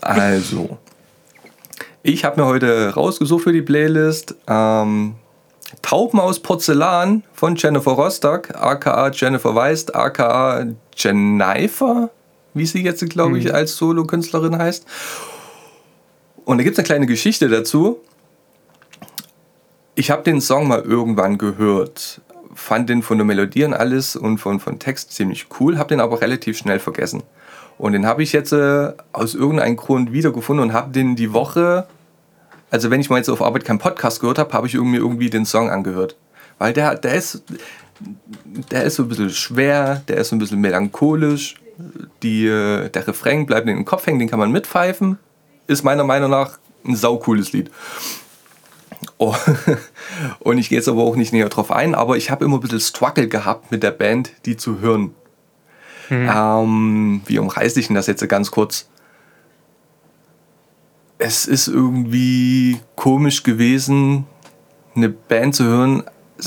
Also, 0.00 0.78
ich 2.02 2.24
habe 2.24 2.40
mir 2.40 2.46
heute 2.46 2.92
rausgesucht 2.94 3.44
für 3.44 3.52
die 3.52 3.62
Playlist 3.62 4.34
ähm, 4.48 5.14
Tauben 5.82 6.20
aus 6.20 6.40
Porzellan 6.40 7.22
von 7.32 7.56
Jennifer 7.56 7.92
Rostock, 7.92 8.54
aka 8.54 9.08
Jennifer 9.10 9.54
Weist, 9.54 9.94
aka 9.94 10.66
Jennifer, 10.96 12.10
wie 12.52 12.66
sie 12.66 12.82
jetzt, 12.82 13.08
glaube 13.08 13.38
ich, 13.38 13.54
als 13.54 13.76
Solo-Künstlerin 13.76 14.58
heißt. 14.58 14.84
Und 16.44 16.58
da 16.58 16.64
gibt 16.64 16.74
es 16.74 16.78
eine 16.80 16.86
kleine 16.86 17.06
Geschichte 17.06 17.48
dazu. 17.48 17.98
Ich 19.94 20.10
habe 20.10 20.22
den 20.22 20.40
Song 20.40 20.68
mal 20.68 20.82
irgendwann 20.82 21.38
gehört, 21.38 22.20
fand 22.54 22.88
den 22.88 23.02
von 23.02 23.18
der 23.18 23.24
Melodie 23.24 23.64
und 23.64 23.74
alles 23.74 24.16
und 24.16 24.38
von, 24.38 24.60
von 24.60 24.78
Text 24.78 25.12
ziemlich 25.12 25.46
cool, 25.58 25.78
habe 25.78 25.88
den 25.88 26.00
aber 26.00 26.20
relativ 26.20 26.58
schnell 26.58 26.78
vergessen. 26.78 27.22
Und 27.78 27.92
den 27.92 28.06
habe 28.06 28.22
ich 28.22 28.32
jetzt 28.32 28.52
äh, 28.52 28.92
aus 29.12 29.34
irgendeinem 29.34 29.76
Grund 29.76 30.12
wiedergefunden 30.12 30.68
und 30.68 30.72
habe 30.72 30.92
den 30.92 31.16
die 31.16 31.32
Woche, 31.32 31.86
also 32.70 32.90
wenn 32.90 33.00
ich 33.00 33.10
mal 33.10 33.16
jetzt 33.16 33.28
auf 33.28 33.42
Arbeit 33.42 33.64
keinen 33.64 33.78
Podcast 33.78 34.20
gehört 34.20 34.38
habe, 34.38 34.52
habe 34.52 34.66
ich 34.66 34.74
irgendwie, 34.74 34.98
irgendwie 34.98 35.30
den 35.30 35.44
Song 35.44 35.70
angehört. 35.70 36.16
Weil 36.58 36.72
der, 36.72 36.94
der, 36.94 37.14
ist, 37.14 37.42
der 38.70 38.84
ist 38.84 38.94
so 38.94 39.02
ein 39.04 39.08
bisschen 39.08 39.30
schwer, 39.30 40.02
der 40.08 40.18
ist 40.18 40.28
so 40.28 40.36
ein 40.36 40.38
bisschen 40.38 40.60
melancholisch, 40.60 41.56
die, 42.22 42.46
äh, 42.46 42.88
der 42.88 43.08
Refrain 43.08 43.46
bleibt 43.46 43.68
in 43.68 43.76
den 43.76 43.84
Kopf 43.84 44.06
hängen, 44.06 44.20
den 44.20 44.28
kann 44.28 44.38
man 44.38 44.52
mitpfeifen. 44.52 45.18
Ist 45.66 45.82
meiner 45.82 46.04
Meinung 46.04 46.30
nach 46.30 46.58
ein 46.86 46.94
saucooles 46.94 47.52
Lied. 47.52 47.70
Oh, 49.18 49.34
und 50.40 50.58
ich 50.58 50.68
gehe 50.68 50.78
jetzt 50.78 50.88
aber 50.88 51.02
auch 51.02 51.16
nicht 51.16 51.32
näher 51.32 51.48
drauf 51.48 51.70
ein, 51.70 51.94
aber 51.94 52.16
ich 52.16 52.30
habe 52.30 52.44
immer 52.44 52.56
ein 52.56 52.60
bisschen 52.60 52.80
Struggle 52.80 53.28
gehabt 53.28 53.70
mit 53.70 53.82
der 53.82 53.90
Band, 53.90 54.32
die 54.46 54.56
zu 54.56 54.80
hören. 54.80 55.14
Ähm, 56.10 57.22
wie 57.26 57.38
umreiße 57.38 57.80
ich 57.80 57.86
denn 57.86 57.96
das 57.96 58.06
jetzt 58.06 58.26
ganz 58.28 58.50
kurz? 58.50 58.88
Es 61.18 61.46
ist 61.46 61.68
irgendwie 61.68 62.80
komisch 62.96 63.42
gewesen, 63.42 64.26
eine 64.94 65.08
Band 65.08 65.54
zu 65.54 65.64
hören, 65.64 66.04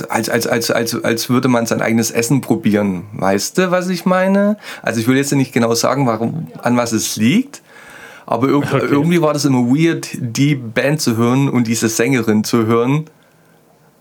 als, 0.10 0.30
als, 0.30 0.46
als, 0.46 0.70
als, 0.70 1.04
als 1.04 1.30
würde 1.30 1.48
man 1.48 1.66
sein 1.66 1.82
eigenes 1.82 2.12
Essen 2.12 2.42
probieren. 2.42 3.06
Weißt 3.14 3.58
du, 3.58 3.72
was 3.72 3.90
ich 3.90 4.06
meine? 4.06 4.58
Also 4.82 5.00
ich 5.00 5.08
will 5.08 5.18
jetzt 5.18 5.32
nicht 5.34 5.54
genau 5.54 5.74
sagen, 5.74 6.06
warum, 6.06 6.48
an 6.62 6.78
was 6.78 6.92
es 6.92 7.16
liegt, 7.16 7.62
aber 8.28 8.48
irg 8.50 8.66
Okay. 8.72 8.86
irgendwie 8.92 9.22
war 9.22 9.34
das 9.34 9.46
immer 9.46 9.62
weird, 9.66 10.10
die 10.14 10.54
Band 10.54 11.02
zu 11.02 11.18
hören 11.18 11.50
und 11.50 11.66
diese 11.66 11.90
Sängerin 11.90 12.44
zu 12.44 12.68
hören, 12.68 13.06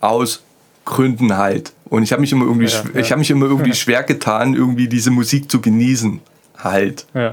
aus 0.00 0.42
Gründen 0.84 1.36
halt. 1.38 1.72
Und 1.88 2.02
ich 2.02 2.12
habe 2.12 2.20
mich 2.20 2.32
immer 2.32 2.44
irgendwie, 2.44 2.66
Ja, 2.66 2.82
ja. 2.92 3.00
ich 3.00 3.10
habe 3.12 3.20
mich 3.20 3.30
immer 3.30 3.46
irgendwie 3.46 3.72
schwer 3.82 4.02
getan, 4.02 4.54
irgendwie 4.54 4.88
diese 4.88 5.10
Musik 5.10 5.50
zu 5.50 5.60
genießen, 5.60 6.20
halt. 6.58 7.06
ja. 7.14 7.32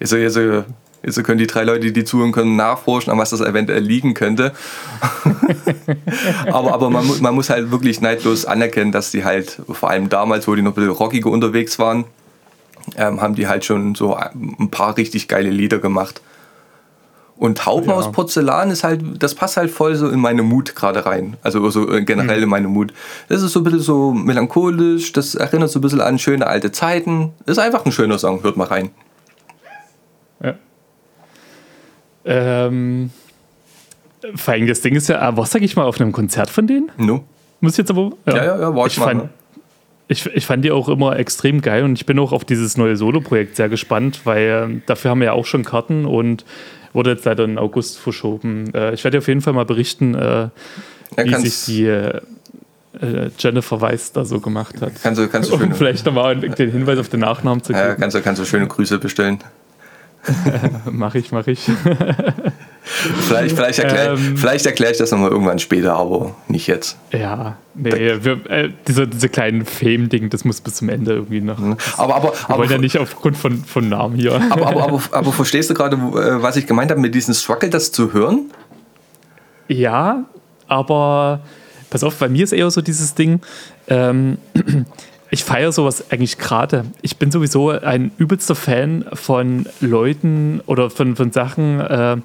Also, 0.00 0.16
also, 0.16 0.64
also 1.04 1.22
können 1.22 1.38
die 1.38 1.46
drei 1.46 1.64
Leute, 1.64 1.90
die 1.90 2.04
zuhören 2.04 2.32
können, 2.32 2.54
nachforschen, 2.56 3.10
an 3.12 3.18
was 3.18 3.30
das 3.30 3.40
eventuell 3.40 3.82
liegen 3.82 4.12
könnte. 4.14 4.52
aber 6.52 6.72
aber 6.74 6.90
man, 6.90 7.06
man 7.20 7.34
muss 7.34 7.50
halt 7.50 7.70
wirklich 7.70 8.00
neidlos 8.00 8.44
anerkennen, 8.44 8.92
dass 8.92 9.10
die 9.10 9.24
halt, 9.24 9.60
vor 9.70 9.90
allem 9.90 10.08
damals, 10.08 10.46
wo 10.48 10.54
die 10.54 10.62
noch 10.62 10.72
ein 10.72 10.74
bisschen 10.74 10.90
rockiger 10.90 11.30
unterwegs 11.30 11.78
waren, 11.78 12.04
ähm, 12.96 13.20
haben 13.20 13.34
die 13.34 13.48
halt 13.48 13.64
schon 13.64 13.94
so 13.94 14.14
ein 14.16 14.68
paar 14.70 14.96
richtig 14.96 15.28
geile 15.28 15.50
Lieder 15.50 15.78
gemacht. 15.78 16.20
Und 17.38 17.58
Tauben 17.58 17.88
Ja. 17.90 17.94
aus 17.96 18.12
Porzellan 18.12 18.70
ist 18.70 18.82
halt, 18.82 19.02
das 19.22 19.34
passt 19.34 19.58
halt 19.58 19.70
voll 19.70 19.94
so 19.94 20.08
in 20.08 20.20
meine 20.20 20.42
Mut 20.42 20.74
gerade 20.74 21.04
rein. 21.04 21.36
Also 21.42 21.68
so 21.68 21.86
generell 21.86 22.42
in 22.42 22.48
meine 22.48 22.68
Mut. 22.68 22.94
Das 23.28 23.42
ist 23.42 23.52
so 23.52 23.60
ein 23.60 23.64
bisschen 23.64 23.80
so 23.80 24.12
melancholisch, 24.12 25.12
das 25.12 25.34
erinnert 25.34 25.70
so 25.70 25.78
ein 25.78 25.82
bisschen 25.82 26.00
an 26.00 26.18
schöne 26.18 26.46
alte 26.46 26.72
Zeiten. 26.72 27.32
Ist 27.44 27.58
einfach 27.58 27.84
ein 27.84 27.92
schöner 27.92 28.18
Song, 28.18 28.42
hört 28.42 28.56
mal 28.56 28.64
rein. 28.68 28.90
Ja. 30.42 30.54
Ähm, 32.24 33.10
vor 34.34 34.54
allem 34.54 34.66
das 34.66 34.80
Ding 34.80 34.94
ist 34.96 35.08
ja, 35.08 35.36
warst 35.36 35.52
du 35.54 35.58
eigentlich 35.58 35.76
mal 35.76 35.84
auf 35.84 36.00
einem 36.00 36.12
Konzert 36.12 36.48
von 36.50 36.66
denen? 36.66 36.90
No? 36.96 37.22
Muss 37.60 37.72
ich 37.72 37.78
jetzt 37.78 37.90
aber. 37.90 38.12
Ja, 38.26 38.36
ja, 38.36 38.44
ja, 38.60 38.74
war 38.74 38.86
ich 38.86 38.94
ich 38.94 38.98
mal, 38.98 39.06
fand, 39.06 39.22
ne? 39.24 39.28
Ich, 40.08 40.26
ich 40.26 40.46
fand 40.46 40.64
die 40.64 40.70
auch 40.70 40.88
immer 40.88 41.18
extrem 41.18 41.60
geil 41.60 41.84
und 41.84 41.94
ich 41.94 42.06
bin 42.06 42.18
auch 42.18 42.32
auf 42.32 42.44
dieses 42.44 42.76
neue 42.76 42.96
Solo-Projekt 42.96 43.56
sehr 43.56 43.68
gespannt, 43.68 44.20
weil 44.24 44.62
ähm, 44.64 44.82
dafür 44.86 45.10
haben 45.10 45.20
wir 45.20 45.26
ja 45.26 45.32
auch 45.32 45.46
schon 45.46 45.64
Karten 45.64 46.04
und 46.04 46.44
wurde 46.92 47.10
jetzt 47.10 47.24
leider 47.24 47.44
in 47.44 47.58
August 47.58 47.98
verschoben. 47.98 48.72
Äh, 48.74 48.94
ich 48.94 49.04
werde 49.04 49.18
auf 49.18 49.28
jeden 49.28 49.40
Fall 49.40 49.52
mal 49.52 49.66
berichten, 49.66 50.14
äh, 50.14 50.18
Ja, 50.18 50.50
wie 51.24 51.34
sich 51.34 51.64
die 51.64 51.86
äh, 51.86 52.20
äh, 53.00 53.30
Jennifer 53.38 53.80
Weiss 53.80 54.12
da 54.12 54.24
so 54.24 54.40
gemacht 54.40 54.80
hat. 54.80 54.92
Kannst 55.02 55.20
du, 55.20 55.28
kannst 55.28 55.50
du 55.50 55.54
Um 55.54 55.60
schöne, 55.60 55.74
vielleicht 55.74 56.06
nochmal 56.06 56.36
den 56.36 56.70
Hinweis 56.70 56.98
auf 56.98 57.08
den 57.08 57.20
Nachnamen 57.20 57.62
zu 57.62 57.72
ja, 57.72 57.88
geben. 57.88 58.00
kannst 58.00 58.16
du, 58.16 58.22
kannst 58.22 58.40
du 58.40 58.46
schöne 58.46 58.66
Grüße 58.66 58.98
bestellen. 58.98 59.38
Mach 60.90 61.14
ich, 61.14 61.30
mach 61.30 61.46
ich. 61.46 61.60
Vielleicht, 62.86 63.56
vielleicht 63.56 63.80
erkläre 63.80 64.14
Ähm. 64.14 64.36
vielleicht 64.36 64.64
erklär 64.64 64.92
ich 64.92 64.98
das 64.98 65.10
nochmal 65.10 65.30
irgendwann 65.30 65.58
später, 65.58 65.94
aber 65.94 66.36
nicht 66.46 66.68
jetzt. 66.68 66.96
Ja, 67.10 67.56
nee, 67.74 67.90
wir, 68.20 68.48
äh, 68.48 68.70
diese, 68.86 69.08
diese 69.08 69.28
kleinen 69.28 69.64
Fame-Ding, 69.64 70.30
das 70.30 70.44
muss 70.44 70.60
bis 70.60 70.76
zum 70.76 70.88
Ende 70.88 71.14
irgendwie 71.14 71.40
noch. 71.40 71.60
Wir 71.60 71.76
Aber, 71.96 72.14
aber, 72.14 72.32
aber, 72.46 72.58
wollen 72.58 72.70
ja 72.70 72.78
nicht 72.78 72.98
aufgrund 72.98 73.36
von, 73.36 73.64
von 73.64 73.88
Namen 73.88 74.16
hier. 74.16 74.40
aber, 74.50 74.68
aber, 74.68 74.84
aber, 74.84 75.02
aber 75.10 75.32
verstehst 75.32 75.68
du 75.68 75.74
gerade, 75.74 75.96
äh, 75.96 76.42
was 76.42 76.56
ich 76.56 76.66
gemeint 76.66 76.92
habe 76.92 77.00
mit 77.00 77.14
diesem 77.14 77.34
Struggle, 77.34 77.70
das 77.70 77.90
zu 77.90 78.12
hören? 78.12 78.50
Ja, 79.68 80.24
aber 80.68 81.40
pass 81.90 82.04
auf, 82.04 82.16
bei 82.16 82.28
mir 82.28 82.44
ist 82.44 82.52
eher 82.52 82.70
so 82.70 82.82
dieses 82.82 83.14
Ding, 83.14 83.40
ähm, 83.88 84.38
ich 85.30 85.42
feiere 85.42 85.72
sowas 85.72 86.04
eigentlich 86.10 86.38
gerade. 86.38 86.84
Ich 87.02 87.16
bin 87.16 87.32
sowieso 87.32 87.70
ein 87.70 88.12
übelster 88.16 88.54
Fan 88.54 89.04
von 89.12 89.66
Leuten 89.80 90.60
oder 90.66 90.88
von, 90.88 91.16
von 91.16 91.32
Sachen, 91.32 91.80
äh, 91.80 92.16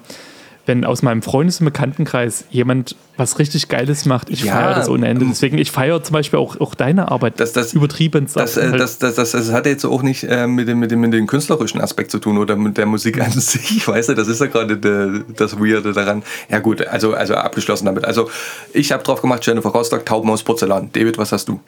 wenn 0.66 0.84
aus 0.84 1.02
meinem 1.02 1.22
Freundes- 1.22 1.60
und 1.60 1.64
Bekanntenkreis 1.66 2.44
jemand 2.50 2.94
was 3.16 3.38
richtig 3.38 3.68
Geiles 3.68 4.06
macht. 4.06 4.30
Ich 4.30 4.44
Ja, 4.44 4.54
feiere 4.54 4.74
das 4.74 4.88
ohne 4.88 5.06
Ende. 5.08 5.24
ähm, 5.24 5.30
Deswegen, 5.30 5.58
ich 5.58 5.70
feiere 5.70 6.02
zum 6.02 6.14
Beispiel 6.14 6.38
auch, 6.38 6.58
auch 6.60 6.74
deine 6.74 7.10
Arbeit. 7.10 7.38
Das- 7.40 7.52
das- 7.52 7.74
übertrieben. 7.74 8.26
Das, 8.32 8.56
äh, 8.56 8.70
das, 8.76 8.98
das, 8.98 9.16
das, 9.16 9.32
das 9.32 9.52
hat 9.52 9.66
jetzt 9.66 9.84
auch 9.84 10.02
nicht 10.02 10.24
äh, 10.24 10.46
mit, 10.46 10.68
dem, 10.68 10.78
mit, 10.78 10.90
dem, 10.90 11.00
mit 11.00 11.12
dem 11.12 11.26
künstlerischen 11.26 11.80
Aspekt 11.80 12.10
zu 12.10 12.18
tun 12.20 12.38
oder 12.38 12.56
mit 12.56 12.78
der 12.78 12.86
Musik 12.86 13.20
an 13.20 13.30
sich, 13.32 13.86
weißt 13.86 14.10
du, 14.10 14.14
das 14.14 14.28
ist 14.28 14.40
ja 14.40 14.46
gerade 14.46 14.76
der- 14.78 15.24
das 15.36 15.58
Weirde 15.58 15.92
daran. 15.92 16.22
Ja 16.48 16.60
gut, 16.60 16.86
also, 16.86 17.12
also 17.14 17.34
abgeschlossen 17.34 17.84
damit. 17.86 18.04
Also 18.04 18.30
ich 18.72 18.92
habe 18.92 19.02
drauf 19.02 19.20
gemacht, 19.20 19.44
Jennifer 19.46 19.70
Rostock, 19.70 20.06
Tauben 20.06 20.30
aus 20.30 20.42
Porzellan. 20.42 20.90
David, 20.92 21.18
was 21.18 21.32
hast 21.32 21.48
du? 21.48 21.60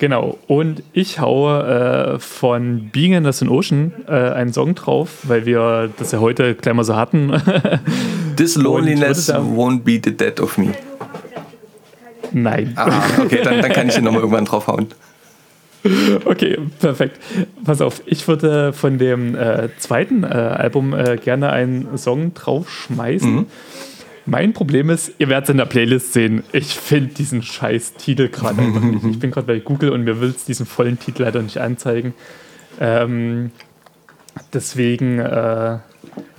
Genau, 0.00 0.38
und 0.46 0.82
ich 0.94 1.20
haue 1.20 2.14
äh, 2.14 2.18
von 2.18 2.88
Being 2.90 3.12
in 3.12 3.30
the 3.30 3.48
Ocean 3.48 3.92
äh, 4.08 4.12
einen 4.12 4.50
Song 4.50 4.74
drauf, 4.74 5.18
weil 5.24 5.44
wir 5.44 5.90
das 5.98 6.12
ja 6.12 6.20
heute 6.20 6.54
gleich 6.54 6.74
mal 6.74 6.84
so 6.84 6.96
hatten. 6.96 7.30
This 8.36 8.56
loneliness 8.56 9.30
won't 9.30 9.80
be 9.80 10.00
the 10.02 10.16
death 10.16 10.40
of 10.40 10.56
me. 10.56 10.72
Nein. 12.32 12.72
Ah, 12.76 13.02
okay, 13.22 13.40
dann, 13.44 13.60
dann 13.60 13.72
kann 13.72 13.88
ich 13.88 13.94
den 13.94 14.04
nochmal 14.04 14.22
irgendwann 14.22 14.46
draufhauen. 14.46 14.88
Okay, 16.26 16.58
perfekt. 16.78 17.18
Pass 17.64 17.80
auf, 17.80 18.02
ich 18.04 18.28
würde 18.28 18.74
von 18.74 18.98
dem 18.98 19.34
äh, 19.34 19.70
zweiten 19.78 20.24
äh, 20.24 20.26
Album 20.26 20.92
äh, 20.92 21.16
gerne 21.16 21.52
einen 21.52 21.96
Song 21.96 22.34
draufschmeißen. 22.34 23.34
Mhm. 23.34 23.46
Mein 24.30 24.52
Problem 24.52 24.90
ist, 24.90 25.12
ihr 25.18 25.28
werdet 25.28 25.44
es 25.44 25.50
in 25.50 25.56
der 25.56 25.64
Playlist 25.64 26.12
sehen. 26.12 26.44
Ich 26.52 26.74
finde 26.76 27.12
diesen 27.14 27.42
scheiß 27.42 27.94
Titel 27.94 28.28
gerade 28.28 28.62
einfach 28.62 28.80
nicht. 28.80 29.04
Ich 29.04 29.18
bin 29.18 29.32
gerade 29.32 29.48
bei 29.48 29.58
Google 29.58 29.90
und 29.90 30.04
mir 30.04 30.20
will 30.20 30.30
es 30.30 30.44
diesen 30.44 30.66
vollen 30.66 31.00
Titel 31.00 31.22
leider 31.24 31.42
nicht 31.42 31.58
anzeigen. 31.58 32.14
Ähm, 32.78 33.50
deswegen, 34.52 35.18
äh, 35.18 35.78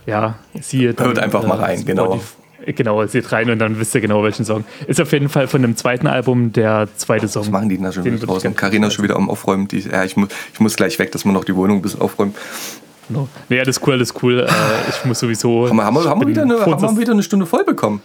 ja, 0.06 0.36
siehe. 0.62 0.96
Hört 0.98 1.20
einfach 1.20 1.46
mal 1.46 1.58
rein, 1.58 1.86
genau. 1.86 2.14
Spotify- 2.16 2.38
Genau, 2.64 3.04
seht 3.08 3.32
rein 3.32 3.50
und 3.50 3.58
dann 3.58 3.80
wisst 3.80 3.96
ihr 3.96 4.02
genau, 4.02 4.24
welchen 4.24 4.46
Song. 4.46 4.66
Ist 4.86 5.02
auf 5.02 5.12
jeden 5.14 5.30
Fall 5.30 5.48
von 5.48 5.64
dem 5.64 5.76
zweiten 5.76 6.06
Album 6.06 6.54
der 6.54 6.88
zweite 6.96 7.28
Song. 7.28 7.42
Was 7.42 7.50
machen 7.50 7.70
die 7.70 7.76
denn 7.76 7.86
da 7.86 7.92
schon 7.92 8.04
wieder 8.04 8.18
draußen? 8.20 8.54
ist 8.54 8.94
schon 8.94 9.04
wieder 9.04 9.16
am 9.16 9.32
Aufräumen. 9.32 9.68
Die, 9.68 9.80
ja, 9.80 10.04
ich 10.04 10.16
muss, 10.16 10.30
ich 10.54 10.60
muss 10.60 10.76
gleich 10.76 11.00
weg, 11.00 11.12
dass 11.12 11.26
wir 11.26 11.32
noch 11.32 11.44
die 11.44 11.56
Wohnung 11.56 11.78
ein 11.80 11.82
bisschen 11.82 12.02
aufräumen. 12.02 12.36
No. 13.10 13.28
Nee, 13.50 13.60
alles 13.60 13.80
cool, 13.86 13.94
alles 13.94 14.14
cool. 14.22 14.40
Äh, 14.42 14.90
ich 14.90 15.06
muss 15.06 15.20
sowieso. 15.20 15.68
Haben 15.68 15.76
wir, 15.76 15.86
haben 15.86 15.96
wir, 15.96 16.06
haben 16.06 16.22
wir, 16.22 16.28
ich 16.28 16.32
wieder, 16.32 16.44
eine, 16.44 16.60
haben 16.60 16.82
wir 16.82 16.98
wieder 16.98 17.14
eine 17.14 17.24
Stunde 17.24 17.46
voll 17.46 17.64
bekommen. 17.64 18.02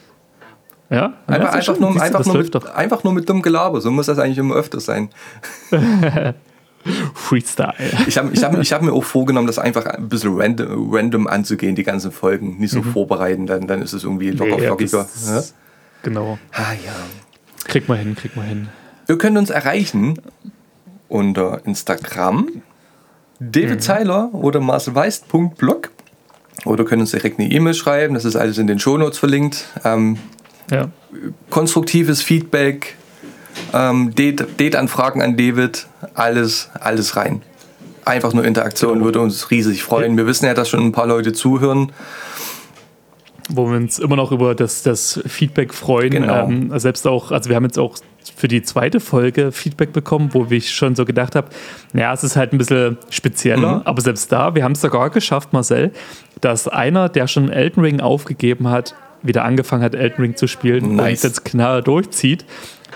Ja, 0.88 1.14
Einfach, 1.26 1.48
ja, 1.48 1.50
einfach, 1.50 1.78
nur, 1.80 2.00
einfach, 2.00 2.24
nur 2.24 2.36
mit, 2.36 2.54
doch. 2.54 2.64
einfach 2.74 3.02
nur 3.02 3.12
mit 3.12 3.28
dumm 3.28 3.42
Gelaber. 3.42 3.80
So 3.80 3.90
muss 3.90 4.06
das 4.06 4.18
eigentlich 4.18 4.38
immer 4.38 4.54
öfter 4.54 4.78
sein. 4.78 5.08
Freestyle. 7.14 7.74
Ich 8.06 8.16
habe 8.16 8.30
ich 8.32 8.44
hab, 8.44 8.56
ich 8.56 8.72
hab 8.72 8.82
mir 8.82 8.92
auch 8.92 9.02
vorgenommen, 9.02 9.48
das 9.48 9.58
einfach 9.58 9.86
ein 9.86 10.08
bisschen 10.08 10.40
random, 10.40 10.94
random 10.94 11.26
anzugehen, 11.26 11.74
die 11.74 11.82
ganzen 11.82 12.12
Folgen. 12.12 12.58
Nicht 12.58 12.70
so 12.70 12.82
vorbereiten, 12.82 13.46
dann, 13.46 13.66
dann 13.66 13.82
ist 13.82 13.92
es 13.92 14.04
irgendwie 14.04 14.30
locker 14.30 14.54
Mhm. 14.54 14.60
Nee, 14.60 14.66
flockiger. 14.66 15.08
Ja? 15.26 15.42
Genau. 16.04 16.38
Ah, 16.52 16.72
ja. 16.84 16.92
Krieg 17.64 17.88
mal 17.88 17.98
hin, 17.98 18.14
krieg 18.14 18.36
mal 18.36 18.44
hin. 18.46 18.68
Ihr 19.08 19.18
könnt 19.18 19.36
uns 19.36 19.50
erreichen 19.50 20.20
unter 21.08 21.64
Instagram 21.66 22.48
David 23.40 23.82
Zeiler 23.82 24.30
oder 24.32 24.60
marcelweist.blog 24.60 25.90
oder 26.64 26.84
könnt 26.84 27.00
uns 27.02 27.10
direkt 27.10 27.38
eine 27.38 27.50
E-Mail 27.50 27.74
schreiben. 27.74 28.14
Das 28.14 28.24
ist 28.24 28.36
alles 28.36 28.58
in 28.58 28.66
den 28.66 28.78
Shownotes 28.78 29.18
verlinkt. 29.18 29.66
Ähm, 29.84 30.18
Ja. 30.70 30.88
konstruktives 31.50 32.22
Feedback, 32.22 32.96
ähm, 33.72 34.14
Date- 34.14 34.58
Date-Anfragen 34.58 35.22
an 35.22 35.36
David, 35.36 35.86
alles, 36.14 36.70
alles 36.80 37.16
rein. 37.16 37.42
Einfach 38.04 38.32
nur 38.32 38.44
Interaktion 38.44 39.04
würde 39.04 39.20
uns 39.20 39.50
riesig 39.50 39.82
freuen. 39.82 40.16
Wir 40.16 40.26
wissen 40.26 40.46
ja, 40.46 40.54
dass 40.54 40.68
schon 40.68 40.80
ein 40.80 40.92
paar 40.92 41.06
Leute 41.06 41.32
zuhören. 41.32 41.92
Wo 43.48 43.70
wir 43.70 43.76
uns 43.76 43.98
immer 43.98 44.16
noch 44.16 44.32
über 44.32 44.54
das, 44.54 44.82
das 44.82 45.20
Feedback 45.26 45.72
freuen. 45.72 46.10
Genau. 46.10 46.48
Ähm, 46.48 46.76
selbst 46.78 47.06
auch, 47.06 47.30
also 47.30 47.48
wir 47.48 47.56
haben 47.56 47.64
jetzt 47.64 47.78
auch 47.78 47.96
für 48.34 48.48
die 48.48 48.62
zweite 48.62 48.98
Folge 48.98 49.52
Feedback 49.52 49.92
bekommen, 49.92 50.30
wo 50.32 50.46
ich 50.50 50.74
schon 50.74 50.96
so 50.96 51.04
gedacht 51.04 51.36
habe, 51.36 51.48
naja, 51.92 52.12
es 52.12 52.24
ist 52.24 52.34
halt 52.34 52.52
ein 52.52 52.58
bisschen 52.58 52.98
spezieller, 53.08 53.76
Mhm. 53.76 53.82
aber 53.84 54.00
selbst 54.02 54.32
da, 54.32 54.54
wir 54.56 54.64
haben 54.64 54.72
es 54.72 54.80
sogar 54.80 55.10
geschafft, 55.10 55.52
Marcel, 55.52 55.92
dass 56.40 56.66
einer, 56.66 57.08
der 57.08 57.28
schon 57.28 57.48
Elden 57.50 57.82
Ring 57.82 58.00
aufgegeben 58.00 58.68
hat, 58.68 58.94
wieder 59.22 59.44
angefangen 59.44 59.82
hat, 59.82 59.94
Elden 59.94 60.20
Ring 60.22 60.36
zu 60.36 60.46
spielen 60.46 60.96
Nice. 60.96 61.22
und 61.24 61.28
jetzt 61.30 61.44
knall 61.44 61.82
durchzieht. 61.82 62.44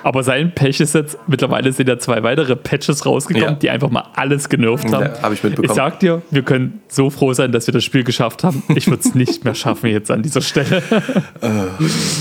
Aber 0.03 0.23
sein 0.23 0.55
Pech 0.55 0.81
ist 0.81 0.95
jetzt, 0.95 1.19
mittlerweile 1.27 1.73
sind 1.75 1.87
ja 1.87 1.99
zwei 1.99 2.23
weitere 2.23 2.57
Patches 2.57 3.05
rausgekommen, 3.05 3.49
Ja. 3.51 3.55
die 3.55 3.69
einfach 3.69 3.91
mal 3.91 4.05
alles 4.15 4.49
genervt 4.49 4.91
haben. 4.91 5.03
Ja, 5.15 5.21
hab 5.23 5.31
ich 5.35 5.43
mitbekommen. 5.45 5.69
Ich 5.69 5.77
sag 5.77 6.01
dir, 6.01 6.23
wir 6.31 6.43
können 6.43 6.81
so 6.89 7.11
froh 7.11 7.35
sein, 7.35 7.53
dass 7.53 7.67
wir 7.67 7.75
das 7.75 7.85
Spiel 7.85 8.03
geschafft 8.03 8.43
haben. 8.43 8.63
Ich 8.75 8.87
würde 8.87 9.03
es 9.07 9.15
nicht 9.15 9.45
mehr 9.45 9.55
schaffen 9.55 9.91
jetzt 9.91 10.11
an 10.11 10.23
dieser 10.23 10.41
Stelle. 10.41 10.83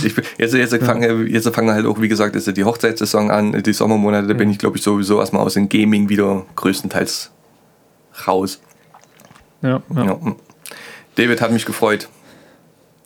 Ich, 0.04 0.14
bin- 0.14 0.26
jetzt, 0.38 0.54
jetzt, 0.54 0.76
fangen, 0.84 1.28
jetzt 1.28 1.48
fangen 1.56 1.72
halt 1.74 1.86
auch, 1.86 2.02
wie 2.02 2.10
gesagt, 2.10 2.36
ist 2.36 2.48
ja 2.48 2.54
die 2.54 2.66
Hochzeitssaison 2.66 3.32
an, 3.32 3.64
die 3.64 3.72
Sommermonate, 3.72 4.28
da 4.28 4.34
bin 4.34 4.50
ich, 4.50 4.58
glaube 4.58 4.76
ich, 4.78 4.84
sowieso 4.84 5.20
erstmal 5.20 5.44
aus 5.44 5.54
dem 5.54 5.70
Gaming 5.70 6.10
wieder 6.10 6.46
größtenteils 6.58 7.32
raus. 8.28 8.60
Ja, 9.62 9.82
ja. 9.96 10.04
Ja. 10.04 10.18
David 11.16 11.42
hat 11.42 11.52
mich 11.54 11.66
gefreut. 11.66 12.10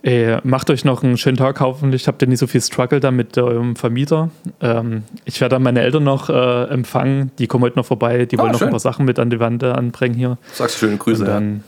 Ey, 0.06 0.38
macht 0.44 0.70
euch 0.70 0.84
noch 0.84 1.02
einen 1.02 1.18
schönen 1.18 1.38
Tag. 1.38 1.62
Hoffentlich 1.62 2.10
habt 2.10 2.22
ihr 2.22 2.28
nicht 2.28 2.40
so 2.40 2.46
viel 2.48 2.60
Struggle 2.62 3.00
da 3.00 3.10
mit 3.10 3.38
eurem 3.38 3.78
Vermieter. 3.78 4.32
Ähm, 4.60 5.04
ich 5.24 5.40
werde 5.40 5.56
dann 5.56 5.64
meine 5.64 5.80
Eltern 5.82 6.04
noch 6.04 6.30
äh, 6.30 6.64
empfangen. 6.66 7.32
Die 7.40 7.48
kommen 7.48 7.64
heute 7.64 7.78
noch 7.78 7.86
vorbei. 7.86 8.26
Die 8.26 8.38
Ah, 8.38 8.42
wollen 8.42 8.52
noch 8.52 8.60
schön. 8.60 8.68
ein 8.68 8.72
paar 8.72 8.80
Sachen 8.82 9.06
mit 9.06 9.18
an 9.18 9.30
die 9.30 9.40
Wand 9.40 9.64
äh, 9.64 9.68
anbringen 9.68 10.16
hier. 10.16 10.38
Sagst 10.52 10.78
schöne 10.78 10.98
Grüße. 10.98 11.22
Und 11.24 11.30
dann 11.30 11.64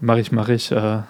mache 0.00 0.20
ich, 0.20 0.32
mache 0.32 0.54
ich. 0.54 0.72
Äh, 0.72 1.00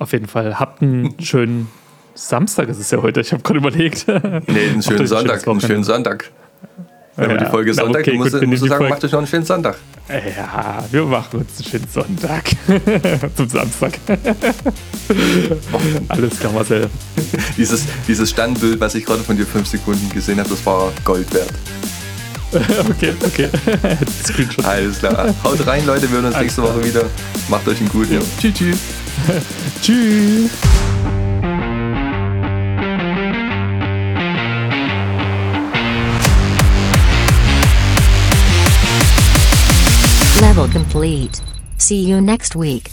auf 0.00 0.10
jeden 0.12 0.26
Fall. 0.26 0.58
Habt 0.58 0.82
einen 0.82 1.14
schönen 1.20 1.68
Samstag 2.14 2.68
ist 2.68 2.80
es 2.80 2.90
ja 2.90 3.00
heute. 3.00 3.20
Ich 3.20 3.32
habe 3.32 3.42
gerade 3.44 3.58
überlegt. 3.60 4.06
Nee, 4.08 4.70
einen 4.70 4.82
schönen 4.82 5.06
Sonntag. 5.06 5.46
Einen 5.46 5.60
schönen 5.60 5.84
Sonntag. 5.84 6.32
Wenn 7.16 7.28
wir 7.28 7.36
Ja, 7.36 7.44
die 7.44 7.50
Folge 7.50 7.70
na, 7.70 7.82
Sonntag, 7.82 8.00
okay, 8.00 8.10
du 8.10 8.16
musst, 8.16 8.32
gut, 8.32 8.46
musst 8.46 8.62
du 8.62 8.66
sagen, 8.66 8.88
macht 8.88 9.04
euch 9.04 9.12
noch 9.12 9.18
einen 9.18 9.28
schönen 9.28 9.44
Sonntag. 9.44 9.76
Ja, 10.08 10.84
wir 10.90 11.04
machen 11.04 11.40
uns 11.40 11.58
einen 11.58 11.68
schönen 11.70 11.88
Sonntag. 11.88 12.44
Zum 13.36 13.48
Samstag. 13.48 13.98
Alles 16.08 16.40
klar, 16.40 16.52
Marcel. 16.52 16.90
Dieses, 17.56 17.84
dieses 18.08 18.30
Standbild, 18.30 18.80
was 18.80 18.96
ich 18.96 19.04
gerade 19.04 19.22
von 19.22 19.36
dir 19.36 19.46
fünf 19.46 19.68
Sekunden 19.68 20.10
gesehen 20.10 20.40
habe, 20.40 20.48
das 20.48 20.66
war 20.66 20.92
Gold 21.04 21.32
wert. 21.32 21.52
Okay, 22.88 23.12
okay. 23.26 23.48
Screenshot. 24.24 24.64
Alles 24.64 25.00
klar. 25.00 25.34
Haut 25.42 25.66
rein, 25.66 25.84
Leute. 25.86 26.02
Wir 26.02 26.18
hören 26.18 26.26
uns 26.26 26.36
nächste 26.36 26.62
Woche 26.62 26.84
wieder. 26.84 27.06
Macht 27.48 27.66
euch 27.66 27.80
einen 27.80 27.88
guten. 27.88 28.14
Ja. 28.14 28.20
Tschüss, 28.38 28.54
tschüss. 28.54 28.78
Tschüss. 29.82 30.50
Complete. 40.74 41.40
See 41.78 42.02
you 42.02 42.20
next 42.20 42.56
week. 42.56 42.90